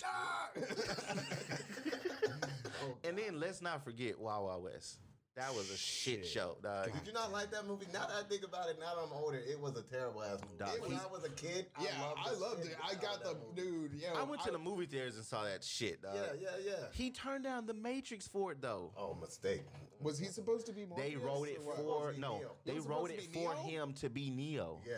it. 0.57 1.62
Oh, 2.87 3.09
and 3.09 3.18
then 3.18 3.41
let's 3.41 3.61
not 3.62 3.84
forget 3.84 4.18
Wild 4.18 4.45
Wild 4.47 4.64
West. 4.64 4.99
That 5.37 5.55
was 5.55 5.70
a 5.70 5.76
shit, 5.76 6.24
show, 6.26 6.57
dog. 6.62 6.87
Did 6.87 7.07
you 7.09 7.12
not 7.12 7.30
like 7.30 7.51
that 7.51 7.66
movie? 7.66 7.84
Now 7.93 8.07
that 8.07 8.24
I 8.24 8.26
think 8.26 8.43
about 8.43 8.70
it, 8.70 8.78
now 8.80 8.95
that 8.95 9.03
I'm 9.03 9.12
older, 9.12 9.37
it 9.37 9.61
was 9.61 9.76
a 9.76 9.82
terrible 9.82 10.22
ass 10.22 10.39
movie. 10.43 10.57
Dog, 10.59 10.80
when 10.89 10.99
I 10.99 11.07
was 11.12 11.24
a 11.24 11.28
kid, 11.28 11.66
Yeah, 11.78 11.89
I 12.01 12.28
I 12.28 12.30
loved, 12.30 12.41
loved 12.41 12.64
it. 12.64 12.76
I 12.82 12.95
got 12.95 13.22
the 13.22 13.34
movie. 13.34 13.70
dude. 13.91 13.91
Yeah, 14.01 14.14
I 14.18 14.22
went 14.22 14.41
to 14.45 14.51
the 14.51 14.59
movie 14.59 14.87
theaters 14.87 15.16
and 15.16 15.24
saw 15.26 15.45
that 15.45 15.62
shit, 15.62 16.01
dog. 16.01 16.14
Yeah, 16.14 16.41
yeah, 16.41 16.49
yeah. 16.64 16.72
He 16.93 17.11
turned 17.11 17.45
down 17.45 17.66
The 17.66 17.74
Matrix 17.74 18.26
for 18.26 18.53
it 18.53 18.62
though. 18.62 18.93
Oh, 18.97 19.14
mistake. 19.20 19.61
Was 20.01 20.18
he 20.18 20.24
supposed 20.28 20.64
to 20.68 20.72
be 20.72 20.87
more? 20.87 20.97
They 20.99 21.16
wrote 21.16 21.49
it 21.49 21.61
for 21.62 21.76
supposed 21.76 22.09
to 22.09 22.14
be 22.14 22.20
no. 22.22 22.39
Neo. 22.39 22.51
They 22.64 22.78
wrote 22.78 23.11
it 23.11 23.22
for 23.34 23.55
Neo? 23.55 23.62
him 23.64 23.93
to 24.01 24.09
be 24.09 24.30
Neo. 24.30 24.80
Yeah. 24.89 24.95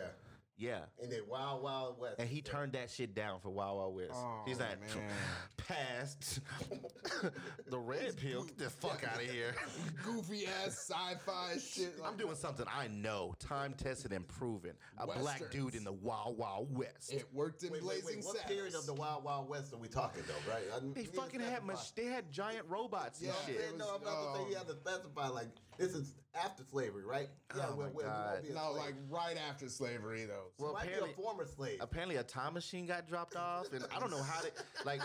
Yeah. 0.58 0.80
And 1.00 1.10
then 1.12 1.20
Wild 1.28 1.62
Wild 1.62 2.00
West. 2.00 2.16
And 2.18 2.28
he 2.28 2.42
turned 2.42 2.72
that 2.72 2.90
shit 2.90 3.14
down 3.14 3.38
for 3.40 3.50
Wild 3.50 3.78
Wild 3.78 3.94
West. 3.94 4.10
Oh, 4.14 4.42
He's 4.44 4.58
like, 4.58 4.80
man. 4.80 5.04
past 5.68 6.40
the 7.68 7.78
red 7.78 8.16
pill. 8.16 8.42
Get 8.44 8.58
the 8.58 8.70
fuck 8.70 9.04
out 9.08 9.16
of 9.22 9.28
here. 9.30 9.54
goofy 10.04 10.46
ass 10.46 10.90
sci-fi 10.90 11.58
shit. 11.58 11.94
I'm 12.04 12.16
doing 12.16 12.34
something 12.34 12.66
I 12.74 12.88
know, 12.88 13.34
time 13.38 13.74
tested 13.74 14.12
and 14.12 14.26
proven. 14.26 14.72
A 14.98 15.06
black 15.06 15.42
dude 15.50 15.74
in 15.74 15.84
the 15.84 15.92
Wild 15.92 16.36
Wild 16.38 16.76
West. 16.76 17.12
It 17.12 17.26
worked 17.32 17.62
in 17.62 17.70
Wait, 17.70 17.82
wait, 17.82 18.02
Blazing 18.02 18.16
wait. 18.18 18.24
What 18.24 18.36
Saddles. 18.38 18.56
period 18.56 18.74
of 18.74 18.86
the 18.86 18.94
Wild 18.94 19.24
Wild 19.24 19.48
West 19.48 19.72
are 19.72 19.78
we 19.78 19.88
talking 19.88 20.22
though, 20.26 20.52
right? 20.52 20.64
I 20.74 20.80
they 20.94 21.04
fucking 21.04 21.40
had 21.40 21.62
specify. 21.62 21.72
mach- 21.72 21.94
they 21.94 22.04
had 22.06 22.32
giant 22.32 22.64
robots 22.68 23.20
Yeah, 23.22 23.30
and 23.30 23.46
shit. 23.46 23.60
saying, 23.60 23.78
no, 23.78 23.94
I'm 23.94 24.02
about 24.02 24.32
to 24.32 24.38
say 24.38 24.42
um, 24.44 24.50
you 24.50 24.56
have 24.56 24.66
to 24.66 24.74
specify 24.76 25.28
like 25.28 25.48
This 25.78 25.94
is 25.94 26.14
after 26.34 26.62
slavery, 26.70 27.04
right? 27.04 27.28
Oh 27.54 27.56
yeah, 27.56 27.66
Oh, 27.72 27.76
my 27.76 27.88
we 27.88 28.02
God. 28.02 28.30
won't 28.34 28.42
be 28.42 28.48
a 28.50 28.54
No, 28.54 28.72
slave. 28.74 28.84
like 28.84 28.94
right 29.08 29.36
after 29.48 29.68
slavery 29.68 30.24
though. 30.24 30.50
So 30.58 30.64
Well, 30.64 30.72
might 30.74 30.82
be 30.82 30.88
apparently- 30.88 31.12
a 31.12 31.16
former 31.16 31.46
slave. 31.46 31.78
Apparently, 31.80 32.16
a 32.16 32.22
time 32.22 32.54
machine 32.54 32.84
got 32.86 33.08
dropped 33.08 33.34
off, 33.36 33.72
and 33.72 33.84
I 33.94 33.98
don't 33.98 34.10
know 34.10 34.22
how 34.22 34.40
to 34.40 34.50
like. 34.84 35.00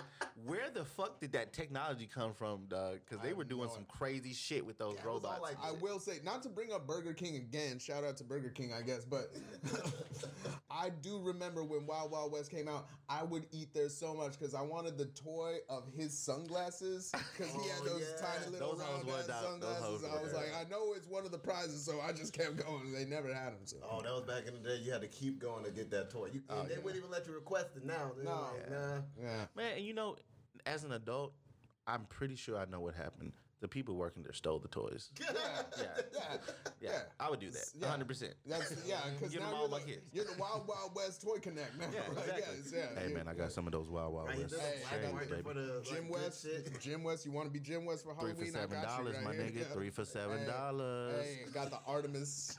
Where 0.46 0.70
the 0.72 0.84
fuck 0.84 1.22
did 1.22 1.32
that 1.34 1.54
technology 1.54 2.08
come 2.08 2.34
from, 2.34 2.66
dog? 2.66 3.00
Because 3.06 3.22
they 3.22 3.30
have 3.30 3.38
were 3.38 3.44
doing 3.46 3.68
no 3.68 3.74
some 3.74 3.86
crazy 3.86 4.34
shit 4.34 4.66
with 4.66 4.78
those 4.78 4.96
Yeah, 4.96 5.02
it 5.02 5.14
was 5.14 5.24
all 5.24 5.32
robots. 5.32 5.42
like- 5.42 5.58
I 5.64 5.72
will 5.72 6.00
say, 6.00 6.20
not 6.24 6.44
to 6.44 6.50
bring 6.50 6.72
up 6.74 6.86
Burger 6.88 7.14
King 7.14 7.36
again, 7.38 7.80
shout 7.80 8.04
out 8.04 8.18
to 8.18 8.24
Burger 8.24 8.50
King, 8.50 8.74
I 8.74 8.82
guess, 8.82 9.06
but 9.06 9.32
I 10.70 10.90
do 10.90 11.20
remember 11.22 11.64
when 11.64 11.86
Wild 11.86 12.12
Wild 12.12 12.32
West 12.32 12.50
came 12.52 12.68
out, 12.68 12.88
I 13.08 13.24
would 13.24 13.46
eat 13.52 13.74
there 13.74 13.90
so 13.90 14.14
much 14.14 14.38
because 14.38 14.54
I 14.56 14.62
wanted 14.62 14.98
the 14.98 15.06
toy 15.06 15.58
of 15.70 15.88
his 15.96 16.18
sunglasses 16.18 17.12
because 17.38 17.54
he 17.54 17.70
had 17.70 17.80
Oh, 17.82 17.86
those 17.86 18.02
yeah. 18.02 18.28
tiny 18.28 18.52
little 18.52 18.72
Those 18.76 18.82
hoes 18.82 18.94
round 18.96 19.06
was 19.06 19.30
ass 19.30 19.36
out- 19.46 19.62
those 19.62 19.80
sunglasses. 19.80 20.04
I 20.04 20.22
was 20.24 20.34
like, 20.34 20.54
I 20.56 20.63
know 20.70 20.94
it's 20.94 21.08
one 21.08 21.26
of 21.26 21.32
the 21.32 21.38
prizes, 21.38 21.84
so 21.84 22.00
I 22.02 22.12
just 22.12 22.34
kept 22.34 22.58
going. 22.58 22.92
They 22.94 23.06
never 23.06 23.34
had 23.34 23.48
them. 23.54 23.66
So. 23.66 23.78
Oh, 23.90 24.02
that 24.02 24.14
was 24.14 24.24
back 24.24 24.48
in 24.48 24.54
the 24.62 24.70
day. 24.70 24.78
You 24.84 24.92
had 24.92 25.02
to 25.02 25.08
keep 25.08 25.40
going 25.40 25.64
to 25.66 25.72
get 25.72 25.90
that 25.92 26.10
toy. 26.10 26.30
You, 26.34 26.42
oh, 26.50 26.62
and 26.62 26.70
they 26.70 26.78
wouldn't 26.78 26.98
even 26.98 27.12
let 27.12 27.28
you 27.28 27.34
request 27.34 27.70
it 27.76 27.86
now. 27.86 28.12
They're 28.16 28.26
No. 28.26 28.48
like, 28.54 28.72
nah. 28.72 28.98
Yeah. 29.22 29.46
Man, 29.56 29.78
and 29.78 29.86
you 29.86 29.94
know, 29.94 30.18
as 30.66 30.84
an 30.84 30.92
adult, 30.92 31.34
I'm 31.88 32.06
pretty 32.06 32.36
sure 32.36 32.58
I 32.58 32.66
know 32.66 32.80
what 32.80 32.96
happened. 32.96 33.34
The 33.64 33.70
people 33.70 33.96
working 33.96 34.24
there 34.24 34.34
stole 34.34 34.60
the 34.60 34.68
toys. 34.68 35.10
Yeah. 35.22 35.28
Yeah, 35.78 35.86
Yeah. 36.12 36.38
yeah, 36.82 37.00
I 37.18 37.30
would 37.30 37.40
do 37.40 37.50
that. 37.50 37.64
Yeah. 37.74 37.84
100. 37.88 38.08
percent 38.10 38.34
That's 38.46 38.76
yeah, 38.86 38.98
because 39.16 39.32
Get 39.32 39.42
'em 39.42 39.50
now 39.52 39.56
all 39.56 39.62
you're, 39.62 39.70
my 39.70 39.78
like, 39.78 39.86
kids. 39.88 40.02
you're 40.12 40.26
the 40.26 40.36
Wild 40.38 40.68
Wild 40.68 40.92
West 40.94 41.22
Toy 41.22 41.38
Connect 41.42 41.80
now. 41.80 41.86
Yeah, 41.94 42.02
Like, 42.14 42.28
exactly. 42.28 42.44
yes, 42.62 42.74
yeah, 42.76 43.00
Hey 43.00 43.08
yeah. 43.08 43.16
man, 43.16 43.28
I 43.30 43.34
got 43.34 43.54
some 43.54 43.66
of 43.66 43.72
those 43.72 43.88
Wild 43.90 44.14
Wild 44.14 44.28
West 44.28 44.50
this 44.50 44.60
Hey, 44.60 44.76
is 44.80 44.86
I 44.92 44.98
got 45.02 45.12
market 45.14 45.30
baby. 45.30 45.42
for 45.44 45.54
the 45.54 45.62
like, 45.76 45.84
Jim 45.86 46.10
West. 46.10 46.48
Jim 46.82 47.04
West, 47.06 47.26
you 47.26 47.32
want 47.32 47.48
to 47.48 47.54
be 47.54 47.62
Jim 47.62 47.86
West 47.86 48.04
for 48.04 48.14
Three 48.16 48.32
Halloween? 48.32 48.52
for 48.52 48.58
seven 48.60 48.78
I 48.78 48.82
got 48.84 48.92
you 48.92 48.98
dollars, 48.98 49.16
right 49.16 49.24
my 49.24 49.34
here. 49.34 49.44
nigga. 49.44 49.58
Yeah. 49.60 49.64
Three 49.74 49.90
for 49.92 50.04
seven 50.04 50.40
Hey, 50.40 50.46
dollars. 50.46 51.26
Hey, 51.26 51.40
got 51.54 51.70
the 51.72 51.80
Artemus. 51.90 52.58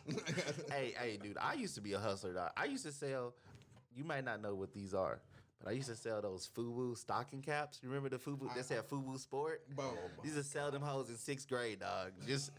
hey, 0.72 0.94
hey, 0.98 1.18
dude, 1.22 1.36
I 1.38 1.52
used 1.52 1.74
to 1.74 1.82
be 1.82 1.92
a 1.92 1.98
hustler. 1.98 2.32
Dog. 2.32 2.50
I 2.56 2.64
used 2.64 2.84
to 2.86 2.92
sell. 2.92 3.34
You 3.94 4.04
might 4.04 4.24
not 4.24 4.40
know 4.40 4.54
what 4.54 4.72
these 4.72 4.94
are, 4.94 5.20
but 5.64 5.70
I 5.70 5.72
used 5.72 5.88
to 5.88 5.96
sell 5.96 6.20
those 6.20 6.50
FUBU 6.54 6.96
stocking 6.98 7.40
caps. 7.40 7.80
You 7.82 7.88
remember 7.88 8.10
the 8.10 8.18
FUBU? 8.18 8.54
They 8.54 8.62
said 8.62 8.86
FUBU 8.88 9.18
Sport. 9.18 9.62
Boom. 9.74 9.96
Used 10.22 10.36
to 10.36 10.44
sell 10.44 10.70
them 10.70 10.82
hoes 10.82 11.08
in 11.08 11.16
sixth 11.16 11.48
grade, 11.48 11.80
dog. 11.80 12.12
Just 12.26 12.50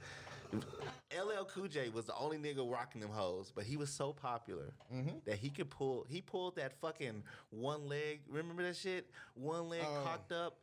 LL 1.11 1.45
Cool 1.45 1.67
J 1.67 1.89
was 1.89 2.05
the 2.05 2.15
only 2.15 2.37
nigga 2.37 2.69
rocking 2.69 3.01
them 3.01 3.09
hoes, 3.11 3.51
but 3.55 3.63
he 3.63 3.77
was 3.77 3.89
so 3.89 4.11
popular 4.13 4.73
Mm-hmm. 4.93 5.17
that 5.25 5.37
he 5.37 5.49
could 5.49 5.69
pull. 5.69 6.05
He 6.09 6.21
pulled 6.21 6.55
that 6.57 6.73
fucking 6.81 7.23
one 7.49 7.87
leg. 7.87 8.21
Remember 8.29 8.63
that 8.63 8.75
shit? 8.75 9.09
One 9.35 9.69
leg 9.69 9.83
Oh. 9.85 10.01
cocked 10.03 10.31
up. 10.31 10.57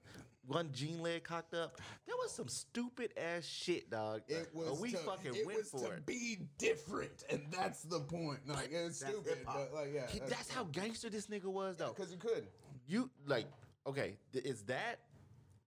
One 0.47 0.71
jean 0.73 1.01
leg 1.03 1.23
cocked 1.23 1.55
up. 1.55 1.81
There 2.05 2.17
was 2.17 2.33
some 2.33 2.49
stupid 2.49 3.13
ass 3.17 3.45
shit, 3.45 3.89
dog. 3.91 4.23
It 4.27 4.49
But 4.53 4.71
was 4.71 4.81
we 4.81 4.91
to, 4.91 4.97
fucking 4.99 5.37
it 5.37 5.47
went 5.47 5.59
was 5.61 5.71
for 5.71 5.87
to 5.89 5.93
it. 5.93 6.05
be 6.07 6.39
different, 6.59 7.23
and 7.31 7.43
that's 7.53 7.83
the 7.85 8.01
point. 8.01 8.41
Like 8.49 8.71
it's 8.73 8.99
stupid, 8.99 9.39
hip-hop. 9.39 9.69
but 9.71 9.73
like 9.75 9.95
yeah, 9.95 10.09
He- 10.09 10.19
that's 10.19 10.51
how 10.51 10.65
gangster 10.65 11.09
this 11.11 11.29
nigga 11.29 11.45
was, 11.45 11.77
though. 11.77 11.95
because 11.97 12.11
you 12.11 12.19
could. 12.19 12.49
you 12.89 13.09
like 13.27 13.47
okay, 13.87 14.17
th- 14.33 14.45
it's 14.45 14.63
that 14.63 14.99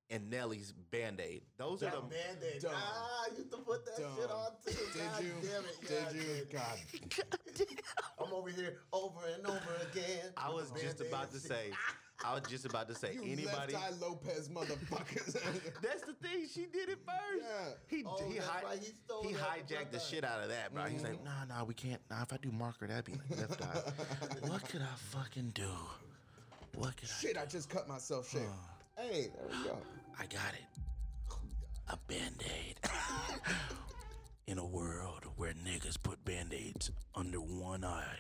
and 0.10 0.30
Nelly's 0.30 0.72
Band 0.92 1.20
Aid. 1.20 1.42
Those 1.58 1.82
are 1.84 1.90
the 1.92 2.02
Band-Aid. 2.02 2.62
Dumb. 2.62 2.72
Ah, 2.76 3.26
I 3.26 3.36
used 3.36 3.52
to 3.52 3.58
put 3.58 3.86
that 3.86 3.98
Dumb. 3.98 4.16
shit 4.16 4.30
on 4.30 4.52
too. 4.66 4.72
Did 4.72 5.12
God 5.12 5.24
you? 5.24 5.32
damn 5.42 5.66
it. 5.66 6.14
Did 6.14 6.22
you? 6.22 6.46
God. 6.52 7.68
I'm 8.28 8.34
over 8.34 8.50
here 8.50 8.78
over 8.94 9.20
and 9.36 9.46
over 9.48 9.60
again. 9.92 10.32
I 10.38 10.50
was 10.50 10.72
just 10.72 10.98
Band-Aid 11.00 11.08
about 11.08 11.32
to 11.32 11.40
say. 11.40 11.72
I 12.24 12.34
was 12.34 12.44
just 12.50 12.66
about 12.66 12.88
to 12.88 12.96
say 12.96 13.14
You 13.22 13.24
anybody. 13.24 13.74
left 13.74 14.00
Lopes 14.02 14.48
motherfuckers. 14.48 15.34
That's 15.82 16.02
the 16.04 16.14
thing. 16.22 16.48
She 16.52 16.66
did 16.66 16.90
it 16.90 17.00
first. 17.06 17.44
Yeah. 17.44 17.74
He 17.88 18.04
Oh, 18.06 18.30
he, 18.30 18.38
hi- 18.38 18.62
right, 18.64 18.80
he 18.80 19.28
he 19.28 19.34
hijacked 19.34 19.92
the 19.92 20.00
shit 20.00 20.24
out 20.24 20.42
of 20.42 20.50
that, 20.50 20.74
bro. 20.74 20.84
He's 20.86 21.04
like, 21.04 21.24
nah, 21.24 21.44
nah, 21.50 21.64
we 21.66 21.74
can't. 21.74 22.00
Nah, 22.10 22.22
if 22.22 22.32
I 22.32 22.38
do 22.38 22.52
marker, 22.52 22.88
that'd 22.88 23.06
be 23.06 23.14
like 23.14 23.38
left 23.50 23.62
eye. 23.62 24.48
what 24.48 24.68
could 24.70 24.82
I 24.82 24.96
fucking 24.96 25.52
do? 25.56 25.70
What 26.76 26.96
could 26.96 27.10
I? 27.10 27.22
Shit, 27.22 27.38
I 27.38 27.46
just 27.46 27.70
cut 27.70 27.88
myself 27.88 28.30
shit. 28.30 28.44
Hey, 28.98 29.30
there 29.36 29.46
we 29.50 29.68
go. 29.68 29.78
I? 30.20 30.26
Got 30.26 30.54
it. 30.54 30.66
A 31.90 31.98
band 32.08 32.44
aid. 32.44 32.80
In 34.48 34.58
a 34.58 34.66
world 34.66 35.24
where 35.38 35.54
niggas 35.54 35.98
put 36.02 36.24
band 36.26 36.54
aids 36.54 36.92
under 37.16 37.40
one 37.40 37.84
eye. 37.84 38.20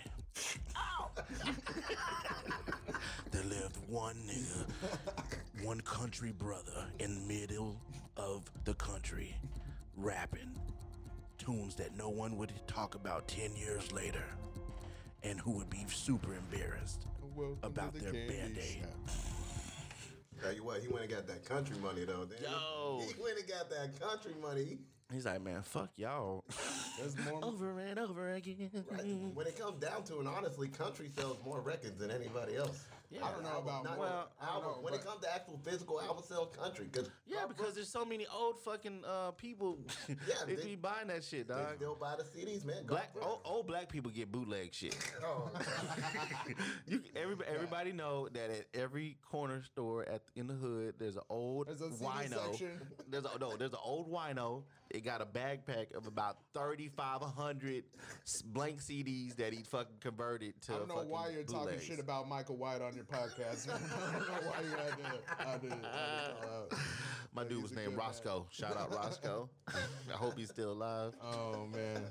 there 3.31 3.43
lived 3.43 3.77
one 3.87 4.15
nigga, 4.27 5.63
one 5.63 5.79
country 5.81 6.31
brother 6.31 6.85
in 6.99 7.15
the 7.15 7.21
middle 7.21 7.79
of 8.17 8.49
the 8.65 8.73
country, 8.73 9.35
rapping 9.95 10.51
tunes 11.37 11.75
that 11.75 11.95
no 11.95 12.09
one 12.09 12.37
would 12.37 12.51
talk 12.67 12.95
about 12.95 13.27
10 13.27 13.55
years 13.55 13.91
later, 13.91 14.25
and 15.23 15.39
who 15.39 15.51
would 15.51 15.69
be 15.69 15.85
super 15.87 16.33
embarrassed 16.33 17.05
Welcome 17.35 17.57
about 17.63 17.93
the 17.93 17.99
their 17.99 18.13
band 18.27 18.57
aid. 18.59 18.85
Tell 20.41 20.53
you 20.53 20.63
what, 20.63 20.81
he 20.81 20.87
went 20.87 21.05
and 21.05 21.13
got 21.13 21.27
that 21.27 21.45
country 21.45 21.77
money 21.77 22.05
though. 22.05 22.27
Yo. 22.41 23.01
He 23.01 23.21
went 23.21 23.37
and 23.37 23.47
got 23.47 23.69
that 23.69 23.99
country 23.99 24.33
money. 24.41 24.79
He's 25.13 25.25
like, 25.25 25.41
man, 25.41 25.61
fuck 25.61 25.91
y'all. 25.97 26.43
There's 26.97 27.15
more. 27.29 27.39
over 27.43 27.79
and 27.79 27.99
over 27.99 28.33
again. 28.33 28.71
Right? 28.89 29.05
When 29.33 29.45
it 29.45 29.57
comes 29.57 29.79
down 29.79 30.03
to 30.05 30.19
it, 30.19 30.27
honestly, 30.27 30.67
country 30.67 31.09
sells 31.15 31.37
more 31.45 31.61
records 31.61 31.97
than 31.99 32.09
anybody 32.09 32.55
else. 32.55 32.85
Yeah. 33.11 33.23
I 33.25 33.31
don't 33.31 33.43
know 33.43 33.49
Album, 33.49 33.67
about 33.67 33.83
not. 33.85 33.97
Well, 33.99 34.29
album. 34.41 34.63
know, 34.63 34.77
when 34.81 34.93
it 34.93 35.05
comes 35.05 35.21
to 35.21 35.33
actual 35.33 35.59
physical 35.63 36.01
album 36.01 36.23
sales, 36.27 36.49
country. 36.55 36.87
Cause 36.91 37.09
Yeah, 37.27 37.45
because 37.47 37.73
there's 37.75 37.87
so 37.89 38.03
many 38.03 38.25
old 38.35 38.59
fucking 38.59 39.03
uh, 39.07 39.31
people. 39.31 39.77
Yeah, 40.09 40.35
they, 40.47 40.55
they- 40.55 40.63
be 40.65 40.75
buying 40.75 41.07
that 41.09 41.23
shit, 41.23 41.47
dog. 41.47 41.57
they 41.57 41.63
dog. 41.63 41.75
still 41.77 41.95
buy 41.99 42.15
the 42.17 42.23
CDs, 42.23 42.65
man. 42.65 42.85
Black 42.85 43.13
Go 43.13 43.21
for 43.21 43.27
old, 43.27 43.39
old 43.45 43.67
black 43.67 43.89
people 43.89 44.11
get 44.11 44.31
bootleg 44.31 44.73
shit. 44.73 44.95
Oh, 45.23 45.49
you, 46.87 47.01
everybody, 47.15 47.49
everybody 47.53 47.91
know 47.91 48.27
that 48.33 48.49
at 48.51 48.65
every 48.73 49.17
corner 49.29 49.63
store 49.63 50.07
at 50.07 50.21
in 50.35 50.47
the 50.47 50.53
hood, 50.53 50.95
there's 50.99 51.15
an 51.15 51.23
old 51.29 51.67
There's 51.67 51.81
a 51.81 51.85
wino. 52.03 52.45
section. 52.51 52.81
There's 53.09 53.25
a 53.25 53.39
no, 53.39 53.55
there's 53.57 53.71
an 53.73 53.79
old 53.83 54.11
wino. 54.11 54.63
It 54.95 55.03
got 55.03 55.21
a 55.21 55.25
backpack 55.25 55.93
of 55.93 56.07
about 56.07 56.37
thirty 56.53 56.87
five 56.87 57.19
hundred 57.19 57.83
blank 58.45 58.79
CDs 58.81 59.35
that 59.35 59.51
he 59.51 59.61
fucking 59.63 59.97
converted 59.99 60.53
to. 60.67 60.73
I 60.73 60.77
don't 60.77 60.87
know 60.87 61.03
why 61.05 61.31
you're 61.31 61.43
talking 61.43 61.81
shit 61.81 61.99
about 61.99 62.29
Michael 62.29 62.55
White 62.55 62.81
on 62.81 62.95
your 62.95 63.03
podcast. 63.03 63.67
I 63.73 64.11
don't 64.13 64.25
know 64.25 64.49
why 64.49 64.61
you 64.61 64.69
had 64.69 64.97
to. 64.97 65.49
I 65.49 65.57
did. 65.57 65.73
I 65.73 66.75
did. 66.75 66.79
My 67.33 67.43
dude 67.43 67.61
was 67.61 67.73
named 67.73 67.87
good 67.87 67.97
man. 67.97 68.05
Roscoe. 68.07 68.47
Shout 68.51 68.77
out 68.77 68.95
Roscoe. 68.95 69.49
I 69.67 70.13
hope 70.13 70.37
he's 70.37 70.49
still 70.49 70.71
alive. 70.71 71.11
Oh 71.21 71.67
man, 71.67 72.01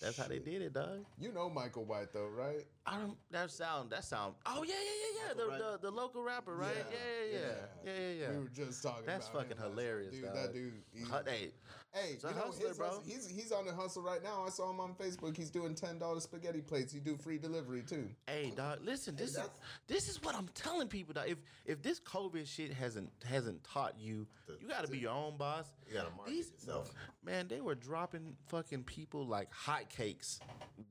That's 0.00 0.16
how 0.18 0.26
they 0.28 0.38
did 0.38 0.62
it, 0.62 0.72
dog. 0.74 1.04
you 1.18 1.32
know 1.32 1.48
Michael 1.50 1.84
White 1.84 2.12
though, 2.12 2.28
right? 2.28 2.64
I 2.86 2.98
don't. 2.98 3.16
That 3.30 3.50
sound. 3.50 3.90
That 3.90 4.04
sound. 4.04 4.34
Oh 4.46 4.62
yeah, 4.62 4.74
yeah, 4.74 4.78
yeah, 4.78 5.28
yeah. 5.28 5.34
The, 5.34 5.58
the, 5.58 5.78
the 5.82 5.90
local 5.90 6.22
rapper, 6.22 6.54
right? 6.54 6.74
Yeah, 6.90 6.96
yeah, 7.32 7.38
yeah, 7.38 7.38
yeah, 7.40 7.92
yeah. 7.92 8.08
yeah, 8.08 8.12
yeah. 8.28 8.30
We 8.36 8.42
were 8.44 8.48
just 8.48 8.82
talking. 8.82 9.04
That's 9.06 9.28
fucking 9.28 9.56
him 9.56 9.70
hilarious, 9.70 10.14
night. 10.14 10.34
dog. 10.34 10.52
dude. 10.52 10.72
That 11.10 11.24
dude. 11.24 11.30
he- 11.30 11.30
Hey, 11.30 11.50
Hey, 11.96 12.18
a 12.22 12.28
you 12.28 12.34
know, 12.34 12.42
hustler, 12.42 12.68
his 12.68 12.76
bro. 12.76 13.00
he's 13.06 13.26
he's 13.26 13.52
on 13.52 13.64
the 13.64 13.72
hustle 13.72 14.02
right 14.02 14.22
now. 14.22 14.44
I 14.46 14.50
saw 14.50 14.70
him 14.70 14.80
on 14.80 14.94
Facebook. 14.94 15.34
He's 15.34 15.48
doing 15.48 15.74
ten 15.74 15.98
dollars 15.98 16.24
spaghetti 16.24 16.60
plates. 16.60 16.92
He 16.92 17.00
do 17.00 17.16
free 17.16 17.38
delivery 17.38 17.82
too. 17.82 18.08
hey, 18.26 18.52
dog. 18.54 18.80
Listen, 18.84 19.16
this 19.16 19.30
is 19.30 19.48
this 19.86 20.08
is 20.08 20.22
what 20.22 20.34
I'm 20.34 20.48
telling 20.54 20.88
people. 20.88 21.14
Dog. 21.14 21.28
If 21.28 21.38
if 21.64 21.80
this 21.80 21.98
COVID 22.00 22.46
shit 22.46 22.72
hasn't 22.74 23.10
hasn't 23.24 23.64
taught 23.64 23.94
you, 23.98 24.26
you 24.60 24.68
got 24.68 24.84
to 24.84 24.90
be 24.90 24.98
your 24.98 25.12
own 25.12 25.38
boss. 25.38 25.64
you 25.88 25.94
gotta 25.94 26.10
market 26.14 26.32
These- 26.32 26.52
yourself. 26.52 26.92
Man, 27.24 27.48
they 27.48 27.60
were 27.60 27.74
dropping 27.74 28.36
fucking 28.48 28.84
people 28.84 29.26
like 29.26 29.48
hotcakes, 29.52 30.38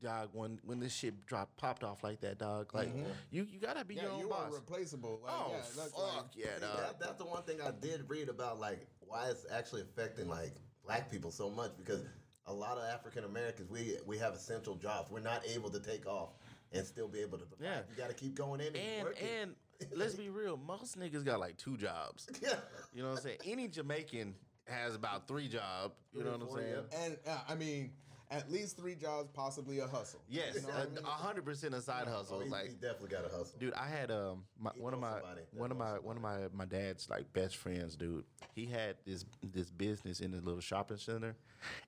dog. 0.01 0.29
When 0.33 0.59
when 0.63 0.79
this 0.79 0.93
shit 0.93 1.25
dropped 1.27 1.55
popped 1.55 1.83
off 1.83 2.03
like 2.03 2.21
that, 2.21 2.39
dog. 2.39 2.73
Like 2.73 2.89
mm-hmm. 2.89 3.11
you 3.29 3.45
you 3.49 3.59
gotta 3.59 3.85
be 3.85 3.95
Yeah, 3.95 4.03
your 4.03 4.11
own 4.11 4.19
you 4.21 4.29
boss. 4.29 4.51
are 4.51 4.55
replaceable. 4.55 5.21
Like, 5.23 5.33
oh 5.33 5.51
yeah, 5.51 5.83
fuck 5.83 5.97
like, 5.97 6.25
yeah, 6.35 6.45
dog. 6.59 6.77
that, 6.77 6.99
that's 6.99 7.17
the 7.17 7.25
one 7.25 7.43
thing 7.43 7.59
I 7.61 7.71
did 7.79 8.09
read 8.09 8.27
about, 8.27 8.59
like 8.59 8.87
why 9.01 9.29
it's 9.29 9.45
actually 9.51 9.81
affecting 9.83 10.27
like 10.27 10.55
black 10.85 11.11
people 11.11 11.31
so 11.31 11.49
much 11.49 11.71
because 11.77 12.03
a 12.47 12.53
lot 12.53 12.77
of 12.77 12.83
African 12.85 13.23
Americans 13.23 13.69
we 13.69 13.97
we 14.05 14.17
have 14.17 14.33
essential 14.33 14.75
jobs. 14.75 15.11
We're 15.11 15.19
not 15.19 15.41
able 15.47 15.69
to 15.69 15.79
take 15.79 16.05
off 16.05 16.29
and 16.71 16.85
still 16.85 17.07
be 17.07 17.19
able 17.19 17.37
to 17.37 17.45
provide. 17.45 17.65
Yeah. 17.65 17.81
You 17.89 17.97
got 17.97 18.09
to 18.09 18.15
keep 18.15 18.35
going 18.35 18.61
in 18.61 18.67
and, 18.67 18.77
and 18.77 19.03
working. 19.03 19.27
and 19.41 19.55
let's 19.95 20.15
be 20.15 20.29
real, 20.29 20.57
most 20.57 20.97
niggas 20.99 21.23
got 21.25 21.39
like 21.39 21.57
two 21.57 21.77
jobs. 21.77 22.27
yeah. 22.41 22.55
You 22.93 23.03
know 23.03 23.09
what 23.09 23.17
I'm 23.17 23.23
saying? 23.23 23.37
Any 23.45 23.67
Jamaican 23.67 24.35
has 24.67 24.95
about 24.95 25.27
three 25.27 25.49
jobs. 25.49 25.95
You 26.13 26.23
know 26.23 26.31
what 26.31 26.41
I'm 26.49 26.57
saying? 26.57 26.75
and 27.03 27.17
uh, 27.27 27.39
I 27.47 27.55
mean, 27.55 27.91
at 28.31 28.51
least 28.51 28.77
three 28.77 28.95
jobs, 28.95 29.29
possibly 29.33 29.79
a 29.79 29.87
hustle. 29.87 30.21
Yes, 30.29 30.55
You 30.55 30.61
know 30.61 30.67
what 30.69 30.93
mean? 30.95 31.03
a 31.03 31.07
hundred 31.07 31.45
percent 31.45 31.73
a 31.73 31.81
side 31.81 32.07
hustle. 32.07 32.37
Oh, 32.39 32.43
he, 32.43 32.49
like, 32.49 32.67
he 32.69 32.73
definitely 32.73 33.09
got 33.09 33.25
a 33.25 33.29
hustle. 33.29 33.57
dude, 33.59 33.73
I 33.73 33.87
had 33.87 34.11
um 34.11 34.43
my, 34.59 34.71
one 34.75 34.93
of 34.93 34.99
my 34.99 35.19
one 35.51 35.71
of 35.71 35.77
my 35.77 35.99
one 35.99 36.15
of 36.15 36.21
my 36.21 36.37
my 36.53 36.65
dad's 36.65 37.09
like 37.09 37.31
best 37.33 37.57
friends, 37.57 37.95
dude. 37.95 38.23
He 38.53 38.65
had 38.65 38.95
this 39.05 39.25
this 39.43 39.69
business 39.69 40.19
in 40.19 40.33
a 40.33 40.37
little 40.37 40.59
shopping 40.61 40.97
center, 40.97 41.35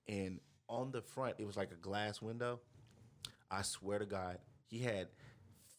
and 0.07 0.39
on 0.69 0.91
the 0.91 1.01
front 1.01 1.35
it 1.39 1.45
was 1.47 1.57
like 1.57 1.71
a 1.71 1.75
glass 1.75 2.21
window. 2.21 2.59
I 3.49 3.61
swear 3.63 3.99
to 3.99 4.05
God, 4.05 4.37
he 4.67 4.79
had 4.79 5.07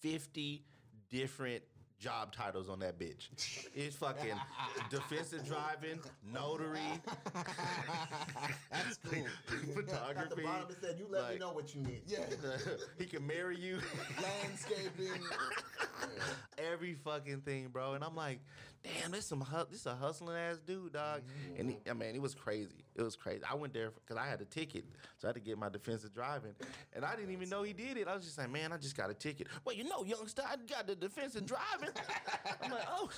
fifty 0.01 0.65
different 1.11 1.63
job 1.99 2.33
titles 2.33 2.69
on 2.69 2.79
that 2.81 2.99
bitch. 2.99 3.29
It's 3.75 3.97
fucking 3.97 4.35
defensive 4.91 5.45
driving, 5.47 6.01
notary, 6.33 6.81
That's 8.71 8.99
cool. 9.05 9.25
At 9.49 9.67
the 9.67 9.73
photography. 9.83 10.43
bottom 10.43 10.67
it 10.71 10.77
said, 10.81 10.97
"You 10.99 11.07
let 11.11 11.25
me 11.25 11.31
like- 11.31 11.41
know 11.41 11.53
what 11.53 11.75
you 11.75 11.83
need." 11.83 12.03
Yeah, 12.07 12.25
he 12.99 13.07
can 13.07 13.27
marry 13.27 13.59
you. 13.59 13.79
landscaping. 14.23 15.23
every 16.59 16.95
fucking 17.05 17.41
thing, 17.43 17.69
bro. 17.69 17.95
And 17.95 18.05
I'm 18.05 18.15
like, 18.17 18.41
damn, 18.83 19.11
this 19.11 19.27
some 19.27 19.41
hu- 19.41 19.67
this 19.71 19.87
a 19.87 19.95
hustling 19.95 20.37
ass 20.37 20.59
dude, 20.67 20.93
dog. 20.93 21.23
And 21.59 21.71
he, 21.71 21.79
I 21.89 21.93
mean, 21.95 22.15
it 22.15 22.23
was 22.23 22.35
crazy. 22.35 22.85
It 22.95 23.03
was 23.03 23.17
crazy. 23.17 23.43
I 23.49 23.55
went 23.55 23.73
there 23.73 23.91
because 23.91 24.17
I 24.17 24.27
had 24.29 24.41
a 24.41 24.45
ticket, 24.45 24.85
so 25.19 25.27
I 25.27 25.31
had 25.31 25.35
to 25.35 25.41
get 25.41 25.57
my 25.59 25.69
defensive 25.69 26.13
driving, 26.13 26.53
and 26.95 27.05
I 27.05 27.15
didn't 27.17 27.31
even 27.33 27.49
know 27.49 27.63
he 27.63 27.73
did 27.73 27.97
it. 27.97 28.09
I 28.09 28.15
was 28.15 28.25
just 28.25 28.39
like, 28.39 28.51
man, 28.51 28.73
I 28.73 28.77
just 28.77 28.97
got 28.97 29.11
a 29.11 29.15
ticket. 29.15 29.47
Well, 29.65 29.75
you 29.75 29.85
know, 29.85 30.05
youngster, 30.05 30.43
I 30.47 30.57
got 30.69 30.87
the 30.87 30.97
defensive 30.97 31.47
driving. 31.47 31.91
I'm 32.63 32.71
like, 32.71 32.87
oh, 32.91 33.09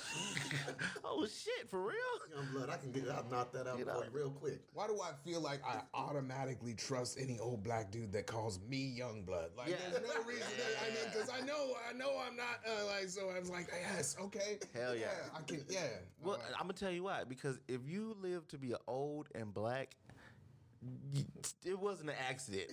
oh 1.05 1.25
shit, 1.27 1.69
for 1.69 1.81
real? 1.81 1.95
Young 2.35 2.47
blood, 2.53 2.69
I 2.69 2.77
can 2.77 2.91
get. 2.91 3.09
I'll 3.09 3.25
knock 3.29 3.51
that 3.53 3.67
out 3.67 3.79
for 3.79 3.85
you 4.05 4.09
real 4.11 4.29
quick. 4.31 4.59
Why 4.73 4.87
do 4.87 4.99
I 5.01 5.11
feel 5.27 5.41
like 5.41 5.61
I 5.65 5.81
automatically 5.93 6.73
trust 6.73 7.17
any 7.19 7.39
old 7.39 7.63
black 7.63 7.91
dude 7.91 8.11
that 8.13 8.27
calls 8.27 8.59
me 8.69 8.77
young 8.77 9.23
blood? 9.23 9.49
Like, 9.57 9.69
Yeah. 9.69 9.77
there's 9.91 10.07
no 10.15 10.23
reason. 10.23 10.47
That, 10.57 10.85
I 10.85 10.89
mean, 10.93 11.11
because 11.13 11.29
I 11.29 11.45
know, 11.45 11.73
I 11.89 11.93
know, 11.97 12.19
I'm 12.27 12.35
not 12.35 12.59
uh, 12.67 12.85
like. 12.85 13.09
So 13.09 13.29
I 13.35 13.39
was 13.39 13.49
like, 13.49 13.67
yes, 13.95 14.15
okay, 14.21 14.59
Hell 14.73 14.95
yeah. 14.95 15.07
I 15.35 15.41
can, 15.57 15.65
yeah. 15.69 15.79
Well, 16.21 16.35
Alright. 16.35 16.51
I'm 16.55 16.63
gonna 16.63 16.73
tell 16.73 16.91
you 16.91 17.03
why. 17.03 17.23
Because 17.23 17.59
if 17.67 17.81
you 17.87 18.15
live 18.21 18.47
to 18.49 18.57
be 18.57 18.73
old 18.87 19.29
and 19.35 19.53
black, 19.53 19.95
it 21.63 21.79
wasn't 21.79 22.09
an 22.09 22.15
accident. 22.29 22.71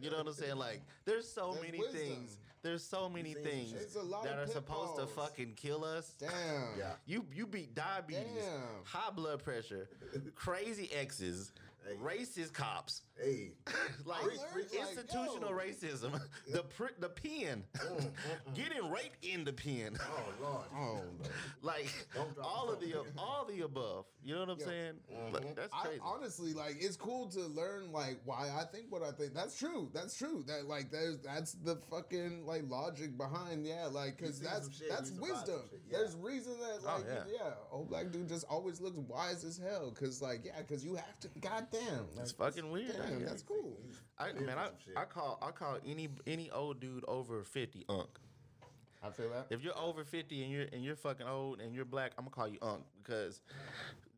you 0.00 0.10
know 0.10 0.18
what 0.18 0.26
I'm 0.26 0.32
saying? 0.32 0.56
Like, 0.56 0.80
there's 1.04 1.28
so 1.28 1.56
many 1.62 1.78
wisdom. 1.78 2.00
things. 2.00 2.38
There's 2.62 2.84
so 2.84 3.08
many 3.08 3.34
things 3.34 3.70
shit. 3.70 3.78
There's 3.80 3.96
a 3.96 4.02
lot 4.02 4.22
that 4.22 4.38
are 4.38 4.46
supposed 4.46 4.96
to 4.96 5.06
fucking 5.06 5.54
kill 5.56 5.84
us. 5.84 6.14
Damn. 6.18 6.30
Yeah. 6.78 6.92
You 7.06 7.26
you 7.34 7.46
beat 7.46 7.74
diabetes, 7.74 8.24
Damn. 8.38 8.84
high 8.84 9.10
blood 9.10 9.42
pressure, 9.42 9.88
crazy 10.36 10.88
exes, 10.92 11.50
Hey. 11.86 11.96
racist 12.02 12.52
cops, 12.52 13.02
Hey, 13.22 13.52
like 14.04 14.24
learned, 14.24 14.38
like, 14.54 14.74
institutional 14.74 15.50
yo. 15.50 15.56
racism, 15.56 16.20
the 16.52 16.62
pr- 16.62 16.98
the 16.98 17.08
pen, 17.08 17.62
mm, 17.76 17.80
mm, 17.80 18.00
mm. 18.00 18.54
getting 18.54 18.90
raped 18.90 19.24
in 19.24 19.44
the 19.44 19.52
pen, 19.52 19.96
oh 20.00 20.42
lord. 20.42 20.64
Oh, 20.76 21.00
like 21.60 21.92
all 22.42 22.70
of 22.70 22.80
the 22.80 22.94
all 23.18 23.46
the 23.48 23.64
above. 23.64 24.06
You 24.24 24.34
know 24.34 24.40
what 24.40 24.50
I'm 24.50 24.58
Yo. 24.60 24.66
saying? 24.66 24.92
Mm-hmm. 25.12 25.34
Like, 25.34 25.56
that's 25.56 25.74
I 25.74 25.98
honestly 26.00 26.52
like 26.52 26.76
it's 26.80 26.96
cool 26.96 27.26
to 27.28 27.40
learn 27.40 27.92
like 27.92 28.20
why 28.24 28.50
I 28.50 28.64
think 28.64 28.86
what 28.90 29.02
I 29.02 29.10
think. 29.10 29.34
That's 29.34 29.58
true. 29.58 29.90
That's 29.92 30.16
true. 30.16 30.44
That 30.46 30.66
like 30.66 30.90
there's 30.90 31.18
that's 31.18 31.52
the 31.52 31.76
fucking 31.90 32.46
like 32.46 32.62
logic 32.68 33.16
behind 33.18 33.66
yeah 33.66 33.86
like 33.86 34.16
because 34.16 34.40
that's 34.40 34.76
shit, 34.76 34.88
that's 34.88 35.10
wisdom. 35.12 35.62
yeah. 35.90 35.98
There's 35.98 36.16
reason 36.16 36.54
that 36.60 36.80
oh, 36.86 36.96
like 36.96 37.04
yeah. 37.08 37.22
yeah. 37.32 37.50
old 37.72 37.88
black 37.88 38.10
dude 38.12 38.28
just 38.28 38.46
always 38.48 38.80
looks 38.80 38.96
wise 38.96 39.44
as 39.44 39.58
hell 39.58 39.90
because 39.90 40.22
like 40.22 40.44
yeah 40.44 40.58
because 40.58 40.84
you 40.84 40.94
have 40.94 41.18
to 41.20 41.28
goddamn 41.72 42.06
like, 42.14 42.22
It's 42.22 42.32
fucking 42.32 42.70
weird. 42.70 42.96
damn, 42.96 43.20
yeah. 43.20 43.26
that's 43.26 43.42
cool. 43.42 43.78
I, 44.18 44.32
man, 44.32 44.58
I. 44.58 44.68
I 45.00 45.04
call 45.04 45.38
I 45.42 45.50
call 45.50 45.78
any 45.86 46.08
any 46.26 46.50
old 46.50 46.80
dude 46.80 47.04
over 47.08 47.42
fifty 47.44 47.84
unk. 47.88 48.18
I 49.02 49.10
feel 49.10 49.30
that. 49.30 49.46
If 49.50 49.62
you're 49.62 49.78
over 49.78 50.04
fifty 50.04 50.42
and 50.42 50.52
you're 50.52 50.66
and 50.72 50.84
you're 50.84 50.96
fucking 50.96 51.26
old 51.26 51.60
and 51.60 51.74
you're 51.74 51.84
black, 51.84 52.12
I'm 52.18 52.24
gonna 52.24 52.34
call 52.34 52.48
you 52.48 52.58
unk 52.62 52.84
because 53.02 53.40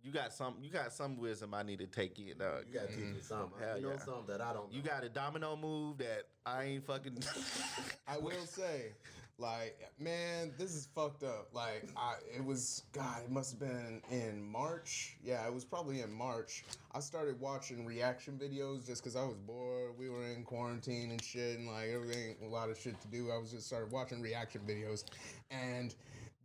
you 0.02 0.12
got 0.12 0.32
some 0.32 0.56
you 0.60 0.70
got 0.70 0.92
some 0.92 1.16
wisdom 1.16 1.54
I 1.54 1.62
need 1.62 1.78
to 1.78 1.86
take 1.86 2.18
in, 2.18 2.36
dog. 2.38 2.64
You 2.68 2.74
gotta 2.74 2.88
teach 2.88 2.98
me 2.98 3.04
mm-hmm. 3.04 3.20
something. 3.20 3.58
Hell 3.58 3.78
you 3.78 3.82
know 3.84 3.92
yeah. 3.92 3.98
something 3.98 4.26
that 4.28 4.40
I 4.42 4.52
don't. 4.52 4.70
Know. 4.70 4.76
You 4.76 4.82
got 4.82 5.02
a 5.02 5.08
domino 5.08 5.56
move 5.56 5.98
that 5.98 6.24
I 6.44 6.64
ain't 6.64 6.86
fucking. 6.86 7.16
I 8.06 8.18
will 8.18 8.44
say, 8.46 8.92
like, 9.38 9.78
man, 9.98 10.52
this 10.58 10.74
is 10.74 10.88
fucked 10.94 11.22
up. 11.22 11.48
Like, 11.52 11.88
I 11.96 12.14
it 12.34 12.44
was 12.44 12.82
God, 12.92 13.22
it 13.24 13.30
must 13.30 13.52
have 13.52 13.60
been 13.60 14.00
in 14.10 14.42
March. 14.42 15.16
Yeah, 15.22 15.46
it 15.46 15.52
was 15.52 15.64
probably 15.64 16.00
in 16.00 16.12
March. 16.12 16.64
I 16.92 17.00
started 17.00 17.40
watching 17.40 17.84
reaction 17.84 18.38
videos 18.42 18.86
just 18.86 19.02
because 19.02 19.16
I 19.16 19.24
was 19.24 19.36
bored. 19.36 19.92
We 19.98 20.08
were 20.08 20.26
in 20.26 20.44
quarantine 20.44 21.10
and 21.10 21.22
shit, 21.22 21.58
and 21.58 21.66
like 21.66 21.88
everything, 21.88 22.36
a 22.44 22.48
lot 22.48 22.70
of 22.70 22.78
shit 22.78 23.00
to 23.00 23.08
do. 23.08 23.30
I 23.30 23.38
was 23.38 23.50
just 23.50 23.66
started 23.66 23.90
watching 23.90 24.20
reaction 24.20 24.60
videos, 24.66 25.04
and 25.50 25.94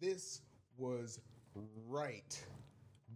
this 0.01 0.41
was 0.77 1.19
right 1.87 2.41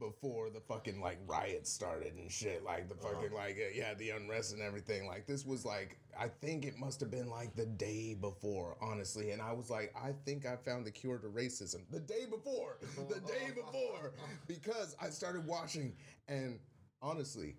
before 0.03 0.49
the 0.49 0.59
fucking 0.59 0.99
like 0.99 1.17
riots 1.25 1.71
started 1.71 2.13
and 2.15 2.29
shit 2.29 2.63
like 2.65 2.89
the 2.89 2.95
fucking 2.95 3.31
like 3.33 3.55
uh, 3.57 3.71
yeah 3.73 3.93
the 3.93 4.09
unrest 4.09 4.53
and 4.53 4.61
everything. 4.61 5.07
Like 5.07 5.25
this 5.25 5.45
was 5.45 5.65
like 5.65 5.97
i 6.19 6.27
think 6.27 6.65
it 6.65 6.77
must 6.77 6.99
have 6.99 7.09
been 7.09 7.29
like 7.29 7.55
the 7.55 7.65
day 7.65 8.15
before 8.19 8.75
honestly. 8.81 9.31
And 9.31 9.41
i 9.41 9.53
was 9.53 9.69
like 9.69 9.93
i 9.95 10.11
think 10.25 10.45
i 10.45 10.55
found 10.57 10.85
the 10.85 10.91
cure 10.91 11.17
to 11.19 11.27
racism 11.27 11.81
the 11.89 12.01
day 12.01 12.25
before 12.29 12.77
the 13.09 13.19
day 13.21 13.51
before 13.55 14.13
because 14.47 14.95
i 15.01 15.09
started 15.09 15.47
watching 15.47 15.93
and 16.27 16.59
honestly 17.01 17.55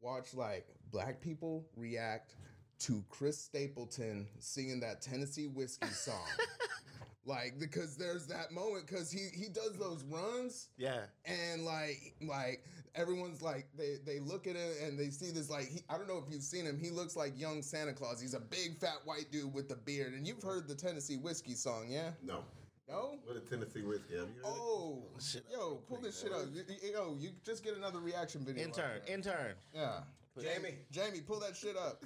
watch 0.00 0.34
like 0.34 0.66
black 0.90 1.20
people 1.20 1.66
react 1.76 2.36
to 2.78 3.04
chris 3.08 3.38
stapleton 3.38 4.26
singing 4.38 4.80
that 4.80 5.00
tennessee 5.00 5.46
whiskey 5.46 5.88
song 5.88 6.26
like 7.24 7.54
because 7.58 7.96
there's 7.96 8.26
that 8.26 8.50
moment 8.52 8.86
because 8.86 9.10
he 9.10 9.28
he 9.34 9.48
does 9.48 9.76
those 9.78 10.02
runs 10.04 10.68
yeah, 10.76 11.02
and 11.24 11.64
like 11.64 12.14
like 12.20 12.64
everyone's 12.94 13.40
like 13.42 13.66
they 13.76 13.96
they 14.04 14.18
look 14.18 14.46
at 14.46 14.56
it 14.56 14.76
and 14.82 14.98
they 14.98 15.08
see 15.10 15.30
this 15.30 15.48
like 15.48 15.68
he, 15.68 15.80
I 15.88 15.96
don't 15.96 16.08
know 16.08 16.18
if 16.18 16.32
you've 16.32 16.42
seen 16.42 16.64
him. 16.64 16.78
He 16.80 16.90
looks 16.90 17.14
like 17.16 17.38
young 17.38 17.62
Santa 17.62 17.92
Claus. 17.92 18.20
He's 18.20 18.34
a 18.34 18.40
big 18.40 18.76
fat 18.78 18.98
white 19.04 19.30
dude 19.30 19.54
with 19.54 19.68
the 19.68 19.76
beard. 19.76 20.14
And 20.14 20.26
you've 20.26 20.42
heard 20.42 20.66
the 20.68 20.74
Tennessee 20.74 21.16
whiskey 21.16 21.54
song, 21.54 21.86
yeah? 21.88 22.10
No. 22.22 22.40
No. 22.88 23.16
What 23.24 23.36
a 23.36 23.40
Tennessee 23.40 23.82
whiskey? 23.82 24.16
Have 24.18 24.28
you 24.28 24.42
heard? 24.42 24.44
Oh, 24.44 25.04
Shit. 25.20 25.44
yo, 25.50 25.76
pull 25.88 25.98
this 25.98 26.20
shit 26.20 26.32
up. 26.32 26.42
You- 26.52 26.64
you- 26.82 26.92
Yo, 26.92 27.16
you 27.18 27.30
just 27.44 27.62
get 27.64 27.76
another 27.76 28.00
reaction 28.00 28.44
video. 28.44 28.64
intern, 28.64 28.84
out 28.96 29.06
there. 29.06 29.14
intern. 29.14 29.54
Yeah. 29.72 30.00
Jamie. 30.40 30.74
Jamie, 30.90 31.20
pull 31.20 31.38
that 31.40 31.56
shit 31.56 31.76
up. 31.76 32.02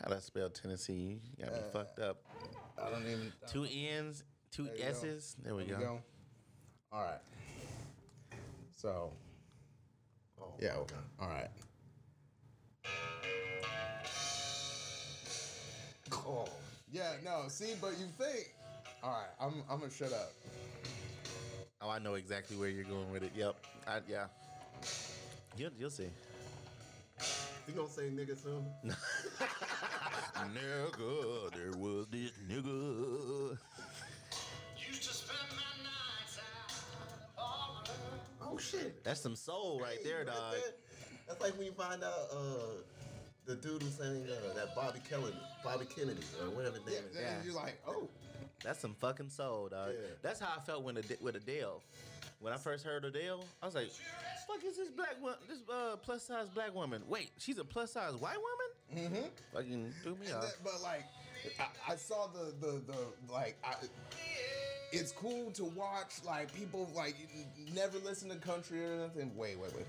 How 0.00 0.08
to 0.10 0.20
spell 0.20 0.50
Tennessee? 0.50 1.20
You 1.38 1.44
got 1.44 1.54
me 1.54 1.60
uh, 1.60 1.72
fucked 1.72 1.98
up. 1.98 2.18
I 2.84 2.90
don't 2.90 3.06
even. 3.06 3.32
Two 3.50 3.64
N's, 3.64 4.24
two 4.50 4.64
There 4.64 4.76
go. 4.76 4.84
S's. 4.84 5.36
There 5.42 5.54
we 5.54 5.64
There 5.64 5.74
go. 5.76 5.78
we 5.80 5.84
go. 5.86 5.98
All 6.92 7.02
right. 7.02 7.20
So, 8.76 9.12
Oh, 10.40 10.54
yeah. 10.60 10.74
All 11.20 11.28
right. 11.28 11.48
Oh, 16.12 16.46
Yeah, 16.90 17.12
no, 17.24 17.44
see, 17.48 17.74
but 17.80 17.92
you 17.98 18.06
think. 18.18 18.52
All 19.02 19.10
right, 19.10 19.28
I'm, 19.40 19.62
I'm 19.70 19.80
gonna 19.80 19.90
shut 19.90 20.12
up. 20.12 20.32
Oh, 21.80 21.88
I 21.90 21.98
know 21.98 22.14
exactly 22.14 22.56
where 22.56 22.68
you're 22.68 22.84
going 22.84 23.10
with 23.12 23.22
it. 23.24 23.32
Yep. 23.34 23.56
I, 23.86 24.00
yeah. 24.08 24.26
You'll, 25.56 25.70
you'll 25.78 25.90
see. 25.90 26.08
you 27.66 27.74
gonna 27.74 27.88
say 27.88 28.10
nigga 28.10 28.36
soon? 28.40 28.64
nigga, 30.48 31.52
there 31.54 31.72
was 31.78 32.06
this 32.10 32.32
nigga. 32.48 33.56
Used 34.88 35.02
to 35.04 35.14
spend 35.14 35.38
my 35.50 35.82
nights 35.84 36.38
out 36.38 36.72
all 37.38 37.82
alone. 37.84 38.54
Oh 38.54 38.58
shit. 38.58 39.02
That's 39.04 39.20
some 39.20 39.36
soul 39.36 39.80
right 39.80 39.98
Hey, 40.02 40.04
there, 40.10 40.20
you 40.20 40.26
dog. 40.26 40.54
that? 40.54 40.78
That's 41.28 41.40
like 41.40 41.56
when 41.56 41.66
you 41.66 41.72
find 41.72 42.02
out 42.02 42.28
uh, 42.32 42.82
the 43.46 43.54
dude 43.56 43.82
who 43.82 43.90
sang 43.90 44.26
uh, 44.28 44.54
that 44.54 44.74
Bobby 44.74 45.00
Kennedy, 45.08 45.36
Bobby 45.64 45.86
Kennedy, 45.86 46.20
or 46.42 46.50
whatever 46.50 46.76
his 46.76 46.84
Yeah, 46.86 47.00
name 47.00 47.08
is. 47.10 47.14
then 47.16 47.22
Yeah. 47.24 47.44
you're 47.44 47.54
like, 47.54 47.80
oh, 47.86 48.08
That's 48.64 48.80
some 48.80 48.94
fucking 49.00 49.30
soul, 49.30 49.68
dog. 49.68 49.90
Yeah. 49.92 50.06
That's 50.22 50.40
how 50.40 50.52
I 50.56 50.60
felt 50.60 50.82
when 50.84 50.96
Ade- 50.98 51.18
with 51.20 51.36
Adele. 51.36 51.82
When 52.40 52.52
I 52.52 52.56
first 52.56 52.84
heard 52.84 53.04
Adele, 53.04 53.44
I 53.62 53.66
was 53.66 53.76
like, 53.76 53.88
"Fuck 54.48 54.64
is 54.64 54.76
this 54.76 54.90
black 54.90 55.14
wo- 55.22 55.36
this 55.48 55.58
uh, 55.72 55.94
plus 56.02 56.24
size 56.24 56.48
black 56.48 56.74
woman? 56.74 57.00
Wait, 57.08 57.30
she's 57.38 57.56
a 57.58 57.64
plus 57.64 57.92
size 57.92 58.14
white 58.16 58.36
woman? 58.36 58.68
Mm-hmm. 58.94 59.26
Fucking 59.54 59.94
threw 60.02 60.16
me 60.16 60.32
off. 60.32 60.42
that, 60.42 60.56
but 60.62 60.82
like, 60.82 61.04
I, 61.58 61.92
I 61.92 61.96
saw 61.96 62.26
the 62.28 62.52
the 62.60 62.82
the 62.86 63.32
like. 63.32 63.56
I, 63.64 63.74
it's 64.92 65.12
cool 65.12 65.50
to 65.52 65.64
watch 65.64 66.22
like 66.24 66.54
people 66.54 66.90
like 66.94 67.16
never 67.74 67.98
listen 67.98 68.28
to 68.28 68.36
country 68.36 68.84
or 68.84 68.96
nothing. 68.96 69.32
Wait, 69.36 69.58
wait, 69.58 69.74
wait. 69.74 69.86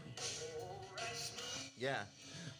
Yeah, 1.77 2.03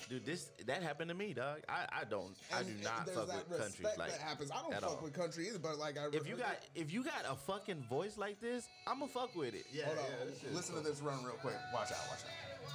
dude, 0.10 0.26
this 0.26 0.49
that 0.65 0.84
happened 0.84 1.10
to 1.10 1.15
me, 1.15 1.34
dog. 1.34 1.60
I, 1.70 1.86
I 2.02 2.03
don't 2.03 2.36
I 2.53 2.64
do 2.64 2.72
not 2.84 3.10
fuck 3.10 3.28
that 3.28 3.49
with 3.49 3.60
country 3.60 3.86
like 3.98 4.11
that 4.11 4.20
happens. 4.20 4.52
I 4.52 4.61
don't 4.61 4.74
fuck 4.74 4.90
all. 4.90 4.99
with 5.02 5.14
country 5.14 5.48
either, 5.48 5.60
but 5.60 5.78
like 5.78 5.98
I. 5.98 6.07
If 6.11 6.28
you 6.28 6.36
got 6.36 6.57
if 6.76 6.91
you 6.91 7.03
got 7.03 7.24
a 7.30 7.36
fucking 7.36 7.86
voice 7.90 8.18
like 8.18 8.40
this, 8.41 8.68
I'ma 8.88 9.07
fuck 9.07 9.36
with 9.36 9.56
it. 9.56 9.65
Yeah, 9.72 9.86
Hold 9.86 9.98
yeah. 9.98 10.26
This 10.26 10.40
shit 10.40 10.49
is 10.49 10.56
listen 10.56 10.76
to 10.76 10.82
this 10.82 10.99
run 11.02 11.24
real 11.24 11.36
quick. 11.36 11.56
Watch 11.74 11.91
out, 11.91 11.98
watch 12.10 12.20
out. 12.26 12.72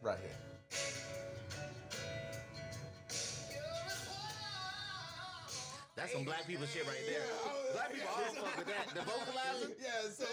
Right 0.00 0.18
here. 0.20 0.78
That's 5.98 6.12
some 6.14 6.22
black 6.22 6.46
people 6.46 6.64
shit 6.66 6.86
right 6.86 6.94
there. 7.10 7.18
Yeah, 7.18 7.74
Black 7.74 7.90
people 7.92 8.06
all 8.14 8.22
fuck 8.38 8.56
with 8.56 8.70
that. 8.70 8.86
The 8.94 9.02
vocalizer. 9.02 9.74
Yeah, 9.82 10.06
so. 10.14 10.24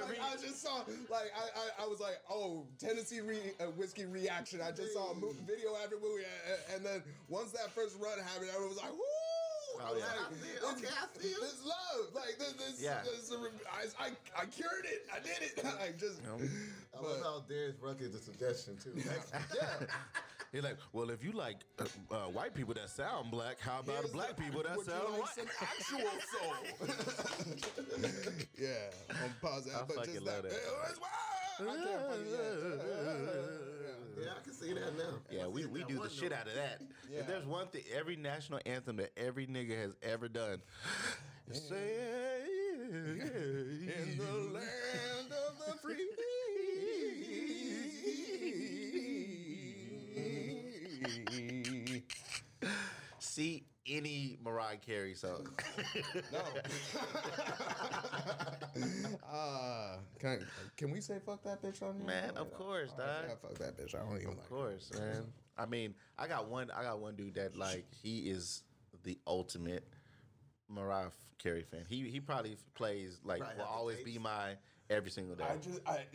Every- 0.00 0.16
like, 0.16 0.32
I 0.32 0.36
just 0.40 0.62
saw, 0.62 0.76
like, 1.10 1.28
I, 1.36 1.82
I, 1.82 1.84
I 1.84 1.86
was 1.86 2.00
like, 2.00 2.16
oh, 2.30 2.64
Tennessee 2.78 3.20
re, 3.20 3.36
uh, 3.60 3.64
whiskey 3.76 4.06
reaction. 4.06 4.60
I 4.64 4.70
just 4.72 4.94
saw 4.94 5.10
a 5.12 5.14
mo- 5.14 5.34
video 5.46 5.76
after 5.84 5.96
movie, 6.00 6.24
and, 6.24 6.76
and 6.76 6.86
then 6.86 7.02
once 7.28 7.52
that 7.52 7.70
first 7.72 7.96
run 8.00 8.18
happened, 8.18 8.48
everyone 8.48 8.70
was 8.70 8.78
like, 8.82 8.92
woo! 8.92 9.04
Oh, 9.80 9.96
yeah. 9.98 10.04
I 10.04 10.32
see 10.32 10.48
it. 10.56 10.62
Okay, 10.64 10.88
I 10.88 11.20
see 11.20 11.28
it. 11.28 11.40
This 11.40 11.60
love, 11.64 12.14
like 12.14 12.38
this, 12.38 12.52
this, 12.54 12.80
Yeah. 12.80 13.00
this 13.04 13.32
I, 13.68 14.06
I, 14.06 14.10
I 14.42 14.46
cured 14.46 14.84
it. 14.84 15.04
I 15.12 15.18
did 15.20 15.42
it. 15.42 15.64
I 15.64 15.92
just, 15.98 16.20
I 16.96 17.02
love 17.02 17.20
how 17.22 17.44
Darius 17.48 17.76
Rucker 17.80 18.04
is 18.04 18.14
a 18.14 18.18
suggestion 18.20 18.78
too. 18.82 18.92
yeah. 18.96 19.86
He's 20.52 20.62
like, 20.62 20.76
well, 20.92 21.08
if 21.10 21.24
you 21.24 21.32
like 21.32 21.56
uh, 21.78 21.84
uh, 22.10 22.16
white 22.28 22.54
people 22.54 22.74
that 22.74 22.90
sound 22.90 23.30
black, 23.30 23.58
how 23.58 23.80
about 23.80 23.96
Here's 24.00 24.10
black 24.10 24.36
the- 24.36 24.42
people 24.42 24.62
that 24.62 24.78
sound 24.84 25.12
like 25.12 25.22
white? 25.22 25.34
some 25.34 25.46
actual 25.62 26.10
soul. 26.30 26.88
yeah, 28.58 28.90
I'm 29.10 29.32
positive. 29.40 29.72
that, 29.72 29.82
I 29.82 29.84
but 29.86 29.96
fucking 29.96 30.12
just 30.14 30.26
love 30.26 30.42
that. 30.42 30.50
that. 30.50 30.60
I 31.60 31.64
can't 31.64 32.00
fucking, 32.10 32.26
yeah. 32.30 34.24
yeah, 34.24 34.30
I 34.38 34.42
can 34.44 34.52
see 34.52 34.72
that 34.74 34.98
now. 34.98 35.14
Yeah, 35.30 35.46
we, 35.46 35.64
we 35.64 35.84
do 35.84 35.98
the 36.02 36.10
shit 36.10 36.32
out 36.32 36.46
of 36.46 36.54
that. 36.54 36.82
Yeah. 37.10 37.20
If 37.20 37.26
there's 37.28 37.46
one 37.46 37.68
thing, 37.68 37.84
every 37.96 38.16
national 38.16 38.60
anthem 38.66 38.96
that 38.96 39.12
every 39.16 39.46
nigga 39.46 39.76
has 39.80 39.96
ever 40.02 40.28
done, 40.28 40.60
say 41.50 41.96
In 42.92 44.18
the 44.18 44.32
land 44.52 45.32
of 45.32 45.58
the 45.66 45.78
free. 45.78 45.96
See 53.42 53.64
any 53.86 54.38
Mariah 54.42 54.76
Carey 54.76 55.14
song. 55.14 55.46
No. 56.32 56.38
uh, 59.30 59.96
can, 60.18 60.46
can 60.76 60.90
we 60.90 61.00
say 61.00 61.18
fuck 61.24 61.42
that 61.44 61.62
bitch 61.62 61.82
on 61.82 61.96
here? 61.96 62.06
Man, 62.06 62.36
of 62.36 62.52
course, 62.54 62.90
Oh, 62.94 62.98
dog. 63.02 63.24
yeah, 63.28 63.34
fuck 63.40 63.58
that 63.58 63.76
bitch. 63.76 63.94
I 63.94 63.98
don't 64.04 64.16
even 64.16 64.28
like 64.30 64.38
Of 64.38 64.48
course, 64.48 64.90
man. 64.98 65.24
I 65.58 65.66
mean, 65.66 65.94
I 66.18 66.26
got 66.28 66.48
one. 66.48 66.70
I 66.70 66.82
got 66.82 67.00
one 67.00 67.14
dude 67.16 67.34
that 67.34 67.56
like 67.56 67.84
he 68.02 68.30
is 68.30 68.62
the 69.04 69.18
ultimate 69.26 69.86
Mariah 70.68 71.10
Carey 71.38 71.64
fan. 71.64 71.84
He 71.88 72.08
he 72.08 72.20
probably 72.20 72.56
plays 72.74 73.20
like 73.24 73.42
Right, 73.42 73.56
will 73.58 73.64
always 73.64 73.98
tapes. 73.98 74.12
be 74.12 74.18
my 74.18 74.56
every 74.88 75.10
single 75.10 75.36
day. 75.36 75.44
I 75.44 75.56
just 75.56 75.80
I 75.86 76.04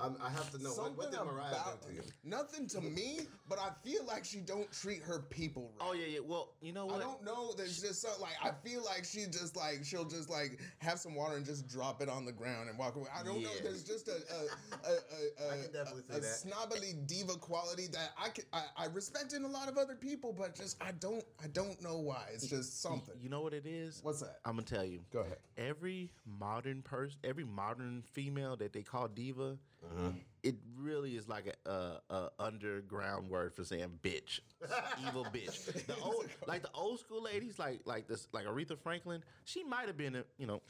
I'm, 0.00 0.16
I 0.22 0.30
have 0.30 0.50
to 0.52 0.58
know 0.58 0.70
what, 0.70 0.76
something 0.76 0.96
what 0.96 1.10
did 1.10 1.20
Mariah 1.20 1.50
about 1.50 1.82
do 1.82 1.88
to 1.88 1.94
you? 1.94 2.02
nothing 2.24 2.66
to 2.68 2.80
me, 2.80 3.20
but 3.48 3.58
I 3.58 3.70
feel 3.86 4.04
like 4.06 4.24
she 4.24 4.38
don't 4.38 4.70
treat 4.72 5.02
her 5.02 5.20
people 5.30 5.72
right. 5.78 5.88
oh 5.88 5.92
yeah, 5.92 6.06
yeah. 6.06 6.20
Well, 6.24 6.54
you 6.60 6.72
know 6.72 6.86
what? 6.86 6.96
I 6.96 7.00
don't 7.00 7.24
know. 7.24 7.52
There's 7.56 7.80
just 7.80 8.02
so 8.02 8.08
like 8.20 8.34
I 8.42 8.50
feel 8.66 8.84
like 8.84 9.04
she 9.04 9.24
just 9.26 9.56
like 9.56 9.84
she'll 9.84 10.04
just 10.04 10.30
like 10.30 10.60
have 10.78 10.98
some 10.98 11.14
water 11.14 11.36
and 11.36 11.44
just 11.44 11.68
drop 11.68 12.02
it 12.02 12.08
on 12.08 12.24
the 12.24 12.32
ground 12.32 12.68
and 12.68 12.78
walk 12.78 12.96
away. 12.96 13.08
I 13.14 13.22
don't 13.22 13.42
know. 13.42 13.50
There's 13.62 13.84
just 13.84 14.08
a 14.08 14.12
a, 14.12 14.88
a, 14.88 14.92
a, 14.92 15.48
a, 15.48 15.52
I 15.52 15.62
can 15.62 15.72
definitely 15.72 16.02
a, 16.10 16.14
say 16.14 16.20
that. 16.20 16.54
snobbily 16.54 17.06
diva 17.06 17.34
quality 17.36 17.86
that 17.92 18.10
I, 18.18 18.28
can, 18.30 18.44
I 18.52 18.62
I 18.76 18.86
respect 18.86 19.32
in 19.32 19.44
a 19.44 19.48
lot 19.48 19.68
of 19.68 19.78
other 19.78 19.94
people, 19.94 20.32
but 20.32 20.54
just 20.54 20.82
I 20.82 20.92
don't 20.92 21.24
I 21.42 21.46
don't 21.48 21.80
know 21.82 21.98
why. 21.98 22.24
It's 22.32 22.46
just 22.46 22.80
something. 22.82 23.14
You 23.20 23.28
know 23.28 23.40
what 23.40 23.52
it 23.52 23.66
is? 23.66 24.00
What's 24.02 24.20
that? 24.20 24.38
I'm 24.44 24.56
gonna 24.56 24.66
tell 24.66 24.84
you. 24.84 25.00
Go 25.12 25.20
ahead. 25.20 25.38
Every 25.56 26.12
modern 26.26 26.82
person, 26.82 27.18
every 27.24 27.44
modern 27.44 28.02
female 28.12 28.56
that 28.56 28.72
they 28.72 28.82
call 28.82 29.08
diva, 29.08 29.58
Uh-huh. 29.84 30.10
it 30.42 30.54
really 30.78 31.16
is 31.16 31.28
like 31.28 31.56
a, 31.66 31.70
a, 31.70 32.00
a 32.14 32.30
underground 32.38 33.28
word 33.28 33.52
for 33.54 33.64
saying 33.64 33.98
bitch, 34.02 34.40
evil 35.06 35.24
bitch. 35.24 35.86
The 35.86 35.96
old, 36.00 36.26
like 36.46 36.62
the 36.62 36.70
old 36.74 37.00
school 37.00 37.22
ladies, 37.22 37.58
like 37.58 37.80
like 37.84 38.06
this, 38.08 38.28
like 38.32 38.46
Aretha 38.46 38.78
Franklin. 38.78 39.22
She 39.44 39.64
might 39.64 39.86
have 39.86 39.96
been, 39.96 40.16
a, 40.16 40.24
you 40.38 40.46
know. 40.46 40.60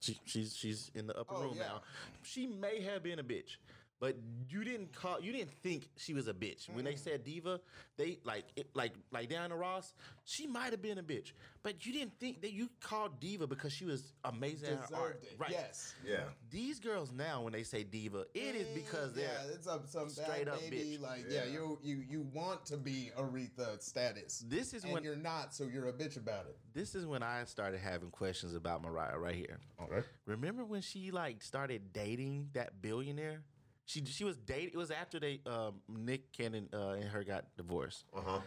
She, 0.00 0.18
she's 0.26 0.56
she's 0.56 0.90
in 0.96 1.06
the 1.06 1.16
upper 1.18 1.34
Oh, 1.36 1.42
room 1.42 1.54
yeah. 1.56 1.62
now. 1.68 1.82
She 2.24 2.46
may 2.46 2.80
have 2.82 3.02
been 3.04 3.20
a 3.20 3.24
bitch, 3.24 3.56
but 4.02 4.16
you 4.50 4.64
didn't 4.64 4.92
call 4.92 5.20
you 5.20 5.30
didn't 5.30 5.52
think 5.62 5.88
she 5.96 6.12
was 6.12 6.26
a 6.26 6.34
bitch 6.34 6.68
when 6.68 6.84
Mm. 6.84 6.88
they 6.88 6.96
said 6.96 7.22
diva. 7.24 7.60
They 7.96 8.18
like 8.24 8.46
it, 8.56 8.66
like 8.74 8.94
like 9.12 9.28
Diana 9.30 9.54
Ross. 9.56 9.94
She 10.24 10.46
might 10.48 10.72
have 10.72 10.82
been 10.82 10.98
a 10.98 11.02
bitch, 11.04 11.32
but 11.62 11.86
you 11.86 11.92
didn't 11.92 12.18
think 12.18 12.40
that 12.40 12.52
you 12.52 12.68
called 12.80 13.20
diva 13.20 13.46
because 13.46 13.72
she 13.72 13.84
was 13.84 14.12
amazing 14.24 14.70
at 14.70 14.90
her 14.90 14.96
art. 14.96 15.20
Deserved 15.20 15.24
it. 15.24 15.38
Right? 15.38 15.50
Yes. 15.52 15.94
Yeah. 16.04 16.24
These 16.50 16.80
girls 16.80 17.12
now, 17.12 17.42
when 17.42 17.52
they 17.52 17.62
say 17.62 17.84
diva, 17.84 18.24
it 18.34 18.56
is 18.56 18.66
because 18.74 19.12
they're 19.14 19.24
yeah, 19.46 19.54
it's 19.54 19.68
a, 19.68 19.80
some 19.86 20.08
straight 20.08 20.46
bad 20.46 20.48
up 20.48 20.60
baby. 20.60 20.98
bitch. 20.98 21.00
Like 21.00 21.26
yeah. 21.28 21.44
Yeah. 21.44 21.52
you 21.52 21.78
you 21.84 22.04
you 22.10 22.20
want 22.34 22.66
to 22.66 22.76
be 22.76 23.12
Aretha 23.16 23.80
status. 23.80 24.44
This 24.48 24.74
is 24.74 24.82
and 24.82 24.94
when- 24.94 25.04
you're 25.04 25.14
not, 25.14 25.54
so 25.54 25.64
you're 25.64 25.88
a 25.88 25.92
bitch 25.92 26.16
about 26.16 26.46
it. 26.46 26.56
this 26.74 26.96
is 26.96 27.06
when 27.06 27.22
I 27.22 27.44
started 27.44 27.78
having 27.78 28.10
questions 28.10 28.54
about 28.56 28.82
Mariah 28.82 29.16
right 29.18 29.36
here. 29.36 29.60
Okay. 29.80 30.04
Remember 30.26 30.64
when 30.64 30.80
she 30.80 31.12
like 31.12 31.40
started 31.42 31.92
dating 31.92 32.48
that 32.54 32.82
billionaire? 32.82 33.42
She 33.84 34.04
she 34.04 34.24
was 34.24 34.36
dating. 34.36 34.70
It 34.74 34.76
was 34.76 34.90
after 34.90 35.18
they 35.18 35.40
um, 35.46 35.80
Nick 35.88 36.32
Cannon 36.32 36.68
uh, 36.72 36.90
and 36.90 37.04
her 37.04 37.24
got 37.24 37.46
divorced. 37.56 38.04
Uh 38.16 38.20
huh. 38.24 38.40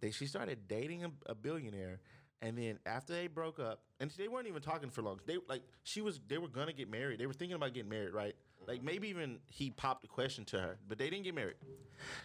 They 0.00 0.10
she 0.10 0.26
started 0.26 0.68
dating 0.68 1.04
a, 1.04 1.10
a 1.26 1.34
billionaire, 1.34 2.00
and 2.42 2.56
then 2.58 2.78
after 2.84 3.12
they 3.14 3.26
broke 3.26 3.58
up, 3.58 3.80
and 4.00 4.10
they 4.12 4.28
weren't 4.28 4.48
even 4.48 4.62
talking 4.62 4.90
for 4.90 5.02
long. 5.02 5.20
They 5.26 5.38
like 5.48 5.62
she 5.82 6.02
was 6.02 6.20
they 6.28 6.38
were 6.38 6.48
gonna 6.48 6.72
get 6.74 6.90
married. 6.90 7.18
They 7.18 7.26
were 7.26 7.32
thinking 7.32 7.56
about 7.56 7.72
getting 7.72 7.88
married, 7.90 8.12
right? 8.12 8.34
Like 8.68 8.82
maybe 8.82 9.08
even 9.08 9.38
he 9.48 9.70
popped 9.70 10.04
a 10.04 10.08
question 10.08 10.44
to 10.46 10.60
her, 10.60 10.78
but 10.86 10.98
they 10.98 11.08
didn't 11.10 11.24
get 11.24 11.34
married. 11.34 11.56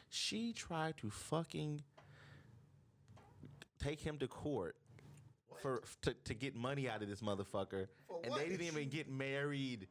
She 0.09 0.53
tried 0.53 0.97
to 0.97 1.09
fucking 1.09 1.81
take 3.81 4.01
him 4.01 4.17
to 4.19 4.27
court. 4.27 4.75
For 5.63 5.81
to, 6.03 6.13
to 6.25 6.33
get 6.35 6.55
money 6.55 6.87
out 6.87 7.01
of 7.01 7.09
this 7.09 7.21
motherfucker, 7.21 7.87
and 8.23 8.31
they 8.35 8.47
didn't 8.47 8.67
even 8.67 8.89
get 8.89 9.09
married. 9.09 9.87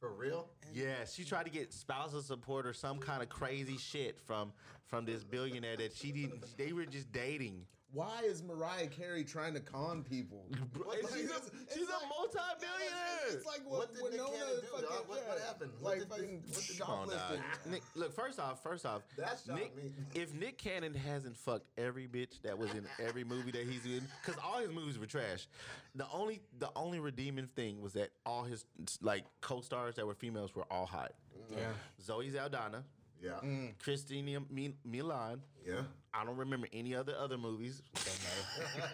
For 0.00 0.12
real? 0.12 0.48
Yeah, 0.72 1.04
she 1.10 1.24
tried 1.24 1.44
to 1.44 1.50
get 1.50 1.72
spousal 1.72 2.22
support 2.22 2.66
or 2.66 2.72
some 2.72 2.98
kind 2.98 3.22
of 3.22 3.28
crazy 3.28 3.78
shit 3.78 4.18
from 4.20 4.52
from 4.86 5.04
this 5.04 5.24
billionaire 5.24 5.76
that 5.76 5.94
she 5.94 6.12
didn't. 6.12 6.44
They 6.56 6.72
were 6.72 6.86
just 6.86 7.12
dating. 7.12 7.66
Why 7.92 8.20
is 8.24 8.42
Mariah 8.42 8.86
Carey 8.88 9.24
trying 9.24 9.54
to 9.54 9.60
con 9.60 10.02
people? 10.02 10.44
Bro, 10.74 10.90
and 10.90 11.00
she's 11.08 11.30
a, 11.30 11.36
It's- 11.36 11.50
it's 11.62 11.74
she's 11.74 11.88
a 11.88 12.06
multi-billionaire. 12.08 13.28
It's 13.30 13.46
like 13.46 13.60
What 13.64 13.78
what, 13.78 13.92
did 13.94 14.02
what 14.02 14.12
Nick 14.12 14.20
Winona 14.20 14.36
Cannon 14.38 14.60
do, 14.60 14.66
fucking? 14.72 14.84
What- 14.88 15.08
what 15.08 15.38
yeah, 15.38 15.46
happened? 15.46 15.70
What 15.80 15.98
did 15.98 16.08
fucking 16.08 16.42
what 16.46 16.66
did- 16.66 16.78
Come 16.78 16.90
on, 16.90 17.08
dog. 17.08 17.38
Nick, 17.70 17.82
look, 17.94 18.12
first 18.14 18.38
off, 18.38 18.62
first 18.62 18.84
off, 18.84 19.02
That 19.16 19.40
Nick, 19.54 19.72
if 20.14 20.34
Nick 20.34 20.58
Cannon 20.58 20.94
hasn't 20.94 21.36
fucked 21.36 21.66
every 21.78 22.06
bitch 22.06 22.40
that 22.42 22.58
was 22.58 22.70
in 22.72 22.86
every 23.02 23.24
movie 23.24 23.52
that 23.52 23.66
he's 23.66 23.84
in, 23.86 24.06
because 24.24 24.40
all 24.44 24.58
his 24.60 24.70
movies 24.70 24.98
were 24.98 25.06
trash. 25.06 25.46
The 25.94 26.06
only 26.12 26.40
the 26.58 26.70
only 26.76 27.00
redeeming 27.00 27.48
thing 27.56 27.80
was 27.80 27.94
that 27.94 28.10
all 28.26 28.44
his 28.44 28.64
like 29.00 29.24
co-stars 29.40 29.96
that 29.96 30.06
were 30.06 30.14
females 30.14 30.54
were 30.54 30.64
all 30.70 30.86
hot. 30.86 31.12
Yeah. 31.50 31.68
Zoe 32.02 32.30
Saldana, 32.30 32.84
Yeah. 33.22 33.32
Mm. 33.44 33.72
Christina 33.82 34.40
Mi- 34.50 34.74
Milian. 34.88 35.40
Yeah. 35.66 35.82
I 36.14 36.24
don't 36.24 36.36
remember 36.36 36.66
any 36.72 36.94
other 36.94 37.14
other 37.18 37.36
movies. 37.38 37.82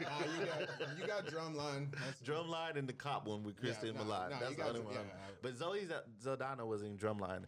Nah, 0.00 0.10
you 0.40 0.46
got 0.46 0.60
you 0.98 1.06
got 1.06 1.26
drumline. 1.26 1.90
That's- 1.92 2.16
Drumline 2.24 2.76
and 2.76 2.88
the 2.88 2.92
cop 2.92 3.26
one 3.26 3.42
with 3.44 3.56
Kristen 3.56 3.94
nah, 3.94 4.02
Milian. 4.02 4.30
nah, 4.30 4.38
that's 4.40 4.50
the 4.50 4.56
got 4.56 4.68
only 4.70 4.80
one. 4.80 4.94
yeah. 4.94 5.00
But 5.42 5.56
Zoe 5.56 5.84
Z- 5.86 5.94
Zaldana 6.24 6.66
was 6.66 6.82
in 6.82 6.96
Drumline, 6.98 7.44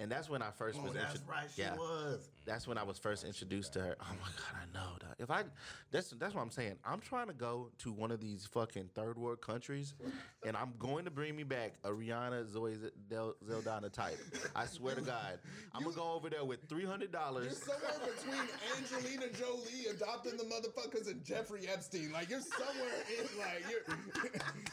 and 0.00 0.10
that's 0.10 0.30
when 0.30 0.40
I 0.42 0.50
first 0.50 0.78
oh, 0.80 0.84
was. 0.84 0.92
Oh, 0.92 0.94
that's 0.94 1.14
intro- 1.16 1.32
right. 1.34 1.46
She 1.54 1.60
yeah, 1.62 1.76
was. 1.76 2.28
that's 2.46 2.66
when 2.66 2.78
I 2.78 2.82
was 2.82 2.98
first 2.98 3.24
introduced 3.24 3.74
to 3.74 3.80
her. 3.80 3.96
Oh 4.00 4.06
my 4.20 4.28
god, 4.28 4.56
I 4.62 4.64
know. 4.72 4.96
Dog. 4.98 5.14
If 5.18 5.30
I, 5.30 5.44
that's 5.90 6.10
that's 6.10 6.34
what 6.34 6.40
I'm 6.40 6.50
saying. 6.50 6.76
I'm 6.84 7.00
trying 7.00 7.26
to 7.26 7.34
go 7.34 7.70
to 7.78 7.92
one 7.92 8.10
of 8.10 8.20
these 8.20 8.46
fucking 8.46 8.90
third 8.94 9.18
world 9.18 9.42
countries, 9.42 9.94
and 10.44 10.56
I'm 10.56 10.72
going 10.78 11.04
to 11.04 11.10
bring 11.10 11.36
me 11.36 11.42
back 11.42 11.74
a 11.84 11.90
Rihanna 11.90 12.50
Zoe 12.50 12.74
Z- 12.74 12.88
Del- 13.08 13.36
Zeldana 13.46 13.92
type. 13.92 14.18
I 14.56 14.64
swear 14.66 14.94
to 14.94 15.02
God, 15.02 15.38
I'm 15.74 15.82
gonna 15.82 15.94
go 15.94 16.12
over 16.12 16.30
there 16.30 16.44
with 16.44 16.66
three 16.68 16.86
hundred 16.86 17.12
dollars. 17.12 17.62
You're 17.68 17.76
dollars. 17.76 17.94
somewhere 17.94 18.14
between 18.16 19.02
Angelina 19.04 19.32
Jolie 19.38 19.94
adopting 19.94 20.36
the 20.38 20.44
motherfuckers 20.44 21.08
and 21.10 21.22
Jeffrey 21.22 21.68
Epstein. 21.70 22.10
Like 22.12 22.30
you're 22.30 22.40
somewhere 22.40 23.04
in 23.18 23.38
like 23.38 23.64
you're 23.70 23.96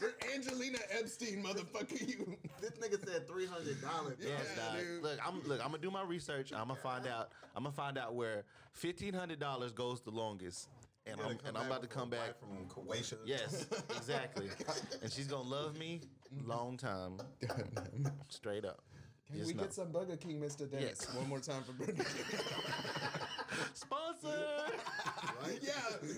you're 0.00 0.34
Angelina 0.34 0.78
Epstein, 0.98 1.44
motherfucker. 1.44 2.00
You. 2.08 2.36
This 2.60 2.72
nigga 2.72 3.04
said 3.06 3.28
three 3.28 3.46
hundred 3.46 3.80
dollars. 3.82 4.16
Yes, 4.20 4.30
Yeah, 4.56 4.62
dog. 4.72 4.80
dude. 4.80 5.02
Look, 5.02 5.17
I'm 5.24 5.42
look. 5.46 5.60
I'm 5.60 5.70
gonna 5.70 5.78
do 5.82 5.90
my 5.90 6.02
research. 6.02 6.52
I'm 6.52 6.68
gonna 6.68 6.80
find 6.80 7.06
out. 7.06 7.30
I'm 7.56 7.62
gonna 7.64 7.74
find 7.74 7.98
out 7.98 8.14
where 8.14 8.44
fifteen 8.72 9.14
hundred 9.14 9.38
dollars 9.38 9.72
goes 9.72 10.00
the 10.00 10.10
longest, 10.10 10.68
and 11.06 11.20
I'm 11.20 11.38
and 11.46 11.56
I'm 11.56 11.66
about 11.66 11.82
to 11.82 11.88
come 11.88 12.10
back. 12.10 12.38
from 12.38 12.66
Croatia. 12.68 13.16
Yes, 13.24 13.66
exactly. 13.96 14.48
and 15.02 15.10
she's 15.12 15.26
gonna 15.26 15.48
love 15.48 15.78
me 15.78 16.00
long 16.44 16.76
time, 16.76 17.18
straight 18.28 18.64
up. 18.64 18.82
Can 19.26 19.36
Just 19.36 19.48
we 19.48 19.54
know. 19.54 19.64
get 19.64 19.74
some 19.74 19.92
Burger 19.92 20.16
King, 20.16 20.40
Mr. 20.40 20.70
Dennis? 20.70 21.04
Yes. 21.06 21.14
One 21.14 21.28
more 21.28 21.38
time 21.40 21.62
for 21.62 21.72
Burger 21.72 21.92
King. 21.92 22.04
sponsor 23.74 24.28
yeah, 25.62 25.72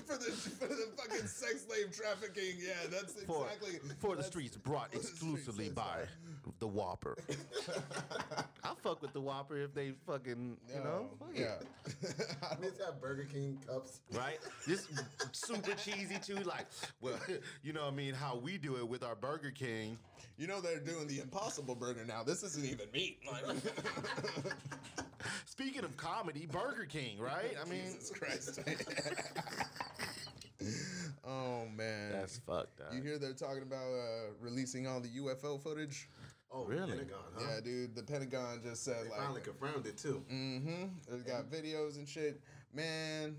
for 0.06 0.16
the 0.16 0.30
for 0.30 0.66
the 0.68 0.88
fucking 0.96 1.26
sex 1.26 1.66
slave 1.66 1.96
trafficking. 1.96 2.56
Yeah, 2.58 2.74
that's 2.90 3.12
for 3.22 3.44
exactly 3.46 3.78
for 3.98 4.10
the 4.10 4.16
that's- 4.16 4.26
streets 4.26 4.56
brought 4.56 4.92
for 4.92 4.98
the 4.98 5.04
streets, 5.04 5.22
exclusively 5.22 5.68
by 5.68 5.82
right. 5.82 6.58
the 6.58 6.66
Whopper. 6.66 7.16
I 8.64 8.72
fuck 8.82 9.02
with 9.02 9.12
the 9.12 9.20
Whopper 9.20 9.58
if 9.58 9.74
they 9.74 9.92
fucking 10.06 10.56
you 10.68 10.80
know 10.80 11.10
fuck 11.18 11.30
it. 11.34 11.40
yeah. 11.40 12.54
Let's 12.60 12.80
have 12.84 13.00
Burger 13.00 13.26
King 13.32 13.58
cups. 13.66 14.00
right? 14.12 14.38
Just 14.66 14.88
super 15.32 15.74
cheesy 15.74 16.18
too. 16.18 16.36
Like, 16.42 16.66
well, 17.00 17.18
you 17.62 17.72
know, 17.72 17.82
what 17.84 17.92
I 17.92 17.96
mean, 17.96 18.14
how 18.14 18.36
we 18.36 18.58
do 18.58 18.76
it 18.76 18.88
with 18.88 19.02
our 19.02 19.14
Burger 19.14 19.50
King. 19.50 19.98
You 20.40 20.46
know 20.46 20.62
they're 20.62 20.78
doing 20.80 21.06
the 21.06 21.20
Impossible 21.20 21.74
Burger 21.74 22.02
now. 22.08 22.22
This 22.22 22.42
isn't 22.42 22.64
even 22.64 22.86
meat. 22.94 23.18
Like, 23.30 23.44
Speaking 25.44 25.84
of 25.84 25.94
comedy, 25.98 26.48
Burger 26.50 26.86
King, 26.86 27.18
right? 27.18 27.54
I 27.62 27.68
mean, 27.68 27.82
Jesus 27.84 28.08
Christ. 28.08 28.58
as 32.22 32.40
fuck, 32.46 32.74
dog. 32.78 32.94
You 32.94 33.02
hear 33.02 33.18
they're 33.18 33.34
talking 33.34 33.60
about 33.60 33.84
uh, 33.84 34.32
releasing 34.40 34.86
all 34.86 35.00
the 35.00 35.10
UFO 35.10 35.62
footage? 35.62 36.08
Oh, 36.50 36.64
Really? 36.64 36.92
Pentagon, 36.92 37.18
huh? 37.36 37.44
Yeah, 37.46 37.60
dude. 37.60 37.94
The 37.94 38.02
Pentagon 38.02 38.62
just 38.64 38.82
said 38.82 39.04
They 39.04 39.10
like, 39.10 39.18
finally 39.20 39.40
confirmed 39.42 39.86
it 39.86 39.98
too. 39.98 40.24
mm-hmm. 40.32 40.84
They 41.10 41.30
got 41.30 41.50
videos 41.50 41.96
and 41.96 42.08
shit. 42.08 42.40
Man, 42.72 43.36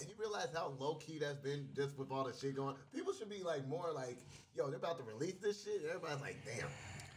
And 0.00 0.08
you 0.08 0.14
realize 0.18 0.48
how 0.54 0.72
low 0.78 0.96
key 0.96 1.18
that's 1.18 1.38
been 1.38 1.68
just 1.74 1.98
with 1.98 2.10
all 2.10 2.24
the 2.24 2.32
shit 2.38 2.54
going. 2.54 2.76
People 2.94 3.12
should 3.12 3.30
be 3.30 3.42
like 3.42 3.66
more 3.66 3.90
like, 3.94 4.18
yo, 4.54 4.68
they're 4.68 4.76
about 4.76 4.98
to 4.98 5.04
release 5.04 5.36
this 5.42 5.64
shit. 5.64 5.82
Everybody's 5.86 6.20
like, 6.20 6.36
damn, 6.44 6.68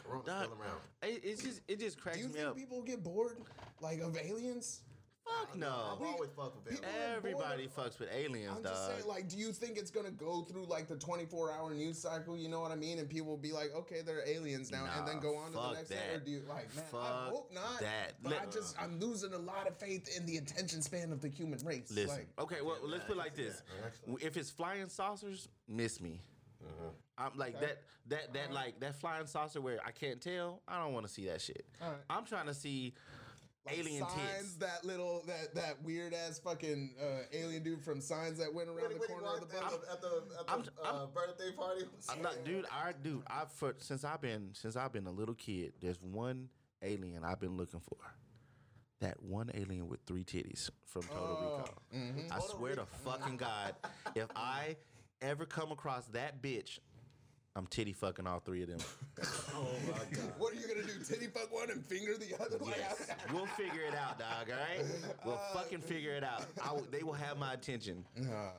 Corona's 0.04 0.26
Dog, 0.26 0.44
still 0.46 0.58
around. 0.60 0.80
it, 1.04 1.22
it's 1.24 1.44
just 1.44 1.62
it 1.68 1.80
just 1.80 2.00
cracks 2.00 2.18
do 2.18 2.24
you 2.24 2.30
me 2.30 2.36
think 2.36 2.48
up. 2.48 2.56
people 2.56 2.82
get 2.82 3.04
bored 3.04 3.38
like 3.82 4.00
of 4.00 4.18
aliens? 4.18 4.82
Fuck 5.26 5.56
no. 5.56 5.68
I've 5.96 6.02
always 6.02 6.30
fucked 6.36 6.56
with 6.56 6.66
people- 6.66 6.84
them. 6.92 7.16
Everybody 7.18 7.68
fucks 7.68 8.00
with 8.00 8.10
aliens, 8.12 8.54
I'm 8.58 8.64
dog. 8.64 8.74
just 8.74 8.88
saying, 8.88 9.08
like, 9.08 9.28
do 9.30 9.38
you 9.38 9.52
think 9.54 9.78
it's 9.78 9.92
gonna 9.92 10.12
go 10.12 10.42
through 10.42 10.66
like 10.66 10.88
the 10.88 10.96
24 10.96 11.52
hour 11.52 11.74
news 11.74 11.98
cycle? 12.00 12.36
You 12.36 12.50
know 12.50 12.60
what 12.62 12.72
I 12.72 12.76
mean? 12.76 13.00
And 13.00 13.10
people 13.10 13.28
will 13.28 13.38
be 13.38 13.52
like, 13.52 13.72
okay, 13.76 14.02
they're 14.02 14.28
aliens 14.28 14.72
now, 14.72 14.88
and 14.98 15.08
then 15.08 15.20
go 15.20 15.36
on 15.38 15.48
to 15.52 15.54
the 15.54 15.60
fuck 15.62 15.74
next 15.76 15.90
thing. 15.90 15.98
Or 16.10 16.14
that. 16.14 16.26
do 16.26 16.32
you 16.32 16.42
like, 16.50 16.76
man, 16.76 16.86
I 16.86 16.90
Fuck 16.90 17.30
hope 17.30 17.54
not. 17.54 17.80
that. 17.82 18.14
But 18.24 18.34
I 18.34 18.40
Let- 18.40 18.52
just, 18.52 18.82
I'm 18.82 19.00
losing 19.00 19.34
a 19.34 19.38
lot 19.40 19.68
of 19.68 19.78
faith 19.78 20.16
in 20.18 20.26
the 20.26 20.38
attention 20.38 20.82
span 20.82 21.12
of 21.12 21.22
the 21.22 21.30
human 21.30 21.60
race. 21.66 21.92
Listen, 21.92 22.10
Like, 22.18 22.28
okay, 22.40 22.62
well, 22.62 22.78
let's 22.84 23.04
put 23.06 23.14
it 23.16 23.20
like 23.20 23.36
this: 23.36 23.62
actually. 23.86 24.24
if 24.26 24.38
it's 24.38 24.50
flying 24.50 24.90
saucers, 24.90 25.48
miss 25.68 26.02
me. 26.02 26.22
Mm-hmm. 26.64 26.88
I'm 27.18 27.32
like 27.38 27.56
Okay. 27.56 27.66
that, 27.68 27.82
that, 28.08 28.34
that, 28.34 28.54
like 28.54 28.80
that 28.80 28.96
flying 28.96 29.26
saucer 29.28 29.62
where 29.62 29.80
I 29.86 29.92
can't 29.92 30.20
tell. 30.22 30.62
I 30.68 30.80
don't 30.80 30.94
want 30.94 31.06
to 31.08 31.12
see 31.12 31.26
that 31.26 31.42
shit. 31.42 31.66
Alright. 31.82 32.00
I'm 32.10 32.26
trying 32.26 32.48
to 32.48 32.54
see 32.54 32.94
like 33.66 33.78
alien 33.78 34.02
signs, 34.08 34.40
tits. 34.40 34.54
that 34.56 34.84
little, 34.86 35.24
that 35.28 35.54
that 35.56 35.82
weird 35.84 36.14
ass 36.14 36.40
fucking 36.40 36.96
uh, 37.02 37.06
alien 37.34 37.64
dude 37.64 37.82
from 37.84 38.02
Signs 38.02 38.38
that 38.40 38.54
went 38.54 38.70
around 38.70 38.82
When, 38.90 38.94
the 38.94 39.00
when 39.00 39.08
corner 39.10 39.28
of 39.28 39.48
the 39.50 39.56
walked 39.56 39.74
in 39.74 39.80
bus. 39.80 39.88
at 39.92 40.02
the, 40.02 40.08
at 40.40 40.48
the, 40.48 40.52
I'm- 40.52 40.64
uh, 40.84 40.88
I'm- 40.98 41.10
birthday 41.14 41.52
party. 41.56 41.82
I'm 42.10 42.22
not, 42.22 42.44
dude. 42.44 42.66
I, 42.72 42.94
dude. 43.04 43.24
I 43.28 43.44
for 43.54 43.76
since 43.78 44.04
I've 44.04 44.22
been 44.22 44.50
since 44.54 44.76
I've 44.76 44.92
been 44.94 45.06
a 45.08 45.12
little 45.12 45.36
kid. 45.36 45.74
There's 45.80 46.02
one 46.02 46.50
alien 46.82 47.24
I've 47.24 47.40
been 47.40 47.56
looking 47.58 47.80
for. 47.82 47.98
That 49.02 49.22
one 49.24 49.50
alien 49.56 49.88
with 49.88 50.00
three 50.06 50.24
titties 50.24 50.70
from 50.86 51.02
Total 51.04 51.20
Oh, 51.24 51.58
Recall. 51.58 51.70
mm-hmm. 51.96 52.20
I 52.32 52.36
Total 52.40 52.56
swear 52.56 52.76
to 52.76 52.86
fucking 53.04 53.38
God, 53.38 53.74
if 54.16 54.28
I 54.36 54.76
ever 55.24 55.46
come 55.48 55.72
across 55.72 56.06
that 56.10 56.40
bitch, 56.42 56.78
I'm 57.56 57.68
titty 57.68 57.92
fucking 57.92 58.26
all 58.28 58.40
three 58.40 58.64
of 58.64 58.70
them. 58.70 58.80
Oh 59.54 59.68
my 59.92 59.98
god. 60.16 60.34
What 60.40 60.54
are 60.54 60.56
you 60.56 60.68
gonna 60.68 60.82
do? 60.88 60.94
Titty 61.06 61.28
fuck 61.28 61.54
one 61.54 61.70
and 61.70 61.86
finger 61.86 62.14
the 62.18 62.34
other? 62.42 62.58
Like, 62.58 62.78
Yes, 62.78 63.08
we'll 63.32 63.46
figure 63.46 63.82
it 63.84 63.94
out, 63.94 64.18
dog. 64.18 64.50
All 64.50 64.56
right, 64.58 64.86
we'll 65.26 65.40
fucking 65.54 65.80
figure 65.82 66.14
it 66.14 66.24
out. 66.24 66.46
I 66.64 66.76
they 66.90 67.04
will 67.04 67.14
have 67.14 67.38
my 67.38 67.54
attention. 67.54 68.04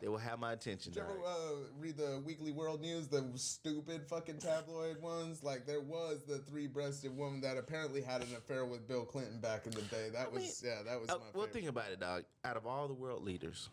They 0.01 0.09
will 0.09 0.19
have 0.19 0.39
my 0.39 0.53
attention. 0.53 0.93
Did 0.93 1.01
you 1.01 1.07
dog. 1.07 1.17
ever 1.17 1.27
uh, 1.27 1.55
read 1.81 1.97
the 1.97 2.23
Weekly 2.25 2.53
World 2.53 2.81
News, 2.83 3.09
the 3.09 3.25
stupid 3.35 4.07
fucking 4.07 4.39
tabloid 4.39 5.01
ones? 5.03 5.43
Like 5.43 5.67
there 5.67 5.81
was 5.81 6.23
the 6.29 6.39
three-breasted 6.39 7.17
woman 7.17 7.41
that 7.41 7.57
apparently 7.57 8.03
had 8.03 8.21
an 8.23 8.29
affair 8.37 8.65
with 8.67 8.87
Bill 8.87 9.05
Clinton 9.05 9.41
back 9.41 9.67
in 9.67 9.73
the 9.73 9.83
day. 9.83 10.11
That 10.13 10.31
was 10.33 10.43
mean, 10.63 10.73
yeah, 10.73 10.83
that 10.85 11.01
was 11.01 11.09
Uh, 11.11 11.15
my 11.15 11.19
well, 11.35 11.47
favorite. 11.47 11.53
think 11.55 11.69
about 11.69 11.91
it, 11.91 11.99
dog. 11.99 12.25
Out 12.45 12.57
of 12.57 12.67
all 12.67 12.87
the 12.87 12.95
world 12.95 13.25
leaders, 13.25 13.69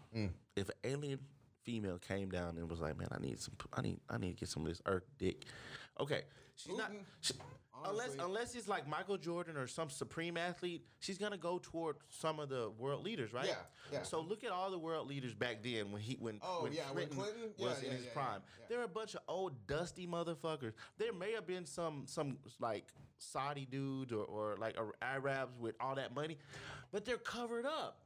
if 0.56 0.70
an 0.70 0.76
alien 0.86 1.20
female 1.70 2.00
came 2.00 2.30
down 2.30 2.58
and 2.58 2.68
was 2.68 2.80
like, 2.80 2.98
"Man, 2.98 3.10
I 3.12 3.20
need 3.20 3.40
some, 3.40 3.54
I 3.74 3.82
need, 3.82 4.00
I 4.10 4.18
need 4.18 4.30
to 4.30 4.40
get 4.40 4.50
some 4.50 4.64
of 4.64 4.70
this 4.70 4.82
Earth 4.88 5.06
dick," 5.20 5.46
okay, 6.00 6.24
she's 6.56 6.76
not. 6.76 6.90
Mm-hmm. 6.90 7.04
She, 7.22 7.34
unless, 7.86 8.16
unless 8.20 8.56
it's 8.56 8.68
like 8.68 8.88
Michael 8.88 9.18
Jordan 9.18 9.56
or 9.56 9.68
some 9.68 9.92
supreme 9.92 10.36
athlete, 10.36 10.84
she's 11.00 11.20
gonna 11.20 11.38
go 11.38 11.60
toward 11.62 11.98
some 12.10 12.40
of 12.40 12.50
the 12.50 12.72
world 12.72 13.06
leaders, 13.06 13.32
right? 13.34 13.46
Yeah, 13.46 13.54
yeah. 13.92 14.02
So 14.02 14.20
look 14.20 14.44
at 14.44 14.50
all 14.50 14.72
the 14.72 14.80
world 14.80 15.08
leaders 15.08 15.36
back 15.36 15.58
then 15.64 15.92
when 15.92 16.02
he, 16.02 16.16
when, 16.20 16.40
Oh, 16.42 16.64
when 16.64 16.74
yeah, 16.74 16.82
when 16.92 17.08
Clinton, 17.08 17.18
Clinton? 17.18 17.50
Yeah, 17.58 17.68
was 17.68 17.84
yeah, 17.84 17.90
in 17.90 17.96
his 17.96 18.06
yeah, 18.06 18.12
yeah, 18.16 18.22
prime. 18.22 18.42
There 18.68 18.80
are 18.80 18.86
a 18.86 18.88
bunch 18.88 19.14
of 19.14 19.22
old 19.28 19.68
dusty 19.68 20.08
motherfuckers. 20.08 20.74
There 20.98 21.14
may 21.14 21.34
have 21.34 21.46
been 21.46 21.66
some, 21.66 22.04
some 22.08 22.38
like 22.60 22.86
Saudi 23.20 23.68
dudes 23.70 24.12
or, 24.12 24.24
or 24.26 24.58
like 24.60 24.76
Arabs 25.04 25.54
with 25.60 25.76
all 25.80 25.94
that 25.96 26.16
money, 26.16 26.38
but 26.92 27.06
they're 27.06 27.18
covered 27.18 27.66
up. 27.68 28.02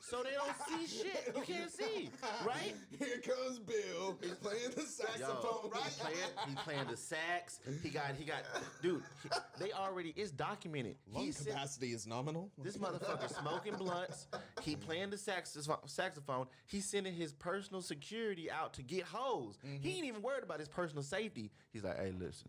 So 0.00 0.22
they 0.22 0.30
don't 0.32 0.86
see 0.88 0.98
shit. 1.02 1.32
You 1.36 1.42
can't 1.42 1.70
see, 1.70 2.10
right? 2.46 2.74
Here 2.98 3.18
comes 3.18 3.58
Bill. 3.58 4.18
He's 4.22 4.34
playing 4.34 4.70
the 4.74 4.80
Yo, 4.82 4.86
saxophone. 4.86 5.70
he's 5.84 5.94
playing, 5.96 6.16
he's 6.46 6.58
playing 6.64 6.86
the 6.90 6.96
sax. 6.96 7.60
He 7.82 7.88
got, 7.90 8.14
he 8.18 8.24
got, 8.24 8.42
dude. 8.82 9.02
he- 9.22 9.28
they 9.58 9.72
already, 9.72 10.12
it's 10.16 10.30
documented. 10.30 10.96
Lung 11.12 11.24
He 11.26 11.32
capacity 11.32 11.92
is 11.92 12.06
nominal. 12.06 12.50
this 12.62 12.76
motherfucker 12.76 13.28
smoking 13.40 13.74
blunts. 13.76 14.26
He 14.62 14.76
playing 14.76 15.10
the 15.10 15.16
saxoph- 15.16 15.88
saxophone. 15.88 16.46
He's 16.66 16.84
sending 16.84 17.14
his 17.14 17.32
personal 17.32 17.82
security 17.82 18.50
out 18.50 18.72
to 18.74 18.82
get 18.82 19.02
hoes. 19.04 19.58
He 19.62 19.68
mm-hmm. 19.68 19.88
ain't 19.88 20.04
even 20.06 20.22
worried 20.22 20.44
about 20.44 20.60
his 20.60 20.68
personal 20.68 21.02
safety. 21.02 21.50
He's 21.72 21.84
like, 21.84 21.98
hey, 21.98 22.12
listen, 22.18 22.48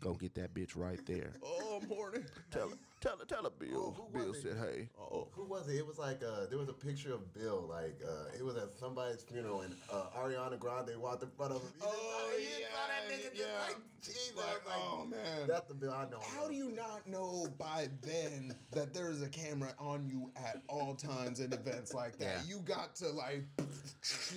go 0.00 0.14
get 0.14 0.34
that 0.34 0.52
bitch 0.54 0.76
right 0.76 1.00
there. 1.06 1.32
Oh, 1.42 1.80
morning. 1.88 2.24
Tell 2.50 2.68
her, 2.68 2.74
tell 3.00 3.16
her, 3.18 3.24
tell 3.24 3.44
her, 3.44 3.50
Bill. 3.50 3.92
who 3.96 4.18
Bill 4.18 4.28
was 4.28 4.38
it? 4.38 4.42
said, 4.42 4.56
hey. 4.58 4.88
Oh, 4.98 5.28
Who 5.32 5.44
was 5.44 5.68
it? 5.68 5.76
It 5.76 5.86
was 5.86 5.98
like 5.98 6.22
uh, 6.22 6.46
there 6.48 6.58
was 6.58 6.68
a 6.68 6.72
picture 6.72 7.12
of 7.14 7.32
Bill, 7.32 7.66
like 7.68 7.98
uh, 8.06 8.36
it 8.38 8.44
was 8.44 8.56
at 8.56 8.72
somebody's 8.78 9.22
funeral, 9.22 9.62
and 9.62 9.74
uh, 9.92 10.04
Ariana 10.18 10.58
Grande 10.58 10.96
walked 10.98 11.22
in 11.22 11.30
front 11.30 11.52
of 11.52 11.62
him. 11.62 11.70
He 11.74 11.80
just- 11.80 11.94
Oh, 11.94 12.30
he 12.38 12.44
just 12.44 12.60
saw 12.60 12.86
that 12.88 13.10
yeah, 13.10 13.16
just 13.16 13.36
yeah. 13.36 13.66
like, 13.66 13.76
Jesus, 14.02 14.32
Like, 14.36 14.46
like, 14.66 14.76
oh, 14.78 15.06
man. 15.06 15.46
that's 15.48 15.66
the 15.68 15.74
Bill 15.74 15.92
I 15.92 16.08
know. 16.10 16.20
How 16.20 16.48
do 16.48 16.54
you 16.54 16.70
not 16.70 17.06
know 17.06 17.48
by 17.58 17.88
then 18.02 18.54
that 18.72 18.94
there 18.94 19.10
is 19.10 19.22
a 19.22 19.28
camera 19.28 19.74
on 19.78 20.06
you 20.06 20.30
at 20.36 20.62
all 20.68 20.94
times 20.94 21.40
in 21.40 21.52
events 21.52 21.92
like 21.92 22.16
that? 22.18 22.42
Yeah. 22.46 22.54
You 22.56 22.60
got 22.60 22.94
to 22.96 23.08
like, 23.10 23.44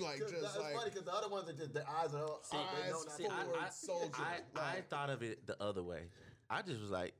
like 0.00 0.18
just 0.18 0.40
that's 0.42 0.58
like. 0.58 0.74
funny 0.74 0.90
because 0.90 1.04
the 1.04 1.14
other 1.14 1.28
ones 1.28 1.48
are 1.48 1.52
just 1.54 1.72
the 1.72 1.82
eyes 1.88 2.14
are. 2.14 2.28
See, 2.42 2.56
they 2.56 2.90
know 2.90 2.98
eyes 2.98 3.04
not 3.06 3.12
full. 3.18 3.28
to- 3.28 3.34
Forward 3.46 3.72
soldier, 3.72 4.22
I, 4.56 4.60
I 4.60 4.80
thought 4.90 5.10
of 5.10 5.22
it 5.22 5.46
the 5.46 5.60
other 5.62 5.82
way. 5.82 6.02
I 6.50 6.60
just 6.62 6.80
was 6.80 6.90
like, 6.90 7.14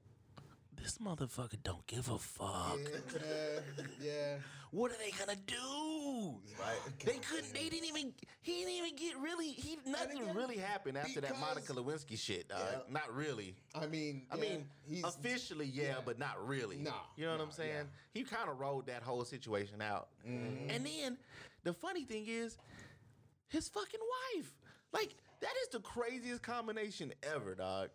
this 0.85 0.99
motherfucker 0.99 1.57
don't 1.65 1.87
give 1.87 2.11
a 2.11 2.19
fuck. 2.19 2.79
yeah, 3.15 3.61
yeah. 4.03 4.35
What 4.71 4.91
are 4.91 4.97
they 4.99 5.13
gonna 5.13 5.39
do? 5.47 6.35
Right. 6.61 6.77
They 7.05 7.19
couldn't. 7.19 7.55
They 7.55 7.71
didn't 7.71 7.87
even. 7.87 8.13
He 8.43 8.53
didn't 8.59 8.75
even 8.75 8.97
get 8.97 9.17
really. 9.19 9.49
He 9.49 9.79
nothing 9.87 10.21
again, 10.21 10.37
really 10.37 10.59
happened 10.59 10.99
after 10.99 11.23
that 11.23 11.41
Monica 11.41 11.73
Lewinsky 11.73 12.19
shit. 12.19 12.49
dog. 12.49 12.61
Yeah. 12.61 12.79
Not 12.91 13.15
really. 13.15 13.55
I 13.75 13.87
mean, 13.87 14.27
I 14.31 14.35
yeah, 14.35 14.43
mean, 14.43 14.67
he's 14.87 15.05
officially, 15.05 15.67
yeah, 15.67 15.85
yeah. 15.85 15.95
but 16.05 16.19
not 16.19 16.47
really. 16.47 16.77
No, 16.77 16.93
you 17.17 17.25
know 17.25 17.33
what 17.33 17.41
I'm 17.41 17.53
saying? 17.53 17.87
He 18.13 18.25
kind 18.25 18.51
of 18.51 18.61
rolled 18.61 18.87
that 18.89 19.03
whole 19.03 19.25
situation 19.25 19.81
out. 19.81 20.09
Mm-hmm. 20.29 20.69
And 20.71 20.85
then 20.85 21.19
the 21.63 21.73
funny 21.73 22.05
thing 22.05 22.27
is, 22.29 22.59
his 23.49 23.69
fucking 23.69 24.01
wife. 24.37 24.53
Like 24.93 25.15
that 25.41 25.53
is 25.63 25.69
the 25.69 25.81
craziest 25.81 26.43
combination 26.43 27.13
ever, 27.23 27.55
dog. 27.55 27.89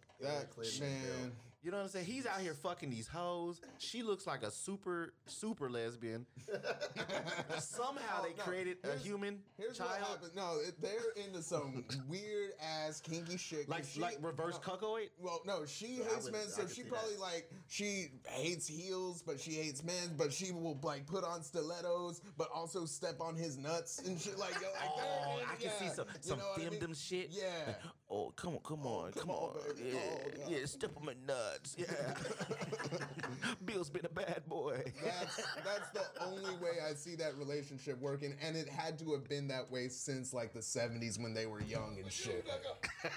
Clinton, 0.50 0.88
man. 0.88 1.32
You 1.62 1.72
know 1.72 1.78
what 1.78 1.84
I'm 1.84 1.90
saying? 1.90 2.06
He's 2.06 2.26
out 2.26 2.40
here 2.40 2.54
fucking 2.54 2.90
these 2.90 3.08
hoes. 3.08 3.60
She 3.80 4.02
looks 4.02 4.26
like 4.26 4.44
a 4.44 4.52
super, 4.52 5.14
super 5.26 5.70
lesbian. 5.70 6.26
Somehow 7.60 8.20
Oh, 8.22 8.24
they 8.24 8.34
no. 8.38 8.44
created 8.44 8.78
a 8.84 8.88
Here's- 8.88 9.04
human 9.04 9.40
Here's 9.58 9.78
child. 9.78 9.92
what 9.92 10.00
happened. 10.10 10.32
No, 10.36 10.58
it, 10.66 10.80
they're 10.82 11.12
into 11.26 11.42
some 11.44 11.84
weird 12.08 12.52
ass 12.62 13.02
kinky 13.02 13.38
shit. 13.38 13.62
'cause 13.62 13.70
Like, 13.70 13.84
she- 13.86 14.00
like 14.00 14.18
reverse 14.22 14.54
no, 14.66 14.74
cuckoid? 14.74 15.10
Well, 15.20 15.42
no, 15.46 15.66
she 15.66 16.02
I 16.02 16.06
hates 16.14 16.24
would- 16.26 16.34
men, 16.34 16.44
I 16.46 16.50
so 16.50 16.62
could 16.62 16.70
she 16.72 16.84
see 16.84 16.90
probably 16.90 17.14
that. 17.16 17.20
like 17.22 17.52
she 17.68 18.08
hates 18.28 18.66
heels, 18.68 19.22
but 19.22 19.40
she 19.40 19.52
hates 19.52 19.84
men. 19.84 20.16
But 20.18 20.32
she 20.34 20.52
will 20.52 20.80
like 20.82 21.06
put 21.08 21.24
on 21.24 21.44
stilettos, 21.44 22.22
but 22.38 22.50
also 22.54 22.86
step 22.86 23.20
on 23.22 23.36
his 23.36 23.58
nuts 23.58 24.00
and 24.00 24.20
shit 24.20 24.38
like. 24.38 24.54
yo, 24.62 24.68
like 24.72 24.90
Oh, 24.98 25.40
I 25.52 25.56
can 25.56 25.72
see 25.80 25.90
some 25.94 26.06
some 26.22 26.40
know 26.40 26.46
what 26.56 26.62
I 26.66 26.70
mean? 26.70 26.80
femdom 26.80 26.96
shit. 27.08 27.30
Yeah. 27.32 27.74
Oh, 28.10 28.32
come 28.36 28.54
on, 28.56 28.60
come 28.64 28.80
oh, 28.86 29.02
on, 29.06 29.12
come, 29.12 29.30
on, 29.30 29.50
on. 29.52 29.76
baby. 29.76 29.90
Yeah, 29.94 30.00
Oh, 30.00 30.30
God. 30.38 30.52
yeah, 30.52 30.66
step 30.66 30.92
on 30.98 31.06
my 31.06 31.14
nuts. 31.50 31.76
Yeah. 31.78 31.86
Bill's 33.66 33.90
been 33.90 34.06
a 34.06 34.10
bad 34.10 34.44
boy. 34.48 34.82
That's 35.04 35.38
that's 35.64 35.90
the 35.94 36.24
only 36.24 36.56
way 36.56 36.78
I 36.88 36.94
see 36.94 37.16
that 37.16 37.38
relationship 37.38 38.00
working, 38.00 38.36
and 38.42 38.56
it 38.56 38.70
had 38.70 38.98
to 39.00 39.12
have 39.14 39.28
been 39.28 39.48
that 39.50 39.70
way 39.72 39.88
since 39.88 40.34
like 40.34 40.54
the 40.54 40.60
'70s 40.60 41.20
when 41.22 41.34
they 41.34 41.46
were 41.46 41.62
young 41.62 41.98
and 42.02 42.12
shit. 42.12 42.46
God 43.04 43.12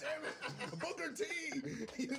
damn 0.00 0.24
it, 0.24 0.80
Booker 0.80 1.12
T. 1.12 1.24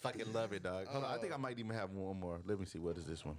Fucking 0.00 0.32
love 0.32 0.52
it, 0.52 0.62
dog. 0.64 0.86
Hold 0.88 1.04
on, 1.04 1.10
I 1.14 1.18
think 1.18 1.32
I 1.32 1.36
might 1.36 1.58
even 1.58 1.74
have 1.76 1.90
one 1.90 2.18
more. 2.18 2.40
Let 2.44 2.58
me 2.58 2.66
see. 2.66 2.78
What 2.78 2.96
is 2.96 3.04
this 3.04 3.24
one? 3.24 3.36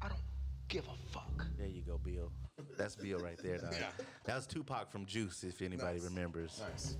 I 0.00 0.08
don't 0.08 0.20
give 0.68 0.84
a 0.86 1.12
fuck. 1.12 1.46
There 1.58 1.66
you 1.66 1.82
go, 1.82 1.98
Bill. 1.98 2.32
That's 2.78 2.96
Bill 2.96 3.18
right 3.18 3.38
there, 3.42 3.58
dog. 3.58 3.74
Yeah. 3.78 3.88
That 4.24 4.36
was 4.36 4.46
Tupac 4.46 4.90
from 4.90 5.04
Juice, 5.04 5.44
if 5.44 5.60
anybody 5.60 5.98
Nice. 5.98 6.04
remembers. 6.08 6.60
nice. 6.70 6.96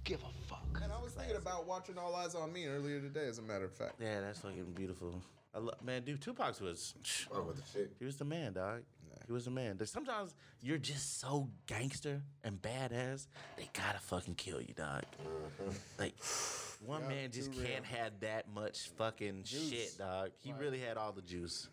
I 0.00 0.08
don't 0.12 0.18
give 0.18 0.20
a 0.28 0.46
fuck. 0.48 0.80
And 0.82 0.92
I 0.92 1.02
was 1.02 1.12
thinking 1.12 1.36
about 1.36 1.66
watching 1.66 1.98
All 1.98 2.12
Eyez 2.12 2.34
on 2.40 2.52
Me 2.52 2.66
earlier 2.66 3.00
today, 3.00 3.26
as 3.28 3.38
a 3.38 3.42
matter 3.42 3.64
of 3.66 3.72
fact. 3.72 3.94
Yeah, 4.00 4.20
that's 4.20 4.38
fucking 4.40 4.72
beautiful. 4.74 5.20
I 5.54 5.58
lo- 5.58 5.74
man, 5.84 6.02
dude, 6.04 6.20
Tupac's 6.20 6.60
was. 6.60 6.94
Oh, 7.34 7.42
with 7.42 7.56
the 7.56 7.62
shit. 7.72 7.92
He 7.98 8.04
was 8.04 8.16
the 8.16 8.24
man, 8.24 8.52
dog. 8.54 8.82
He 9.26 9.32
was 9.32 9.44
the 9.44 9.50
man. 9.50 9.78
Sometimes 9.86 10.34
you're 10.62 10.78
just 10.78 11.20
so 11.20 11.48
gangster 11.66 12.22
and 12.42 12.60
badass, 12.60 13.26
they 13.56 13.68
gotta 13.72 13.98
fucking 14.00 14.34
kill 14.34 14.60
you, 14.60 14.74
dog. 14.74 15.02
Like, 15.98 16.14
one 16.84 17.02
Yeah, 17.02 17.08
man 17.08 17.30
just 17.30 17.52
can't 17.52 17.84
have 17.84 18.18
that 18.20 18.46
much 18.52 18.88
fucking 18.96 19.42
Juice. 19.44 19.70
shit, 19.70 19.98
dog. 19.98 20.30
He 20.38 20.50
Right. 20.52 20.60
really 20.60 20.80
had 20.80 20.96
all 20.96 21.12
the 21.12 21.22
juice. 21.22 21.68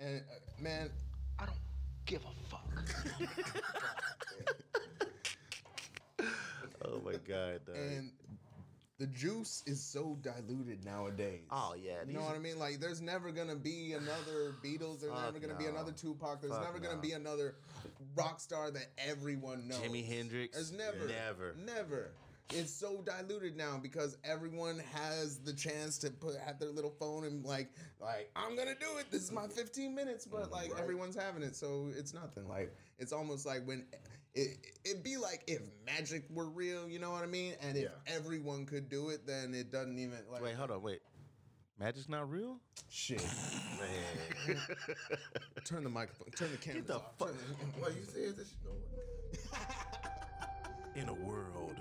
And 0.00 0.20
uh, 0.20 0.62
man, 0.62 0.90
I 1.38 1.46
don't 1.46 1.56
give 2.04 2.22
a 2.24 2.34
fuck. 2.50 3.28
Oh 6.84 7.00
god, 7.00 7.60
dog. 7.66 7.76
and 7.76 8.12
the 8.98 9.06
juice 9.08 9.64
is 9.66 9.82
so 9.82 10.16
diluted 10.22 10.84
nowadays. 10.84 11.42
Oh, 11.50 11.74
yeah, 11.76 11.94
you 12.06 12.12
know 12.12 12.20
what 12.20 12.36
I 12.36 12.38
mean. 12.38 12.58
Like, 12.58 12.78
there's 12.78 13.00
never 13.00 13.32
gonna 13.32 13.56
be 13.56 13.94
another 13.94 14.54
Beatles. 14.64 15.00
There's 15.00 15.12
Fuck 15.12 15.24
never 15.24 15.40
gonna 15.40 15.58
be 15.58 15.66
another 15.66 15.90
Tupac. 15.92 16.40
There's 16.40 16.52
Fuck 16.52 16.62
never 16.62 16.78
gonna 16.78 17.00
be 17.00 17.12
another 17.12 17.56
rock 18.14 18.38
star 18.38 18.70
that 18.70 18.86
everyone 18.98 19.66
knows. 19.66 19.78
Jimi 19.78 20.06
Hendrix? 20.06 20.54
There's 20.54 20.72
never, 20.72 21.08
Never. 21.08 21.56
never. 21.58 22.10
It's 22.54 22.72
so 22.72 23.02
diluted 23.02 23.56
now 23.56 23.80
because 23.82 24.18
everyone 24.24 24.78
has 24.92 25.38
the 25.38 25.54
chance 25.54 25.96
to 25.98 26.10
put 26.10 26.36
have 26.36 26.58
their 26.58 26.68
little 26.68 26.90
phone 26.90 27.24
and 27.24 27.42
like 27.44 27.70
like 27.98 28.30
I'm 28.36 28.54
gonna 28.56 28.74
do 28.78 28.98
it. 28.98 29.10
This 29.10 29.22
is 29.22 29.32
my 29.32 29.46
15 29.48 29.94
minutes, 29.94 30.26
but 30.26 30.52
like 30.52 30.70
everyone's 30.78 31.16
having 31.16 31.42
it, 31.42 31.56
so 31.56 31.88
it's 31.96 32.12
nothing. 32.12 32.46
Like 32.48 32.72
it's 32.98 33.12
almost 33.12 33.46
like 33.46 33.66
when 33.66 33.86
it 34.34 34.56
it'd 34.84 35.02
be 35.02 35.16
like 35.16 35.42
if 35.46 35.60
magic 35.84 36.24
were 36.30 36.48
real, 36.48 36.88
you 36.88 36.98
know 36.98 37.10
what 37.10 37.22
I 37.22 37.26
mean? 37.26 37.54
And 37.60 37.76
if 37.76 37.84
Yeah. 37.84 38.14
everyone 38.14 38.66
could 38.66 38.88
do 38.88 39.10
it, 39.10 39.26
then 39.26 39.54
it 39.54 39.70
doesn't 39.70 39.98
even 39.98 40.18
like 40.30 40.42
Wait, 40.42 40.54
hold 40.54 40.70
on, 40.70 40.82
wait. 40.82 41.00
Magic's 41.78 42.08
not 42.08 42.30
real? 42.30 42.58
shit. 42.90 43.22
Man. 43.80 44.56
Turn 45.64 45.82
the 45.84 45.90
microphone. 45.90 46.28
Turn 46.36 46.50
the 46.52 46.58
camera. 46.58 46.82
the 46.82 46.96
off. 46.96 47.16
fuck- 47.18 47.34
What 47.80 47.92
you? 47.94 48.32
This 48.32 48.54
no. 48.64 48.70
In 51.00 51.08
a 51.08 51.14
world 51.14 51.76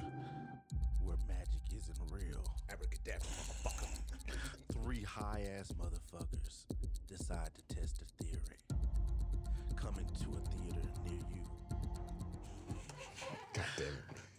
where 1.03 1.17
magic 1.27 1.61
isn't 1.75 1.97
real, 2.11 2.43
Abracadabra, 2.71 3.27
motherfucker. 3.27 3.99
three 4.71 5.03
high 5.03 5.45
ass 5.59 5.71
motherfuckers 5.73 6.65
decide 7.07 7.49
to 7.55 7.75
test 7.75 8.01
a 8.01 8.23
theory. 8.23 8.40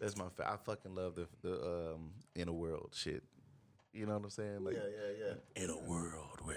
That's 0.02 0.16
my. 0.16 0.28
Fa- 0.36 0.50
I 0.52 0.56
fucking 0.56 0.94
love 0.94 1.14
the 1.14 1.26
the 1.42 1.54
um 1.94 2.10
in 2.34 2.48
a 2.48 2.52
world 2.52 2.90
shit. 2.94 3.22
You 3.94 4.06
know 4.06 4.14
what 4.14 4.24
I'm 4.24 4.30
saying? 4.30 4.64
Like 4.64 4.74
Yeah, 4.74 4.80
yeah, 4.90 5.26
yeah. 5.56 5.64
in 5.64 5.70
a 5.70 5.78
world 5.88 6.40
where 6.42 6.56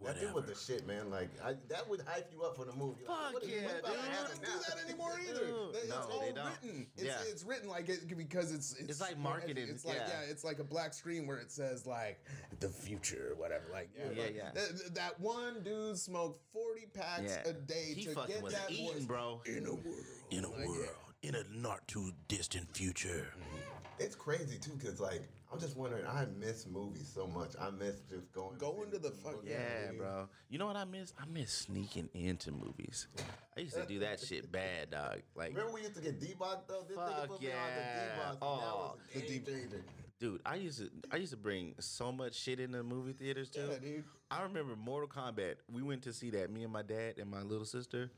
That 0.00 0.14
whatever. 0.14 0.26
dude 0.26 0.34
with 0.36 0.46
the 0.46 0.54
shit, 0.54 0.86
man. 0.86 1.10
Like 1.10 1.28
I, 1.44 1.54
that 1.68 1.88
would 1.90 2.00
hype 2.06 2.30
you 2.32 2.42
up 2.44 2.56
for 2.56 2.64
the 2.64 2.72
movie. 2.72 3.02
Like, 3.06 3.16
Fuck 3.18 3.32
what 3.34 3.42
is- 3.42 3.48
yeah, 3.50 3.64
what 3.66 3.78
about 3.80 3.92
dude. 3.92 4.00
They 4.04 4.16
don't 4.16 4.40
do 4.40 4.46
now? 4.48 4.58
that 4.68 4.84
anymore 4.88 5.12
either. 5.28 5.46
Dude. 5.46 5.74
They- 5.74 5.78
It's 5.80 5.88
No, 5.88 5.96
all 6.10 6.20
they 6.20 6.32
don't. 6.32 6.46
written. 6.62 6.86
It's, 6.96 7.04
Yeah. 7.04 7.18
it's 7.26 7.42
written 7.44 7.68
like 7.68 7.88
it 7.88 8.16
because 8.16 8.52
it's 8.52 8.72
it's, 8.78 8.88
It's 8.90 9.00
like 9.00 9.18
marketing, 9.18 9.66
It's 9.68 9.84
like 9.84 9.96
yeah. 9.96 10.22
yeah. 10.22 10.30
it's 10.30 10.44
like 10.44 10.60
a 10.60 10.64
black 10.64 10.94
screen 10.94 11.26
where 11.26 11.38
it 11.38 11.50
says 11.50 11.84
like 11.84 12.24
the 12.60 12.68
future 12.68 13.32
or 13.32 13.34
whatever. 13.36 13.64
Like 13.72 13.90
yeah, 13.98 14.04
Yeah, 14.14 14.22
like, 14.22 14.36
yeah. 14.36 14.50
That, 14.54 14.94
that 14.94 15.20
one 15.20 15.62
dude 15.64 15.98
smoked 15.98 16.38
forty 16.52 16.86
packs 16.94 17.36
Yeah. 17.44 17.50
a 17.50 17.52
day 17.54 17.92
He 17.96 18.04
to 18.04 18.14
fucking 18.14 18.34
get 18.36 18.42
was 18.44 18.52
that 18.54 18.70
eating, 18.70 18.92
voice 18.94 19.04
bro. 19.04 19.42
in 19.46 19.66
a 19.66 19.74
world. 19.74 19.84
in 20.30 20.44
a 20.44 20.48
Like, 20.48 20.60
yeah. 20.60 20.66
world, 20.68 21.07
in 21.22 21.34
a 21.34 21.42
not 21.52 21.86
too 21.88 22.12
distant 22.28 22.74
future. 22.76 23.26
Mm-hmm. 23.36 23.74
It's 24.00 24.14
crazy 24.14 24.58
too, 24.58 24.78
cause 24.82 25.00
like 25.00 25.22
I'm 25.52 25.58
just 25.58 25.76
wondering. 25.76 26.06
I 26.06 26.26
miss 26.38 26.66
movies 26.66 27.10
so 27.12 27.26
much. 27.26 27.52
I 27.60 27.70
miss 27.70 28.00
just 28.08 28.30
going 28.32 28.58
Going 28.58 28.90
to 28.90 28.98
the 28.98 29.10
fuck- 29.10 29.42
Yeah, 29.44 29.56
movies. 29.86 30.00
bro. 30.00 30.28
You 30.50 30.58
know 30.58 30.66
what 30.66 30.76
I 30.76 30.84
miss? 30.84 31.12
I 31.20 31.24
miss 31.26 31.50
sneaking 31.50 32.10
into 32.14 32.52
movies. 32.52 33.08
I 33.56 33.60
used 33.60 33.74
to 33.74 33.86
do 33.86 33.98
that 34.00 34.20
shit 34.20 34.52
bad, 34.52 34.90
dog. 34.90 35.22
Like, 35.34 35.50
Remember 35.50 35.72
we 35.72 35.80
used 35.80 35.96
to 35.96 36.02
get 36.02 36.20
debug 36.20 36.60
though. 36.68 36.84
This 36.86 36.96
nigga 36.98 37.16
Fuck 37.16 37.28
put 37.28 37.40
me 37.40 37.46
on 37.48 37.52
yeah. 37.52 37.74
the 37.74 38.34
debug. 38.34 38.38
Oh, 38.42 38.56
that 38.56 38.64
was 38.66 38.96
oh, 39.16 39.18
the 39.20 39.20
game 39.38 39.42
debug. 39.42 39.80
dude, 40.20 40.40
I 40.46 40.54
used 40.56 40.78
to, 40.80 40.90
I 41.10 41.16
used 41.16 41.32
to 41.32 41.38
bring 41.38 41.74
so 41.80 42.12
much 42.12 42.34
shit 42.34 42.60
in 42.60 42.70
the 42.70 42.82
movie 42.84 43.14
theaters 43.14 43.48
too. 43.50 43.68
Yeah, 43.68 43.78
dude. 43.78 44.04
I 44.30 44.42
remember 44.42 44.76
Mortal 44.76 45.08
Kombat. 45.08 45.54
We 45.72 45.82
went 45.82 46.02
to 46.02 46.12
see 46.12 46.30
that. 46.30 46.52
Me 46.52 46.62
and 46.62 46.72
my 46.72 46.82
dad 46.82 47.14
and 47.18 47.28
my 47.30 47.40
little 47.40 47.64
sister. 47.64 48.10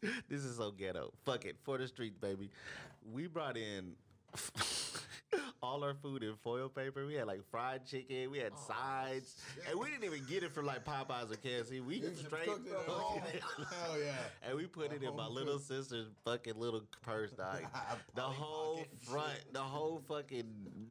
this 0.28 0.44
is 0.44 0.56
so 0.56 0.70
ghetto. 0.70 1.12
Fuck 1.24 1.44
it, 1.44 1.56
for 1.62 1.78
the 1.78 1.88
streets, 1.88 2.18
baby. 2.18 2.50
We 3.12 3.26
brought 3.26 3.56
in. 3.56 3.94
All 5.60 5.82
our 5.82 5.94
food 5.94 6.22
in 6.22 6.34
foil 6.44 6.68
paper. 6.68 7.04
We 7.04 7.14
had 7.14 7.26
like 7.26 7.40
fried 7.50 7.84
chicken. 7.84 8.30
We 8.30 8.38
had 8.38 8.52
sides, 8.56 9.34
and 9.68 9.78
we 9.78 9.90
didn't 9.90 10.04
even 10.04 10.24
get 10.28 10.44
it 10.44 10.52
from 10.54 10.66
like 10.66 10.84
Popeyes 10.84 11.32
or 11.32 11.36
KFC. 11.36 11.84
We 11.84 11.96
You 11.96 12.12
straight 12.14 12.48
it. 12.48 12.62
Hell 13.82 13.98
yeah. 13.98 14.14
and 14.48 14.56
we 14.56 14.66
put 14.66 14.92
it 14.92 15.02
in 15.02 15.16
my 15.16 15.26
little 15.26 15.58
sister's 15.58 16.06
fucking 16.24 16.54
little 16.56 16.82
purse, 17.02 17.32
dog. 17.36 17.62
The 18.14 18.20
whole 18.22 18.84
front, 19.02 19.38
the 19.52 19.58
whole 19.58 20.00
fucking 20.08 20.44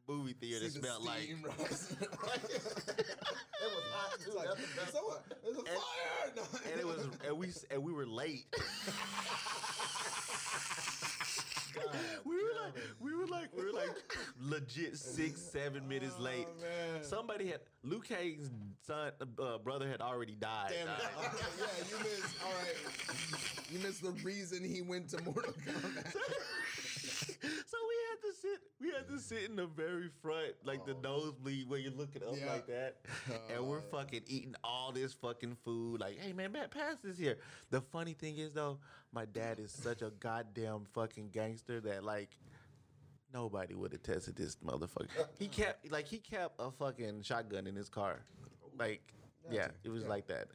movie 0.07 0.33
theater 0.33 0.65
See 0.69 0.79
the 0.79 0.87
smelled 0.87 1.05
like. 1.05 1.29
It 3.59 3.73
was 3.73 3.83
hot 3.91 4.19
too. 4.19 4.25
It's 4.27 4.35
like, 4.35 4.47
the 4.85 4.91
someone, 4.91 5.13
part. 5.15 5.41
there's 5.43 5.57
a 5.57 5.63
fire. 5.63 6.31
No. 6.35 6.43
And 6.71 6.79
it 6.79 6.85
was, 6.85 7.07
and 7.27 7.37
we, 7.37 7.47
and 7.71 7.83
we 7.83 7.91
were 7.91 8.05
late. 8.05 8.45
We 12.25 12.35
were 12.35 12.49
like, 12.63 12.73
we 12.99 13.13
were 13.15 13.27
like, 13.27 13.49
we 13.55 13.63
were 13.65 13.71
like, 13.71 13.89
legit 14.41 14.97
six, 14.97 15.41
seven 15.41 15.87
minutes 15.87 16.17
late. 16.19 16.47
Oh, 16.47 16.61
man. 16.61 17.03
Somebody 17.03 17.47
had 17.47 17.59
Liu 17.83 17.99
Kang's 18.01 18.49
son, 18.85 19.11
uh, 19.41 19.57
brother 19.59 19.87
had 19.89 20.01
already 20.01 20.35
died. 20.35 20.73
Damn 20.73 20.87
it. 20.87 20.93
Okay, 21.17 21.45
yeah, 21.59 21.65
you 21.89 21.97
missed. 22.03 22.35
All 22.43 22.51
right. 22.51 23.71
You 23.71 23.79
missed 23.79 24.01
the 24.03 24.11
reason 24.23 24.63
he 24.63 24.81
went 24.81 25.09
to 25.09 25.23
Mortal 25.23 25.53
Kombat. 25.53 26.11
so 26.13 27.77
we 27.89 27.95
had 28.09 28.17
to 28.21 28.25
sit 28.41 28.59
we 28.79 28.91
had 28.91 29.07
to 29.07 29.19
sit 29.19 29.43
in 29.49 29.55
the 29.55 29.65
very 29.65 30.09
front 30.21 30.53
like 30.63 30.85
the 30.85 30.93
oh. 30.93 31.01
nosebleed 31.01 31.67
where 31.69 31.79
you're 31.79 31.91
looking 31.91 32.23
up 32.23 32.35
Yeah. 32.37 32.53
like 32.53 32.67
that. 32.67 32.97
And 33.53 33.65
we're 33.67 33.81
fucking 33.81 34.21
eating 34.27 34.55
all 34.63 34.91
this 34.91 35.13
fucking 35.13 35.57
food 35.63 35.99
like 36.01 36.19
hey 36.19 36.33
man 36.33 36.51
Matt, 36.51 36.71
pass 36.71 36.97
this 37.03 37.17
here. 37.17 37.37
The 37.69 37.81
funny 37.81 38.13
thing 38.13 38.37
is 38.37 38.53
though 38.53 38.79
my 39.11 39.25
dad 39.25 39.59
is 39.59 39.71
such 39.71 40.01
a 40.01 40.11
goddamn 40.19 40.85
fucking 40.93 41.29
gangster 41.29 41.79
that 41.81 42.03
like 42.03 42.37
nobody 43.33 43.73
would 43.75 43.91
have 43.91 44.03
tested 44.03 44.35
this 44.35 44.55
motherfucker. 44.57 45.07
He 45.37 45.47
kept 45.59 45.91
like 45.91 46.07
he 46.07 46.19
kept 46.19 46.55
a 46.59 46.71
fucking 46.71 47.21
shotgun 47.23 47.67
in 47.67 47.75
his 47.75 47.89
car. 47.89 48.21
Like 48.77 49.01
yeah 49.49 49.69
it 49.83 49.89
was 49.89 50.05
like 50.05 50.27
that. 50.27 50.47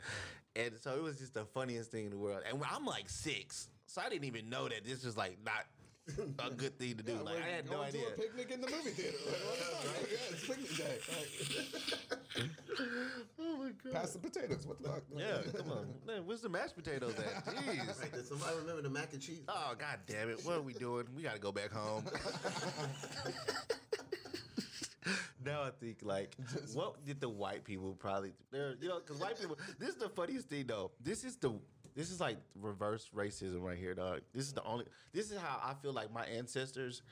And 0.54 0.72
so 0.80 0.94
it 0.94 1.02
was 1.02 1.18
just 1.18 1.34
the 1.34 1.46
funniest 1.46 1.90
thing 1.90 2.04
in 2.04 2.10
the 2.10 2.18
world. 2.18 2.42
And 2.48 2.62
i'm 2.70 2.84
like 2.84 3.08
six 3.08 3.68
so 3.86 4.00
i 4.00 4.08
didn't 4.08 4.24
even 4.24 4.48
know 4.48 4.68
that 4.68 4.84
this 4.84 5.04
was 5.04 5.16
like 5.16 5.38
not 5.44 5.64
a 6.08 6.50
good 6.50 6.78
thing 6.78 6.96
to 6.96 7.02
do. 7.02 7.14
like 7.24 7.36
I 7.42 7.48
had 7.56 7.64
no 7.66 7.76
going 7.76 7.88
idea. 7.88 8.06
To 8.06 8.08
a 8.08 8.16
picnic 8.16 8.50
in 8.50 8.60
the 8.60 8.66
movie 8.68 8.90
theater. 8.90 9.16
Like, 9.24 9.40
what 9.44 9.58
the 9.58 9.64
fuck? 9.64 10.10
Yeah, 10.10 10.18
it's 10.30 10.46
picnic 10.46 10.76
day. 10.76 10.98
Like, 12.36 12.50
Oh 13.38 13.56
my 13.58 13.70
god. 13.84 13.92
pass 13.92 14.12
the 14.12 14.18
potatoes. 14.18 14.66
What 14.66 14.82
the 14.82 14.88
fuck? 14.88 15.02
Yeah, 15.16 15.42
come 15.56 15.70
on. 15.70 15.86
Man, 16.06 16.26
where's 16.26 16.40
the 16.40 16.48
mashed 16.48 16.74
potatoes 16.74 17.14
at? 17.18 17.44
Jeez. 17.54 18.02
Hey, 18.02 18.08
Did 18.12 18.26
somebody 18.26 18.56
remember 18.58 18.82
the 18.82 18.90
mac 18.90 19.12
and 19.12 19.22
cheese? 19.22 19.42
Oh 19.48 19.74
god 19.78 20.00
damn 20.06 20.30
it! 20.30 20.44
What 20.44 20.56
are 20.58 20.62
we 20.62 20.72
doing? 20.72 21.06
We 21.16 21.22
gotta 21.22 21.38
go 21.38 21.52
back 21.52 21.70
home. 21.72 22.04
now 25.44 25.62
I 25.62 25.70
think 25.70 25.98
like, 26.02 26.36
what 26.74 27.04
did 27.04 27.20
the 27.20 27.28
white 27.28 27.64
people 27.64 27.94
probably? 27.98 28.32
They're 28.50 28.74
you 28.80 28.88
know 28.88 29.00
because 29.00 29.20
white 29.20 29.38
people. 29.38 29.58
This 29.78 29.90
is 29.90 29.96
the 29.96 30.08
funniest 30.08 30.48
thing 30.48 30.66
though. 30.66 30.90
This 31.02 31.22
is 31.24 31.36
the. 31.36 31.52
This 31.94 32.10
is 32.10 32.20
like 32.20 32.38
reverse 32.60 33.10
racism 33.14 33.62
right 33.62 33.78
here, 33.78 33.94
dog. 33.94 34.20
This 34.34 34.46
is 34.46 34.52
the 34.52 34.64
only. 34.64 34.86
This 35.12 35.30
is 35.30 35.38
how 35.38 35.60
I 35.62 35.74
feel 35.74 35.92
like 35.92 36.12
my 36.12 36.24
ancestors 36.24 37.02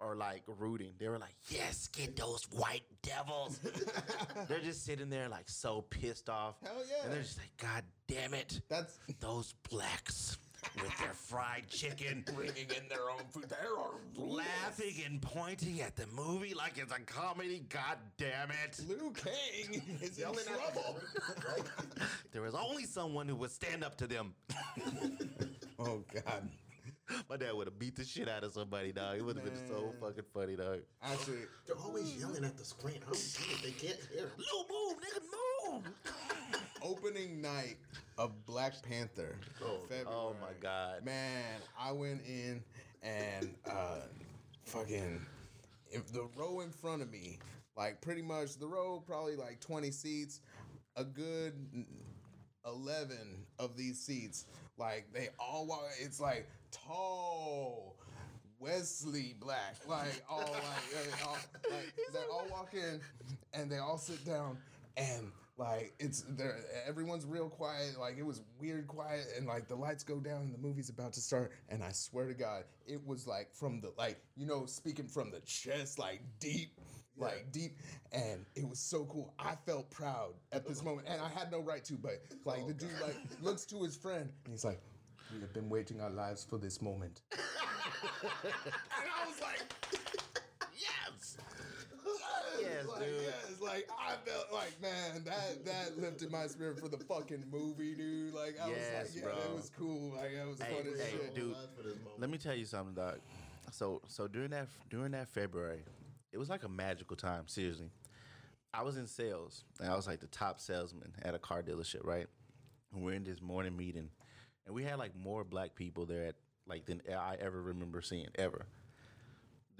are 0.00 0.14
like 0.14 0.42
rooting. 0.58 0.92
They 0.98 1.08
were 1.08 1.18
like, 1.18 1.34
"Yes, 1.48 1.88
get 1.88 2.16
those 2.16 2.44
white 2.50 2.82
devils." 3.02 3.58
they're 4.48 4.60
just 4.60 4.84
sitting 4.84 5.08
there 5.08 5.28
like 5.28 5.48
so 5.48 5.82
pissed 5.82 6.28
off. 6.28 6.56
Hell 6.62 6.74
yeah. 6.88 7.04
And 7.04 7.12
they're 7.12 7.22
just 7.22 7.38
like, 7.38 7.56
"God 7.56 7.84
damn 8.08 8.34
it!" 8.34 8.60
That's 8.68 8.98
Those 9.20 9.54
blacks 9.70 10.36
with 10.74 10.98
their 10.98 11.12
fried 11.12 11.64
chicken 11.68 12.24
bringing 12.34 12.66
in 12.76 12.88
their 12.88 13.10
own 13.10 13.22
food. 13.30 13.46
They 13.48 13.56
are 13.56 14.26
laughing 14.26 14.94
and 15.04 15.20
pointing 15.22 15.80
at 15.80 15.96
the 15.96 16.06
movie 16.08 16.54
like 16.54 16.78
it's 16.78 16.92
a 16.92 17.00
comedy. 17.00 17.64
God 17.68 17.98
damn 18.18 18.50
it. 18.50 18.80
Liu 18.88 19.12
Kang 19.12 19.82
is 20.00 20.18
in 20.18 20.24
trouble. 20.24 20.98
There 22.32 22.42
was 22.42 22.54
only 22.54 22.84
someone 22.84 23.28
who 23.28 23.36
would 23.36 23.50
stand 23.50 23.82
up 23.82 23.96
to 23.98 24.06
them. 24.06 24.34
Oh 25.78 26.02
God. 26.14 26.48
My 27.30 27.36
dad 27.36 27.54
would 27.54 27.66
have 27.66 27.78
beat 27.78 27.96
the 27.96 28.04
shit 28.04 28.28
out 28.28 28.44
of 28.44 28.52
somebody, 28.52 28.92
dog. 28.92 29.18
It 29.18 29.24
would 29.24 29.36
have 29.36 29.44
been 29.44 29.68
so 29.68 29.92
fucking 30.00 30.24
funny, 30.34 30.56
dog. 30.56 30.80
Actually, 31.02 31.38
They're 31.66 31.76
always 31.76 32.16
yelling 32.16 32.44
at 32.44 32.56
the 32.56 32.64
screen. 32.64 32.98
I 33.02 33.12
don't 33.12 33.38
get 33.38 33.58
it. 33.58 33.62
They 33.62 33.86
can't 33.86 34.00
hear. 34.12 34.32
Lou, 34.36 34.64
move, 34.68 34.96
nigga, 34.98 35.72
move. 35.74 35.84
opening 36.82 37.40
night 37.40 37.76
of 38.18 38.44
Black 38.46 38.74
Panther. 38.82 39.36
February. 39.88 40.06
Oh 40.06 40.34
my 40.40 40.52
God. 40.60 41.04
Man, 41.04 41.60
I 41.78 41.92
went 41.92 42.22
in 42.26 42.62
and 43.02 43.54
uh 43.68 44.00
fucking 44.64 45.24
if 45.90 46.12
the 46.12 46.28
row 46.36 46.60
in 46.60 46.70
front 46.70 47.02
of 47.02 47.10
me, 47.10 47.38
like 47.76 48.00
pretty 48.00 48.22
much 48.22 48.58
the 48.58 48.66
row 48.66 49.02
probably 49.06 49.36
like 49.36 49.60
20 49.60 49.90
seats, 49.90 50.40
a 50.96 51.04
good 51.04 51.54
11 52.64 53.16
of 53.58 53.76
these 53.76 54.00
seats, 54.00 54.46
like 54.78 55.06
they 55.12 55.28
all 55.38 55.66
walk 55.66 55.84
it's 56.00 56.20
like 56.20 56.48
tall 56.70 57.96
Wesley 58.58 59.34
Black, 59.38 59.76
like 59.86 60.22
all 60.28 60.38
like, 60.40 61.04
they 61.04 61.24
all, 61.24 61.38
like 61.70 61.94
they 62.12 62.18
all 62.30 62.46
walk 62.50 62.74
in 62.74 63.00
and 63.52 63.70
they 63.70 63.78
all 63.78 63.98
sit 63.98 64.24
down 64.24 64.58
and 64.96 65.30
Like 65.58 65.94
it's 65.98 66.22
there. 66.28 66.56
Everyone's 66.86 67.24
real 67.24 67.48
quiet. 67.48 67.98
Like 67.98 68.18
it 68.18 68.26
was 68.26 68.42
weird 68.60 68.86
quiet, 68.86 69.26
and 69.38 69.46
like 69.46 69.68
the 69.68 69.74
lights 69.74 70.04
go 70.04 70.20
down, 70.20 70.42
and 70.42 70.54
the 70.54 70.58
movie's 70.58 70.90
about 70.90 71.14
to 71.14 71.20
start. 71.20 71.52
And 71.70 71.82
I 71.82 71.92
swear 71.92 72.26
to 72.28 72.34
God, 72.34 72.64
it 72.86 73.00
was 73.06 73.26
like 73.26 73.54
from 73.54 73.80
the 73.80 73.92
like 73.96 74.18
you 74.36 74.46
know 74.46 74.66
speaking 74.66 75.06
from 75.06 75.30
the 75.30 75.40
chest, 75.40 75.98
like 75.98 76.20
deep, 76.40 76.78
like 77.16 77.52
deep, 77.52 77.78
and 78.12 78.44
it 78.54 78.68
was 78.68 78.78
so 78.78 79.06
cool. 79.06 79.32
I 79.38 79.54
felt 79.64 79.90
proud 79.90 80.34
at 80.52 80.66
this 80.68 80.82
moment, 80.84 81.08
and 81.08 81.22
I 81.22 81.28
had 81.30 81.50
no 81.50 81.60
right 81.60 81.82
to, 81.84 81.94
but 81.94 82.20
like 82.44 82.66
the 82.66 82.74
dude 82.74 82.90
like 83.02 83.16
looks 83.40 83.64
to 83.66 83.82
his 83.82 83.96
friend, 83.96 84.28
and 84.44 84.52
he's 84.52 84.64
like, 84.64 84.82
"We 85.32 85.40
have 85.40 85.52
been 85.52 85.68
waiting 85.68 86.00
our 86.00 86.10
lives 86.10 86.44
for 86.44 86.58
this 86.58 86.80
moment." 86.82 87.22
and 87.32 87.40
I 88.94 89.28
was 89.28 89.40
like. 89.40 89.62
Yes. 90.78 91.36
Yes, 92.60 92.86
like, 92.88 92.98
dude. 93.00 93.22
Yes, 93.22 93.60
like 93.60 93.88
I 93.98 94.14
felt 94.28 94.52
like 94.52 94.80
man, 94.80 95.22
that 95.24 95.64
that 95.64 95.98
lifted 95.98 96.30
my 96.30 96.46
spirit 96.46 96.78
for 96.80 96.88
the 96.88 96.98
fucking 96.98 97.44
movie, 97.50 97.94
dude. 97.94 98.34
Like 98.34 98.56
I 98.62 98.68
Yes, 98.70 98.78
was 98.78 99.14
like, 99.14 99.16
yeah, 99.16 99.22
bro. 99.22 99.40
that 99.40 99.54
was 99.54 99.70
cool. 99.78 100.12
Like 100.16 100.34
that 100.34 100.46
was 100.46 100.60
Hey, 100.60 100.74
fun 100.74 100.92
as 100.92 101.00
hey, 101.00 101.10
shit. 101.12 101.34
dude. 101.34 101.48
Lives 101.48 101.68
for 101.76 101.82
this 101.82 101.96
moment. 101.96 102.18
Let 102.20 102.30
me 102.30 102.38
tell 102.38 102.54
you 102.54 102.64
something, 102.64 102.94
doc. 102.94 103.18
So 103.72 104.00
so 104.08 104.26
during 104.26 104.50
that 104.50 104.68
during 104.90 105.12
that 105.12 105.28
February, 105.28 105.82
it 106.32 106.38
was 106.38 106.48
like 106.48 106.64
a 106.64 106.68
magical 106.68 107.16
time. 107.16 107.46
Seriously, 107.46 107.90
I 108.72 108.82
was 108.82 108.96
in 108.96 109.06
sales 109.06 109.64
and 109.80 109.90
I 109.90 109.96
was 109.96 110.06
like 110.06 110.20
the 110.20 110.26
top 110.28 110.60
salesman 110.60 111.12
at 111.22 111.34
a 111.34 111.38
car 111.38 111.62
dealership, 111.62 112.04
right? 112.04 112.26
And 112.94 113.02
we're 113.04 113.12
in 113.14 113.24
this 113.24 113.42
morning 113.42 113.76
meeting, 113.76 114.08
and 114.66 114.74
we 114.74 114.82
had 114.82 114.98
like 114.98 115.16
more 115.16 115.44
black 115.44 115.74
people 115.74 116.06
there 116.06 116.26
at 116.26 116.34
like 116.66 116.86
than 116.86 117.00
I 117.08 117.36
ever 117.40 117.62
remember 117.62 118.02
seeing 118.02 118.26
ever. 118.34 118.66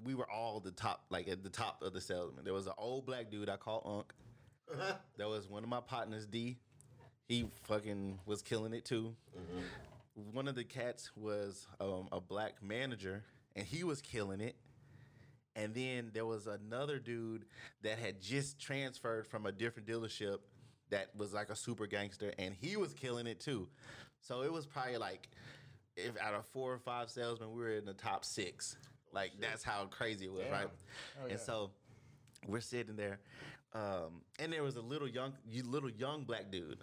We 0.04 0.14
were 0.14 0.30
all 0.30 0.60
the 0.60 0.70
top, 0.70 1.04
like 1.10 1.26
at 1.28 1.42
the 1.42 1.48
top 1.50 1.82
of 1.82 1.92
the 1.92 2.00
salesman. 2.00 2.44
There 2.44 2.54
was 2.54 2.66
an 2.66 2.74
old 2.78 3.06
black 3.06 3.30
dude 3.30 3.48
I 3.48 3.56
call 3.56 3.82
Unc. 3.98 4.86
That 5.16 5.28
was 5.28 5.48
one 5.48 5.62
of 5.62 5.68
my 5.68 5.80
partners, 5.80 6.26
D. 6.26 6.58
He 7.28 7.48
fucking 7.64 8.20
was 8.26 8.42
killing 8.42 8.72
it 8.72 8.84
too. 8.84 9.14
One 10.32 10.48
of 10.48 10.54
the 10.54 10.64
cats 10.64 11.10
was 11.16 11.66
um, 11.80 12.08
a 12.12 12.20
black 12.20 12.62
manager, 12.62 13.24
and 13.54 13.66
he 13.66 13.84
was 13.84 14.00
killing 14.00 14.40
it. 14.40 14.56
And 15.56 15.74
then 15.74 16.10
there 16.12 16.26
was 16.26 16.46
another 16.46 16.98
dude 16.98 17.46
that 17.82 17.98
had 17.98 18.20
just 18.20 18.60
transferred 18.60 19.26
from 19.26 19.46
a 19.46 19.52
different 19.52 19.88
dealership 19.88 20.38
that 20.90 21.08
was 21.16 21.32
like 21.32 21.48
a 21.50 21.56
super 21.56 21.86
gangster, 21.86 22.32
and 22.38 22.54
he 22.54 22.76
was 22.76 22.92
killing 22.92 23.26
it 23.26 23.40
too. 23.40 23.68
So 24.26 24.42
it 24.42 24.52
was 24.52 24.66
probably 24.66 24.96
like, 24.96 25.28
if 25.96 26.20
out 26.20 26.34
of 26.34 26.44
four 26.46 26.72
or 26.72 26.78
five 26.78 27.08
salesmen, 27.10 27.52
we 27.52 27.60
were 27.62 27.76
in 27.76 27.84
the 27.84 27.94
top 27.94 28.24
six. 28.24 28.76
Like 29.12 29.32
that's 29.40 29.62
how 29.62 29.84
crazy 29.86 30.26
it 30.26 30.32
was, 30.32 30.42
right? 30.50 30.68
Oh, 30.68 31.26
yeah. 31.26 31.32
And 31.32 31.40
so 31.40 31.70
we're 32.46 32.60
sitting 32.60 32.96
there, 32.96 33.20
um, 33.74 34.22
and 34.38 34.52
there 34.52 34.62
was 34.62 34.76
a 34.76 34.80
little 34.80 35.08
young, 35.08 35.32
little 35.64 35.90
young 35.90 36.24
black 36.24 36.50
dude. 36.50 36.78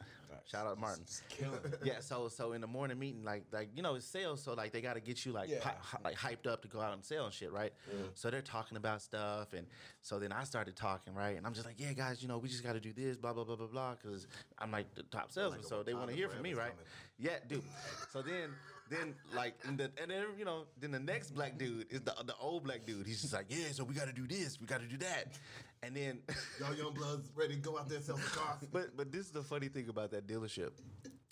Shout 0.46 0.66
out 0.68 0.80
Martin. 0.80 1.06
Yeah, 1.84 2.00
so 2.02 2.28
so 2.28 2.54
in 2.54 2.62
the 2.62 2.68
morning 2.68 2.98
meeting, 3.00 3.24
like 3.24 3.44
like 3.52 3.70
you 3.76 3.82
know, 3.84 3.96
it's 3.96 4.06
sales, 4.06 4.44
so 4.44 4.54
like 4.54 4.72
they 4.72 4.82
got 4.82 4.94
to 4.96 5.00
get 5.00 5.26
you 5.26 5.32
like 5.32 5.50
Yeah. 5.50 5.60
hy- 5.62 6.00
like 6.04 6.18
hyped 6.18 6.48
up 6.52 6.62
to 6.64 6.68
go 6.68 6.82
out 6.82 6.94
and 6.94 7.04
sell 7.06 7.26
and 7.26 7.34
shit, 7.34 7.52
right? 7.52 7.72
So 8.16 8.30
they're 8.30 8.42
talking 8.42 8.76
about 8.78 9.02
stuff, 9.02 9.54
and 9.54 9.68
so 10.02 10.20
then 10.20 10.32
I 10.32 10.44
started 10.44 10.76
talking, 10.76 11.14
right? 11.14 11.38
And 11.38 11.46
I'm 11.46 11.54
just 11.54 11.66
like, 11.66 11.76
yeah, 11.80 11.94
guys, 11.94 12.22
you 12.22 12.28
know, 12.28 12.40
we 12.40 12.50
just 12.50 12.64
got 12.64 12.74
to 12.74 12.80
do 12.80 12.92
this, 12.94 13.16
blah 13.16 13.32
blah 13.34 13.44
blah 13.44 13.56
blah 13.56 13.68
blah, 13.68 13.96
because 13.96 14.28
I'm 14.58 14.72
like 14.72 14.94
the 14.96 15.04
top 15.04 15.32
salesman, 15.32 15.62
Like 15.62 15.70
so 15.70 15.84
they 15.84 15.94
want 15.94 16.10
to 16.10 16.16
hear 16.16 16.28
from 16.30 16.42
me, 16.42 16.54
right? 16.56 16.72
coming. 16.72 16.86
Yeah, 17.20 17.38
dude. 17.48 17.64
So 18.12 18.22
then 18.22 18.50
then 18.94 19.16
like 19.36 19.56
and, 19.66 19.78
the, 19.78 19.92
and 20.02 20.10
then 20.12 20.26
you 20.38 20.46
know 20.46 20.66
then 20.80 20.92
the 20.92 21.00
next 21.00 21.32
black 21.32 21.58
dude 21.58 21.88
is 21.90 22.02
the 22.02 22.14
the 22.26 22.36
old 22.40 22.64
black 22.64 22.86
dude. 22.86 23.06
He's 23.08 23.22
just 23.22 23.34
like, 23.34 23.46
yeah, 23.50 23.72
so 23.72 23.84
we 23.84 23.94
got 23.94 24.08
to 24.08 24.14
do 24.14 24.28
this, 24.28 24.60
we 24.60 24.68
got 24.68 24.82
to 24.82 24.88
do 24.88 24.98
that, 24.98 25.34
and 25.82 25.96
then. 25.96 26.20
Y'all 26.60 26.74
young 26.76 26.94
bloods 26.94 27.32
ready 27.36 27.56
to 27.56 27.60
go 27.60 27.78
out 27.78 27.90
there 27.90 27.98
and 27.98 28.06
sell 28.06 28.18
some 28.18 28.42
cars. 28.42 28.60
But 28.72 28.96
but 28.96 29.12
this 29.12 29.26
is 29.26 29.32
the 29.32 29.44
funny 29.44 29.68
thing 29.68 29.90
about 29.90 30.12
that 30.12 30.28
dealership. 30.28 30.72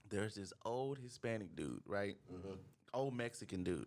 There's 0.09 0.35
this 0.35 0.51
old 0.65 0.97
Hispanic 0.97 1.55
dude, 1.55 1.81
right? 1.85 2.15
Mm-hmm. 2.31 2.55
Old 2.93 3.13
Mexican 3.15 3.63
dude. 3.63 3.85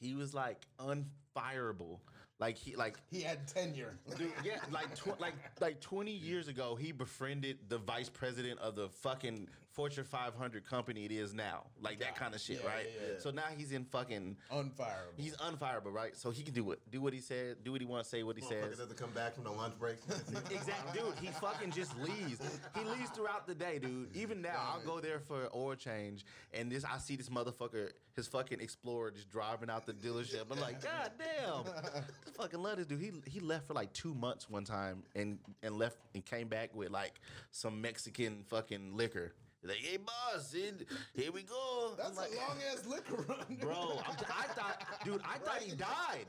He 0.00 0.14
was 0.14 0.32
like 0.34 0.66
unfireable. 0.78 1.98
Like 2.38 2.56
he 2.56 2.76
like 2.76 2.98
He 3.10 3.20
had 3.20 3.46
tenure. 3.46 3.98
Dude, 4.16 4.30
yeah, 4.44 4.58
like 4.72 4.94
tw- 4.94 5.20
like 5.20 5.34
like 5.60 5.80
twenty 5.80 6.12
years 6.12 6.48
ago, 6.48 6.74
he 6.74 6.92
befriended 6.92 7.58
the 7.68 7.78
vice 7.78 8.08
president 8.08 8.58
of 8.60 8.74
the 8.74 8.88
fucking 8.88 9.48
Fortune 9.74 10.04
500 10.04 10.64
company 10.64 11.04
it 11.04 11.10
is 11.10 11.34
now, 11.34 11.64
like 11.82 11.98
that 11.98 12.14
kind 12.14 12.32
of 12.32 12.40
shit, 12.40 12.60
Yeah, 12.62 12.68
right? 12.70 12.86
yeah, 12.94 13.08
yeah. 13.14 13.18
So 13.18 13.30
now 13.32 13.42
he's 13.56 13.72
in 13.72 13.84
fucking, 13.84 14.36
Unfireable. 14.52 15.16
he's 15.16 15.36
unfireable, 15.36 15.92
right? 15.92 16.16
So 16.16 16.30
he 16.30 16.44
can 16.44 16.54
do 16.54 16.70
it, 16.70 16.78
do 16.92 17.00
what 17.00 17.12
he 17.12 17.18
said, 17.18 17.56
do 17.64 17.72
what 17.72 17.80
he 17.80 17.86
wants, 17.86 18.08
say 18.08 18.22
what 18.22 18.36
he 18.36 18.42
says. 18.42 18.78
doesn't 18.78 18.96
come 18.96 19.10
back 19.10 19.34
from 19.34 19.42
the 19.44 19.50
lunch 19.50 19.76
break. 19.78 19.96
Exactly, 20.50 21.00
dude. 21.00 21.14
He 21.20 21.26
fucking 21.26 21.72
just 21.72 21.98
leaves. 21.98 22.40
He 22.76 22.84
leaves 22.84 23.10
throughout 23.10 23.46
the 23.48 23.54
day, 23.54 23.80
dude. 23.80 24.14
Even 24.16 24.40
now, 24.40 24.74
I'll 24.74 24.86
go 24.86 25.00
there 25.00 25.18
for 25.18 25.48
oil 25.54 25.74
change, 25.74 26.24
and 26.52 26.70
this 26.70 26.84
I 26.84 26.98
see 26.98 27.16
this 27.16 27.28
motherfucker, 27.28 27.90
his 28.14 28.28
fucking 28.28 28.60
Explorer, 28.60 29.10
just 29.10 29.28
driving 29.30 29.70
out 29.70 29.86
the 29.86 29.92
dealership. 29.92 30.44
I'm 30.50 30.60
like, 30.60 30.80
God 30.82 31.10
damn, 31.18 31.64
I 31.84 32.00
fucking 32.36 32.62
love 32.62 32.76
this 32.76 32.86
dude. 32.86 33.00
He 33.00 33.12
he 33.28 33.40
left 33.40 33.66
for 33.66 33.74
like 33.74 33.92
two 33.92 34.14
months 34.14 34.48
one 34.48 34.64
time, 34.64 35.02
and 35.16 35.38
and 35.64 35.76
left 35.76 35.96
and 36.14 36.24
came 36.24 36.46
back 36.46 36.74
with 36.74 36.90
like 36.90 37.20
some 37.50 37.80
Mexican 37.80 38.44
fucking 38.46 38.96
liquor. 38.96 39.32
Like, 39.64 39.76
hey 39.78 39.96
boss, 39.96 40.52
it- 40.54 40.86
here 41.14 41.32
we 41.32 41.42
go. 41.42 41.94
That's 41.96 42.18
like, 42.18 42.30
a 42.32 42.36
long 42.36 42.58
ass 42.70 42.86
liquor 42.86 43.24
run. 43.28 43.56
Bro, 43.60 44.00
I'm 44.06 44.14
t- 44.16 44.24
I 44.28 44.46
thought, 44.48 44.84
dude, 45.04 45.22
I 45.24 45.38
thought 45.38 45.62
he 45.62 45.74
died. 45.74 46.26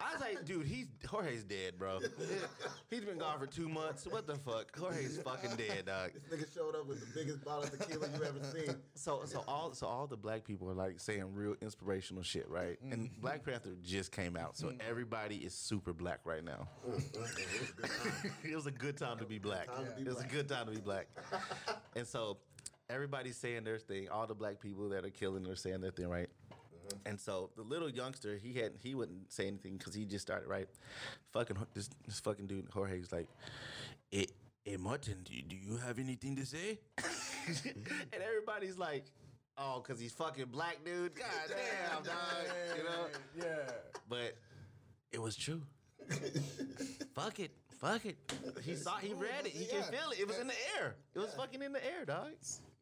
I 0.00 0.12
was 0.12 0.20
like, 0.20 0.44
dude, 0.44 0.66
he's 0.66 0.86
Jorge's 1.08 1.44
dead, 1.44 1.78
bro. 1.78 2.00
He's 2.90 3.04
been 3.04 3.18
gone 3.18 3.38
for 3.38 3.46
two 3.46 3.68
months. 3.68 4.06
What 4.06 4.26
the 4.26 4.34
fuck? 4.36 4.76
Jorge's 4.76 5.18
fucking 5.18 5.56
dead, 5.56 5.86
dog. 5.86 6.10
this 6.12 6.40
nigga 6.40 6.54
showed 6.54 6.74
up 6.74 6.86
with 6.86 7.00
the 7.00 7.18
biggest 7.18 7.42
bottle 7.42 7.64
of 7.64 7.70
tequila 7.70 8.06
you 8.08 8.24
ever 8.24 8.44
seen. 8.52 8.76
So, 8.94 9.22
so 9.24 9.44
all, 9.48 9.72
so 9.72 9.86
all 9.86 10.06
the 10.06 10.16
black 10.16 10.44
people 10.44 10.68
are 10.68 10.74
like 10.74 11.00
saying 11.00 11.24
real 11.32 11.54
inspirational 11.62 12.22
shit, 12.22 12.48
right? 12.48 12.76
And 12.82 13.04
mm-hmm. 13.04 13.20
Black 13.20 13.44
Panther 13.44 13.70
just 13.82 14.12
came 14.12 14.36
out, 14.36 14.56
so 14.56 14.68
mm-hmm. 14.68 14.88
everybody 14.88 15.36
is 15.36 15.54
super 15.54 15.92
black 15.92 16.20
right 16.24 16.44
now. 16.44 16.68
it 18.44 18.54
was 18.54 18.66
a 18.66 18.70
good 18.70 18.96
time 18.96 19.18
to 19.20 19.24
be 19.24 19.38
black. 19.38 19.66
Time 19.66 19.86
to 19.86 19.92
be 19.92 20.02
It 20.02 20.08
was 20.08 20.20
a 20.20 20.26
good 20.26 20.48
time 20.48 20.66
to 20.66 20.72
be 20.72 20.80
black. 20.80 21.06
and 21.96 22.06
so 22.06 22.38
everybody's 22.90 23.36
saying 23.36 23.64
their 23.64 23.78
thing. 23.78 24.08
All 24.08 24.26
the 24.26 24.34
black 24.34 24.60
people 24.60 24.88
that 24.90 25.04
are 25.04 25.10
killing 25.10 25.46
are 25.46 25.56
saying 25.56 25.80
their 25.80 25.90
thing, 25.90 26.08
right? 26.08 26.28
Mm-hmm. 26.50 27.08
And 27.08 27.20
so 27.20 27.50
the 27.56 27.62
little 27.62 27.90
youngster, 27.90 28.36
he 28.36 28.54
had 28.54 28.72
he 28.82 28.94
wouldn't 28.94 29.32
say 29.32 29.46
anything 29.46 29.76
because 29.76 29.94
he 29.94 30.04
just 30.04 30.24
started 30.24 30.48
right. 30.48 30.68
Fucking 31.32 31.56
this, 31.74 31.90
this 32.06 32.20
fucking 32.20 32.46
dude 32.46 32.68
Jorge's 32.72 33.12
like, 33.12 33.28
"Hey, 34.10 34.26
hey 34.64 34.76
Martin, 34.76 35.18
do 35.24 35.34
you, 35.34 35.42
do 35.42 35.56
you 35.56 35.76
have 35.78 35.98
anything 35.98 36.36
to 36.36 36.46
say?" 36.46 36.78
and 36.98 38.22
everybody's 38.22 38.78
like, 38.78 39.06
"Oh, 39.56 39.82
because 39.82 40.00
he's 40.00 40.12
fucking 40.12 40.46
black, 40.46 40.78
dude. 40.84 41.14
God 41.14 41.26
damn, 41.48 42.02
dog." 42.02 42.16
You 42.76 42.84
know. 42.84 43.06
Yeah. 43.36 43.72
But 44.08 44.36
it 45.12 45.20
was 45.22 45.36
true. 45.36 45.62
Fuck 47.14 47.40
it. 47.40 47.52
Fuck 47.84 48.06
it. 48.06 48.16
He 48.62 48.76
saw. 48.76 48.96
He 48.96 49.12
read 49.12 49.44
it. 49.44 49.52
He 49.52 49.66
can 49.66 49.82
feel 49.82 50.10
it. 50.10 50.18
It 50.18 50.26
was 50.26 50.38
in 50.38 50.46
the 50.46 50.54
air. 50.78 50.94
It 51.14 51.18
was 51.18 51.34
fucking 51.34 51.60
in 51.60 51.72
the 51.72 51.84
air, 51.84 52.06
dog. 52.06 52.30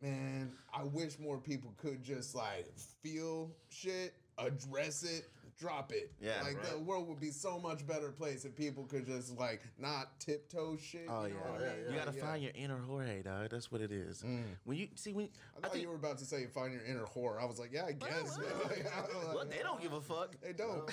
Man, 0.01 0.53
I 0.73 0.85
wish 0.85 1.19
more 1.19 1.39
people 1.39 1.75
could 1.77 2.05
just 2.05 2.37
like 2.37 2.67
feel 3.03 3.51
shit, 3.69 4.15
address 4.39 5.03
it, 5.03 5.29
drop 5.59 5.91
it. 5.93 6.13
Yeah, 6.21 6.41
like 6.43 6.63
the 6.71 6.79
world 6.79 7.09
would 7.09 7.19
be 7.19 7.33
so 7.33 7.59
much 7.59 7.85
better 7.85 8.11
place 8.11 8.45
if 8.45 8.55
people 8.55 8.85
could 8.85 9.05
just 9.05 9.37
like 9.37 9.63
not 9.77 10.21
tiptoe 10.21 10.77
shit. 10.77 11.07
Oh 11.09 11.25
you 11.25 11.35
yeah. 11.35 11.37
know 11.47 11.53
what 11.53 11.63
I 11.63 11.65
mean? 11.65 11.93
You 11.93 11.99
gotta 11.99 12.17
Yeah. 12.17 12.25
find 12.25 12.43
your 12.43 12.53
inner 12.55 12.79
Jorge, 12.79 13.23
dog. 13.23 13.51
That's 13.51 13.73
what 13.73 13.81
it 13.81 13.91
is. 13.91 14.23
Mm. 14.23 14.45
When 14.65 14.79
you 14.79 14.87
see 14.95 15.13
when 15.13 15.31
I 15.65 15.69
thought 15.69 15.81
you 15.81 15.89
were 15.89 15.97
about 15.97 16.19
to 16.19 16.25
say 16.25 16.47
find 16.47 16.73
your 16.73 16.85
inner 16.85 17.05
whore. 17.05 17.43
I 17.43 17.45
was 17.45 17.59
like, 17.59 17.73
yeah, 17.73 17.87
I 17.87 17.93
guess. 17.93 18.39
man. 18.39 18.47
Like, 18.65 18.87
I 18.87 19.13
don't. 19.13 19.35
Well, 19.35 19.45
they 19.49 19.63
don't 19.63 19.83
give 19.83 19.95
a 19.95 20.01
fuck. 20.01 20.37
They 20.41 20.53
don't. 20.53 20.89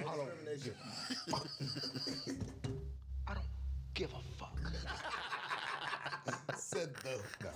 No 0.00 0.06
I 0.08 0.16
don't. 0.16 0.30
discrimination. 3.94 4.10
I 4.10 4.10
don't 4.10 4.10
give 4.10 4.12
a 4.12 4.22
fuck. 4.38 4.60
Said 6.56 6.94
the 7.02 7.20
no. 7.42 7.50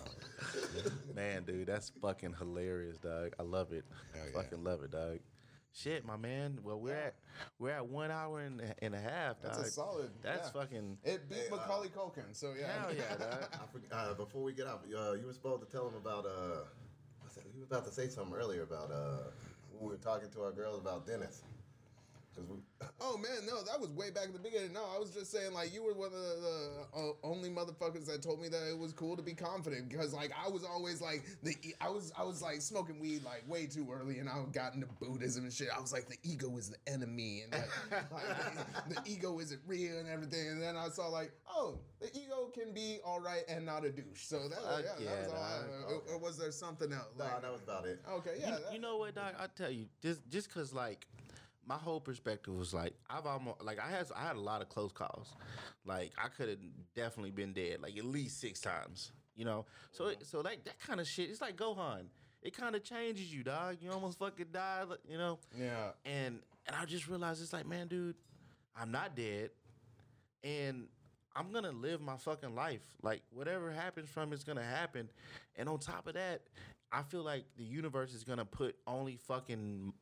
Man, 1.15 1.45
dude, 1.45 1.67
that's 1.67 1.91
fucking 2.03 2.35
hilarious, 2.39 2.99
dog. 2.99 3.33
I 3.39 3.43
love 3.43 3.73
it. 3.73 3.85
Hell 4.15 4.25
yeah. 4.27 4.43
Fucking 4.43 4.63
love 4.65 4.83
it, 4.83 4.91
dog. 4.91 5.19
Shit, 5.73 6.05
my 6.05 6.17
man. 6.17 6.59
Well, 6.63 6.81
we're 6.81 6.95
at 6.95 7.15
we're 7.59 7.71
at 7.71 7.87
one 7.87 8.11
hour 8.11 8.41
and, 8.41 8.61
a- 8.61 8.85
and 8.85 8.95
a 8.95 9.01
half, 9.01 9.41
dog. 9.41 9.53
That's 9.55 9.69
a 9.69 9.71
solid. 9.71 10.11
That's 10.23 10.51
yeah. 10.55 10.61
fucking 10.61 10.99
It 11.05 11.29
beat 11.29 11.39
Hey, 11.39 11.47
uh, 11.53 11.57
Macaulay 11.57 11.89
Culkin, 11.89 12.25
so 12.33 12.55
yeah. 12.59 12.67
hell 12.81 12.95
yeah, 12.95 13.17
dog. 13.19 13.49
I 13.53 13.57
forg- 13.77 13.93
uh, 13.93 14.15
before 14.15 14.43
we 14.43 14.53
get 14.53 14.67
out, 14.67 14.85
uh, 14.97 15.13
you 15.13 15.27
were 15.27 15.33
supposed 15.33 15.65
to 15.65 15.71
tell 15.71 15.87
him 15.89 15.95
about. 15.95 16.27
Uh, 16.27 16.65
what's 17.21 17.37
that? 17.37 17.45
You 17.55 17.61
were 17.61 17.67
about 17.67 17.87
to 17.87 17.93
say 17.93 18.09
something 18.09 18.35
earlier 18.35 18.63
about. 18.63 18.91
Uh, 18.91 19.31
when 19.73 19.85
we 19.91 19.91
were 19.97 20.03
talking 20.03 20.29
to 20.31 20.43
our 20.43 20.53
girls 20.53 20.81
about 20.81 21.07
Dennis. 21.07 21.43
'Cause 22.39 22.47
we, 22.49 22.57
Oh 23.01 23.17
man, 23.19 23.47
no, 23.47 23.63
that 23.65 23.81
was 23.81 23.91
way 23.91 24.11
back 24.11 24.27
in 24.27 24.33
the 24.33 24.39
beginning. 24.39 24.73
No, 24.73 24.85
I 24.85 24.99
was 24.99 25.11
just 25.11 25.31
saying 25.33 25.53
like 25.53 25.73
you 25.75 25.83
were 25.83 25.95
one 25.95 26.07
of 26.09 26.13
the, 26.13 26.87
uh, 26.97 27.13
only 27.27 27.49
motherfuckers 27.51 28.07
that 28.07 28.23
told 28.23 28.41
me 28.41 28.49
that 28.49 28.69
it 28.69 28.77
was 28.79 28.93
cool 28.93 29.17
to 29.17 29.23
be 29.23 29.35
confident 29.35 29.89
because 29.89 30.13
like 30.15 30.31
I 30.45 30.49
was 30.49 30.65
always 30.65 31.01
like 31.01 31.25
the 31.43 31.55
I 31.81 31.89
was 31.89 32.13
I 32.17 32.23
was 32.25 32.41
like 32.43 32.61
smoking 32.61 33.01
weed 33.01 33.25
like 33.25 33.43
way 33.49 33.67
too 33.67 33.89
early 33.93 34.19
and 34.19 34.29
I 34.29 34.43
got 34.53 34.75
into 34.75 34.87
Buddhism 35.01 35.45
and 35.45 35.53
shit. 35.53 35.69
I 35.77 35.81
was 35.81 35.93
like 35.93 36.09
the 36.09 36.17
ego 36.23 36.57
is 36.57 36.71
the 36.71 36.77
enemy 36.93 37.43
and 37.43 37.53
like, 37.91 38.13
like, 38.13 38.89
the 38.89 39.11
ego 39.11 39.39
isn't 39.41 39.61
real 39.67 39.99
and 39.99 40.09
everything. 40.09 40.49
And 40.49 40.63
then 40.63 40.77
I 40.77 40.89
saw 40.89 41.09
like 41.09 41.33
oh 41.49 41.79
the 42.01 42.09
ego 42.17 42.51
can 42.55 42.73
be 42.73 42.99
all 43.05 43.21
right 43.21 43.43
and 43.49 43.67
not 43.67 43.85
a 43.85 43.91
douche. 43.91 44.23
So 44.27 44.49
that, 44.49 44.59
Fuck 44.63 44.85
yeah, 45.01 45.11
that 45.11 45.19
was 45.19 45.33
yeah, 45.33 45.37
all. 45.37 45.43
I- 45.43 45.91
dog. 45.93 46.03
or- 46.09 46.13
or 46.15 46.19
was 46.19 46.39
there 46.39 46.53
something 46.53 46.93
else? 46.93 47.09
No, 47.19 47.25
Like, 47.25 47.43
that 47.43 47.53
was 47.53 47.63
about 47.63 47.87
it. 47.87 48.01
okay, 48.09 48.37
yeah. 48.41 48.47
you, 48.57 48.63
that- 48.65 48.73
you 48.73 48.79
know 48.79 48.97
what, 48.99 49.15
Doc? 49.15 49.35
I 49.39 49.47
tell 49.57 49.71
you, 49.71 49.87
just 50.03 50.21
just 50.29 50.53
cause 50.53 50.73
like 50.73 51.07
my 51.69 51.77
whole 51.77 52.01
perspective 52.01 52.55
was 52.55 52.73
like 52.73 52.95
I've 53.11 53.27
almost 53.27 53.63
like 53.63 53.79
I 53.79 53.91
had 53.91 54.07
I 54.17 54.27
had 54.27 54.37
a 54.37 54.41
lot 54.41 54.63
of 54.63 54.71
close 54.71 54.91
calls. 54.91 55.35
Like 55.85 56.13
I 56.17 56.29
could 56.29 56.49
have 56.49 56.59
definitely 56.97 57.31
been 57.31 57.53
dead 57.53 57.83
like 57.83 57.97
at 57.97 58.05
least 58.05 58.41
six 58.41 58.61
times. 58.61 59.13
You 59.37 59.45
know, 59.45 59.67
so 59.93 60.13
so 60.23 60.41
like 60.41 60.65
that 60.65 60.81
kind 60.81 60.99
of 60.99 61.07
shit. 61.07 61.31
It's 61.31 61.41
like 61.41 61.57
Gohan. 61.57 62.07
It 62.43 62.57
kind 62.57 62.75
of 62.75 62.83
changes 62.83 63.33
you, 63.33 63.45
dog. 63.45 63.77
You 63.81 63.91
almost 63.93 64.19
fucking 64.19 64.47
die. 64.53 64.85
You 65.09 65.19
know. 65.19 65.39
Yeah. 65.57 65.91
And 66.05 66.41
and 66.67 66.77
I 66.77 66.85
just 66.87 67.07
realized 67.07 67.43
it's 67.43 67.53
like, 67.53 67.67
man, 67.67 67.87
dude, 67.87 68.17
I'm 68.75 68.91
not 68.91 69.15
dead, 69.15 69.51
and 70.43 70.89
I'm 71.37 71.53
gonna 71.53 71.71
live 71.71 72.01
my 72.01 72.17
fucking 72.17 72.55
life. 72.55 72.83
Like 73.03 73.23
whatever 73.31 73.71
happens 73.71 74.09
from 74.09 74.33
it's 74.33 74.43
gonna 74.45 74.65
happen. 74.65 75.11
And 75.57 75.69
on 75.69 75.79
top 75.79 76.07
of 76.07 76.15
that, 76.15 76.43
I 76.91 77.03
feel 77.03 77.23
like 77.23 77.45
the 77.57 77.65
universe 77.65 78.15
is 78.15 78.25
gonna 78.25 78.47
put 78.47 78.77
only 78.87 79.17
fucking 79.17 79.93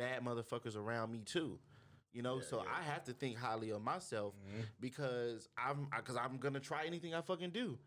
bad 0.00 0.24
motherfuckers 0.24 0.76
around 0.76 1.12
me 1.12 1.20
too. 1.24 1.58
You 2.12 2.22
know, 2.22 2.40
so 2.40 2.64
I 2.68 2.82
have 2.82 3.04
to 3.04 3.12
think 3.12 3.36
highly 3.36 3.70
of 3.70 3.82
myself 3.82 4.34
mm-hmm. 4.34 4.62
because 4.80 5.48
I'm 5.56 5.86
because 5.96 6.16
I'm 6.16 6.38
gonna 6.38 6.58
try 6.58 6.84
anything 6.86 7.14
I 7.14 7.20
fucking 7.20 7.50
do. 7.50 7.78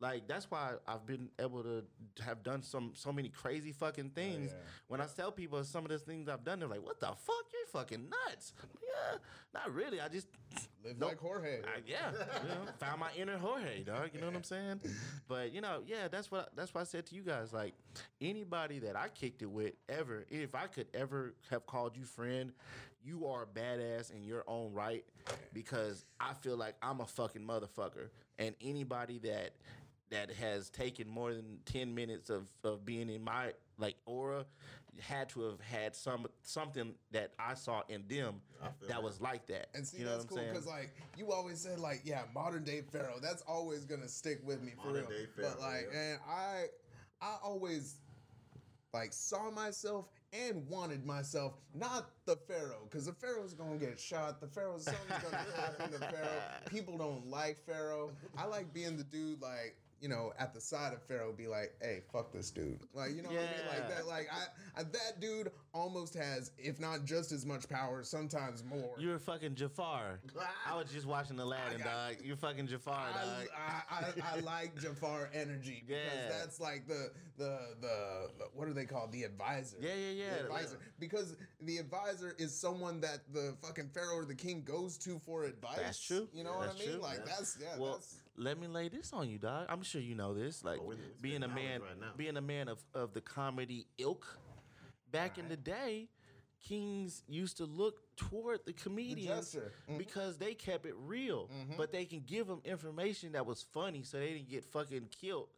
Like 0.00 0.28
that's 0.28 0.50
why 0.50 0.74
I've 0.86 1.06
been 1.06 1.28
able 1.38 1.62
to 1.62 1.84
have 2.24 2.42
done 2.42 2.62
some 2.62 2.92
so 2.94 3.12
many 3.12 3.28
crazy 3.28 3.72
fucking 3.72 4.12
oh, 4.12 4.20
things. 4.20 4.52
yeah. 4.52 4.58
When 4.86 5.00
I 5.00 5.06
tell 5.06 5.32
people 5.32 5.62
some 5.64 5.84
of 5.84 5.90
the 5.90 5.98
things 5.98 6.28
I've 6.28 6.44
done, 6.44 6.60
they're 6.60 6.68
like, 6.68 6.84
"What 6.84 7.00
the 7.00 7.06
fuck? 7.06 7.44
You're 7.52 7.80
fucking 7.80 8.08
nuts." 8.08 8.52
Yeah, 8.80 9.18
not 9.54 9.74
really. 9.74 10.00
I 10.00 10.08
just 10.08 10.28
Live 10.84 10.98
Nope. 10.98 11.08
like 11.10 11.18
Jorge. 11.18 11.58
I, 11.62 11.80
yeah, 11.86 12.12
you 12.42 12.48
know, 12.48 12.70
found 12.78 13.00
my 13.00 13.10
inner 13.16 13.36
Jorge, 13.36 13.82
dog. 13.82 14.10
You 14.14 14.20
know 14.20 14.26
what 14.26 14.36
I'm 14.36 14.44
saying? 14.44 14.80
But 15.26 15.52
you 15.52 15.60
know, 15.60 15.82
yeah, 15.86 16.08
that's 16.08 16.30
what 16.30 16.54
that's 16.56 16.72
what 16.72 16.82
I 16.82 16.84
said 16.84 17.06
to 17.06 17.14
you 17.14 17.22
guys. 17.22 17.52
Like 17.52 17.74
anybody 18.20 18.78
that 18.80 18.96
I 18.96 19.08
kicked 19.08 19.42
it 19.42 19.50
with 19.50 19.74
ever, 19.88 20.24
if 20.30 20.54
I 20.54 20.66
could 20.66 20.86
ever 20.94 21.34
have 21.50 21.66
called 21.66 21.96
you 21.96 22.04
friend, 22.04 22.52
you 23.02 23.26
are 23.26 23.42
a 23.42 23.46
badass 23.46 24.12
in 24.12 24.22
your 24.22 24.44
own 24.46 24.72
right 24.72 25.04
because 25.52 26.04
I 26.20 26.34
feel 26.34 26.56
like 26.56 26.74
I'm 26.80 27.00
a 27.00 27.06
fucking 27.06 27.42
motherfucker, 27.42 28.08
and 28.38 28.54
anybody 28.60 29.18
that 29.20 29.50
that 30.10 30.30
has 30.32 30.70
taken 30.70 31.08
more 31.08 31.32
than 31.32 31.58
10 31.66 31.94
minutes 31.94 32.30
of, 32.30 32.48
of 32.64 32.84
being 32.84 33.08
in 33.10 33.22
my 33.22 33.52
like 33.78 33.96
aura 34.06 34.44
had 35.00 35.28
to 35.30 35.42
have 35.42 35.60
had 35.60 35.94
some 35.94 36.26
something 36.42 36.94
that 37.12 37.32
I 37.38 37.54
saw 37.54 37.82
in 37.88 38.04
them 38.08 38.40
that 38.60 38.88
that. 38.88 39.02
was 39.02 39.20
like 39.20 39.46
that. 39.46 39.68
And 39.74 39.86
see, 39.86 39.98
you 39.98 40.04
know 40.04 40.12
that's 40.12 40.24
what 40.24 40.30
cool 40.30 40.38
I'm 40.38 40.44
saying? 40.44 40.54
because 40.54 40.66
like 40.66 40.94
you 41.16 41.32
always 41.32 41.60
said, 41.60 41.78
like 41.78 42.02
yeah, 42.04 42.22
modern 42.34 42.64
day 42.64 42.82
Pharaoh. 42.90 43.18
That's 43.22 43.42
always 43.42 43.84
gonna 43.84 44.08
stick 44.08 44.40
with 44.44 44.62
me 44.62 44.72
for 44.82 44.92
real. 44.92 45.06
day 45.06 45.26
but 45.36 45.60
like, 45.60 45.88
yeah. 45.92 46.00
and 46.00 46.20
I, 46.28 46.64
I 47.20 47.36
always 47.42 47.96
like 48.92 49.12
saw 49.12 49.50
myself 49.50 50.06
and 50.32 50.66
wanted 50.68 51.06
myself, 51.06 51.54
not 51.74 52.10
the 52.26 52.36
Pharaoh, 52.36 52.82
because 52.84 53.06
the 53.06 53.12
Pharaoh's 53.12 53.54
gonna 53.54 53.76
get 53.76 53.98
shot. 53.98 54.40
The 54.40 54.48
Pharaoh's 54.48 54.84
something's 54.84 55.22
gonna 55.22 55.36
happen 55.56 55.92
to 55.92 55.98
Pharaoh. 55.98 56.42
People 56.70 56.98
don't 56.98 57.26
like 57.26 57.58
Pharaoh. 57.64 58.10
I 58.36 58.46
like 58.46 58.72
being 58.72 58.96
the 58.96 59.04
dude 59.04 59.40
like. 59.40 59.76
You 60.00 60.08
know, 60.08 60.32
at 60.38 60.54
the 60.54 60.60
side 60.60 60.92
of 60.92 61.02
Pharaoh, 61.02 61.32
be 61.32 61.46
like, 61.48 61.74
"Hey, 61.82 62.02
fuck 62.12 62.32
this 62.32 62.50
dude." 62.50 62.78
Like, 62.94 63.10
you 63.16 63.22
know 63.22 63.30
what 63.30 63.38
I 63.38 63.42
mean? 63.42 63.66
Like 63.68 63.88
that. 63.88 64.06
Like, 64.06 64.28
I, 64.32 64.80
I 64.80 64.84
that 64.84 65.20
dude 65.20 65.50
almost 65.74 66.14
has, 66.14 66.52
if 66.56 66.78
not 66.78 67.04
just 67.04 67.32
as 67.32 67.44
much 67.44 67.68
power, 67.68 68.02
sometimes 68.04 68.62
more. 68.64 68.94
You're 68.98 69.18
fucking 69.18 69.56
Jafar. 69.56 70.20
I 70.66 70.76
was 70.76 70.90
just 70.92 71.06
watching 71.06 71.38
Aladdin, 71.40 71.80
dog. 71.80 72.16
You're 72.22 72.36
fucking 72.36 72.68
Jafar, 72.68 73.06
I, 73.12 73.24
dog. 73.24 73.46
I, 73.56 73.94
I, 74.34 74.36
I 74.36 74.40
like 74.40 74.76
Jafar 74.80 75.30
energy 75.34 75.82
because 75.86 76.02
Yeah. 76.14 76.28
that's 76.38 76.60
like 76.60 76.86
the, 76.86 77.10
the 77.36 77.58
the 77.80 78.28
what 78.54 78.68
are 78.68 78.72
they 78.72 78.84
called? 78.84 79.10
The 79.12 79.24
advisor. 79.24 79.78
Yeah, 79.80 79.90
yeah, 79.94 80.10
yeah. 80.24 80.34
The 80.38 80.44
advisor. 80.44 80.78
Because 81.00 81.36
the 81.62 81.78
advisor 81.78 82.34
is 82.38 82.54
someone 82.54 83.00
that 83.00 83.20
the 83.32 83.54
fucking 83.62 83.88
pharaoh 83.92 84.16
or 84.18 84.24
the 84.24 84.34
king 84.34 84.62
goes 84.64 84.96
to 84.98 85.18
for 85.26 85.44
advice. 85.44 85.76
That's 85.76 86.00
true. 86.06 86.28
You 86.32 86.44
know 86.44 86.52
what 86.56 86.68
I 86.70 86.78
mean? 86.78 86.92
true. 86.92 87.00
Like 87.00 87.18
Yeah. 87.18 87.32
that's 87.36 87.58
yeah. 87.60 87.78
well, 87.78 87.92
that's 87.94 88.16
let 88.38 88.58
me 88.58 88.66
lay 88.66 88.88
this 88.88 89.12
on 89.12 89.28
you, 89.28 89.38
dog. 89.38 89.66
I'm 89.68 89.82
sure 89.82 90.00
you 90.00 90.14
know 90.14 90.34
this. 90.34 90.62
Like 90.64 90.80
Oh, 90.80 90.84
we're- 90.84 91.00
we're 91.00 91.20
being 91.22 91.42
a 91.42 91.48
man, 91.48 91.80
right 91.82 92.16
being 92.16 92.36
a 92.36 92.40
man 92.40 92.68
of, 92.68 92.82
of 92.94 93.12
the 93.12 93.20
comedy 93.20 93.86
ilk. 93.98 94.38
Back 95.10 95.38
in 95.38 95.48
the 95.48 95.56
day, 95.56 96.08
kings 96.60 97.22
used 97.28 97.56
to 97.58 97.64
look 97.64 98.00
toward 98.16 98.60
the 98.66 98.72
comedians 98.72 99.52
jester. 99.52 99.72
Mhm. 99.88 99.98
because 99.98 100.36
they 100.38 100.54
kept 100.54 100.86
it 100.86 100.94
real, 100.96 101.48
but 101.76 101.92
they 101.92 102.04
can 102.04 102.20
give 102.20 102.46
them 102.46 102.60
information 102.64 103.32
that 103.32 103.46
was 103.46 103.62
funny, 103.62 104.02
so 104.02 104.18
they 104.18 104.32
didn't 104.34 104.48
get 104.48 104.64
fucking 104.64 105.08
killed. 105.08 105.48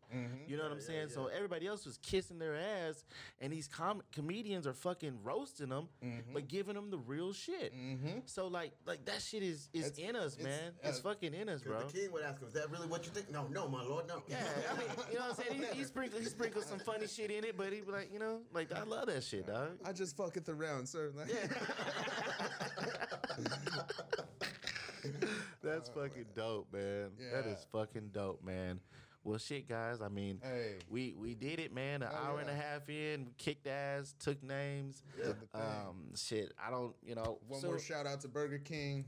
You 0.46 0.56
know 0.56 0.64
what 0.64 0.72
I'm 0.72 0.80
saying? 0.80 1.08
So 1.10 1.26
everybody 1.28 1.66
else 1.66 1.84
was 1.86 1.98
kissing 1.98 2.38
their 2.38 2.56
ass, 2.56 3.04
and 3.40 3.52
these 3.52 3.68
com- 3.68 4.02
comedians 4.12 4.66
are 4.66 4.72
fucking 4.72 5.18
roasting 5.22 5.68
them, 5.68 5.88
but 6.32 6.48
giving 6.48 6.74
them 6.74 6.90
the 6.90 6.98
real 6.98 7.32
shit. 7.32 7.72
So 8.26 8.48
like, 8.48 8.72
like 8.86 9.04
that 9.04 9.22
shit 9.22 9.42
is 9.42 9.68
is 9.72 9.86
It's- 9.88 9.98
in 10.08 10.16
us, 10.16 10.34
it's, 10.34 10.44
man. 10.44 10.72
It's 10.82 10.98
uh, 10.98 11.02
fucking 11.02 11.34
in 11.34 11.48
us, 11.48 11.62
bro. 11.62 11.86
The 11.86 11.92
king 11.92 12.12
would 12.12 12.24
ask 12.24 12.40
him, 12.40 12.48
"Is 12.48 12.54
that 12.54 12.70
really 12.70 12.88
what 12.88 13.04
you 13.06 13.12
think?" 13.12 13.30
No, 13.30 13.46
no, 13.48 13.68
my 13.68 13.82
lord, 13.82 14.06
no. 14.08 14.22
Yeah, 14.28 14.38
I 14.70 14.78
mean, 14.78 14.88
you 15.12 15.18
know 15.18 15.28
what 15.28 15.38
I'm 15.40 15.44
saying? 15.58 15.64
He, 15.72 15.78
he 15.78 15.84
sprinkled 15.84 16.22
he 16.22 16.28
sprinkled 16.28 16.64
some 16.64 16.78
funny 16.80 17.06
shit 17.06 17.30
in 17.30 17.44
it, 17.44 17.56
but 17.56 17.72
he 17.72 17.80
be 17.80 17.92
like, 17.92 18.12
you 18.12 18.18
know, 18.18 18.40
like 18.52 18.72
I 18.72 18.82
love 18.82 19.06
that 19.06 19.22
shit, 19.22 19.46
dog. 19.46 19.78
I 19.84 19.92
just 19.92 20.16
fucketh 20.16 20.48
around, 20.48 20.88
sir. 20.88 21.12
Like, 21.16 21.28
That's 25.62 25.88
fucking 25.90 26.26
dope, 26.34 26.72
man. 26.72 27.10
That 27.32 27.44
Yeah. 27.46 27.52
is 27.52 27.66
fucking 27.72 28.10
dope, 28.12 28.42
man. 28.44 28.80
Well, 29.22 29.38
shit, 29.38 29.68
guys. 29.68 30.00
I 30.00 30.08
mean, 30.08 30.40
Hey. 30.42 30.76
we 30.88 31.14
we 31.16 31.34
did 31.34 31.60
it, 31.60 31.74
man. 31.74 32.02
An 32.02 32.08
Hell 32.10 32.18
hour 32.24 32.40
and 32.40 32.48
a 32.48 32.54
half 32.54 32.88
in, 32.88 33.26
we 33.26 33.32
kicked 33.36 33.66
ass, 33.66 34.14
took 34.18 34.42
names. 34.42 35.02
Thing. 35.22 35.34
Um, 35.54 36.14
shit. 36.16 36.52
I 36.58 36.70
don't, 36.70 36.94
you 37.02 37.14
know. 37.14 37.38
One 37.46 37.60
so 37.60 37.66
more 37.68 37.78
shout 37.78 38.06
out 38.06 38.20
to 38.22 38.28
Burger 38.28 38.58
King. 38.58 39.04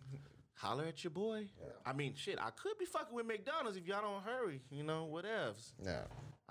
holler 0.55 0.85
at 0.85 1.03
your 1.03 1.11
boy. 1.13 1.47
I 1.87 1.93
mean, 1.93 2.15
shit. 2.15 2.39
I 2.41 2.51
could 2.51 2.77
be 2.79 2.85
fucking 2.85 3.15
with 3.15 3.27
McDonald's 3.27 3.77
if 3.79 3.87
y'all 3.87 4.03
don't 4.03 4.23
hurry. 4.23 4.61
You 4.71 4.83
know, 4.85 5.09
whatevs. 5.13 5.73
Yeah. 5.83 6.03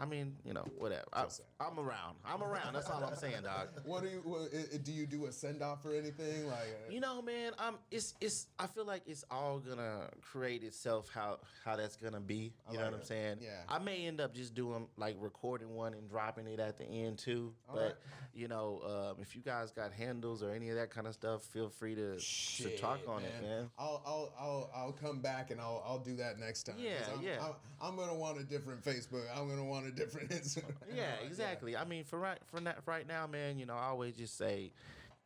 I 0.02 0.06
mean, 0.06 0.36
you 0.44 0.54
know, 0.54 0.66
whatever. 0.80 1.04
I, 1.14 1.26
I'm 1.60 1.78
around. 1.78 2.16
I'm 2.26 2.42
around. 2.42 2.74
That's 2.74 2.90
all 2.90 3.04
I'm 3.04 3.16
saying, 3.16 3.44
dog. 3.44 3.68
What 3.86 4.02
do 4.02 4.10
you 4.10 4.22
what, 4.24 4.84
do? 4.84 4.92
You 4.92 5.06
do 5.06 5.26
a 5.28 5.32
send 5.32 5.62
off 5.62 5.86
or 5.86 5.94
anything? 5.94 6.48
Like, 6.48 6.58
uh, 6.58 6.92
You 6.92 7.00
know, 7.00 7.22
man, 7.22 7.52
um, 7.60 7.78
it's 7.92 8.16
it's. 8.20 8.48
I 8.58 8.66
feel 8.66 8.86
like 8.86 9.04
it's 9.06 9.24
all 9.30 9.60
gonna 9.60 10.10
create 10.22 10.64
itself 10.64 11.10
how 11.14 11.38
how 11.64 11.76
that's 11.76 11.98
gonna 11.98 12.20
be. 12.20 12.54
You 12.72 12.78
know 12.78 12.84
like 12.86 12.92
what 12.94 13.00
I'm 13.02 13.06
saying? 13.06 13.38
Yeah. 13.42 13.50
I 13.70 13.78
may 13.78 14.08
end 14.08 14.22
up 14.22 14.34
just 14.34 14.56
doing 14.56 14.88
like 14.98 15.18
recording 15.20 15.76
one 15.76 15.94
and 15.94 16.10
dropping 16.10 16.48
it 16.48 16.60
at 16.60 16.80
the 16.80 16.86
end 16.86 17.20
too. 17.20 17.54
All 17.70 17.76
but 17.76 17.84
right. 17.84 17.94
you 18.34 18.48
know, 18.48 19.12
um, 19.12 19.22
if 19.22 19.36
you 19.36 19.42
guys 19.44 19.72
got 19.72 19.94
handles 19.94 20.42
or 20.42 20.52
any 20.52 20.70
of 20.70 20.78
that 20.78 20.90
kind 20.90 21.06
of 21.06 21.14
stuff, 21.14 21.44
feel 21.44 21.70
free 21.70 21.94
to 21.94 22.18
to 22.18 22.78
talk 22.78 23.00
Shit, 23.02 23.08
on 23.08 23.22
it, 23.22 23.34
man. 23.42 23.70
I'll, 23.78 24.02
I'll 24.06 24.34
I'll 24.40 24.72
I'll 24.76 24.94
come 24.94 25.20
back 25.20 25.52
and 25.52 25.62
I'll 25.62 25.84
I'll 25.86 26.00
do 26.00 26.16
that 26.16 26.40
next 26.40 26.64
time. 26.64 26.78
Yeah, 26.80 26.94
I'm, 27.16 27.24
yeah. 27.24 27.38
I'm, 27.40 27.54
I'm 27.90 27.96
gonna 27.96 28.16
want 28.16 28.40
a 28.40 28.44
different 28.44 28.84
Facebook. 28.84 29.26
I'm 29.36 29.48
gonna 29.48 29.64
want 29.64 29.86
a 29.86 29.91
different 29.92 30.30
Instagram. 30.32 30.74
Yeah, 30.96 31.14
exactly. 31.26 31.76
I 31.78 31.86
mean, 31.86 32.04
for 32.04 32.20
right 32.20 32.40
for 32.48 32.60
that 32.62 32.80
right 32.86 33.08
now, 33.08 33.28
man. 33.28 33.60
You 33.60 33.66
know, 33.66 33.76
I 33.76 33.86
always 33.88 34.16
just 34.16 34.38
say. 34.38 34.72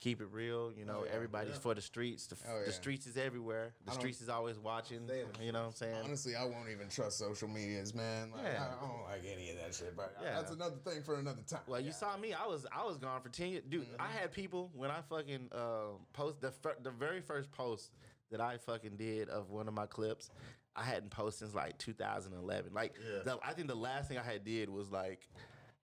Keep 0.02 0.20
it 0.20 0.28
real, 0.30 0.74
you 0.78 0.84
know. 0.84 1.00
Oh, 1.00 1.06
yeah. 1.06 1.12
everybody's 1.16 1.54
Yeah. 1.54 1.60
for 1.60 1.74
the 1.74 1.82
streets. 1.82 2.28
The, 2.28 2.36
Oh, 2.52 2.64
the 2.66 2.72
streets 2.74 3.08
is 3.08 3.16
everywhere. 3.16 3.74
The 3.86 3.94
streets 3.94 4.22
is 4.22 4.28
always 4.28 4.60
watching. 4.60 5.10
You 5.42 5.54
know 5.54 5.62
what 5.62 5.68
I'm 5.68 5.74
saying? 5.74 6.02
Honestly, 6.04 6.36
I 6.36 6.44
won't 6.44 6.68
even 6.70 6.90
trust 6.90 7.18
social 7.18 7.48
medias, 7.48 7.96
man. 7.96 8.30
Like, 8.32 8.44
Yeah. 8.44 8.68
I, 8.82 8.86
I 8.86 8.88
don't 8.88 9.04
like 9.04 9.24
any 9.26 9.52
of 9.52 9.58
that 9.58 9.74
shit. 9.74 9.96
But 9.96 10.14
Yeah. 10.22 10.36
that's 10.36 10.52
another 10.52 10.76
thing 10.84 11.02
for 11.02 11.16
another 11.16 11.42
time. 11.48 11.62
Well, 11.66 11.80
you 11.80 11.94
saw 11.94 12.18
me. 12.18 12.34
I 12.34 12.46
was 12.46 12.68
I 12.74 12.84
was 12.86 12.98
gone 12.98 13.22
for 13.22 13.30
ten 13.30 13.50
years, 13.52 13.64
dude. 13.70 13.88
I 13.98 14.08
had 14.10 14.34
people 14.34 14.70
when 14.76 14.92
I 14.92 15.00
fucking 15.10 15.48
uh, 15.54 15.96
post 16.12 16.42
the 16.42 16.52
fir- 16.52 16.78
the 16.84 16.92
very 16.92 17.22
first 17.22 17.50
post 17.54 17.90
that 18.32 18.42
I 18.42 18.58
fucking 18.58 18.98
did 18.98 19.30
of 19.30 19.50
one 19.50 19.70
of 19.70 19.74
my 19.74 19.86
clips. 19.88 20.30
I 20.76 20.84
hadn't 20.84 21.10
posted 21.12 21.48
since 21.48 21.56
like 21.56 21.78
2011. 21.78 22.74
Like, 22.74 22.96
Yeah. 23.00 23.24
the, 23.24 23.40
I 23.44 23.54
think 23.54 23.68
the 23.68 23.76
last 23.76 24.10
thing 24.10 24.18
I 24.18 24.24
had 24.24 24.44
did 24.44 24.70
was 24.70 24.92
like 24.92 25.28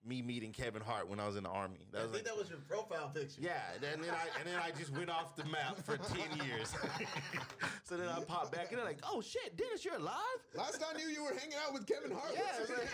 me 0.05 0.21
meeting 0.21 0.51
Kevin 0.51 0.81
Hart 0.81 1.07
when 1.09 1.19
I 1.19 1.27
was 1.27 1.35
in 1.35 1.43
the 1.43 1.49
army. 1.49 1.79
That 1.91 1.99
I 1.99 2.03
was 2.03 2.11
think 2.11 2.25
like, 2.25 2.33
that 2.35 2.39
was 2.39 2.49
your 2.49 2.59
profile 2.59 3.09
picture. 3.13 3.39
yeah, 3.41 3.73
and 3.75 3.81
then 3.83 4.09
I 4.09 4.39
and 4.39 4.47
then 4.47 4.59
I 4.61 4.71
just 4.77 4.91
went 4.91 5.09
off 5.09 5.35
the 5.35 5.45
map 5.45 5.77
for 5.85 5.97
ten 5.97 6.45
years. 6.45 6.73
so 7.83 7.97
then 7.97 8.07
I 8.09 8.21
popped 8.23 8.51
back 8.51 8.69
and 8.69 8.77
they're 8.79 8.85
like, 8.85 8.99
"Oh 9.09 9.21
shit, 9.21 9.55
Dennis, 9.57 9.83
you're 9.85 9.95
alive?" 9.95 10.15
Last 10.55 10.83
I 10.83 10.97
knew, 10.97 11.07
you 11.07 11.23
were 11.23 11.33
hanging 11.33 11.57
out 11.65 11.73
with 11.73 11.85
Kevin 11.87 12.11
Hart. 12.11 12.31
Yeah, 12.33 12.41
it's 12.61 12.69
like, 12.69 12.87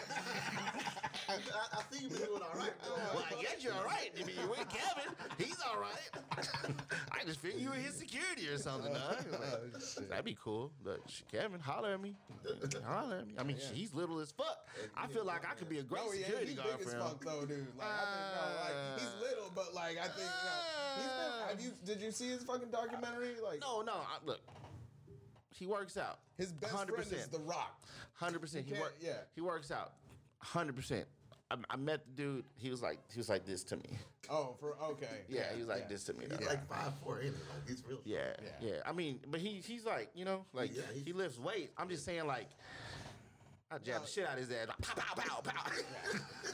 I, 1.30 1.34
I 1.34 1.82
see 1.92 2.04
you've 2.04 2.14
been 2.14 2.26
doing 2.28 2.42
all 2.42 2.60
right. 2.60 2.72
well, 3.14 3.24
I 3.30 3.42
guess 3.42 3.64
you're 3.64 3.74
all 3.74 3.84
right. 3.84 4.12
If 4.16 4.34
you're 4.36 4.48
with 4.48 4.68
Kevin, 4.70 5.14
he's 5.38 5.58
all 5.68 5.80
right. 5.80 6.10
I 7.12 7.24
just 7.26 7.40
figured 7.40 7.62
you 7.62 7.70
you 7.70 7.76
were 7.76 7.76
his 7.82 7.96
security 7.96 8.48
or 8.48 8.58
something. 8.58 8.94
dog. 8.94 9.18
Like, 9.32 9.42
Oh. 9.42 10.02
That'd 10.10 10.26
be 10.26 10.38
cool. 10.42 10.72
But 10.84 11.00
Kevin, 11.32 11.60
holler 11.60 11.94
at 11.94 12.02
me. 12.02 12.16
holler 12.86 13.18
at 13.18 13.28
me. 13.28 13.34
I 13.38 13.44
mean, 13.44 13.58
sh 13.58 13.72
he's 13.74 13.94
little 13.94 14.20
as 14.20 14.32
fuck. 14.32 14.68
I 14.98 15.08
feel 15.08 15.26
like 15.26 15.46
I 15.50 15.54
could 15.54 15.70
be 15.70 15.80
a 15.80 15.84
great 15.84 16.04
No, 16.06 16.12
yeah, 16.14 16.26
security 16.26 16.54
guard 16.56 16.80
for 16.82 16.92
him. 16.92 16.99
Fuck 17.00 17.24
though, 17.26 17.46
dude. 17.46 17.68
Like 17.78 17.88
I 17.88 18.06
think 18.06 18.26
no, 18.36 18.62
like 18.64 19.00
he's 19.00 19.10
ah. 19.10 19.22
little, 19.22 19.52
but 19.56 19.74
like 19.74 19.98
I 19.98 20.08
think 20.08 20.30
no, 20.30 20.96
he's 20.96 21.06
been. 21.06 21.32
Ah. 21.44 21.48
Have 21.50 21.62
you? 21.62 21.72
Did 21.86 22.02
you 22.02 22.12
see 22.12 22.30
his 22.30 22.44
fucking 22.44 22.70
documentary? 22.72 23.34
Like 23.44 23.62
No, 23.62 23.82
no. 23.82 23.94
I, 23.94 24.18
look, 24.26 24.40
he 25.52 25.66
works 25.66 25.98
out. 25.98 26.20
his 26.38 26.52
best 26.52 26.74
100%. 26.74 26.88
friend 26.94 27.14
is 27.14 27.28
The 27.28 27.40
Rock. 27.40 27.86
Hundred 28.14 28.40
percent. 28.40 28.66
He 28.66 28.72
can't- 28.74 28.84
yeah. 29.02 29.14
He 29.36 29.42
works 29.42 29.72
out. 29.72 29.94
Hundred 30.40 30.76
percent. 30.76 31.06
I, 31.52 31.56
I 31.70 31.76
met 31.78 32.02
the 32.06 32.24
dude. 32.24 32.44
He 32.58 32.70
was 32.70 32.82
like, 32.82 33.00
he 33.12 33.18
was 33.18 33.28
like 33.30 33.46
this 33.46 33.64
to 33.66 33.78
me. 33.78 33.98
Oh, 34.30 34.56
for 34.60 34.76
okay. 34.92 35.08
Yeah, 35.30 35.52
he 35.54 35.60
was 35.60 35.68
like 35.68 35.82
yeah. 35.84 35.88
this 35.90 36.04
to 36.06 36.14
me. 36.14 36.26
He's 36.30 36.38
dog. 36.38 36.48
like 36.48 36.68
five 36.70 36.94
four, 37.04 37.22
ain't? 37.22 37.34
Like 37.34 37.68
he's 37.68 37.84
real. 37.88 38.00
Yeah, 38.06 38.20
Yeah. 38.44 38.50
yeah, 38.70 38.76
I 38.86 38.92
mean, 38.92 39.20
but 39.30 39.40
he 39.40 39.62
he's 39.66 39.86
like, 39.86 40.10
you 40.14 40.26
know, 40.26 40.46
like 40.54 40.76
Yeah, 40.76 40.84
he 41.04 41.12
lifts 41.14 41.40
weight. 41.40 41.72
I'm 41.78 41.90
just 41.90 42.06
saying, 42.06 42.28
like, 42.28 42.48
I 43.72 43.78
jab 43.78 44.02
the 44.02 44.08
shit 44.08 44.26
out 44.28 44.34
of 44.34 44.40
his 44.40 44.50
ass. 44.52 44.68
Like, 44.68 44.82
pow, 44.82 45.14
pow, 45.16 45.42
pow, 45.42 45.42
pow. 45.52 45.72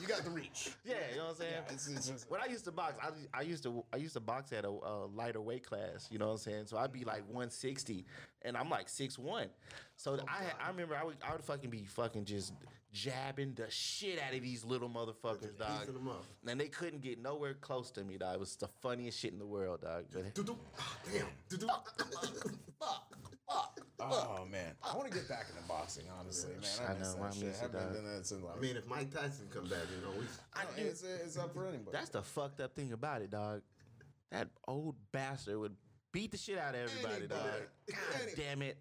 You 0.01 0.07
got 0.07 0.23
the 0.23 0.29
reach. 0.31 0.71
yeah, 0.85 0.95
you 1.11 1.17
know 1.17 1.23
what 1.25 1.29
I'm 1.31 1.35
saying. 1.37 1.53
Yeah, 1.67 1.73
it's, 1.73 1.87
it's 1.87 2.07
just, 2.09 2.29
when 2.29 2.41
I 2.41 2.45
used 2.47 2.65
to 2.65 2.71
box, 2.71 2.95
I, 3.01 3.39
I 3.39 3.41
used 3.43 3.63
to 3.63 3.83
I 3.93 3.97
used 3.97 4.13
to 4.15 4.19
box 4.19 4.51
at 4.51 4.65
a, 4.65 4.69
a 4.69 5.05
lighter 5.07 5.39
weight 5.41 5.63
class. 5.65 6.07
You 6.11 6.19
know 6.19 6.25
what 6.27 6.31
I'm 6.33 6.37
saying? 6.39 6.65
So 6.65 6.77
I'd 6.77 6.91
be 6.91 7.05
like 7.05 7.21
160, 7.27 8.05
and 8.41 8.57
I'm 8.57 8.69
like 8.69 8.87
6'1". 8.87 9.47
So 9.95 10.19
I 10.27 10.43
had, 10.43 10.53
I 10.61 10.67
remember 10.69 10.95
I 10.95 11.03
would 11.05 11.15
I 11.25 11.31
would 11.31 11.43
fucking 11.43 11.69
be 11.69 11.85
fucking 11.85 12.25
just 12.25 12.51
jabbing 12.91 13.53
the 13.55 13.69
shit 13.69 14.19
out 14.21 14.33
of 14.33 14.41
these 14.41 14.63
little 14.65 14.89
motherfuckers, 14.89 15.57
dog. 15.57 15.79
piecing 15.81 15.95
'em 15.95 16.07
up. 16.09 16.23
And 16.47 16.59
they 16.59 16.67
couldn't 16.67 17.01
get 17.01 17.21
nowhere 17.21 17.53
close 17.53 17.91
to 17.91 18.03
me, 18.03 18.17
dog. 18.17 18.35
It 18.35 18.39
was 18.41 18.55
the 18.57 18.67
funniest 18.81 19.19
shit 19.19 19.31
in 19.33 19.39
the 19.39 19.45
world, 19.45 19.81
dog. 19.81 20.05
But 20.13 20.23
Ah, 20.79 20.97
Damn. 21.11 21.27
Fuck, 22.79 23.15
fuck. 23.47 23.79
oh 23.99 24.45
man, 24.51 24.73
I 24.83 24.95
want 24.95 25.11
to 25.11 25.17
get 25.17 25.27
back 25.29 25.45
into 25.49 25.67
boxing. 25.67 26.05
Honestly, 26.19 26.51
man, 26.53 26.61
I, 26.87 26.91
I 26.91 26.97
miss 26.97 27.15
know, 27.15 27.21
that 27.23 27.27
I 27.27 27.31
shit. 27.35 27.43
miss 27.45 27.57
it, 27.57 27.61
haven't 27.61 27.79
dog. 27.81 27.93
done 27.93 28.15
that 28.15 28.25
since 28.25 28.43
like. 28.43 28.57
I 28.57 28.59
mean, 28.59 28.75
if 28.77 28.87
Mike 28.87 29.13
Tyson 29.13 29.47
come 29.53 29.63
back, 29.65 29.79
you 29.95 30.01
know, 30.05 30.11
we. 30.17 30.25
I, 30.53 30.63
no, 30.63 30.69
it's, 30.89 31.03
it's 31.03 31.37
up 31.37 31.53
for 31.53 31.65
anybody. 31.67 31.89
That's 31.91 32.09
the 32.09 32.21
fucked 32.21 32.59
up 32.61 32.75
thing 32.75 32.91
about 32.93 33.21
it, 33.21 33.29
dog. 33.31 33.61
That 34.31 34.49
old 34.67 34.95
bastard 35.11 35.57
would 35.59 35.75
beat 36.11 36.31
the 36.31 36.37
shit 36.37 36.57
out 36.57 36.75
of 36.75 36.81
everybody, 36.81 37.27
dog. 37.27 37.39
God 37.89 37.97
Any- 38.23 38.31
damn 38.35 38.61
it. 38.61 38.77